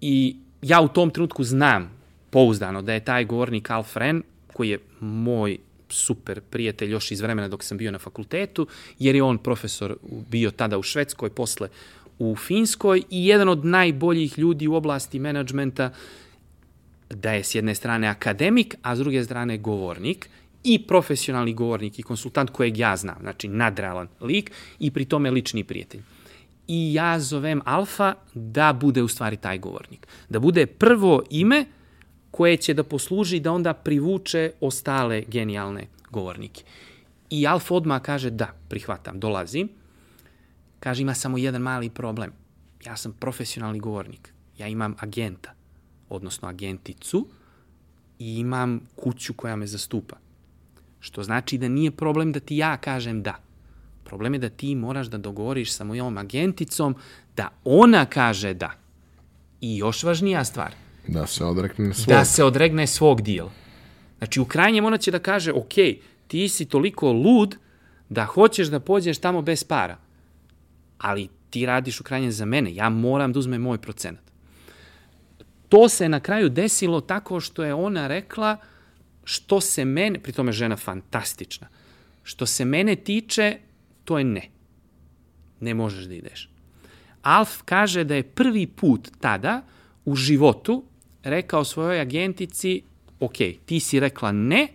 I 0.00 0.36
ja 0.62 0.80
u 0.80 0.88
tom 0.88 1.10
trenutku 1.10 1.44
znam 1.44 1.90
pouzdano 2.30 2.82
da 2.82 2.92
je 2.92 3.04
taj 3.04 3.24
govornik 3.24 3.70
Al 3.70 3.82
Fren, 3.82 4.22
koji 4.52 4.68
je 4.68 4.78
moj 5.00 5.58
super 5.88 6.40
prijatelj 6.40 6.90
još 6.90 7.10
iz 7.10 7.20
vremena 7.20 7.48
dok 7.48 7.64
sam 7.64 7.78
bio 7.78 7.90
na 7.90 7.98
fakultetu, 7.98 8.66
jer 8.98 9.14
je 9.14 9.22
on 9.22 9.38
profesor 9.38 9.96
bio 10.30 10.50
tada 10.50 10.78
u 10.78 10.82
Švedskoj, 10.82 11.30
posle 11.30 11.68
u 12.18 12.36
Finskoj 12.36 13.02
i 13.10 13.26
jedan 13.26 13.48
od 13.48 13.64
najboljih 13.64 14.38
ljudi 14.38 14.68
u 14.68 14.74
oblasti 14.74 15.18
menadžmenta 15.18 15.90
da 17.10 17.32
je 17.32 17.44
s 17.44 17.54
jedne 17.54 17.74
strane 17.74 18.08
akademik, 18.08 18.74
a 18.82 18.96
s 18.96 18.98
druge 18.98 19.24
strane 19.24 19.58
govornik 19.58 20.28
i 20.64 20.86
profesionalni 20.86 21.54
govornik 21.54 21.98
i 21.98 22.02
konsultant 22.02 22.50
kojeg 22.50 22.78
ja 22.78 22.96
znam, 22.96 23.16
znači 23.20 23.48
nadrealan 23.48 24.08
lik 24.20 24.52
i 24.78 24.90
pri 24.90 25.04
tome 25.04 25.30
lični 25.30 25.64
prijatelj. 25.64 26.00
I 26.68 26.94
ja 26.94 27.20
zovem 27.20 27.60
Alfa 27.64 28.14
da 28.34 28.72
bude 28.72 29.02
u 29.02 29.08
stvari 29.08 29.36
taj 29.36 29.58
govornik. 29.58 30.06
Da 30.28 30.38
bude 30.38 30.66
prvo 30.66 31.22
ime 31.30 31.64
koje 32.30 32.56
će 32.56 32.74
da 32.74 32.84
posluži 32.84 33.40
da 33.40 33.52
onda 33.52 33.72
privuče 33.72 34.52
ostale 34.60 35.22
genijalne 35.28 35.86
govornike. 36.10 36.62
I 37.30 37.46
Alfa 37.46 37.74
odmah 37.74 38.02
kaže 38.02 38.30
da, 38.30 38.52
prihvatam, 38.68 39.20
dolazim. 39.20 39.68
Kaže 40.80 41.02
ima 41.02 41.14
samo 41.14 41.38
jedan 41.38 41.62
mali 41.62 41.90
problem. 41.90 42.32
Ja 42.86 42.96
sam 42.96 43.12
profesionalni 43.12 43.78
govornik. 43.78 44.32
Ja 44.58 44.68
imam 44.68 44.96
agenta, 44.98 45.54
odnosno 46.10 46.48
agenticu 46.48 47.26
i 48.18 48.38
imam 48.38 48.80
kuću 48.96 49.34
koja 49.34 49.56
me 49.56 49.66
zastupa. 49.66 50.16
Što 51.00 51.22
znači 51.22 51.58
da 51.58 51.68
nije 51.68 51.90
problem 51.90 52.32
da 52.32 52.40
ti 52.40 52.56
ja 52.56 52.76
kažem 52.76 53.22
da. 53.22 53.34
Problem 54.04 54.34
je 54.34 54.38
da 54.38 54.48
ti 54.48 54.74
moraš 54.74 55.06
da 55.06 55.18
dogovoriš 55.18 55.72
sa 55.72 55.84
mojom 55.84 56.18
agenticom 56.18 56.96
da 57.36 57.48
ona 57.64 58.06
kaže 58.06 58.54
da. 58.54 58.70
I 59.60 59.76
još 59.76 60.02
važnija 60.02 60.44
stvar– 60.44 60.74
Da 61.10 61.26
se 61.26 61.44
odrekne 61.44 61.94
svog. 61.94 62.08
Da 62.08 62.24
se 62.24 62.44
odregne 62.44 62.86
svog 62.86 63.22
dijela. 63.22 63.50
Znači, 64.18 64.40
u 64.40 64.44
krajnjem 64.44 64.84
ona 64.84 64.98
će 64.98 65.10
da 65.10 65.18
kaže, 65.18 65.52
ok, 65.52 65.74
ti 66.26 66.48
si 66.48 66.64
toliko 66.64 67.12
lud 67.12 67.56
da 68.08 68.24
hoćeš 68.24 68.68
da 68.68 68.80
pođeš 68.80 69.18
tamo 69.18 69.42
bez 69.42 69.64
para. 69.64 69.96
Ali 70.98 71.28
ti 71.50 71.66
radiš 71.66 72.00
u 72.00 72.04
krajnjem 72.04 72.32
za 72.32 72.44
mene. 72.44 72.74
Ja 72.74 72.88
moram 72.88 73.32
da 73.32 73.38
uzmem 73.38 73.62
moj 73.62 73.78
procenat. 73.78 74.29
To 75.70 75.88
se 75.88 76.08
na 76.08 76.20
kraju 76.20 76.48
desilo 76.48 77.00
tako 77.00 77.40
što 77.40 77.64
je 77.64 77.74
ona 77.74 78.06
rekla 78.06 78.56
što 79.24 79.60
se 79.60 79.84
mene, 79.84 80.18
pri 80.18 80.32
tome 80.32 80.52
žena 80.52 80.76
fantastična, 80.76 81.68
što 82.22 82.46
se 82.46 82.64
mene 82.64 82.96
tiče, 82.96 83.58
to 84.04 84.18
je 84.18 84.24
ne. 84.24 84.42
Ne 85.60 85.74
možeš 85.74 86.04
da 86.04 86.14
ideš. 86.14 86.48
Alf 87.22 87.62
kaže 87.64 88.04
da 88.04 88.14
je 88.14 88.22
prvi 88.22 88.66
put 88.66 89.10
tada 89.20 89.62
u 90.04 90.16
životu 90.16 90.82
rekao 91.22 91.64
svojoj 91.64 92.00
agentici, 92.00 92.82
ok, 93.20 93.36
ti 93.66 93.80
si 93.80 94.00
rekla 94.00 94.32
ne, 94.32 94.68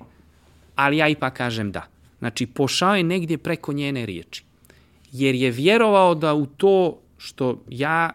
ali 0.76 0.98
ja 0.98 1.08
ipak 1.08 1.34
kažem 1.34 1.72
da. 1.72 1.88
Znači, 2.20 2.46
pošao 2.46 2.96
je 2.96 3.04
negdje 3.04 3.38
preko 3.38 3.74
njene 3.74 4.06
riječi. 4.06 4.44
Jer 5.12 5.36
je 5.36 5.52
vjerovao 5.52 6.16
da 6.16 6.34
u 6.34 6.46
to 6.46 7.02
što 7.18 7.64
ja, 7.70 8.10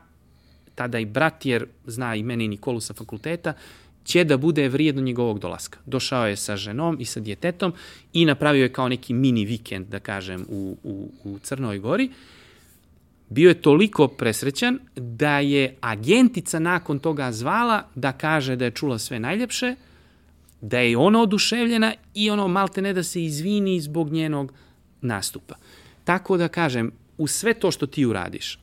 tada 0.81 0.99
i 0.99 1.05
brat, 1.05 1.47
jer 1.47 1.67
zna 1.87 2.15
i 2.17 2.23
meni 2.23 2.45
i 2.45 2.49
Nikolu 2.49 2.81
sa 2.81 2.95
fakulteta, 2.95 3.53
će 4.05 4.25
da 4.25 4.37
bude 4.37 4.69
vrijedno 4.69 5.03
njegovog 5.03 5.39
dolaska. 5.39 5.79
Došao 5.87 6.27
je 6.27 6.37
sa 6.37 6.57
ženom 6.57 6.97
i 7.01 7.05
sa 7.05 7.21
djetetom 7.21 7.75
i 8.13 8.25
napravio 8.25 8.63
je 8.63 8.73
kao 8.73 8.89
neki 8.89 9.15
mini 9.15 9.45
vikend, 9.45 9.87
da 9.93 10.01
kažem, 10.01 10.47
u, 10.49 10.77
u, 10.83 11.11
u 11.25 11.39
Crnoj 11.39 11.79
Gori 11.79 12.09
bio 13.29 13.49
je 13.49 13.61
toliko 13.63 14.09
presrećan 14.09 14.79
da 14.97 15.39
je 15.39 15.75
agentica 15.81 16.59
nakon 16.59 16.99
toga 16.99 17.33
zvala 17.33 17.83
da 17.95 18.13
kaže 18.13 18.57
da 18.57 18.65
je 18.65 18.71
čula 18.81 18.99
sve 18.99 19.21
najljepše, 19.21 19.75
da 20.61 20.79
je 20.79 20.97
ona 20.97 21.21
oduševljena 21.23 21.93
i 22.15 22.31
ono 22.31 22.49
malte 22.49 22.83
ne 22.83 22.93
da 22.93 23.03
se 23.03 23.25
izvini 23.25 23.81
zbog 23.81 24.13
njenog 24.13 24.53
nastupa. 25.01 25.55
Tako 26.05 26.37
da 26.37 26.49
kažem, 26.49 26.91
u 27.19 27.27
sve 27.27 27.55
to 27.55 27.71
što 27.71 27.87
ti 27.87 28.07
uradiš, 28.07 28.59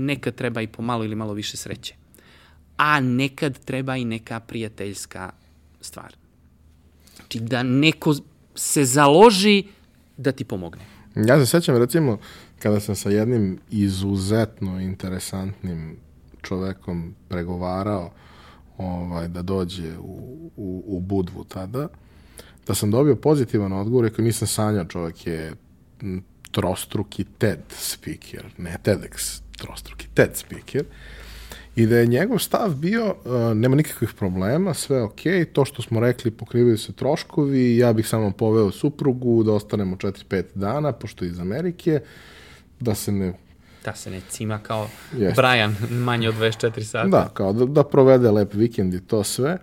nekad 0.00 0.34
treba 0.34 0.60
i 0.60 0.66
pomalo 0.66 1.04
ili 1.04 1.14
malo 1.14 1.32
više 1.32 1.56
sreće. 1.56 1.94
A 2.76 3.00
nekad 3.00 3.58
treba 3.58 3.96
i 3.96 4.04
neka 4.04 4.40
prijateljska 4.40 5.30
stvar. 5.80 6.14
Znači 7.16 7.40
da 7.40 7.62
neko 7.62 8.14
se 8.54 8.84
založi 8.84 9.64
da 10.16 10.32
ti 10.32 10.44
pomogne. 10.44 10.84
Ja 11.16 11.38
se 11.38 11.46
sećam 11.46 11.76
recimo 11.76 12.18
kada 12.58 12.80
sam 12.80 12.96
sa 12.96 13.10
jednim 13.10 13.58
izuzetno 13.70 14.80
interesantnim 14.80 15.96
čovekom 16.42 17.14
pregovarao 17.28 18.10
ovaj, 18.78 19.28
da 19.28 19.42
dođe 19.42 19.98
u, 19.98 20.50
u, 20.56 20.84
u 20.86 21.00
Budvu 21.00 21.44
tada, 21.44 21.88
da 22.66 22.74
sam 22.74 22.90
dobio 22.90 23.16
pozitivan 23.16 23.72
odgovor, 23.72 24.14
koji 24.14 24.24
nisam 24.24 24.48
sanjao, 24.48 24.84
čovek 24.84 25.26
je 25.26 25.52
trostruki 26.50 27.24
TED 27.38 27.60
speaker, 27.68 28.44
ne 28.58 28.78
TEDx, 28.84 29.42
trostruki 29.60 30.08
TED 30.14 30.36
speaker, 30.36 30.84
i 31.76 31.86
da 31.86 31.96
je 31.96 32.06
njegov 32.06 32.38
stav 32.38 32.74
bio, 32.74 33.06
uh, 33.06 33.56
nema 33.56 33.76
nikakvih 33.76 34.14
problema, 34.18 34.74
sve 34.74 35.02
ok, 35.02 35.20
to 35.52 35.64
što 35.64 35.82
smo 35.82 36.00
rekli, 36.00 36.30
pokrivaju 36.30 36.78
se 36.78 36.92
troškovi, 36.92 37.76
ja 37.76 37.92
bih 37.92 38.08
samo 38.08 38.30
poveo 38.30 38.70
suprugu, 38.70 39.42
da 39.42 39.52
ostanemo 39.52 39.96
4-5 39.96 40.44
dana, 40.54 40.92
pošto 40.92 41.24
je 41.24 41.30
iz 41.30 41.40
Amerike, 41.40 42.00
da 42.80 42.94
se 42.94 43.12
ne 43.12 43.32
da 43.84 43.94
se 43.94 44.10
ne 44.10 44.20
cima 44.28 44.58
kao 44.58 44.88
Jest. 45.16 45.36
Brian 45.36 45.76
manje 45.90 46.28
od 46.28 46.34
24 46.34 46.82
sata. 46.82 47.08
Da, 47.08 47.28
kao 47.34 47.52
da, 47.52 47.64
da 47.64 47.84
provede 47.84 48.30
lep 48.30 48.54
vikend 48.54 48.94
i 48.94 49.00
to 49.00 49.24
sve. 49.24 49.58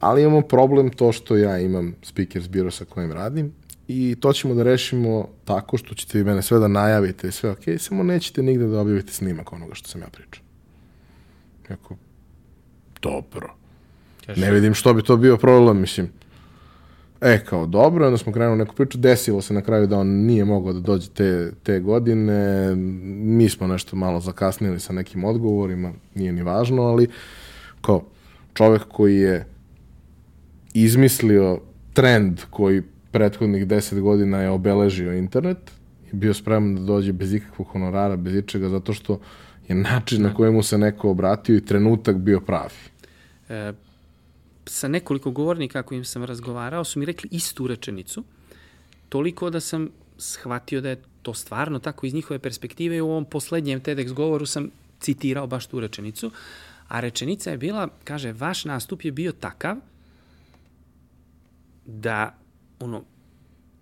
Ali 0.00 0.22
imamo 0.22 0.40
problem 0.40 0.90
to 0.90 1.12
što 1.12 1.36
ja 1.36 1.58
imam 1.58 1.94
speakers 2.02 2.48
biro 2.48 2.70
sa 2.70 2.84
kojim 2.84 3.12
radim 3.12 3.52
i 3.88 4.16
to 4.20 4.32
ćemo 4.32 4.54
da 4.54 4.62
rešimo 4.62 5.28
tako 5.44 5.76
što 5.76 5.94
ćete 5.94 6.18
vi 6.18 6.24
mene 6.24 6.42
sve 6.42 6.58
da 6.58 6.68
najavite 6.68 7.28
i 7.28 7.32
sve 7.32 7.50
ok, 7.50 7.62
samo 7.78 8.02
nećete 8.02 8.42
nigde 8.42 8.66
da 8.66 8.80
objavite 8.80 9.12
snimak 9.12 9.52
onoga 9.52 9.74
što 9.74 9.88
sam 9.88 10.00
ja 10.00 10.08
pričao. 10.08 10.42
Jako, 11.70 11.96
dobro. 13.02 13.54
Kaži. 14.26 14.40
Ne 14.40 14.50
vidim 14.50 14.74
što 14.74 14.94
bi 14.94 15.02
to 15.02 15.16
bio 15.16 15.36
problem, 15.36 15.80
mislim. 15.80 16.08
E, 17.20 17.44
kao 17.44 17.66
dobro, 17.66 18.06
onda 18.06 18.18
smo 18.18 18.32
krenuli 18.32 18.58
neku 18.58 18.74
priču, 18.74 18.98
desilo 18.98 19.42
se 19.42 19.54
na 19.54 19.62
kraju 19.62 19.86
da 19.86 19.98
on 19.98 20.06
nije 20.08 20.44
mogao 20.44 20.72
da 20.72 20.80
dođe 20.80 21.08
te, 21.10 21.52
te 21.62 21.80
godine, 21.80 22.74
mi 22.76 23.48
smo 23.48 23.66
nešto 23.66 23.96
malo 23.96 24.20
zakasnili 24.20 24.80
sa 24.80 24.92
nekim 24.92 25.24
odgovorima, 25.24 25.92
nije 26.14 26.32
ni 26.32 26.42
važno, 26.42 26.82
ali 26.82 27.08
kao 27.80 28.04
čovek 28.54 28.82
koji 28.88 29.16
je 29.16 29.46
izmislio 30.74 31.60
trend 31.92 32.40
koji 32.50 32.82
prethodnih 33.12 33.66
deset 33.66 34.00
godina 34.00 34.40
je 34.40 34.50
obeležio 34.50 35.12
internet 35.12 35.58
i 36.12 36.16
bio 36.16 36.34
spreman 36.34 36.74
da 36.74 36.82
dođe 36.82 37.12
bez 37.12 37.34
ikakvog 37.34 37.68
honorara, 37.68 38.16
bez 38.16 38.34
ičega, 38.34 38.68
zato 38.68 38.92
što 38.92 39.20
je 39.68 39.74
način 39.74 40.22
na 40.22 40.28
da. 40.28 40.34
kojemu 40.34 40.62
se 40.62 40.78
neko 40.78 41.10
obratio 41.10 41.56
i 41.56 41.64
trenutak 41.64 42.16
bio 42.16 42.40
pravi. 42.40 42.74
E, 43.48 43.72
sa 44.66 44.88
nekoliko 44.88 45.30
govornika 45.30 45.82
kojim 45.82 46.04
sam 46.04 46.24
razgovarao 46.24 46.84
su 46.84 46.98
mi 46.98 47.06
rekli 47.06 47.28
istu 47.32 47.66
rečenicu, 47.66 48.24
toliko 49.08 49.50
da 49.50 49.60
sam 49.60 49.88
shvatio 50.18 50.80
da 50.80 50.88
je 50.88 51.02
to 51.22 51.34
stvarno 51.34 51.78
tako 51.78 52.06
iz 52.06 52.14
njihove 52.14 52.38
perspektive 52.38 52.96
i 52.96 53.00
u 53.00 53.10
ovom 53.10 53.24
poslednjem 53.24 53.80
TEDx 53.80 54.12
govoru 54.12 54.46
sam 54.46 54.70
citirao 55.00 55.46
baš 55.46 55.66
tu 55.66 55.80
rečenicu, 55.80 56.30
a 56.88 57.00
rečenica 57.00 57.50
je 57.50 57.58
bila, 57.58 57.88
kaže, 58.04 58.32
vaš 58.32 58.64
nastup 58.64 59.04
je 59.04 59.12
bio 59.12 59.32
takav 59.32 59.76
da 61.86 62.41
ono, 62.82 63.04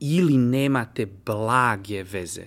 ili 0.01 0.36
nemate 0.39 1.06
blage 1.27 2.02
veze 2.02 2.47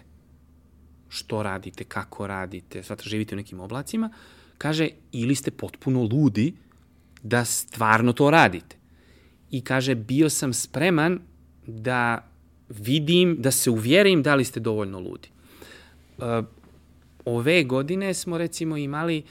što 1.09 1.43
radite, 1.43 1.83
kako 1.83 2.27
radite, 2.27 2.83
sad 2.83 3.01
živite 3.03 3.35
u 3.35 3.37
nekim 3.37 3.59
oblacima, 3.59 4.09
kaže, 4.57 4.89
ili 5.11 5.35
ste 5.35 5.51
potpuno 5.51 6.03
ludi 6.03 6.53
da 7.23 7.45
stvarno 7.45 8.13
to 8.13 8.29
radite. 8.29 8.75
I 9.51 9.61
kaže, 9.61 9.95
bio 9.95 10.29
sam 10.29 10.53
spreman 10.53 11.19
da 11.67 12.27
vidim, 12.69 13.35
da 13.39 13.51
se 13.51 13.69
uvjerim 13.69 14.23
da 14.23 14.35
li 14.35 14.45
ste 14.45 14.59
dovoljno 14.59 14.99
ludi. 14.99 15.29
Uh, 16.17 16.45
ove 17.25 17.63
godine 17.63 18.13
smo 18.13 18.37
recimo 18.37 18.77
imali 18.77 19.23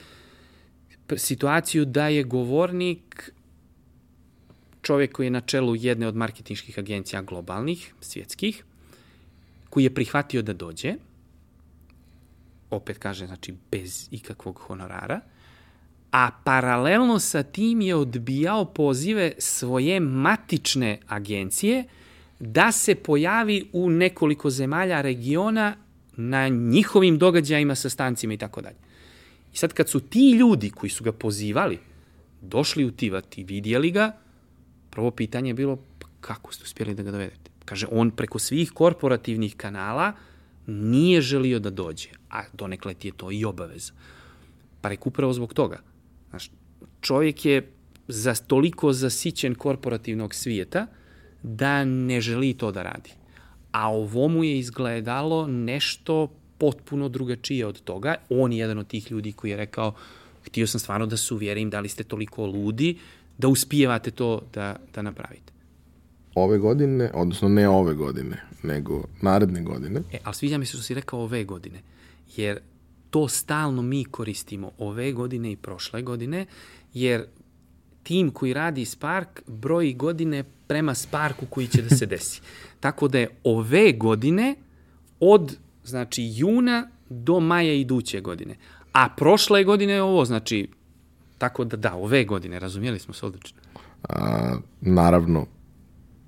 situaciju 1.17 1.85
da 1.85 2.07
je 2.07 2.23
govornik 2.23 3.31
čovjek 4.83 5.11
koji 5.11 5.27
je 5.27 5.31
na 5.31 5.41
čelu 5.41 5.75
jedne 5.75 6.07
od 6.07 6.15
marketinških 6.15 6.79
agencija 6.79 7.21
globalnih, 7.21 7.93
svjetskih, 8.01 8.63
koji 9.69 9.83
je 9.83 9.93
prihvatio 9.93 10.41
da 10.41 10.53
dođe, 10.53 10.95
opet 12.69 12.97
kaže, 12.97 13.27
znači, 13.27 13.55
bez 13.71 14.07
ikakvog 14.11 14.59
honorara, 14.59 15.21
a 16.11 16.29
paralelno 16.43 17.19
sa 17.19 17.43
tim 17.43 17.81
je 17.81 17.95
odbijao 17.95 18.65
pozive 18.65 19.31
svoje 19.37 19.99
matične 19.99 20.99
agencije 21.07 21.83
da 22.39 22.71
se 22.71 22.95
pojavi 22.95 23.69
u 23.73 23.89
nekoliko 23.89 24.49
zemalja 24.49 25.01
regiona 25.01 25.75
na 26.15 26.47
njihovim 26.47 27.17
događajima, 27.17 27.75
sastancima 27.75 28.33
i 28.33 28.37
tako 28.37 28.61
dalje. 28.61 28.77
I 29.53 29.57
sad 29.57 29.73
kad 29.73 29.89
su 29.89 29.99
ti 29.99 30.31
ljudi 30.31 30.69
koji 30.69 30.89
su 30.89 31.03
ga 31.03 31.11
pozivali 31.11 31.79
došli 32.41 32.85
u 32.85 32.91
Tivat 32.91 33.37
i 33.37 33.43
vidjeli 33.43 33.91
ga, 33.91 34.11
prvo 34.93 35.11
pitanje 35.11 35.49
je 35.49 35.53
bilo 35.53 35.75
pa 35.75 36.07
kako 36.21 36.53
ste 36.53 36.63
uspjeli 36.63 36.93
da 36.93 37.03
ga 37.03 37.11
dovedete? 37.11 37.51
Kaže, 37.65 37.87
on 37.91 38.11
preko 38.11 38.39
svih 38.39 38.71
korporativnih 38.71 39.55
kanala 39.55 40.13
nije 40.67 41.21
želio 41.21 41.59
da 41.59 41.69
dođe, 41.69 42.09
a 42.29 42.43
donekle 42.53 42.93
ti 42.93 43.07
je 43.07 43.17
to 43.17 43.31
i 43.31 43.45
obaveza. 43.45 43.93
Pa 44.81 44.89
rek 44.89 45.07
upravo 45.07 45.33
zbog 45.33 45.53
toga. 45.53 45.79
Znaš, 46.29 46.51
čovjek 47.01 47.45
je 47.45 47.71
za 48.07 48.35
toliko 48.35 48.93
zasićen 48.93 49.55
korporativnog 49.55 50.35
svijeta 50.35 50.87
da 51.43 51.85
ne 51.85 52.21
želi 52.21 52.53
to 52.53 52.71
da 52.71 52.83
radi. 52.83 53.09
A 53.71 53.91
ovo 53.91 54.27
mu 54.27 54.43
je 54.43 54.59
izgledalo 54.59 55.47
nešto 55.47 56.27
potpuno 56.57 57.09
drugačije 57.09 57.65
od 57.65 57.81
toga. 57.81 58.15
On 58.29 58.53
je 58.53 58.59
jedan 58.59 58.77
od 58.77 58.87
tih 58.87 59.11
ljudi 59.11 59.31
koji 59.31 59.51
je 59.51 59.57
rekao, 59.57 59.95
htio 60.45 60.67
sam 60.67 60.79
stvarno 60.79 61.05
da 61.05 61.17
se 61.17 61.33
uvjerim 61.33 61.69
da 61.69 61.79
li 61.79 61.89
ste 61.89 62.03
toliko 62.03 62.45
ludi, 62.45 62.97
da 63.43 63.47
uspijevate 63.47 64.11
to 64.11 64.41
da, 64.53 64.75
da 64.95 65.01
napravite. 65.01 65.53
Ove 66.35 66.57
godine, 66.57 67.11
odnosno 67.13 67.49
ne 67.49 67.69
ove 67.69 67.93
godine, 67.93 68.37
nego 68.63 69.03
naredne 69.21 69.61
godine. 69.61 70.01
E, 70.11 70.17
ali 70.23 70.35
sviđa 70.35 70.57
mi 70.57 70.65
se 70.65 70.77
što 70.77 70.83
si 70.83 70.93
rekao 70.93 71.19
ove 71.19 71.43
godine, 71.43 71.81
jer 72.35 72.59
to 73.09 73.27
stalno 73.27 73.81
mi 73.81 74.05
koristimo 74.05 74.71
ove 74.77 75.11
godine 75.11 75.51
i 75.51 75.55
prošle 75.55 76.01
godine, 76.01 76.45
jer 76.93 77.25
tim 78.03 78.31
koji 78.31 78.53
radi 78.53 78.85
Spark 78.85 79.41
broji 79.47 79.93
godine 79.93 80.43
prema 80.67 80.95
Sparku 80.95 81.45
koji 81.45 81.67
će 81.67 81.81
da 81.81 81.95
se 81.95 82.05
desi. 82.15 82.41
Tako 82.79 83.07
da 83.07 83.19
je 83.19 83.29
ove 83.43 83.91
godine 83.91 84.55
od 85.19 85.57
znači 85.83 86.31
juna 86.35 86.89
do 87.09 87.39
maja 87.39 87.73
iduće 87.73 88.21
godine. 88.21 88.55
A 88.93 89.09
prošle 89.17 89.63
godine 89.63 89.93
je 89.93 90.01
ovo, 90.01 90.25
znači, 90.25 90.67
tako 91.43 91.63
da 91.63 91.77
da, 91.77 91.95
ove 91.95 92.23
godine, 92.23 92.59
razumijeli 92.59 92.99
smo 92.99 93.13
se 93.13 93.25
odlično. 93.25 93.61
A, 94.09 94.55
naravno, 94.81 95.45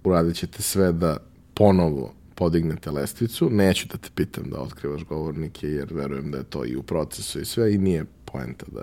uradit 0.04 0.36
ćete 0.36 0.62
sve 0.62 0.92
da 0.92 1.18
ponovo 1.54 2.14
podignete 2.36 2.92
lestvicu. 2.92 3.50
Neću 3.50 3.88
da 3.88 3.98
te 3.98 4.10
pitam 4.16 4.50
da 4.50 4.60
otkrivaš 4.60 5.04
govornike, 5.04 5.68
jer 5.68 5.94
verujem 5.94 6.32
da 6.32 6.38
je 6.38 6.44
to 6.44 6.66
i 6.66 6.76
u 6.76 6.84
procesu 6.84 7.40
i 7.40 7.46
sve 7.46 7.74
i 7.74 7.78
nije 7.78 8.06
poenta 8.26 8.66
da, 8.72 8.82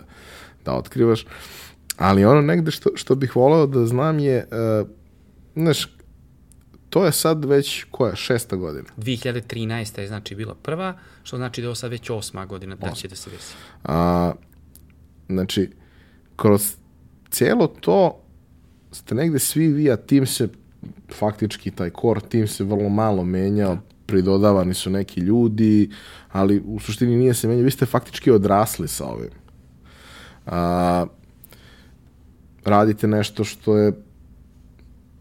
da 0.64 0.74
otkrivaš. 0.74 1.26
Ali 1.96 2.24
ono 2.24 2.40
negde 2.40 2.70
što, 2.70 2.90
što 2.94 3.14
bih 3.14 3.36
voleo 3.36 3.66
da 3.66 3.86
znam 3.86 4.18
je, 4.18 4.48
uh, 4.82 4.88
znaš, 5.54 5.88
to 6.88 7.04
je 7.04 7.12
sad 7.12 7.44
već, 7.44 7.84
koja, 7.90 8.16
šesta 8.16 8.56
godina? 8.56 8.88
2013. 8.96 10.00
je 10.00 10.08
znači 10.08 10.34
bila 10.34 10.54
prva, 10.54 10.98
što 11.22 11.36
znači 11.36 11.60
da 11.60 11.64
je 11.64 11.68
ovo 11.68 11.74
sad 11.74 11.90
već 11.90 12.10
osma 12.10 12.46
godina 12.46 12.76
da 12.76 12.90
će 12.90 13.08
da 13.08 13.16
se 13.16 13.30
desi. 13.30 13.54
A, 13.84 14.32
znači, 15.28 15.70
kroz 16.36 16.76
cijelo 17.30 17.66
to 17.66 18.18
ste 18.92 19.14
negde 19.14 19.38
svi 19.38 19.68
vi, 19.68 19.90
a 19.90 19.96
tim 19.96 20.26
se 20.26 20.48
faktički 21.14 21.70
taj 21.70 21.90
core 22.00 22.20
tim 22.28 22.48
se 22.48 22.64
vrlo 22.64 22.88
malo 22.88 23.24
menjao, 23.24 23.78
pridodavani 24.06 24.74
su 24.74 24.90
neki 24.90 25.20
ljudi, 25.20 25.90
ali 26.32 26.62
u 26.66 26.80
suštini 26.80 27.16
nije 27.16 27.34
se 27.34 27.48
menjao. 27.48 27.64
Vi 27.64 27.70
ste 27.70 27.86
faktički 27.86 28.30
odrasli 28.30 28.88
sa 28.88 29.06
ovim. 29.06 29.30
A, 30.46 31.06
radite 32.64 33.06
nešto 33.06 33.44
što 33.44 33.76
je 33.76 33.92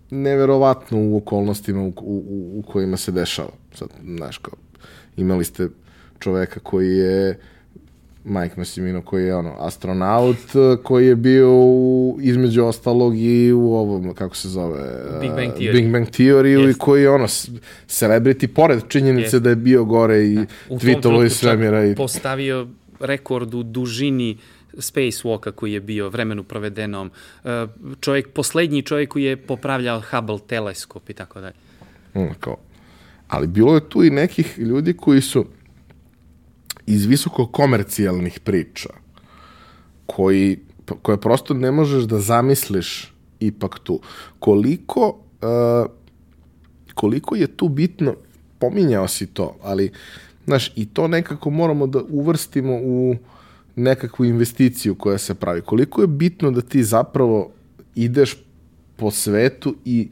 neverovatno 0.10 0.98
u 1.00 1.18
okolnostima 1.18 1.82
u, 1.82 1.94
u, 1.98 2.60
u 2.60 2.64
kojima 2.68 2.98
se 2.98 3.12
dešava. 3.12 3.52
Sad, 3.74 3.90
znaš, 4.18 4.38
kao, 4.38 4.54
imali 5.18 5.44
ste 5.44 5.70
čoveka 6.20 6.60
koji 6.60 6.98
je 6.98 7.40
Mike 8.24 8.54
Massimino 8.58 9.02
koji 9.02 9.26
je 9.26 9.36
ono 9.36 9.56
astronaut 9.60 10.38
koji 10.84 11.08
je 11.08 11.16
bio 11.16 11.50
u, 11.52 12.18
između 12.22 12.64
ostalog 12.64 13.18
i 13.18 13.52
u 13.52 13.74
ovom 13.74 14.14
kako 14.14 14.36
se 14.36 14.50
zove 14.50 14.80
Big 15.22 15.32
Bang 15.32 15.54
Theory, 15.54 15.72
Big 15.72 15.92
Bang 15.92 16.08
Theory 16.08 16.58
yes. 16.58 16.72
i 16.72 16.74
koji 16.74 17.02
je 17.02 17.10
ono 17.10 17.28
celebrity 17.88 18.48
pored 18.48 18.82
činjenice 18.88 19.38
yes. 19.38 19.40
da 19.40 19.50
je 19.50 19.56
bio 19.56 19.86
gore 19.86 20.24
i 20.24 20.36
da. 20.36 20.46
tweetovo 20.70 21.26
iz 21.26 21.34
svemira 21.34 21.86
i 21.86 21.96
postavio 21.96 22.68
rekord 23.00 23.54
u 23.54 23.64
dužini 23.64 24.38
spacewalka 24.74 25.52
koji 25.52 25.74
je 25.74 25.80
bio 25.80 26.10
vremenu 26.10 26.44
provedenom, 26.44 27.12
e, 27.44 27.68
čovjek, 28.00 28.30
poslednji 28.30 28.82
čovjek 28.82 29.10
koji 29.10 29.24
je 29.24 29.38
popravljao 29.38 30.02
Hubble 30.12 30.40
teleskop 30.48 31.10
i 31.10 31.14
tako 31.14 31.42
dalje. 31.42 31.56
Mm, 32.16 32.34
kao. 32.40 32.58
Ali 33.28 33.48
bilo 33.48 33.76
je 33.76 33.90
tu 33.90 34.04
i 34.04 34.10
nekih 34.10 34.60
ljudi 34.60 34.94
koji 34.94 35.22
su 35.22 35.46
iz 36.94 37.06
visoko 37.06 37.48
komercijalnih 37.48 38.40
priča, 38.40 38.90
koji, 40.06 40.60
koje 41.02 41.22
prosto 41.22 41.54
ne 41.54 41.72
možeš 41.72 42.04
da 42.04 42.20
zamisliš 42.20 43.14
ipak 43.40 43.80
tu. 43.80 44.00
Koliko, 44.40 45.08
uh, 45.42 45.92
koliko 46.94 47.36
je 47.36 47.48
tu 47.48 47.70
bitno, 47.70 48.16
pominjao 48.60 49.08
si 49.08 49.26
to, 49.26 49.56
ali, 49.64 49.92
znaš, 50.46 50.72
i 50.76 50.86
to 50.86 51.08
nekako 51.08 51.50
moramo 51.50 51.88
da 51.88 52.02
uvrstimo 52.10 52.74
u 52.74 53.16
nekakvu 53.76 54.26
investiciju 54.26 54.96
koja 54.96 55.18
se 55.18 55.36
pravi. 55.36 55.62
Koliko 55.62 56.02
je 56.02 56.08
bitno 56.08 56.52
da 56.52 56.62
ti 56.62 56.84
zapravo 56.84 57.52
ideš 57.96 58.38
po 58.96 59.12
svetu 59.12 59.76
i 59.86 60.10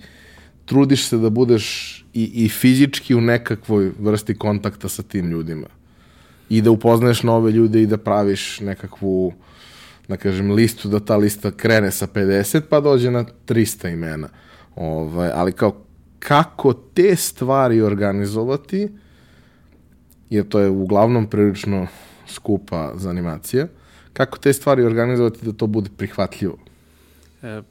trudiš 0.66 1.08
se 1.08 1.18
da 1.18 1.30
budeš 1.30 1.96
i, 2.14 2.46
i 2.46 2.50
fizički 2.50 3.16
u 3.16 3.22
nekakvoj 3.22 3.92
vrsti 4.00 4.36
kontakta 4.36 4.90
sa 4.90 5.04
tim 5.04 5.30
ljudima. 5.30 5.79
I 6.50 6.62
da 6.62 6.72
upoznaješ 6.72 7.24
nove 7.24 7.52
ljude 7.52 7.82
i 7.82 7.88
da 7.88 7.98
praviš 7.98 8.60
nekakvu, 8.60 9.34
da 10.08 10.18
kažem, 10.18 10.52
listu, 10.52 10.90
da 10.90 11.00
ta 11.00 11.18
lista 11.18 11.52
krene 11.52 11.92
sa 11.92 12.08
50 12.08 12.62
pa 12.70 12.80
dođe 12.80 13.12
na 13.12 13.26
300 13.48 13.94
imena. 13.94 14.30
Ovaj, 14.76 15.32
ali 15.34 15.52
kao, 15.52 15.84
kako 16.20 16.74
te 16.74 17.16
stvari 17.16 17.82
organizovati, 17.82 18.90
jer 20.30 20.48
to 20.48 20.60
je 20.60 20.70
uglavnom 20.70 21.30
prilično 21.30 21.88
skupa 22.28 22.94
za 22.96 23.10
animacije. 23.10 23.68
Kako 24.14 24.38
te 24.38 24.54
stvari 24.54 24.84
organizovati 24.84 25.46
da 25.46 25.54
to 25.54 25.68
bude 25.68 25.90
prihvatljivo? 25.98 26.58
E, 27.44 27.62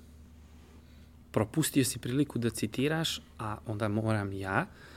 propustio 1.31 1.85
si 1.85 1.99
priliku 1.99 2.39
da 2.39 2.51
citiraš, 2.51 3.23
a 3.39 3.57
onda 3.67 3.89
moram 3.89 4.33
ja. 4.33 4.67
E, 4.67 4.88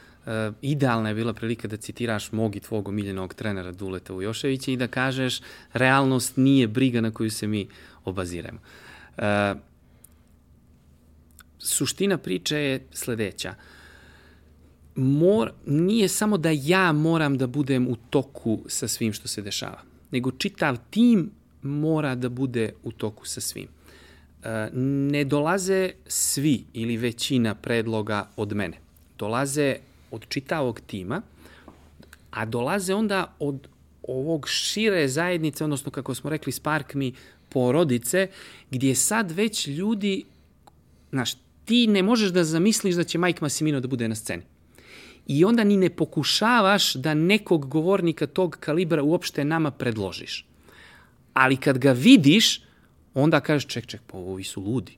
idealna 0.62 1.10
je 1.10 1.16
bila 1.16 1.34
prilika 1.34 1.68
da 1.68 1.78
citiraš 1.78 2.32
mog 2.32 2.56
i 2.56 2.60
tvog 2.60 2.88
omiljenog 2.88 3.34
trenera 3.34 3.72
Duleta 3.72 4.14
Ujoševića 4.14 4.72
i 4.72 4.78
da 4.78 4.88
kažeš 4.88 5.42
realnost 5.74 6.38
nije 6.38 6.68
briga 6.68 7.02
na 7.02 7.12
koju 7.12 7.32
se 7.32 7.48
mi 7.48 7.68
obaziramo. 8.06 8.60
E, 9.18 9.54
suština 11.60 12.18
priče 12.18 12.58
je 12.58 12.88
sledeća. 12.92 13.56
Mor, 14.96 15.52
nije 15.66 16.08
samo 16.08 16.38
da 16.38 16.50
ja 16.54 16.92
moram 16.92 17.38
da 17.38 17.48
budem 17.48 17.88
u 17.88 17.96
toku 17.96 18.60
sa 18.68 18.88
svim 18.88 19.14
što 19.14 19.28
se 19.28 19.42
dešava, 19.42 19.82
nego 20.12 20.32
čitav 20.32 20.78
tim 20.90 21.32
mora 21.62 22.16
da 22.16 22.30
bude 22.30 22.74
u 22.84 22.92
toku 22.92 23.28
sa 23.28 23.42
svim. 23.42 23.68
E, 24.44 24.70
ne 25.12 25.24
dolaze 25.24 25.92
svi 26.08 26.64
ili 26.74 26.98
većina 26.98 27.56
predloga 27.56 28.30
od 28.36 28.56
mene. 28.56 28.78
Dolaze 29.18 29.76
od 30.12 30.26
čitavog 30.30 30.82
tima, 30.88 31.22
a 32.32 32.46
dolaze 32.46 32.94
onda 32.96 33.36
od 33.40 33.68
ovog 34.04 34.48
šire 34.50 35.08
zajednice, 35.08 35.64
odnosno 35.64 35.92
kako 35.92 36.16
smo 36.16 36.30
rekli 36.30 36.52
Spark 36.52 36.94
mi 36.94 37.14
porodice, 37.50 38.28
gdje 38.72 38.96
sad 38.96 39.32
već 39.32 39.68
ljudi, 39.68 40.24
znaš, 41.12 41.34
ti 41.66 41.88
ne 41.88 42.04
možeš 42.04 42.30
da 42.30 42.44
zamisliš 42.44 42.96
da 42.96 43.04
će 43.04 43.18
Mike 43.18 43.40
Massimino 43.42 43.80
da 43.80 43.88
bude 43.88 44.08
na 44.08 44.16
sceni. 44.16 44.44
I 45.28 45.46
onda 45.46 45.64
ni 45.64 45.78
ne 45.78 45.90
pokušavaš 45.90 46.94
da 46.94 47.14
nekog 47.14 47.68
govornika 47.70 48.28
tog 48.28 48.58
kalibra 48.60 49.04
uopšte 49.04 49.46
nama 49.46 49.72
predložiš. 49.72 50.46
Ali 51.34 51.58
kad 51.58 51.78
ga 51.78 51.92
vidiš, 51.92 52.62
onda 53.14 53.40
kažeš, 53.40 53.68
ček, 53.68 53.86
ček, 53.86 54.02
pa 54.08 54.18
ovi 54.18 54.44
su 54.44 54.62
ludi. 54.62 54.98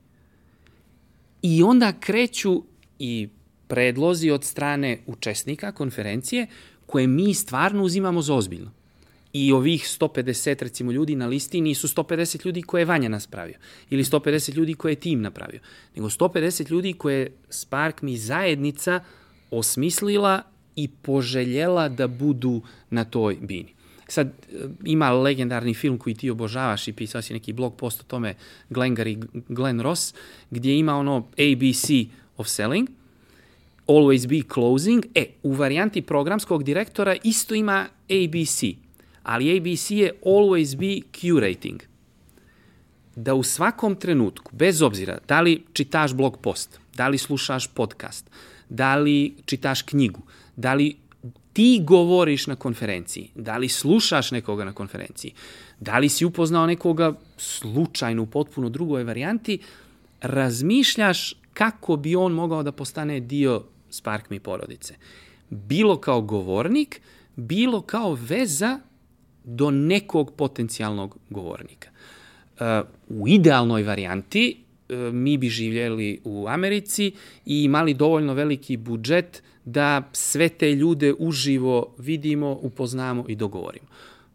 I 1.42 1.62
onda 1.62 1.92
kreću 2.00 2.62
i 2.98 3.28
predlozi 3.68 4.30
od 4.30 4.44
strane 4.44 4.98
učesnika 5.06 5.72
konferencije 5.72 6.46
koje 6.86 7.06
mi 7.06 7.34
stvarno 7.34 7.82
uzimamo 7.82 8.22
za 8.22 8.34
ozbiljno. 8.34 8.70
I 9.32 9.52
ovih 9.52 9.82
150 10.00 10.62
recimo 10.62 10.92
ljudi 10.92 11.16
na 11.16 11.26
listi 11.26 11.60
nisu 11.60 11.88
150 11.88 12.46
ljudi 12.46 12.62
koje 12.62 12.80
je 12.80 12.84
Vanja 12.84 13.08
nas 13.08 13.26
pravio 13.26 13.58
ili 13.90 14.04
150 14.04 14.54
ljudi 14.54 14.74
koje 14.74 14.92
je 14.92 14.96
tim 14.96 15.22
napravio, 15.22 15.60
nego 15.96 16.08
150 16.08 16.70
ljudi 16.70 16.92
koje 16.92 17.18
je 17.18 17.32
Spark 17.48 18.02
mi 18.02 18.16
zajednica 18.16 19.00
osmislila 19.50 20.42
i 20.76 20.88
poželjela 20.88 21.88
da 21.88 22.06
budu 22.06 22.62
na 22.90 23.04
toj 23.04 23.38
bini. 23.40 23.74
Sad, 24.08 24.32
ima 24.84 25.12
legendarni 25.12 25.74
film 25.74 25.98
koji 25.98 26.14
ti 26.14 26.30
obožavaš 26.30 26.88
i 26.88 26.92
pisao 26.92 27.22
si 27.22 27.32
neki 27.32 27.52
blog 27.52 27.76
post 27.76 28.00
o 28.00 28.04
tome 28.04 28.34
Glengar 28.70 29.06
i 29.06 29.18
Glenn 29.48 29.80
Ross, 29.80 30.14
gdje 30.50 30.78
ima 30.78 30.96
ono 30.96 31.16
ABC 31.18 31.90
of 32.36 32.48
selling, 32.48 32.88
always 33.86 34.28
be 34.28 34.48
closing. 34.54 35.06
E, 35.14 35.26
u 35.42 35.52
varijanti 35.52 36.02
programskog 36.02 36.64
direktora 36.64 37.16
isto 37.22 37.54
ima 37.54 37.86
ABC, 38.04 38.62
ali 39.22 39.58
ABC 39.58 39.90
je 39.90 40.12
always 40.24 40.76
be 40.76 41.06
curating. 41.20 41.82
Da 43.16 43.34
u 43.34 43.42
svakom 43.42 43.94
trenutku, 43.96 44.56
bez 44.56 44.82
obzira 44.82 45.18
da 45.28 45.40
li 45.40 45.62
čitaš 45.72 46.14
blog 46.14 46.38
post, 46.38 46.80
da 46.94 47.08
li 47.08 47.18
slušaš 47.18 47.66
podcast, 47.66 48.30
da 48.68 48.96
li 48.96 49.34
čitaš 49.44 49.82
knjigu, 49.82 50.20
da 50.56 50.74
li 50.74 50.96
ti 51.52 51.80
govoriš 51.84 52.46
na 52.46 52.56
konferenciji, 52.56 53.30
da 53.34 53.56
li 53.56 53.68
slušaš 53.68 54.30
nekoga 54.30 54.64
na 54.64 54.72
konferenciji, 54.72 55.32
da 55.80 55.98
li 55.98 56.08
si 56.08 56.24
upoznao 56.24 56.66
nekoga 56.66 57.12
slučajno 57.36 58.22
u 58.22 58.26
potpuno 58.26 58.68
drugoj 58.68 59.04
varijanti, 59.04 59.58
razmišljaš 60.20 61.34
kako 61.52 61.96
bi 61.96 62.16
on 62.16 62.32
mogao 62.32 62.62
da 62.62 62.72
postane 62.72 63.20
dio 63.20 63.62
Spark 63.94 64.30
Me 64.30 64.40
porodice. 64.40 64.94
Bilo 65.50 65.96
kao 65.96 66.20
govornik, 66.20 67.00
bilo 67.36 67.80
kao 67.80 68.14
veza 68.14 68.80
do 69.44 69.70
nekog 69.70 70.32
potencijalnog 70.36 71.18
govornika. 71.30 71.88
Uh, 71.90 72.66
u 73.08 73.28
idealnoj 73.28 73.82
varijanti 73.82 74.56
uh, 74.88 75.14
mi 75.14 75.36
bi 75.36 75.48
živjeli 75.48 76.20
u 76.24 76.46
Americi 76.48 77.12
i 77.46 77.64
imali 77.64 77.94
dovoljno 77.94 78.34
veliki 78.34 78.76
budžet 78.76 79.42
da 79.64 80.02
sve 80.12 80.48
te 80.48 80.74
ljude 80.74 81.14
uživo 81.18 81.94
vidimo, 81.98 82.58
upoznamo 82.62 83.24
i 83.28 83.36
dogovorimo. 83.36 83.86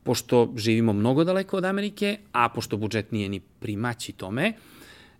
Pošto 0.03 0.53
živimo 0.57 0.93
mnogo 0.93 1.23
daleko 1.23 1.57
od 1.57 1.65
Amerike, 1.65 2.17
a 2.31 2.49
pošto 2.49 2.77
budžet 2.77 3.11
nije 3.11 3.29
ni 3.29 3.39
primaći 3.39 4.11
tome, 4.11 4.53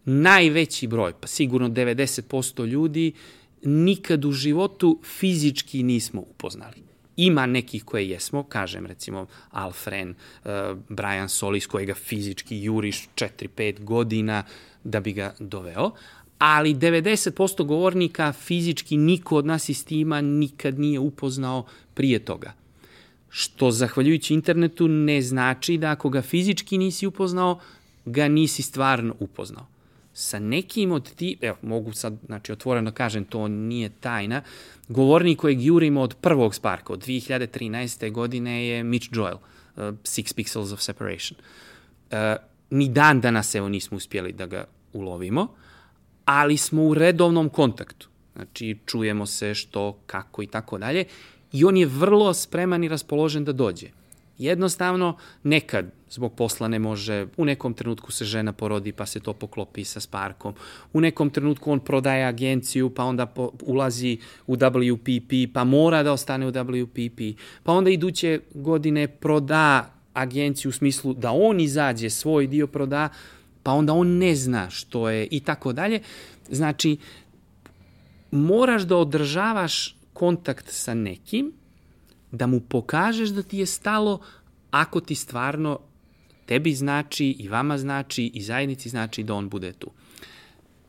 najveći 0.06 0.88
broj, 0.88 1.14
pa 1.20 1.28
sigurno 1.28 1.70
90% 1.70 2.66
ljudi, 2.66 3.12
nikad 3.64 4.26
u 4.26 4.32
životu 4.32 5.00
fizički 5.04 5.84
nismo 5.84 6.22
upoznali. 6.22 6.84
Ima 7.16 7.46
nekih 7.46 7.84
koje 7.84 8.10
jesmo, 8.10 8.44
kažem 8.44 8.86
recimo 8.86 9.26
Alfren, 9.52 10.10
uh, 10.10 10.52
Brian 10.90 11.30
Solis 11.30 11.68
kojega 11.68 11.94
fizički 11.94 12.64
juriš 12.64 13.10
4-5 13.16 13.84
godina 13.84 14.44
da 14.84 15.00
bi 15.00 15.14
ga 15.14 15.34
doveo, 15.40 15.92
ali 16.40 16.76
90% 16.76 17.66
govornika 17.66 18.34
fizički 18.34 18.98
niko 18.98 19.36
od 19.36 19.46
nas 19.46 19.70
iz 19.70 19.86
tima 19.86 20.22
nikad 20.22 20.80
nije 20.80 21.00
upoznao 21.00 21.66
prije 21.94 22.20
toga. 22.20 22.54
Što, 23.30 23.72
zahvaljujući 23.72 24.34
internetu, 24.34 24.88
ne 24.88 25.22
znači 25.22 25.78
da 25.78 25.92
ako 25.92 26.10
ga 26.10 26.22
fizički 26.22 26.78
nisi 26.78 27.08
upoznao, 27.08 27.60
ga 28.06 28.28
nisi 28.28 28.62
stvarno 28.62 29.16
upoznao. 29.20 29.68
Sa 30.14 30.40
nekim 30.40 30.92
od 30.92 31.14
ti, 31.16 31.38
evo, 31.42 31.58
mogu 31.62 31.94
sad, 31.94 32.18
znači, 32.26 32.52
otvoreno 32.52 32.92
kažem, 32.92 33.26
to 33.26 33.48
nije 33.48 33.90
tajna, 33.90 34.42
govornik 34.88 35.40
kojeg 35.40 35.62
jurimo 35.62 36.02
od 36.02 36.16
prvog 36.22 36.56
Sparka, 36.56 36.94
od 36.94 37.06
2013. 37.06 38.12
godine 38.12 38.68
je 38.68 38.84
Mitch 38.84 39.10
Joel, 39.12 39.36
uh, 39.36 39.84
Six 39.84 40.36
Pixels 40.36 40.74
of 40.74 40.82
Separation. 40.82 41.40
Uh, 42.12 42.18
ni 42.70 42.90
dan 42.90 43.22
danas, 43.22 43.56
evo, 43.56 43.70
nismo 43.70 43.98
uspjeli 43.98 44.34
da 44.34 44.46
ga 44.46 44.66
ulovimo, 44.94 45.48
ali 46.26 46.58
smo 46.58 46.84
u 46.84 46.94
redovnom 46.94 47.50
kontaktu. 47.50 48.10
Znači, 48.36 48.78
čujemo 48.86 49.26
se 49.26 49.54
što, 49.54 50.00
kako 50.06 50.44
i 50.44 50.48
tako 50.48 50.78
dalje. 50.78 51.06
I 51.52 51.66
on 51.66 51.78
je 51.78 51.86
vrlo 51.86 52.34
spreman 52.34 52.84
i 52.84 52.88
raspoložen 52.88 53.46
da 53.46 53.52
dođe. 53.54 53.88
Jednostavno, 54.40 55.18
nekad 55.44 55.86
zbog 56.10 56.34
posla 56.34 56.68
ne 56.68 56.80
može, 56.80 57.28
u 57.38 57.46
nekom 57.46 57.74
trenutku 57.74 58.12
se 58.12 58.26
žena 58.26 58.54
porodi 58.54 58.92
pa 58.92 59.06
se 59.06 59.20
to 59.20 59.34
poklopi 59.34 59.84
sa 59.84 60.00
Sparkom, 60.00 60.54
u 60.94 61.02
nekom 61.02 61.30
trenutku 61.30 61.72
on 61.72 61.80
prodaje 61.80 62.26
agenciju 62.26 62.90
pa 62.90 63.04
onda 63.04 63.26
po, 63.26 63.52
ulazi 63.62 64.18
u 64.48 64.56
WPP 64.56 65.54
pa 65.54 65.64
mora 65.64 66.04
da 66.04 66.12
ostane 66.12 66.48
u 66.48 66.52
WPP, 66.52 67.36
pa 67.64 67.74
onda 67.74 67.90
iduće 67.90 68.40
godine 68.54 69.08
proda 69.08 69.94
agenciju 70.14 70.70
u 70.70 70.72
smislu 70.72 71.14
da 71.14 71.32
on 71.32 71.60
izađe, 71.60 72.10
svoj 72.10 72.48
dio 72.48 72.68
proda, 72.68 73.10
pa 73.64 73.72
onda 73.72 73.94
on 73.94 74.18
ne 74.18 74.36
zna 74.36 74.70
što 74.70 75.10
je 75.10 75.28
i 75.32 75.40
tako 75.40 75.74
dalje. 75.74 76.00
Znači, 76.50 76.98
moraš 78.32 78.82
da 78.82 78.98
održavaš 78.98 79.96
kontakt 80.14 80.66
sa 80.70 80.94
nekim, 80.94 81.52
da 82.32 82.48
mu 82.48 82.60
pokažeš 82.60 83.30
da 83.30 83.44
ti 83.44 83.58
je 83.58 83.66
stalo 83.66 84.20
ako 84.72 85.00
ti 85.00 85.16
stvarno 85.16 85.80
tebi 86.46 86.74
znači 86.74 87.26
i 87.40 87.48
vama 87.48 87.78
znači 87.78 88.32
i 88.34 88.42
zajednici 88.42 88.90
znači 88.90 89.24
da 89.24 89.34
on 89.34 89.50
bude 89.50 89.74
tu. 89.74 89.92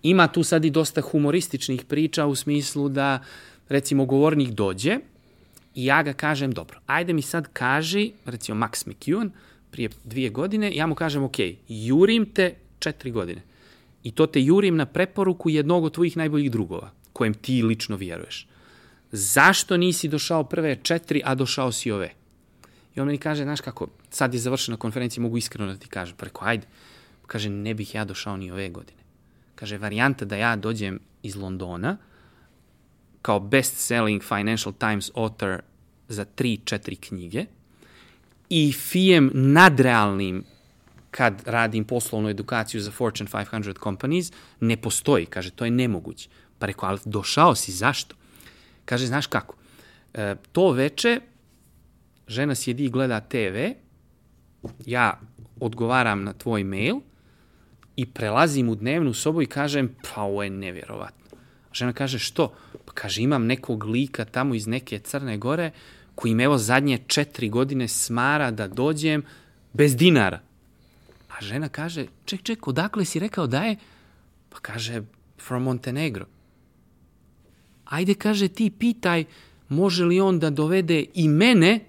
Ima 0.02 0.28
tu 0.28 0.42
sad 0.42 0.64
i 0.64 0.70
dosta 0.70 1.00
humorističnih 1.00 1.84
priča 1.84 2.26
u 2.26 2.34
smislu 2.34 2.88
da 2.88 3.22
recimo 3.68 4.04
govornik 4.04 4.50
dođe 4.50 4.98
i 5.74 5.84
ja 5.84 6.02
ga 6.02 6.12
kažem 6.12 6.52
dobro, 6.52 6.80
ajde 6.86 7.12
mi 7.12 7.22
sad 7.22 7.52
kaži, 7.52 8.12
recimo 8.24 8.66
Max 8.66 8.88
McEwen, 8.88 9.30
prije 9.70 9.90
dvije 10.04 10.30
godine, 10.30 10.74
ja 10.74 10.86
mu 10.86 10.94
kažem, 10.94 11.22
ok, 11.22 11.36
jurim 11.68 12.26
te 12.26 12.54
četiri 12.78 13.10
godine. 13.10 13.42
I 14.02 14.10
to 14.10 14.26
te 14.26 14.42
jurim 14.42 14.76
na 14.76 14.86
preporuku 14.86 15.50
jednog 15.50 15.84
od 15.84 15.94
tvojih 15.94 16.16
najboljih 16.16 16.50
drugova, 16.50 16.90
kojem 17.12 17.34
ti 17.34 17.62
lično 17.62 17.96
vjeruješ. 17.96 18.46
Zašto 19.12 19.76
nisi 19.76 20.08
došao 20.08 20.44
prve 20.44 20.76
četiri, 20.82 21.22
a 21.24 21.34
došao 21.34 21.72
si 21.72 21.90
ove? 21.90 22.12
I 22.94 23.00
on 23.00 23.06
meni 23.06 23.18
kaže, 23.18 23.42
znaš 23.42 23.60
kako, 23.60 23.86
sad 24.10 24.34
je 24.34 24.40
završena 24.40 24.76
konferencija, 24.76 25.22
mogu 25.22 25.36
iskreno 25.36 25.72
da 25.72 25.78
ti 25.78 25.88
kažem. 25.88 26.16
Pa 26.16 26.24
rekao, 26.24 26.48
ajde. 26.48 26.66
Kaže, 27.26 27.50
ne 27.50 27.74
bih 27.74 27.94
ja 27.94 28.04
došao 28.04 28.36
ni 28.36 28.50
ove 28.50 28.68
godine. 28.68 28.98
Kaže, 29.54 29.78
varijanta 29.78 30.24
da 30.24 30.36
ja 30.36 30.56
dođem 30.56 31.00
iz 31.22 31.36
Londona 31.36 31.96
kao 33.22 33.40
best-selling 33.40 34.22
Financial 34.22 34.72
Times 34.72 35.10
author 35.14 35.60
za 36.08 36.24
3-4 36.36 36.96
knjige 37.00 37.44
i 38.48 38.72
fijem 38.72 39.30
nadrealnim 39.34 40.44
kad 41.10 41.42
radim 41.46 41.84
poslovnu 41.84 42.28
edukaciju 42.28 42.80
za 42.80 42.90
Fortune 42.90 43.30
500 43.30 43.82
companies, 43.82 44.32
ne 44.60 44.76
postoji. 44.76 45.26
Kaže, 45.26 45.50
to 45.50 45.64
je 45.64 45.70
nemoguće. 45.70 46.28
Pa 46.58 46.66
rekao, 46.66 46.88
ali 46.88 46.98
došao 47.04 47.54
si, 47.54 47.72
zašto? 47.72 48.16
Kaže, 48.90 49.06
znaš 49.06 49.26
kako? 49.26 49.54
E, 50.14 50.34
to 50.52 50.72
veče 50.72 51.20
žena 52.28 52.54
sjedi 52.54 52.84
i 52.84 52.90
gleda 52.90 53.20
TV, 53.20 53.70
ja 54.86 55.20
odgovaram 55.60 56.24
na 56.24 56.32
tvoj 56.32 56.64
mail 56.64 56.96
i 57.96 58.06
prelazim 58.06 58.68
u 58.68 58.74
dnevnu 58.74 59.14
sobu 59.14 59.42
i 59.42 59.46
kažem, 59.46 59.94
pa 60.02 60.22
ovo 60.22 60.42
je 60.42 60.50
nevjerovatno. 60.50 61.38
Žena 61.72 61.92
kaže, 61.92 62.18
što? 62.18 62.52
Pa 62.84 62.92
kaže, 62.92 63.22
imam 63.22 63.46
nekog 63.46 63.84
lika 63.84 64.24
tamo 64.24 64.54
iz 64.54 64.66
neke 64.66 64.98
Crne 64.98 65.38
Gore 65.38 65.70
koji 66.14 66.34
me 66.34 66.44
evo 66.44 66.58
zadnje 66.58 66.98
četiri 67.06 67.48
godine 67.48 67.88
smara 67.88 68.50
da 68.50 68.68
dođem 68.68 69.22
bez 69.72 69.96
dinara. 69.96 70.40
A 71.28 71.40
žena 71.40 71.68
kaže, 71.68 72.06
ček, 72.24 72.42
ček, 72.42 72.68
odakle 72.68 73.04
si 73.04 73.18
rekao 73.18 73.46
da 73.46 73.62
je? 73.62 73.76
Pa 74.48 74.58
kaže, 74.58 75.02
from 75.38 75.62
Montenegro. 75.62 76.26
Ajde, 77.90 78.14
kaže, 78.14 78.48
ti 78.48 78.70
pitaj, 78.70 79.24
može 79.68 80.04
li 80.04 80.20
on 80.20 80.38
da 80.38 80.50
dovede 80.50 81.04
i 81.14 81.28
mene 81.28 81.80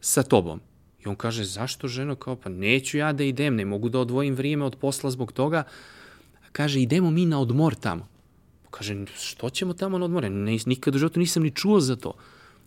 sa 0.00 0.22
tobom? 0.22 0.60
I 1.04 1.08
on 1.08 1.16
kaže, 1.16 1.44
zašto 1.44 1.88
ženo? 1.88 2.14
Kao, 2.14 2.36
pa 2.36 2.50
neću 2.50 2.98
ja 2.98 3.12
da 3.12 3.24
idem, 3.24 3.56
ne 3.56 3.64
mogu 3.64 3.88
da 3.88 4.00
odvojim 4.00 4.34
vrijeme 4.34 4.64
od 4.64 4.76
posla 4.76 5.10
zbog 5.10 5.32
toga. 5.32 5.62
Kaže, 6.52 6.80
idemo 6.80 7.10
mi 7.10 7.26
na 7.26 7.40
odmor 7.40 7.74
tamo. 7.74 8.08
Kaže, 8.70 9.04
što 9.16 9.50
ćemo 9.50 9.72
tamo 9.72 9.98
na 9.98 10.04
odmore? 10.04 10.30
Ne, 10.30 10.58
nikad 10.66 10.94
u 10.94 10.98
životu 10.98 11.20
nisam 11.20 11.42
ni 11.42 11.50
čuo 11.50 11.80
za 11.80 11.96
to. 11.96 12.12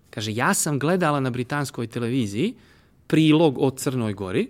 Kaže, 0.10 0.32
ja 0.32 0.54
sam 0.54 0.80
gledala 0.80 1.20
na 1.20 1.30
britanskoj 1.30 1.88
televiziji 1.88 2.54
prilog 3.08 3.58
o 3.60 3.70
Crnoj 3.72 4.14
Gori, 4.14 4.48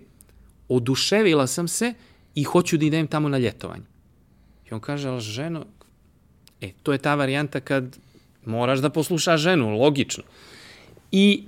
oduševila 0.68 1.46
sam 1.46 1.68
se 1.68 1.94
i 2.34 2.42
hoću 2.44 2.76
da 2.76 2.86
idem 2.86 3.06
tamo 3.06 3.28
na 3.28 3.38
ljetovanje. 3.38 3.84
I 4.70 4.74
on 4.74 4.80
kaže, 4.80 5.08
ali 5.08 5.20
ženo, 5.20 5.66
e, 6.60 6.72
to 6.82 6.92
je 6.92 6.98
ta 6.98 7.14
varijanta 7.14 7.60
kad 7.60 7.98
moraš 8.44 8.78
da 8.78 8.90
poslušaš 8.90 9.40
ženu, 9.40 9.78
logično. 9.78 10.24
I 11.12 11.44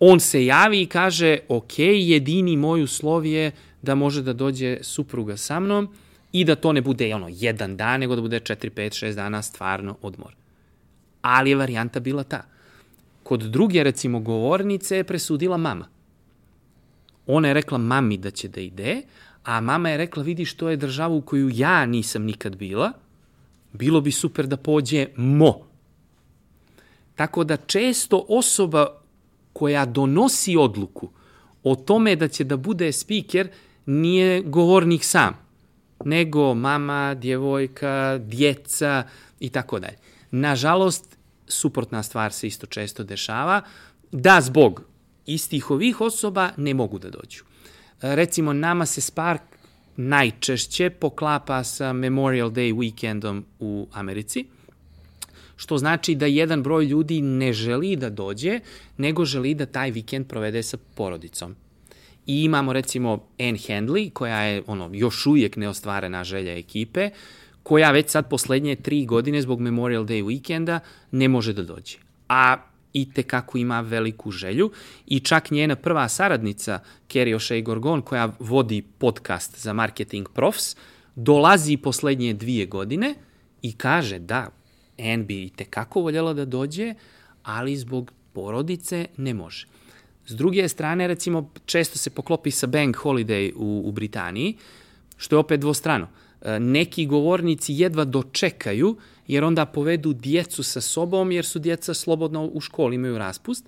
on 0.00 0.20
se 0.20 0.46
javi 0.46 0.82
i 0.82 0.86
kaže, 0.86 1.38
ok, 1.48 1.78
jedini 1.78 2.56
moj 2.56 2.82
uslov 2.82 3.26
je 3.26 3.52
da 3.82 3.94
može 3.94 4.22
da 4.22 4.32
dođe 4.32 4.78
supruga 4.82 5.36
sa 5.36 5.60
mnom 5.60 5.88
i 6.32 6.44
da 6.44 6.54
to 6.54 6.72
ne 6.72 6.80
bude 6.80 7.14
ono, 7.14 7.28
jedan 7.30 7.76
dan, 7.76 8.00
nego 8.00 8.16
da 8.16 8.22
bude 8.22 8.40
4, 8.40 8.70
5, 8.70 9.06
6 9.06 9.14
dana 9.14 9.42
stvarno 9.42 9.96
odmor. 10.02 10.34
Ali 11.22 11.50
je 11.50 11.56
varijanta 11.56 12.00
bila 12.00 12.24
ta. 12.24 12.42
Kod 13.22 13.42
druge, 13.42 13.84
recimo, 13.84 14.20
govornice 14.20 14.96
je 14.96 15.04
presudila 15.04 15.56
mama. 15.56 15.88
Ona 17.26 17.48
je 17.48 17.54
rekla 17.54 17.78
mami 17.78 18.18
da 18.18 18.30
će 18.30 18.48
da 18.48 18.60
ide, 18.60 19.02
a 19.44 19.60
mama 19.60 19.90
je 19.90 19.96
rekla, 19.96 20.22
vidiš, 20.22 20.54
to 20.54 20.68
je 20.68 20.76
država 20.76 21.14
u 21.14 21.20
koju 21.20 21.50
ja 21.54 21.86
nisam 21.86 22.22
nikad 22.22 22.56
bila, 22.56 22.92
bilo 23.72 24.00
bi 24.00 24.12
super 24.12 24.46
da 24.46 24.56
pođe 24.56 25.06
mo. 25.16 25.65
Tako 27.16 27.44
da 27.44 27.56
često 27.56 28.24
osoba 28.28 28.86
koja 29.52 29.84
donosi 29.84 30.56
odluku 30.56 31.10
o 31.62 31.74
tome 31.74 32.16
da 32.16 32.28
će 32.28 32.44
da 32.44 32.56
bude 32.56 32.92
speaker 32.92 33.48
nije 33.86 34.42
govornik 34.42 35.04
sam, 35.04 35.34
nego 36.04 36.54
mama, 36.54 37.14
djevojka, 37.14 38.18
djeca 38.22 39.04
i 39.40 39.48
tako 39.48 39.78
dalje. 39.78 39.96
Nažalost, 40.30 41.16
suprotna 41.46 42.02
stvar 42.02 42.32
se 42.32 42.46
isto 42.46 42.66
često 42.66 43.04
dešava, 43.04 43.62
da 44.12 44.40
zbog 44.40 44.82
istih 45.26 45.70
ovih 45.70 46.00
osoba 46.00 46.50
ne 46.56 46.74
mogu 46.74 46.98
da 46.98 47.10
dođu. 47.10 47.44
Recimo, 48.00 48.52
nama 48.52 48.86
se 48.86 49.00
Spark 49.00 49.42
najčešće 49.96 50.90
poklapa 50.90 51.64
sa 51.64 51.92
Memorial 51.92 52.50
Day 52.50 52.74
weekendom 52.74 53.42
u 53.60 53.88
Americi, 53.92 54.44
što 55.56 55.78
znači 55.78 56.14
da 56.14 56.26
jedan 56.26 56.62
broj 56.62 56.84
ljudi 56.84 57.20
ne 57.20 57.52
želi 57.52 57.96
da 57.96 58.10
dođe, 58.10 58.60
nego 58.96 59.24
želi 59.24 59.54
da 59.54 59.66
taj 59.66 59.90
vikend 59.90 60.26
provede 60.26 60.62
sa 60.62 60.76
porodicom. 60.94 61.56
I 62.26 62.44
imamo 62.44 62.72
recimo 62.72 63.24
Anne 63.38 63.58
Handley, 63.58 64.10
koja 64.12 64.40
je 64.40 64.62
ono, 64.66 64.90
još 64.92 65.26
uvijek 65.26 65.56
neostvarena 65.56 66.24
želja 66.24 66.58
ekipe, 66.58 67.10
koja 67.62 67.90
već 67.90 68.10
sad 68.10 68.28
poslednje 68.30 68.76
tri 68.76 69.06
godine 69.06 69.42
zbog 69.42 69.60
Memorial 69.60 70.04
Day 70.04 70.24
weekenda 70.24 70.78
ne 71.10 71.28
može 71.28 71.52
da 71.52 71.62
dođe. 71.62 71.96
A 72.28 72.56
i 72.92 73.12
te 73.12 73.22
kako 73.22 73.58
ima 73.58 73.80
veliku 73.80 74.30
želju 74.30 74.70
i 75.06 75.20
čak 75.20 75.50
njena 75.50 75.76
prva 75.76 76.08
saradnica, 76.08 76.80
Kerry 77.08 77.34
O'Shea 77.34 77.62
Gorgon, 77.62 78.02
koja 78.02 78.32
vodi 78.38 78.82
podcast 78.98 79.58
za 79.58 79.72
Marketing 79.72 80.28
Profs, 80.34 80.76
dolazi 81.14 81.76
poslednje 81.76 82.34
dvije 82.34 82.66
godine 82.66 83.14
i 83.62 83.72
kaže 83.72 84.18
da, 84.18 84.48
Anne 84.98 85.24
bi 85.24 85.44
i 85.44 85.50
tekako 85.50 86.00
voljela 86.00 86.32
da 86.34 86.44
dođe, 86.44 86.94
ali 87.42 87.76
zbog 87.76 88.12
porodice 88.32 89.06
ne 89.16 89.34
može. 89.34 89.66
S 90.26 90.36
druge 90.36 90.68
strane, 90.68 91.06
recimo, 91.06 91.50
često 91.66 91.98
se 91.98 92.10
poklopi 92.10 92.50
sa 92.50 92.66
Bank 92.66 92.96
Holiday 92.96 93.52
u, 93.56 93.82
u 93.84 93.92
Britaniji, 93.92 94.56
što 95.16 95.36
je 95.36 95.40
opet 95.40 95.60
dvostrano. 95.60 96.08
E, 96.42 96.60
neki 96.60 97.06
govornici 97.06 97.74
jedva 97.74 98.04
dočekaju, 98.04 98.96
jer 99.26 99.44
onda 99.44 99.66
povedu 99.66 100.12
djecu 100.12 100.62
sa 100.62 100.80
sobom, 100.80 101.32
jer 101.32 101.44
su 101.44 101.58
djeca 101.58 101.94
slobodno 101.94 102.44
u 102.52 102.60
školi, 102.60 102.94
imaju 102.94 103.18
raspust, 103.18 103.64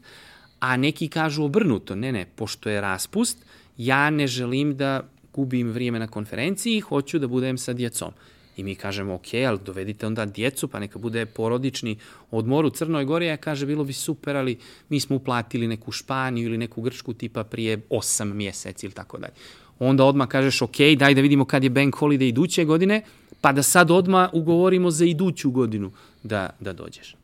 a 0.60 0.76
neki 0.76 1.09
kažu 1.09 1.44
obrnuto, 1.44 1.94
ne, 1.94 2.12
ne, 2.12 2.26
pošto 2.36 2.70
je 2.70 2.80
raspust, 2.80 3.38
ja 3.76 4.10
ne 4.10 4.26
želim 4.26 4.76
da 4.76 5.09
gubim 5.32 5.70
vrijeme 5.70 5.98
na 5.98 6.06
konferenciji, 6.06 6.80
hoću 6.80 7.18
da 7.18 7.26
budem 7.26 7.59
sa 7.59 7.72
djecom. 7.72 8.12
I 8.59 8.64
mi 8.64 8.74
kažemo, 8.74 9.14
ok, 9.14 9.35
ali 9.48 9.59
dovedite 9.64 10.06
onda 10.06 10.26
djecu, 10.26 10.68
pa 10.68 10.80
neka 10.80 10.98
bude 10.98 11.26
porodični 11.26 11.97
odmor 12.30 12.64
u 12.66 12.70
Crnoj 12.70 13.05
Gori. 13.05 13.26
Ja 13.26 13.36
kaže, 13.36 13.66
bilo 13.66 13.85
bi 13.85 13.93
super, 13.93 14.36
ali 14.36 14.59
mi 14.89 15.01
smo 15.01 15.16
uplatili 15.16 15.68
neku 15.68 15.93
Španiju 15.93 16.47
ili 16.47 16.59
neku 16.59 16.82
Grčku 16.82 17.14
tipa 17.14 17.44
prije 17.44 17.78
8 17.90 18.32
mjeseci 18.32 18.86
ili 18.86 18.94
tako 18.94 19.18
dalje. 19.18 19.32
Onda 19.78 20.05
odmah 20.05 20.28
kažeš, 20.28 20.62
ok, 20.62 20.76
daj 20.98 21.14
da 21.14 21.20
vidimo 21.20 21.44
kad 21.44 21.64
je 21.64 21.70
bank 21.70 21.94
holiday 21.94 22.28
iduće 22.28 22.64
godine, 22.64 23.02
pa 23.40 23.52
da 23.52 23.62
sad 23.62 23.90
odmah 23.90 24.30
ugovorimo 24.32 24.90
za 24.90 25.05
iduću 25.05 25.51
godinu 25.51 25.93
da, 26.22 26.51
da 26.60 26.72
dođeš. 26.72 27.16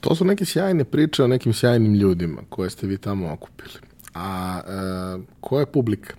To 0.00 0.14
su 0.14 0.24
neke 0.24 0.44
sjajne 0.44 0.84
priče 0.84 1.24
o 1.24 1.26
nekim 1.26 1.52
sjajnim 1.52 1.94
ljudima 1.94 2.42
koje 2.48 2.70
ste 2.70 2.86
vi 2.86 2.98
tamo 2.98 3.32
okupili. 3.32 3.74
A 4.14 4.60
e, 4.66 5.22
koja 5.40 5.60
je 5.60 5.66
publika? 5.66 6.14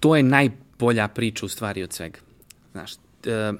To 0.00 0.16
je 0.16 0.22
najbolja 0.22 1.08
priča 1.08 1.46
u 1.46 1.48
stvari 1.48 1.82
od 1.82 1.92
svega. 1.92 2.18
Znaš, 2.72 2.94
e, 2.94 3.52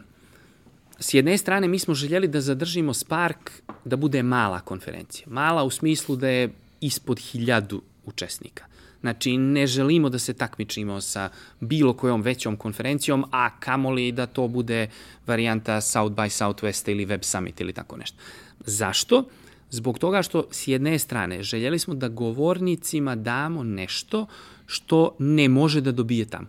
s 1.00 1.14
jedne 1.14 1.38
strane 1.38 1.68
mi 1.68 1.78
smo 1.78 1.94
željeli 1.94 2.28
da 2.28 2.40
zadržimo 2.40 2.94
Spark 2.94 3.50
da 3.84 3.96
bude 3.96 4.22
mala 4.22 4.60
konferencija. 4.60 5.26
Mala 5.30 5.64
u 5.64 5.70
smislu 5.70 6.16
da 6.16 6.28
je 6.28 6.50
ispod 6.80 7.18
hiljadu 7.18 7.82
učesnika. 8.04 8.64
Znači, 9.00 9.36
ne 9.36 9.66
želimo 9.66 10.08
da 10.08 10.18
se 10.18 10.34
takmičimo 10.34 11.00
sa 11.00 11.30
bilo 11.60 11.92
kojom 11.92 12.22
većom 12.22 12.56
konferencijom, 12.56 13.24
a 13.30 13.50
kamoli 13.60 14.12
da 14.12 14.26
to 14.26 14.48
bude 14.48 14.88
varijanta 15.26 15.80
South 15.80 16.16
by 16.16 16.44
Southwest 16.44 16.90
ili 16.90 17.04
Web 17.04 17.22
Summit 17.22 17.60
ili 17.60 17.72
tako 17.72 17.96
nešto. 17.96 18.16
Zašto? 18.60 19.24
Zbog 19.70 19.98
toga 19.98 20.22
što 20.22 20.44
s 20.50 20.68
jedne 20.68 20.98
strane 20.98 21.42
željeli 21.42 21.78
smo 21.78 21.94
da 21.94 22.08
govornicima 22.08 23.14
damo 23.14 23.62
nešto 23.62 24.26
što 24.68 25.16
ne 25.18 25.48
može 25.48 25.80
da 25.80 25.92
dobije 25.92 26.24
tamo. 26.24 26.46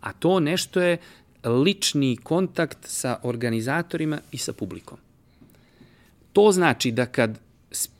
A 0.00 0.12
to 0.12 0.40
nešto 0.40 0.80
je 0.80 0.98
lični 1.44 2.16
kontakt 2.16 2.78
sa 2.82 3.18
organizatorima 3.22 4.20
i 4.32 4.38
sa 4.38 4.52
publikom. 4.52 4.98
To 6.32 6.52
znači 6.52 6.90
da 6.90 7.06
kad 7.06 7.38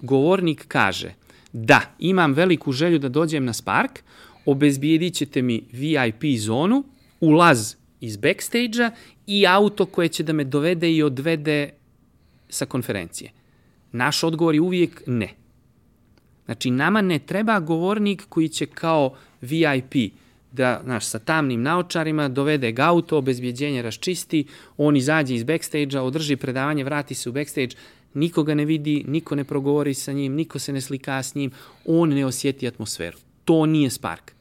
govornik 0.00 0.64
kaže 0.68 1.14
da, 1.52 1.80
imam 1.98 2.32
veliku 2.32 2.72
želju 2.72 2.98
da 2.98 3.08
dođem 3.08 3.44
na 3.44 3.52
Spark, 3.52 4.02
obezbijedit 4.46 5.14
ćete 5.14 5.42
mi 5.42 5.62
VIP 5.72 6.38
zonu, 6.38 6.84
ulaz 7.20 7.74
iz 8.00 8.16
backstage-a 8.16 8.90
i 9.26 9.46
auto 9.46 9.86
koje 9.86 10.08
će 10.08 10.22
da 10.22 10.32
me 10.32 10.44
dovede 10.44 10.92
i 10.92 11.02
odvede 11.02 11.70
sa 12.48 12.66
konferencije. 12.66 13.30
Naš 13.92 14.24
odgovor 14.24 14.54
je 14.54 14.60
uvijek 14.60 15.02
ne. 15.06 15.34
Znači, 16.44 16.70
nama 16.70 17.00
ne 17.00 17.18
treba 17.18 17.60
govornik 17.60 18.24
koji 18.28 18.48
će 18.48 18.66
kao 18.66 19.16
VIP 19.42 20.12
da, 20.52 20.80
znaš, 20.84 21.04
sa 21.04 21.18
tamnim 21.18 21.62
naočarima 21.62 22.28
dovede 22.28 22.72
ga 22.72 22.82
auto, 22.82 23.18
obezbjeđenje 23.18 23.82
raščisti, 23.82 24.44
on 24.76 24.96
izađe 24.96 25.34
iz 25.34 25.44
backstage-a, 25.44 26.02
održi 26.02 26.36
predavanje, 26.36 26.84
vrati 26.84 27.14
se 27.14 27.28
u 27.28 27.32
backstage, 27.32 27.76
nikoga 28.14 28.54
ne 28.54 28.64
vidi, 28.64 29.04
niko 29.08 29.34
ne 29.34 29.44
progovori 29.44 29.94
sa 29.94 30.12
njim, 30.12 30.34
niko 30.34 30.58
se 30.58 30.72
ne 30.72 30.80
slika 30.80 31.22
s 31.22 31.34
njim, 31.34 31.50
on 31.86 32.08
ne 32.08 32.26
osjeti 32.26 32.68
atmosferu. 32.68 33.18
To 33.44 33.66
nije 33.66 33.90
Spark. 33.90 34.32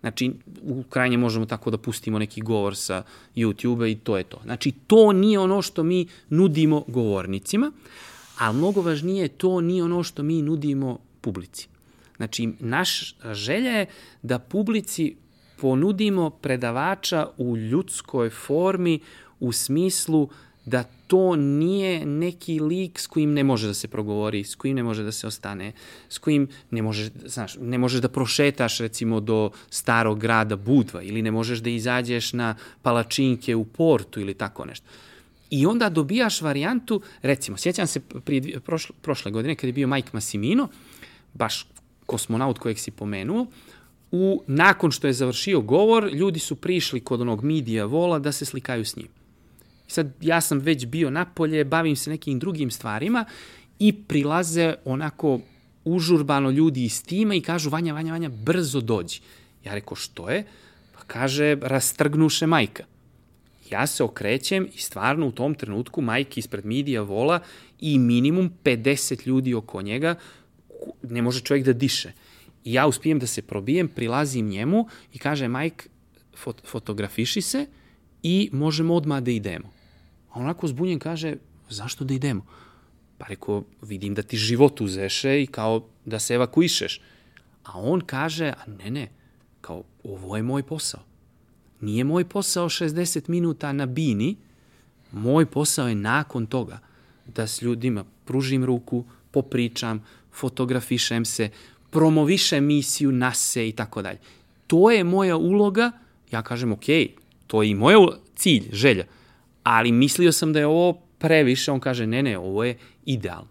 Znači, 0.00 0.32
u 0.62 0.82
krajnje 0.82 1.16
možemo 1.16 1.46
tako 1.46 1.70
da 1.70 1.78
pustimo 1.78 2.18
neki 2.18 2.40
govor 2.40 2.76
sa 2.76 3.02
YouTube-a 3.36 3.86
i 3.86 3.94
to 3.94 4.16
je 4.16 4.24
to. 4.24 4.40
Znači, 4.44 4.72
to 4.86 5.12
nije 5.12 5.38
ono 5.38 5.62
što 5.62 5.82
mi 5.82 6.06
nudimo 6.28 6.84
govornicima, 6.86 7.72
ali 8.38 8.56
mnogo 8.56 8.82
važnije, 8.82 9.28
to 9.28 9.60
nije 9.60 9.84
ono 9.84 10.02
što 10.02 10.22
mi 10.22 10.42
nudimo 10.42 10.98
publici. 11.20 11.68
Znači, 12.18 12.52
naš 12.60 13.14
želja 13.32 13.70
je 13.70 13.86
da 14.22 14.38
publici 14.38 15.16
ponudimo 15.60 16.30
predavača 16.30 17.26
u 17.36 17.56
ljudskoj 17.56 18.30
formi 18.30 19.00
u 19.40 19.52
smislu 19.52 20.28
da 20.64 20.82
to 21.06 21.36
nije 21.36 22.06
neki 22.06 22.60
lik 22.60 22.98
s 22.98 23.06
kojim 23.06 23.32
ne 23.32 23.44
može 23.44 23.66
da 23.66 23.74
se 23.74 23.88
progovori, 23.88 24.44
s 24.44 24.54
kojim 24.54 24.76
ne 24.76 24.82
može 24.82 25.02
da 25.02 25.12
se 25.12 25.26
ostane, 25.26 25.72
s 26.08 26.18
kojim 26.18 26.48
ne 26.70 26.82
možeš, 26.82 27.08
znaš, 27.26 27.56
ne 27.60 27.78
možeš 27.78 28.00
da 28.00 28.08
prošetaš 28.08 28.78
recimo 28.78 29.20
do 29.20 29.50
starog 29.70 30.20
grada 30.20 30.56
Budva 30.56 31.02
ili 31.02 31.22
ne 31.22 31.30
možeš 31.30 31.58
da 31.58 31.70
izađeš 31.70 32.32
na 32.32 32.54
palačinke 32.82 33.56
u 33.56 33.64
portu 33.64 34.20
ili 34.20 34.34
tako 34.34 34.64
nešto. 34.64 34.86
I 35.50 35.66
onda 35.66 35.88
dobijaš 35.88 36.42
varijantu, 36.42 37.00
recimo, 37.22 37.56
sjećam 37.56 37.86
se 37.86 38.00
prije, 38.00 38.60
prošle, 38.60 38.94
prošle 39.02 39.30
godine 39.30 39.54
kad 39.54 39.68
je 39.68 39.72
bio 39.72 39.88
Mike 39.88 40.10
Massimino, 40.12 40.68
baš 41.34 41.66
kosmonaut 42.08 42.58
kojeg 42.58 42.78
si 42.78 42.90
pomenuo, 42.90 43.46
u, 44.10 44.42
nakon 44.46 44.90
što 44.90 45.06
je 45.06 45.12
završio 45.12 45.60
govor, 45.60 46.10
ljudi 46.12 46.38
su 46.38 46.56
prišli 46.56 47.00
kod 47.00 47.20
onog 47.20 47.44
midija 47.44 47.84
vola 47.84 48.18
da 48.18 48.32
se 48.32 48.44
slikaju 48.44 48.84
s 48.84 48.96
njim. 48.96 49.08
I 49.88 49.90
sad, 49.90 50.12
ja 50.20 50.40
sam 50.40 50.58
već 50.58 50.86
bio 50.86 51.10
napolje, 51.10 51.64
bavim 51.64 51.96
se 51.96 52.10
nekim 52.10 52.38
drugim 52.38 52.70
stvarima 52.70 53.24
i 53.78 53.92
prilaze 53.92 54.74
onako 54.84 55.40
užurbano 55.84 56.50
ljudi 56.50 56.84
iz 56.84 57.04
tima 57.04 57.34
i 57.34 57.40
kažu, 57.40 57.70
Vanja, 57.70 57.94
Vanja, 57.94 58.12
Vanja, 58.12 58.28
brzo 58.28 58.80
dođi. 58.80 59.20
Ja 59.64 59.74
rekao, 59.74 59.96
što 59.96 60.30
je? 60.30 60.44
Pa 60.94 61.00
kaže, 61.06 61.56
rastrgnuše 61.62 62.46
majka. 62.46 62.84
Ja 63.70 63.86
se 63.86 64.04
okrećem 64.04 64.68
i 64.74 64.78
stvarno 64.78 65.26
u 65.26 65.32
tom 65.32 65.54
trenutku 65.54 66.02
majke 66.02 66.40
ispred 66.40 66.64
midija 66.64 67.02
vola 67.02 67.40
i 67.80 67.98
minimum 67.98 68.50
50 68.64 69.26
ljudi 69.26 69.54
oko 69.54 69.82
njega, 69.82 70.14
ne 71.02 71.22
može 71.22 71.40
čovjek 71.40 71.66
da 71.66 71.72
diše. 71.72 72.12
I 72.64 72.72
ja 72.72 72.86
uspijem 72.86 73.18
da 73.18 73.26
se 73.26 73.42
probijem, 73.42 73.88
prilazim 73.88 74.48
njemu 74.48 74.86
i 75.12 75.18
kaže, 75.18 75.48
Mike, 75.48 75.88
fot 76.36 76.62
fotografiši 76.66 77.40
se 77.40 77.66
i 78.22 78.50
možemo 78.52 78.94
odmah 78.94 79.22
da 79.22 79.30
idemo. 79.30 79.70
A 80.30 80.40
onako 80.40 80.68
zbunjen 80.68 80.98
kaže, 80.98 81.36
zašto 81.68 82.04
da 82.04 82.14
idemo? 82.14 82.46
Pa 83.18 83.26
rekao, 83.26 83.64
vidim 83.82 84.14
da 84.14 84.22
ti 84.22 84.36
život 84.36 84.80
uzeše 84.80 85.42
i 85.42 85.46
kao 85.46 85.86
da 86.04 86.18
se 86.18 86.34
evakuišeš. 86.34 87.00
A 87.64 87.80
on 87.80 88.00
kaže, 88.00 88.46
a 88.46 88.70
ne, 88.84 88.90
ne, 88.90 89.08
kao, 89.60 89.82
ovo 90.04 90.36
je 90.36 90.42
moj 90.42 90.62
posao. 90.62 91.00
Nije 91.80 92.04
moj 92.04 92.24
posao 92.24 92.68
60 92.68 93.28
minuta 93.28 93.72
na 93.72 93.86
bini, 93.86 94.36
moj 95.12 95.46
posao 95.46 95.88
je 95.88 95.94
nakon 95.94 96.46
toga 96.46 96.78
da 97.26 97.46
s 97.46 97.62
ljudima 97.62 98.04
pružim 98.24 98.64
ruku, 98.64 99.04
popričam, 99.30 100.04
fotografišem 100.38 101.24
se, 101.24 101.50
promovišem 101.90 102.64
misiju, 102.64 103.12
nase 103.12 103.68
i 103.68 103.72
tako 103.72 104.02
dalje. 104.02 104.18
To 104.66 104.90
je 104.90 105.04
moja 105.04 105.36
uloga, 105.36 105.92
ja 106.30 106.42
kažem, 106.42 106.72
ok, 106.72 106.84
to 107.46 107.62
je 107.62 107.70
i 107.70 107.74
moj 107.74 107.94
cilj, 108.36 108.68
želja, 108.72 109.04
ali 109.62 109.92
mislio 109.92 110.32
sam 110.32 110.52
da 110.52 110.58
je 110.58 110.66
ovo 110.66 110.92
previše, 111.18 111.72
on 111.72 111.80
kaže, 111.80 112.06
ne, 112.06 112.22
ne, 112.22 112.38
ovo 112.38 112.64
je 112.64 112.76
idealno. 113.06 113.48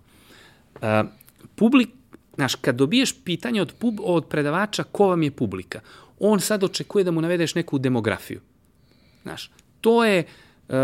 Uh, 0.76 1.10
publik, 1.56 1.90
znaš, 2.36 2.56
kad 2.56 2.76
dobiješ 2.76 3.16
pitanje 3.24 3.62
od, 3.62 3.74
pub, 3.80 4.00
od 4.04 4.28
predavača 4.28 4.84
ko 4.84 5.08
vam 5.08 5.24
je 5.24 5.32
publika, 5.32 5.82
on 6.20 6.40
sad 6.40 6.64
očekuje 6.64 7.04
da 7.04 7.12
mu 7.12 7.22
navedeš 7.22 7.56
neku 7.56 7.78
demografiju. 7.78 8.42
Znaš, 9.24 9.52
to 9.82 10.06
je 10.06 10.24
uh, 10.24 10.76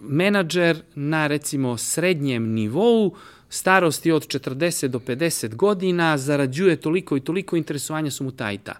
menadžer 0.00 0.82
na 0.94 1.26
recimo 1.26 1.76
srednjem 1.76 2.52
nivou, 2.52 3.14
starosti 3.48 4.12
od 4.12 4.26
40 4.26 4.88
do 4.88 4.98
50 4.98 5.54
godina, 5.54 6.18
zarađuje 6.18 6.76
toliko 6.76 7.16
i 7.16 7.20
toliko, 7.20 7.56
interesovanja 7.56 8.10
su 8.10 8.24
mu 8.24 8.30
ta 8.30 8.52
i 8.52 8.58
ta. 8.58 8.74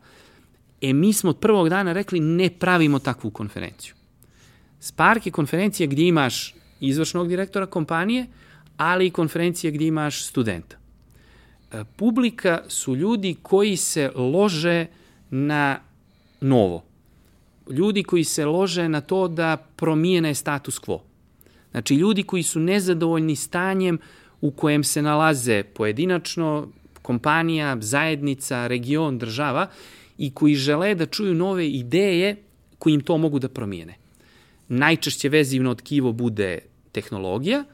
E, 0.80 0.93
mi 0.93 1.12
smo 1.12 1.30
od 1.30 1.38
prvog 1.38 1.68
dana 1.68 1.93
rekli 1.93 2.20
ne 2.20 2.51
pravimo 2.51 2.98
takvu 2.98 3.30
konferenciju. 3.30 3.94
Spark 4.80 5.26
je 5.26 5.32
konferencija 5.32 5.86
gdje 5.86 6.09
imaš 6.09 6.55
izvršnog 6.80 7.28
direktora 7.28 7.66
kompanije, 7.66 8.26
ali 8.76 9.06
i 9.06 9.10
konferencija 9.10 9.70
gdje 9.70 9.86
imaš 9.86 10.24
studenta. 10.24 10.76
E, 11.72 11.84
publika 11.97 12.62
su 12.68 12.97
ljudi 12.97 13.36
koji 13.43 13.76
se 13.76 14.10
lože 14.14 14.86
na 15.30 15.80
novo. 16.40 16.84
Ljudi 17.70 18.02
koji 18.02 18.24
se 18.24 18.44
lože 18.44 18.88
na 18.88 19.01
to 19.01 19.28
da 19.28 19.56
promijene 19.76 20.34
status 20.34 20.80
quo. 20.80 20.98
Znači, 21.70 21.94
ljudi 21.94 22.22
koji 22.22 22.43
su 22.43 22.60
nezadovoljni 22.60 23.36
stanjem 23.36 23.98
u 24.40 24.50
kojem 24.50 24.84
se 24.84 25.02
nalaze 25.02 25.62
pojedinačno, 25.62 26.68
kompanija, 27.02 27.76
zajednica, 27.80 28.66
region, 28.66 29.18
država 29.18 29.68
i 30.18 30.30
koji 30.34 30.54
žele 30.54 30.94
da 30.94 31.06
čuju 31.06 31.34
nove 31.34 31.68
ideje 31.68 32.36
koji 32.78 32.94
im 32.94 33.00
to 33.00 33.18
mogu 33.18 33.38
da 33.38 33.48
promijene. 33.48 33.94
Najčešće 34.68 35.28
vezivno 35.28 35.74
tkivo 35.74 36.12
bude 36.12 36.58
tehnologija, 36.92 37.64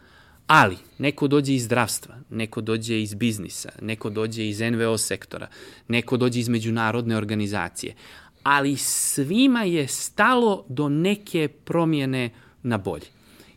ali 0.46 0.76
neko 0.98 1.28
dođe 1.28 1.54
iz 1.54 1.64
zdravstva, 1.64 2.14
neko 2.30 2.60
dođe 2.60 3.02
iz 3.02 3.14
biznisa, 3.14 3.72
neko 3.80 4.10
dođe 4.10 4.48
iz 4.48 4.60
NVO 4.60 4.98
sektora, 4.98 5.48
neko 5.88 6.16
dođe 6.16 6.40
iz 6.40 6.48
međunarodne 6.48 7.16
organizacije, 7.16 7.94
ali 8.42 8.76
svima 8.76 9.62
je 9.64 9.88
stalo 9.88 10.64
do 10.68 10.88
neke 10.88 11.48
promjene 11.48 12.30
na 12.62 12.78
bolje. 12.78 13.06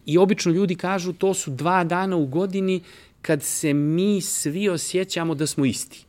I 0.06 0.18
obično 0.18 0.52
ljudi 0.52 0.76
kažu 0.76 1.14
to 1.14 1.34
su 1.34 1.52
dva 1.52 1.84
dana 1.84 2.15
u 2.15 2.26
godini 2.26 2.82
kad 3.22 3.44
se 3.44 3.73
mi 3.73 4.22
svi 4.22 4.69
osjećamo 4.69 5.36
da 5.36 5.48
smo 5.48 5.65
isti. 5.65 6.06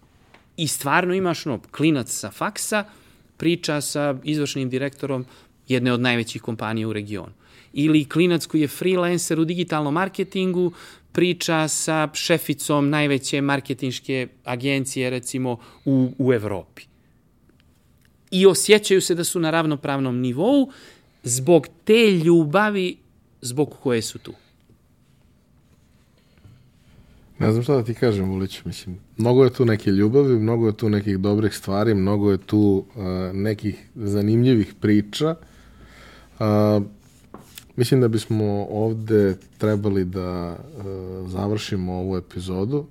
I 0.56 0.68
stvarno 0.68 1.14
imaš 1.14 1.44
no, 1.44 1.60
klinac 1.70 2.10
sa 2.10 2.31
faksa, 2.31 2.85
priča 3.36 3.81
sa 3.81 4.14
izvršnim 4.24 4.70
direktorom 4.70 5.24
jedne 5.68 5.93
od 5.93 6.01
najvećih 6.01 6.43
kompanija 6.43 6.89
u 6.89 6.93
regionu. 6.93 7.32
Ili 7.73 8.05
klinac 8.05 8.47
koji 8.47 8.60
je 8.60 8.68
freelancer 8.68 9.40
u 9.40 9.44
digitalnom 9.44 9.94
marketingu, 9.94 10.73
priča 11.12 11.68
sa 11.68 12.09
šeficom 12.12 12.90
najveće 12.90 13.40
marketinške 13.40 14.28
agencije, 14.44 15.10
recimo, 15.10 15.59
u, 15.85 16.12
u 16.18 16.32
Evropi. 16.32 16.82
I 18.31 18.47
osjećaju 18.47 19.01
se 19.01 19.14
da 19.14 19.24
su 19.24 19.40
na 19.40 19.51
ravnopravnom 19.51 20.20
nivou 20.20 20.70
zbog 21.23 21.68
te 21.85 22.10
ljubavi 22.10 22.97
zbog 23.47 23.74
koje 23.82 24.02
su 24.02 24.18
tu. 24.18 24.32
Ne 27.39 27.52
znam 27.52 27.62
šta 27.62 27.77
da 27.77 27.85
ti 27.85 27.94
kažem, 27.94 28.31
Vulić. 28.31 28.64
Mislim, 28.64 28.98
mnogo 29.16 29.44
je 29.44 29.52
tu 29.52 29.64
neke 29.64 29.90
ljubavi, 29.90 30.39
mnogo 30.39 30.66
je 30.66 30.77
tu 30.77 30.89
nekih 30.89 31.18
dobrih 31.18 31.55
stvari, 31.55 31.94
mnogo 31.94 32.31
je 32.31 32.39
tu 32.39 32.59
uh, 32.59 33.05
nekih 33.32 33.89
zanimljivih 33.94 34.74
priča. 34.81 35.35
Uh, 36.39 36.82
mislim 37.77 38.01
da 38.01 38.09
bismo 38.09 38.66
ovde 38.70 39.36
trebali 39.59 40.05
da 40.05 40.56
uh, 40.56 41.31
završimo 41.31 41.93
ovu 41.93 42.16
epizodu, 42.16 42.86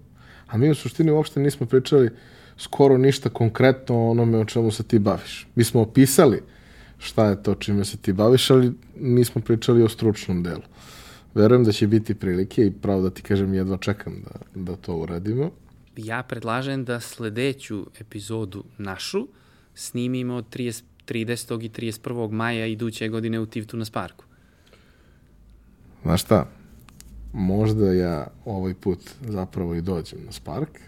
a 0.47 0.57
mi 0.57 0.69
u 0.69 0.75
suštini 0.75 1.11
uopšte 1.11 1.39
nismo 1.39 1.65
pričali 1.65 2.09
skoro 2.57 2.97
ništa 2.97 3.29
konkretno 3.29 3.95
o 3.95 4.09
onome 4.11 4.37
o 4.37 4.45
čemu 4.45 4.71
se 4.71 4.83
ti 4.83 4.99
baviš. 4.99 5.47
Mi 5.55 5.63
smo 5.63 5.81
opisali 5.81 6.41
šta 7.05 7.25
je 7.29 7.43
to 7.43 7.55
čime 7.55 7.85
se 7.85 7.97
ti 7.97 8.13
baviš, 8.13 8.49
ali 8.51 8.73
nismo 8.99 9.41
pričali 9.41 9.83
o 9.83 9.89
stručnom 9.89 10.43
delu. 10.43 10.61
Verujem 11.35 11.63
da 11.63 11.71
će 11.71 11.87
biti 11.87 12.15
prilike 12.15 12.65
i 12.65 12.71
pravo 12.71 13.01
da 13.01 13.09
ti 13.09 13.21
kažem 13.21 13.53
jedva 13.53 13.77
čekam 13.77 14.13
da, 14.23 14.61
da 14.61 14.75
to 14.75 14.95
uradimo. 14.95 15.51
Ja 15.97 16.23
predlažem 16.23 16.85
da 16.85 16.99
sledeću 16.99 17.85
epizodu 17.99 18.63
našu 18.77 19.27
snimimo 19.75 20.41
30, 20.41 20.83
30. 21.07 21.63
i 21.63 21.69
31. 21.69 22.31
maja 22.31 22.65
iduće 22.65 23.09
godine 23.09 23.39
u 23.39 23.45
Tivtu 23.45 23.77
na 23.77 23.85
Sparku. 23.85 24.25
Znaš 26.03 26.21
šta, 26.21 26.49
možda 27.33 27.93
ja 27.93 28.27
ovaj 28.45 28.73
put 28.73 28.99
zapravo 29.21 29.75
i 29.75 29.81
dođem 29.81 30.19
na 30.25 30.31
Spark, 30.31 30.79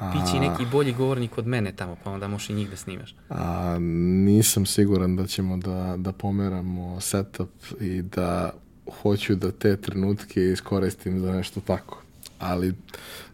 A 0.00 0.12
pići 0.12 0.40
neki 0.40 0.66
bolji 0.72 0.92
govornik 0.92 1.38
od 1.38 1.46
mene 1.46 1.72
tamo, 1.72 1.96
pa 2.04 2.10
onda 2.10 2.28
možeš 2.28 2.50
i 2.50 2.54
njih 2.54 2.70
da 2.70 2.76
snimaš. 2.76 3.14
A, 3.30 3.76
nisam 4.24 4.66
siguran 4.66 5.16
da 5.16 5.26
ćemo 5.26 5.56
da, 5.56 5.94
da 5.96 6.12
pomeramo 6.12 7.00
setup 7.00 7.50
i 7.80 8.02
da 8.02 8.50
hoću 9.02 9.34
da 9.34 9.50
te 9.50 9.76
trenutke 9.76 10.44
iskoristim 10.52 11.20
za 11.20 11.32
nešto 11.32 11.60
tako. 11.60 12.02
Ali, 12.38 12.74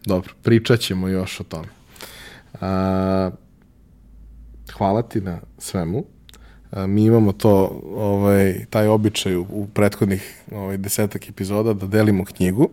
dobro, 0.06 0.32
pričat 0.42 0.80
ćemo 0.80 1.08
još 1.08 1.40
o 1.40 1.44
tome. 1.44 1.68
A, 2.60 3.30
hvala 4.72 5.02
ti 5.02 5.20
na 5.20 5.38
svemu. 5.58 6.04
A, 6.70 6.86
mi 6.86 7.04
imamo 7.04 7.32
to, 7.32 7.82
ovaj, 7.96 8.64
taj 8.70 8.88
običaj 8.88 9.36
u, 9.36 9.46
u 9.50 9.66
prethodnih 9.74 10.42
ovaj, 10.52 10.76
desetak 10.76 11.28
epizoda 11.28 11.72
da 11.72 11.86
delimo 11.86 12.24
knjigu. 12.24 12.70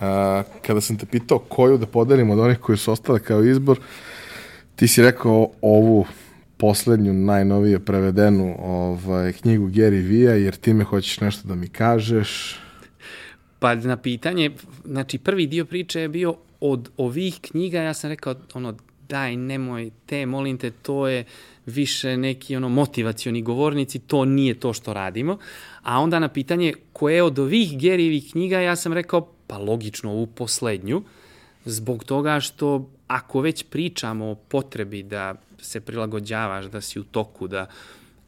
A, 0.00 0.42
kada 0.66 0.80
sam 0.80 0.98
te 0.98 1.06
pitao 1.06 1.38
koju 1.38 1.78
da 1.78 1.86
podelim 1.86 2.30
od 2.30 2.38
onih 2.38 2.58
koji 2.58 2.78
su 2.78 2.92
ostale 2.92 3.20
kao 3.20 3.44
izbor, 3.44 3.78
ti 4.76 4.88
si 4.88 5.02
rekao 5.02 5.50
ovu 5.60 6.06
poslednju, 6.56 7.12
najnovije 7.12 7.78
prevedenu 7.78 8.56
ovaj, 8.58 9.32
knjigu 9.32 9.68
Gary 9.68 10.06
Vija, 10.08 10.34
jer 10.34 10.56
ti 10.56 10.74
me 10.74 10.84
hoćeš 10.84 11.20
nešto 11.20 11.48
da 11.48 11.54
mi 11.54 11.68
kažeš. 11.68 12.60
Pa 13.58 13.74
na 13.74 13.96
pitanje, 13.96 14.50
znači 14.84 15.18
prvi 15.18 15.46
dio 15.46 15.64
priče 15.64 16.00
je 16.00 16.08
bio 16.08 16.36
od 16.60 16.90
ovih 16.96 17.38
knjiga, 17.40 17.80
ja 17.80 17.94
sam 17.94 18.10
rekao 18.10 18.34
ono, 18.54 18.74
daj, 19.08 19.36
nemoj 19.36 19.90
te, 20.06 20.26
molim 20.26 20.58
te, 20.58 20.70
to 20.70 21.08
je 21.08 21.24
više 21.66 22.16
neki 22.16 22.56
ono 22.56 22.68
motivacioni 22.68 23.42
govornici, 23.42 23.98
to 23.98 24.24
nije 24.24 24.54
to 24.54 24.72
što 24.72 24.92
radimo. 24.92 25.38
A 25.82 26.00
onda 26.00 26.18
na 26.18 26.28
pitanje 26.28 26.72
koje 26.92 27.22
od 27.22 27.38
ovih 27.38 27.78
Gerijevih 27.78 28.30
knjiga, 28.32 28.60
ja 28.60 28.76
sam 28.76 28.92
rekao, 28.92 29.33
pa 29.46 29.58
logično 29.58 30.10
ovu 30.10 30.26
poslednju, 30.26 31.02
zbog 31.64 32.04
toga 32.04 32.40
što 32.40 32.88
ako 33.06 33.40
već 33.40 33.64
pričamo 33.70 34.30
o 34.30 34.34
potrebi 34.34 35.02
da 35.02 35.34
se 35.58 35.80
prilagođavaš, 35.80 36.64
da 36.64 36.80
si 36.80 37.00
u 37.00 37.04
toku, 37.04 37.48
da 37.48 37.66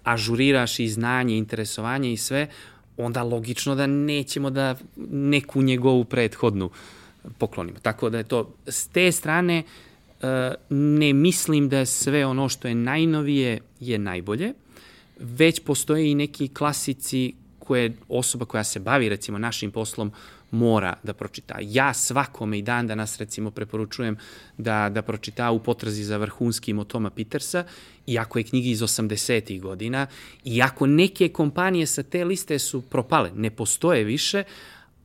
ažuriraš 0.04 0.78
i 0.78 0.88
znanje, 0.88 1.36
interesovanje 1.38 2.12
i 2.12 2.16
sve, 2.16 2.48
onda 2.96 3.22
logično 3.22 3.74
da 3.74 3.86
nećemo 3.86 4.50
da 4.50 4.76
neku 5.10 5.62
njegovu 5.62 6.04
prethodnu 6.04 6.70
poklonimo. 7.38 7.78
Tako 7.82 8.10
da 8.10 8.18
je 8.18 8.24
to, 8.24 8.54
s 8.66 8.86
te 8.86 9.12
strane, 9.12 9.62
e, 10.22 10.54
ne 10.70 11.12
mislim 11.12 11.68
da 11.68 11.78
je 11.78 11.86
sve 11.86 12.26
ono 12.26 12.48
što 12.48 12.68
je 12.68 12.74
najnovije 12.74 13.60
je 13.80 13.98
najbolje, 13.98 14.52
već 15.18 15.60
postoje 15.60 16.10
i 16.10 16.14
neki 16.14 16.48
klasici 16.48 17.32
koje 17.58 17.96
osoba 18.08 18.44
koja 18.44 18.64
se 18.64 18.80
bavi 18.80 19.08
recimo 19.08 19.38
našim 19.38 19.70
poslom 19.70 20.12
mora 20.50 20.94
da 21.02 21.14
pročita. 21.14 21.58
Ja 21.60 21.94
svakome 21.94 22.58
i 22.58 22.62
dan 22.62 22.86
danas 22.86 23.18
recimo 23.18 23.50
preporučujem 23.50 24.16
da, 24.58 24.88
da 24.88 25.02
pročita 25.02 25.50
u 25.50 25.58
potrazi 25.58 26.04
za 26.04 26.16
vrhunskim 26.16 26.78
od 26.78 26.86
Toma 26.86 27.10
Petersa, 27.10 27.64
iako 28.06 28.38
je 28.38 28.44
knjigi 28.44 28.70
iz 28.70 28.80
80. 28.80 29.60
godina, 29.60 30.06
iako 30.44 30.86
neke 30.86 31.28
kompanije 31.28 31.86
sa 31.86 32.02
te 32.02 32.24
liste 32.24 32.58
su 32.58 32.82
propale, 32.82 33.30
ne 33.34 33.50
postoje 33.50 34.04
više, 34.04 34.44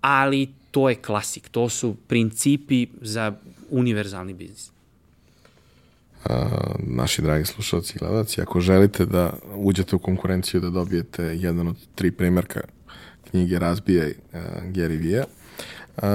ali 0.01 0.49
to 0.71 0.89
je 0.89 0.95
klasik, 0.95 1.49
to 1.49 1.69
su 1.69 1.95
principi 2.07 2.87
za 3.01 3.33
univerzalni 3.69 4.33
biznis. 4.33 4.71
A, 6.25 6.49
naši 6.79 7.21
dragi 7.21 7.45
slušalci 7.45 7.93
i 7.95 7.99
gledalci, 7.99 8.41
ako 8.41 8.59
želite 8.59 9.05
da 9.05 9.33
uđete 9.55 9.95
u 9.95 9.99
konkurenciju 9.99 10.61
da 10.61 10.69
dobijete 10.69 11.23
jedan 11.23 11.67
od 11.67 11.77
tri 11.95 12.11
primjerka 12.11 12.61
knjige 13.31 13.59
Razbijaj 13.59 14.09
uh, 14.09 14.39
Gary 14.73 15.03
Vee, 15.03 15.23
Uh, 15.97 16.07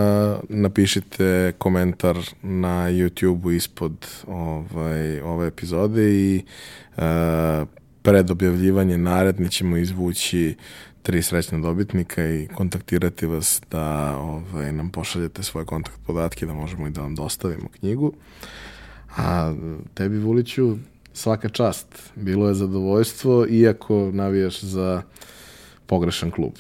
napišite 0.49 1.53
komentar 1.59 2.17
na 2.43 2.91
YouTube-u 2.91 3.53
ispod 3.53 4.07
ovaj, 4.27 5.21
ove 5.21 5.47
epizode 5.47 6.11
i 6.11 6.43
uh, 6.97 7.03
pred 8.03 8.31
objavljivanje 8.31 8.99
naredni 8.99 9.51
ćemo 9.51 9.77
izvući 9.77 10.55
tri 11.03 11.23
srećna 11.23 11.59
dobitnika 11.59 12.27
i 12.27 12.49
kontaktirati 12.55 13.27
vas 13.27 13.63
da 13.71 14.17
ovaj, 14.19 14.73
nam 14.73 14.91
pošaljete 14.91 15.43
svoje 15.43 15.67
kontakt 15.67 15.99
podatke 16.07 16.47
da 16.47 16.55
možemo 16.55 16.87
i 16.87 16.91
da 16.91 17.01
vam 17.01 17.15
dostavimo 17.15 17.69
knjigu. 17.81 18.13
A 19.17 19.55
tebi, 19.95 20.19
Vuliću, 20.19 20.77
svaka 21.13 21.49
čast. 21.49 22.11
Bilo 22.15 22.49
je 22.49 22.55
zadovoljstvo, 22.55 23.47
iako 23.51 24.11
navijaš 24.13 24.61
za 24.61 25.03
pogrešan 25.87 26.31
klub. 26.31 26.53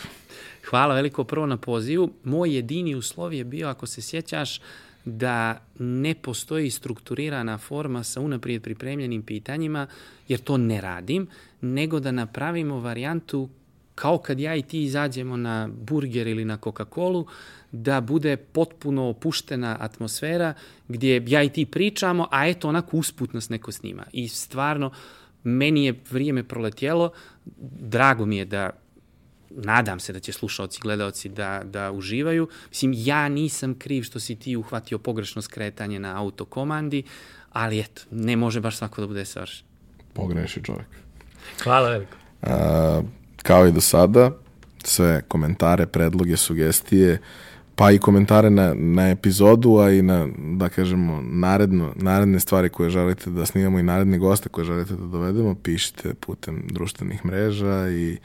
Hvala 0.70 0.94
veliko 0.94 1.24
prvo 1.24 1.46
na 1.46 1.56
pozivu. 1.56 2.10
Moj 2.24 2.54
jedini 2.54 2.94
uslov 2.94 3.34
je 3.34 3.44
bio, 3.44 3.68
ako 3.68 3.86
se 3.86 4.02
sjećaš, 4.02 4.60
da 5.04 5.62
ne 5.78 6.14
postoji 6.14 6.70
strukturirana 6.70 7.58
forma 7.58 8.02
sa 8.02 8.20
unaprijed 8.20 8.62
pripremljenim 8.62 9.22
pitanjima, 9.22 9.86
jer 10.28 10.40
to 10.40 10.56
ne 10.56 10.80
radim, 10.80 11.26
nego 11.60 12.00
da 12.00 12.10
napravimo 12.10 12.80
varijantu 12.80 13.48
kao 13.94 14.18
kad 14.18 14.40
ja 14.40 14.54
i 14.54 14.62
ti 14.62 14.82
izađemo 14.82 15.36
na 15.36 15.68
burger 15.72 16.26
ili 16.26 16.44
na 16.44 16.58
Coca-Colu, 16.58 17.26
da 17.72 18.00
bude 18.00 18.36
potpuno 18.36 19.08
opuštena 19.08 19.76
atmosfera 19.80 20.54
gdje 20.88 21.24
ja 21.26 21.42
i 21.42 21.48
ti 21.48 21.66
pričamo, 21.66 22.28
a 22.30 22.48
eto 22.48 22.68
onako 22.68 22.96
usput 22.96 23.32
nas 23.32 23.48
neko 23.48 23.72
snima. 23.72 24.04
I 24.12 24.28
stvarno, 24.28 24.90
meni 25.44 25.84
je 25.84 26.00
vrijeme 26.10 26.44
proletjelo, 26.44 27.10
drago 27.80 28.26
mi 28.26 28.36
je 28.36 28.44
da 28.44 28.70
nadam 29.50 30.00
se 30.00 30.12
da 30.12 30.20
će 30.20 30.32
slušalci, 30.32 30.80
gledaoci 30.80 31.28
da, 31.28 31.62
da 31.64 31.92
uživaju. 31.92 32.48
Mislim, 32.68 32.92
ja 32.96 33.28
nisam 33.28 33.74
kriv 33.74 34.02
što 34.02 34.20
si 34.20 34.36
ti 34.36 34.56
uhvatio 34.56 34.98
pogrešno 34.98 35.42
skretanje 35.42 35.98
na 36.00 36.20
autokomandi, 36.20 37.02
ali 37.52 37.80
eto, 37.80 38.02
ne 38.10 38.36
može 38.36 38.60
baš 38.60 38.76
svako 38.76 39.00
da 39.00 39.06
bude 39.06 39.24
savršen. 39.24 39.66
Pogreši 40.12 40.62
čovjek. 40.62 40.88
Hvala 41.62 41.88
veliko. 41.88 42.16
A, 42.42 43.02
kao 43.42 43.66
i 43.66 43.72
do 43.72 43.80
sada, 43.80 44.30
sve 44.84 45.22
komentare, 45.28 45.86
predloge, 45.86 46.36
sugestije, 46.36 47.18
pa 47.76 47.90
i 47.90 47.98
komentare 47.98 48.50
na, 48.50 48.74
na 48.74 49.10
epizodu, 49.10 49.76
a 49.76 49.90
i 49.90 50.02
na, 50.02 50.28
da 50.36 50.68
kažemo, 50.68 51.20
naredno, 51.22 51.92
naredne 51.96 52.40
stvari 52.40 52.68
koje 52.68 52.90
želite 52.90 53.30
da 53.30 53.46
snimamo 53.46 53.78
i 53.78 53.82
naredne 53.82 54.18
goste 54.18 54.48
koje 54.48 54.64
želite 54.64 54.94
da 54.94 55.06
dovedemo, 55.06 55.54
pišite 55.54 56.14
putem 56.14 56.66
društvenih 56.70 57.24
mreža 57.24 57.88
i 57.90 58.18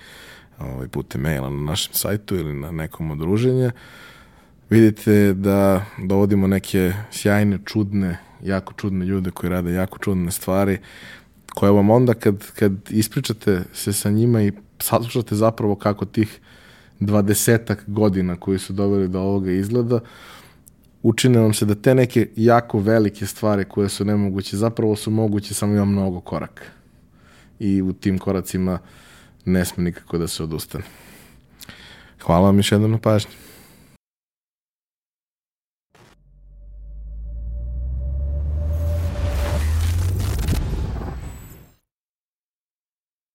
ovaj, 0.66 0.88
putem 0.88 1.22
maila 1.22 1.50
na 1.50 1.62
našem 1.62 1.94
sajtu 1.94 2.36
ili 2.36 2.54
na 2.54 2.72
nekom 2.72 3.12
odruženju. 3.12 3.72
Vidite 4.70 5.34
da 5.34 5.86
dovodimo 6.08 6.48
neke 6.48 6.94
sjajne, 7.12 7.60
čudne, 7.66 8.18
jako 8.44 8.74
čudne 8.74 9.06
ljude 9.06 9.32
koji 9.32 9.50
rade 9.50 9.74
jako 9.74 9.98
čudne 9.98 10.32
stvari, 10.32 10.78
koje 11.56 11.72
vam 11.72 11.90
onda 11.90 12.14
kad, 12.14 12.52
kad 12.52 12.74
ispričate 12.90 13.64
se 13.74 13.94
sa 13.94 14.10
njima 14.10 14.42
i 14.42 14.52
saslušate 14.80 15.36
zapravo 15.36 15.76
kako 15.76 16.06
tih 16.06 16.40
dvadesetak 17.00 17.84
godina 17.88 18.36
koji 18.36 18.60
su 18.60 18.74
doveli 18.74 19.08
do 19.08 19.20
ovoga 19.20 19.52
izgleda, 19.52 20.00
učine 21.04 21.40
vam 21.40 21.54
se 21.54 21.66
da 21.66 21.76
te 21.76 21.96
neke 21.96 22.28
jako 22.36 22.80
velike 22.80 23.26
stvari 23.26 23.66
koje 23.66 23.90
su 23.90 24.06
nemoguće, 24.06 24.58
zapravo 24.58 24.96
su 24.96 25.12
moguće, 25.12 25.54
samo 25.54 25.74
ima 25.74 25.86
mnogo 25.86 26.20
koraka. 26.20 26.64
I 27.60 27.82
u 27.82 27.94
tim 27.94 28.18
koracima 28.18 28.80
ne 29.46 29.66
sme 29.66 29.84
nikako 29.84 30.18
da 30.18 30.28
se 30.28 30.44
odustane. 30.44 30.84
Hvala 32.22 32.46
vam 32.46 32.58
još 32.58 32.72
jednom 32.72 32.92
na 32.92 32.98
pažnju. 32.98 33.32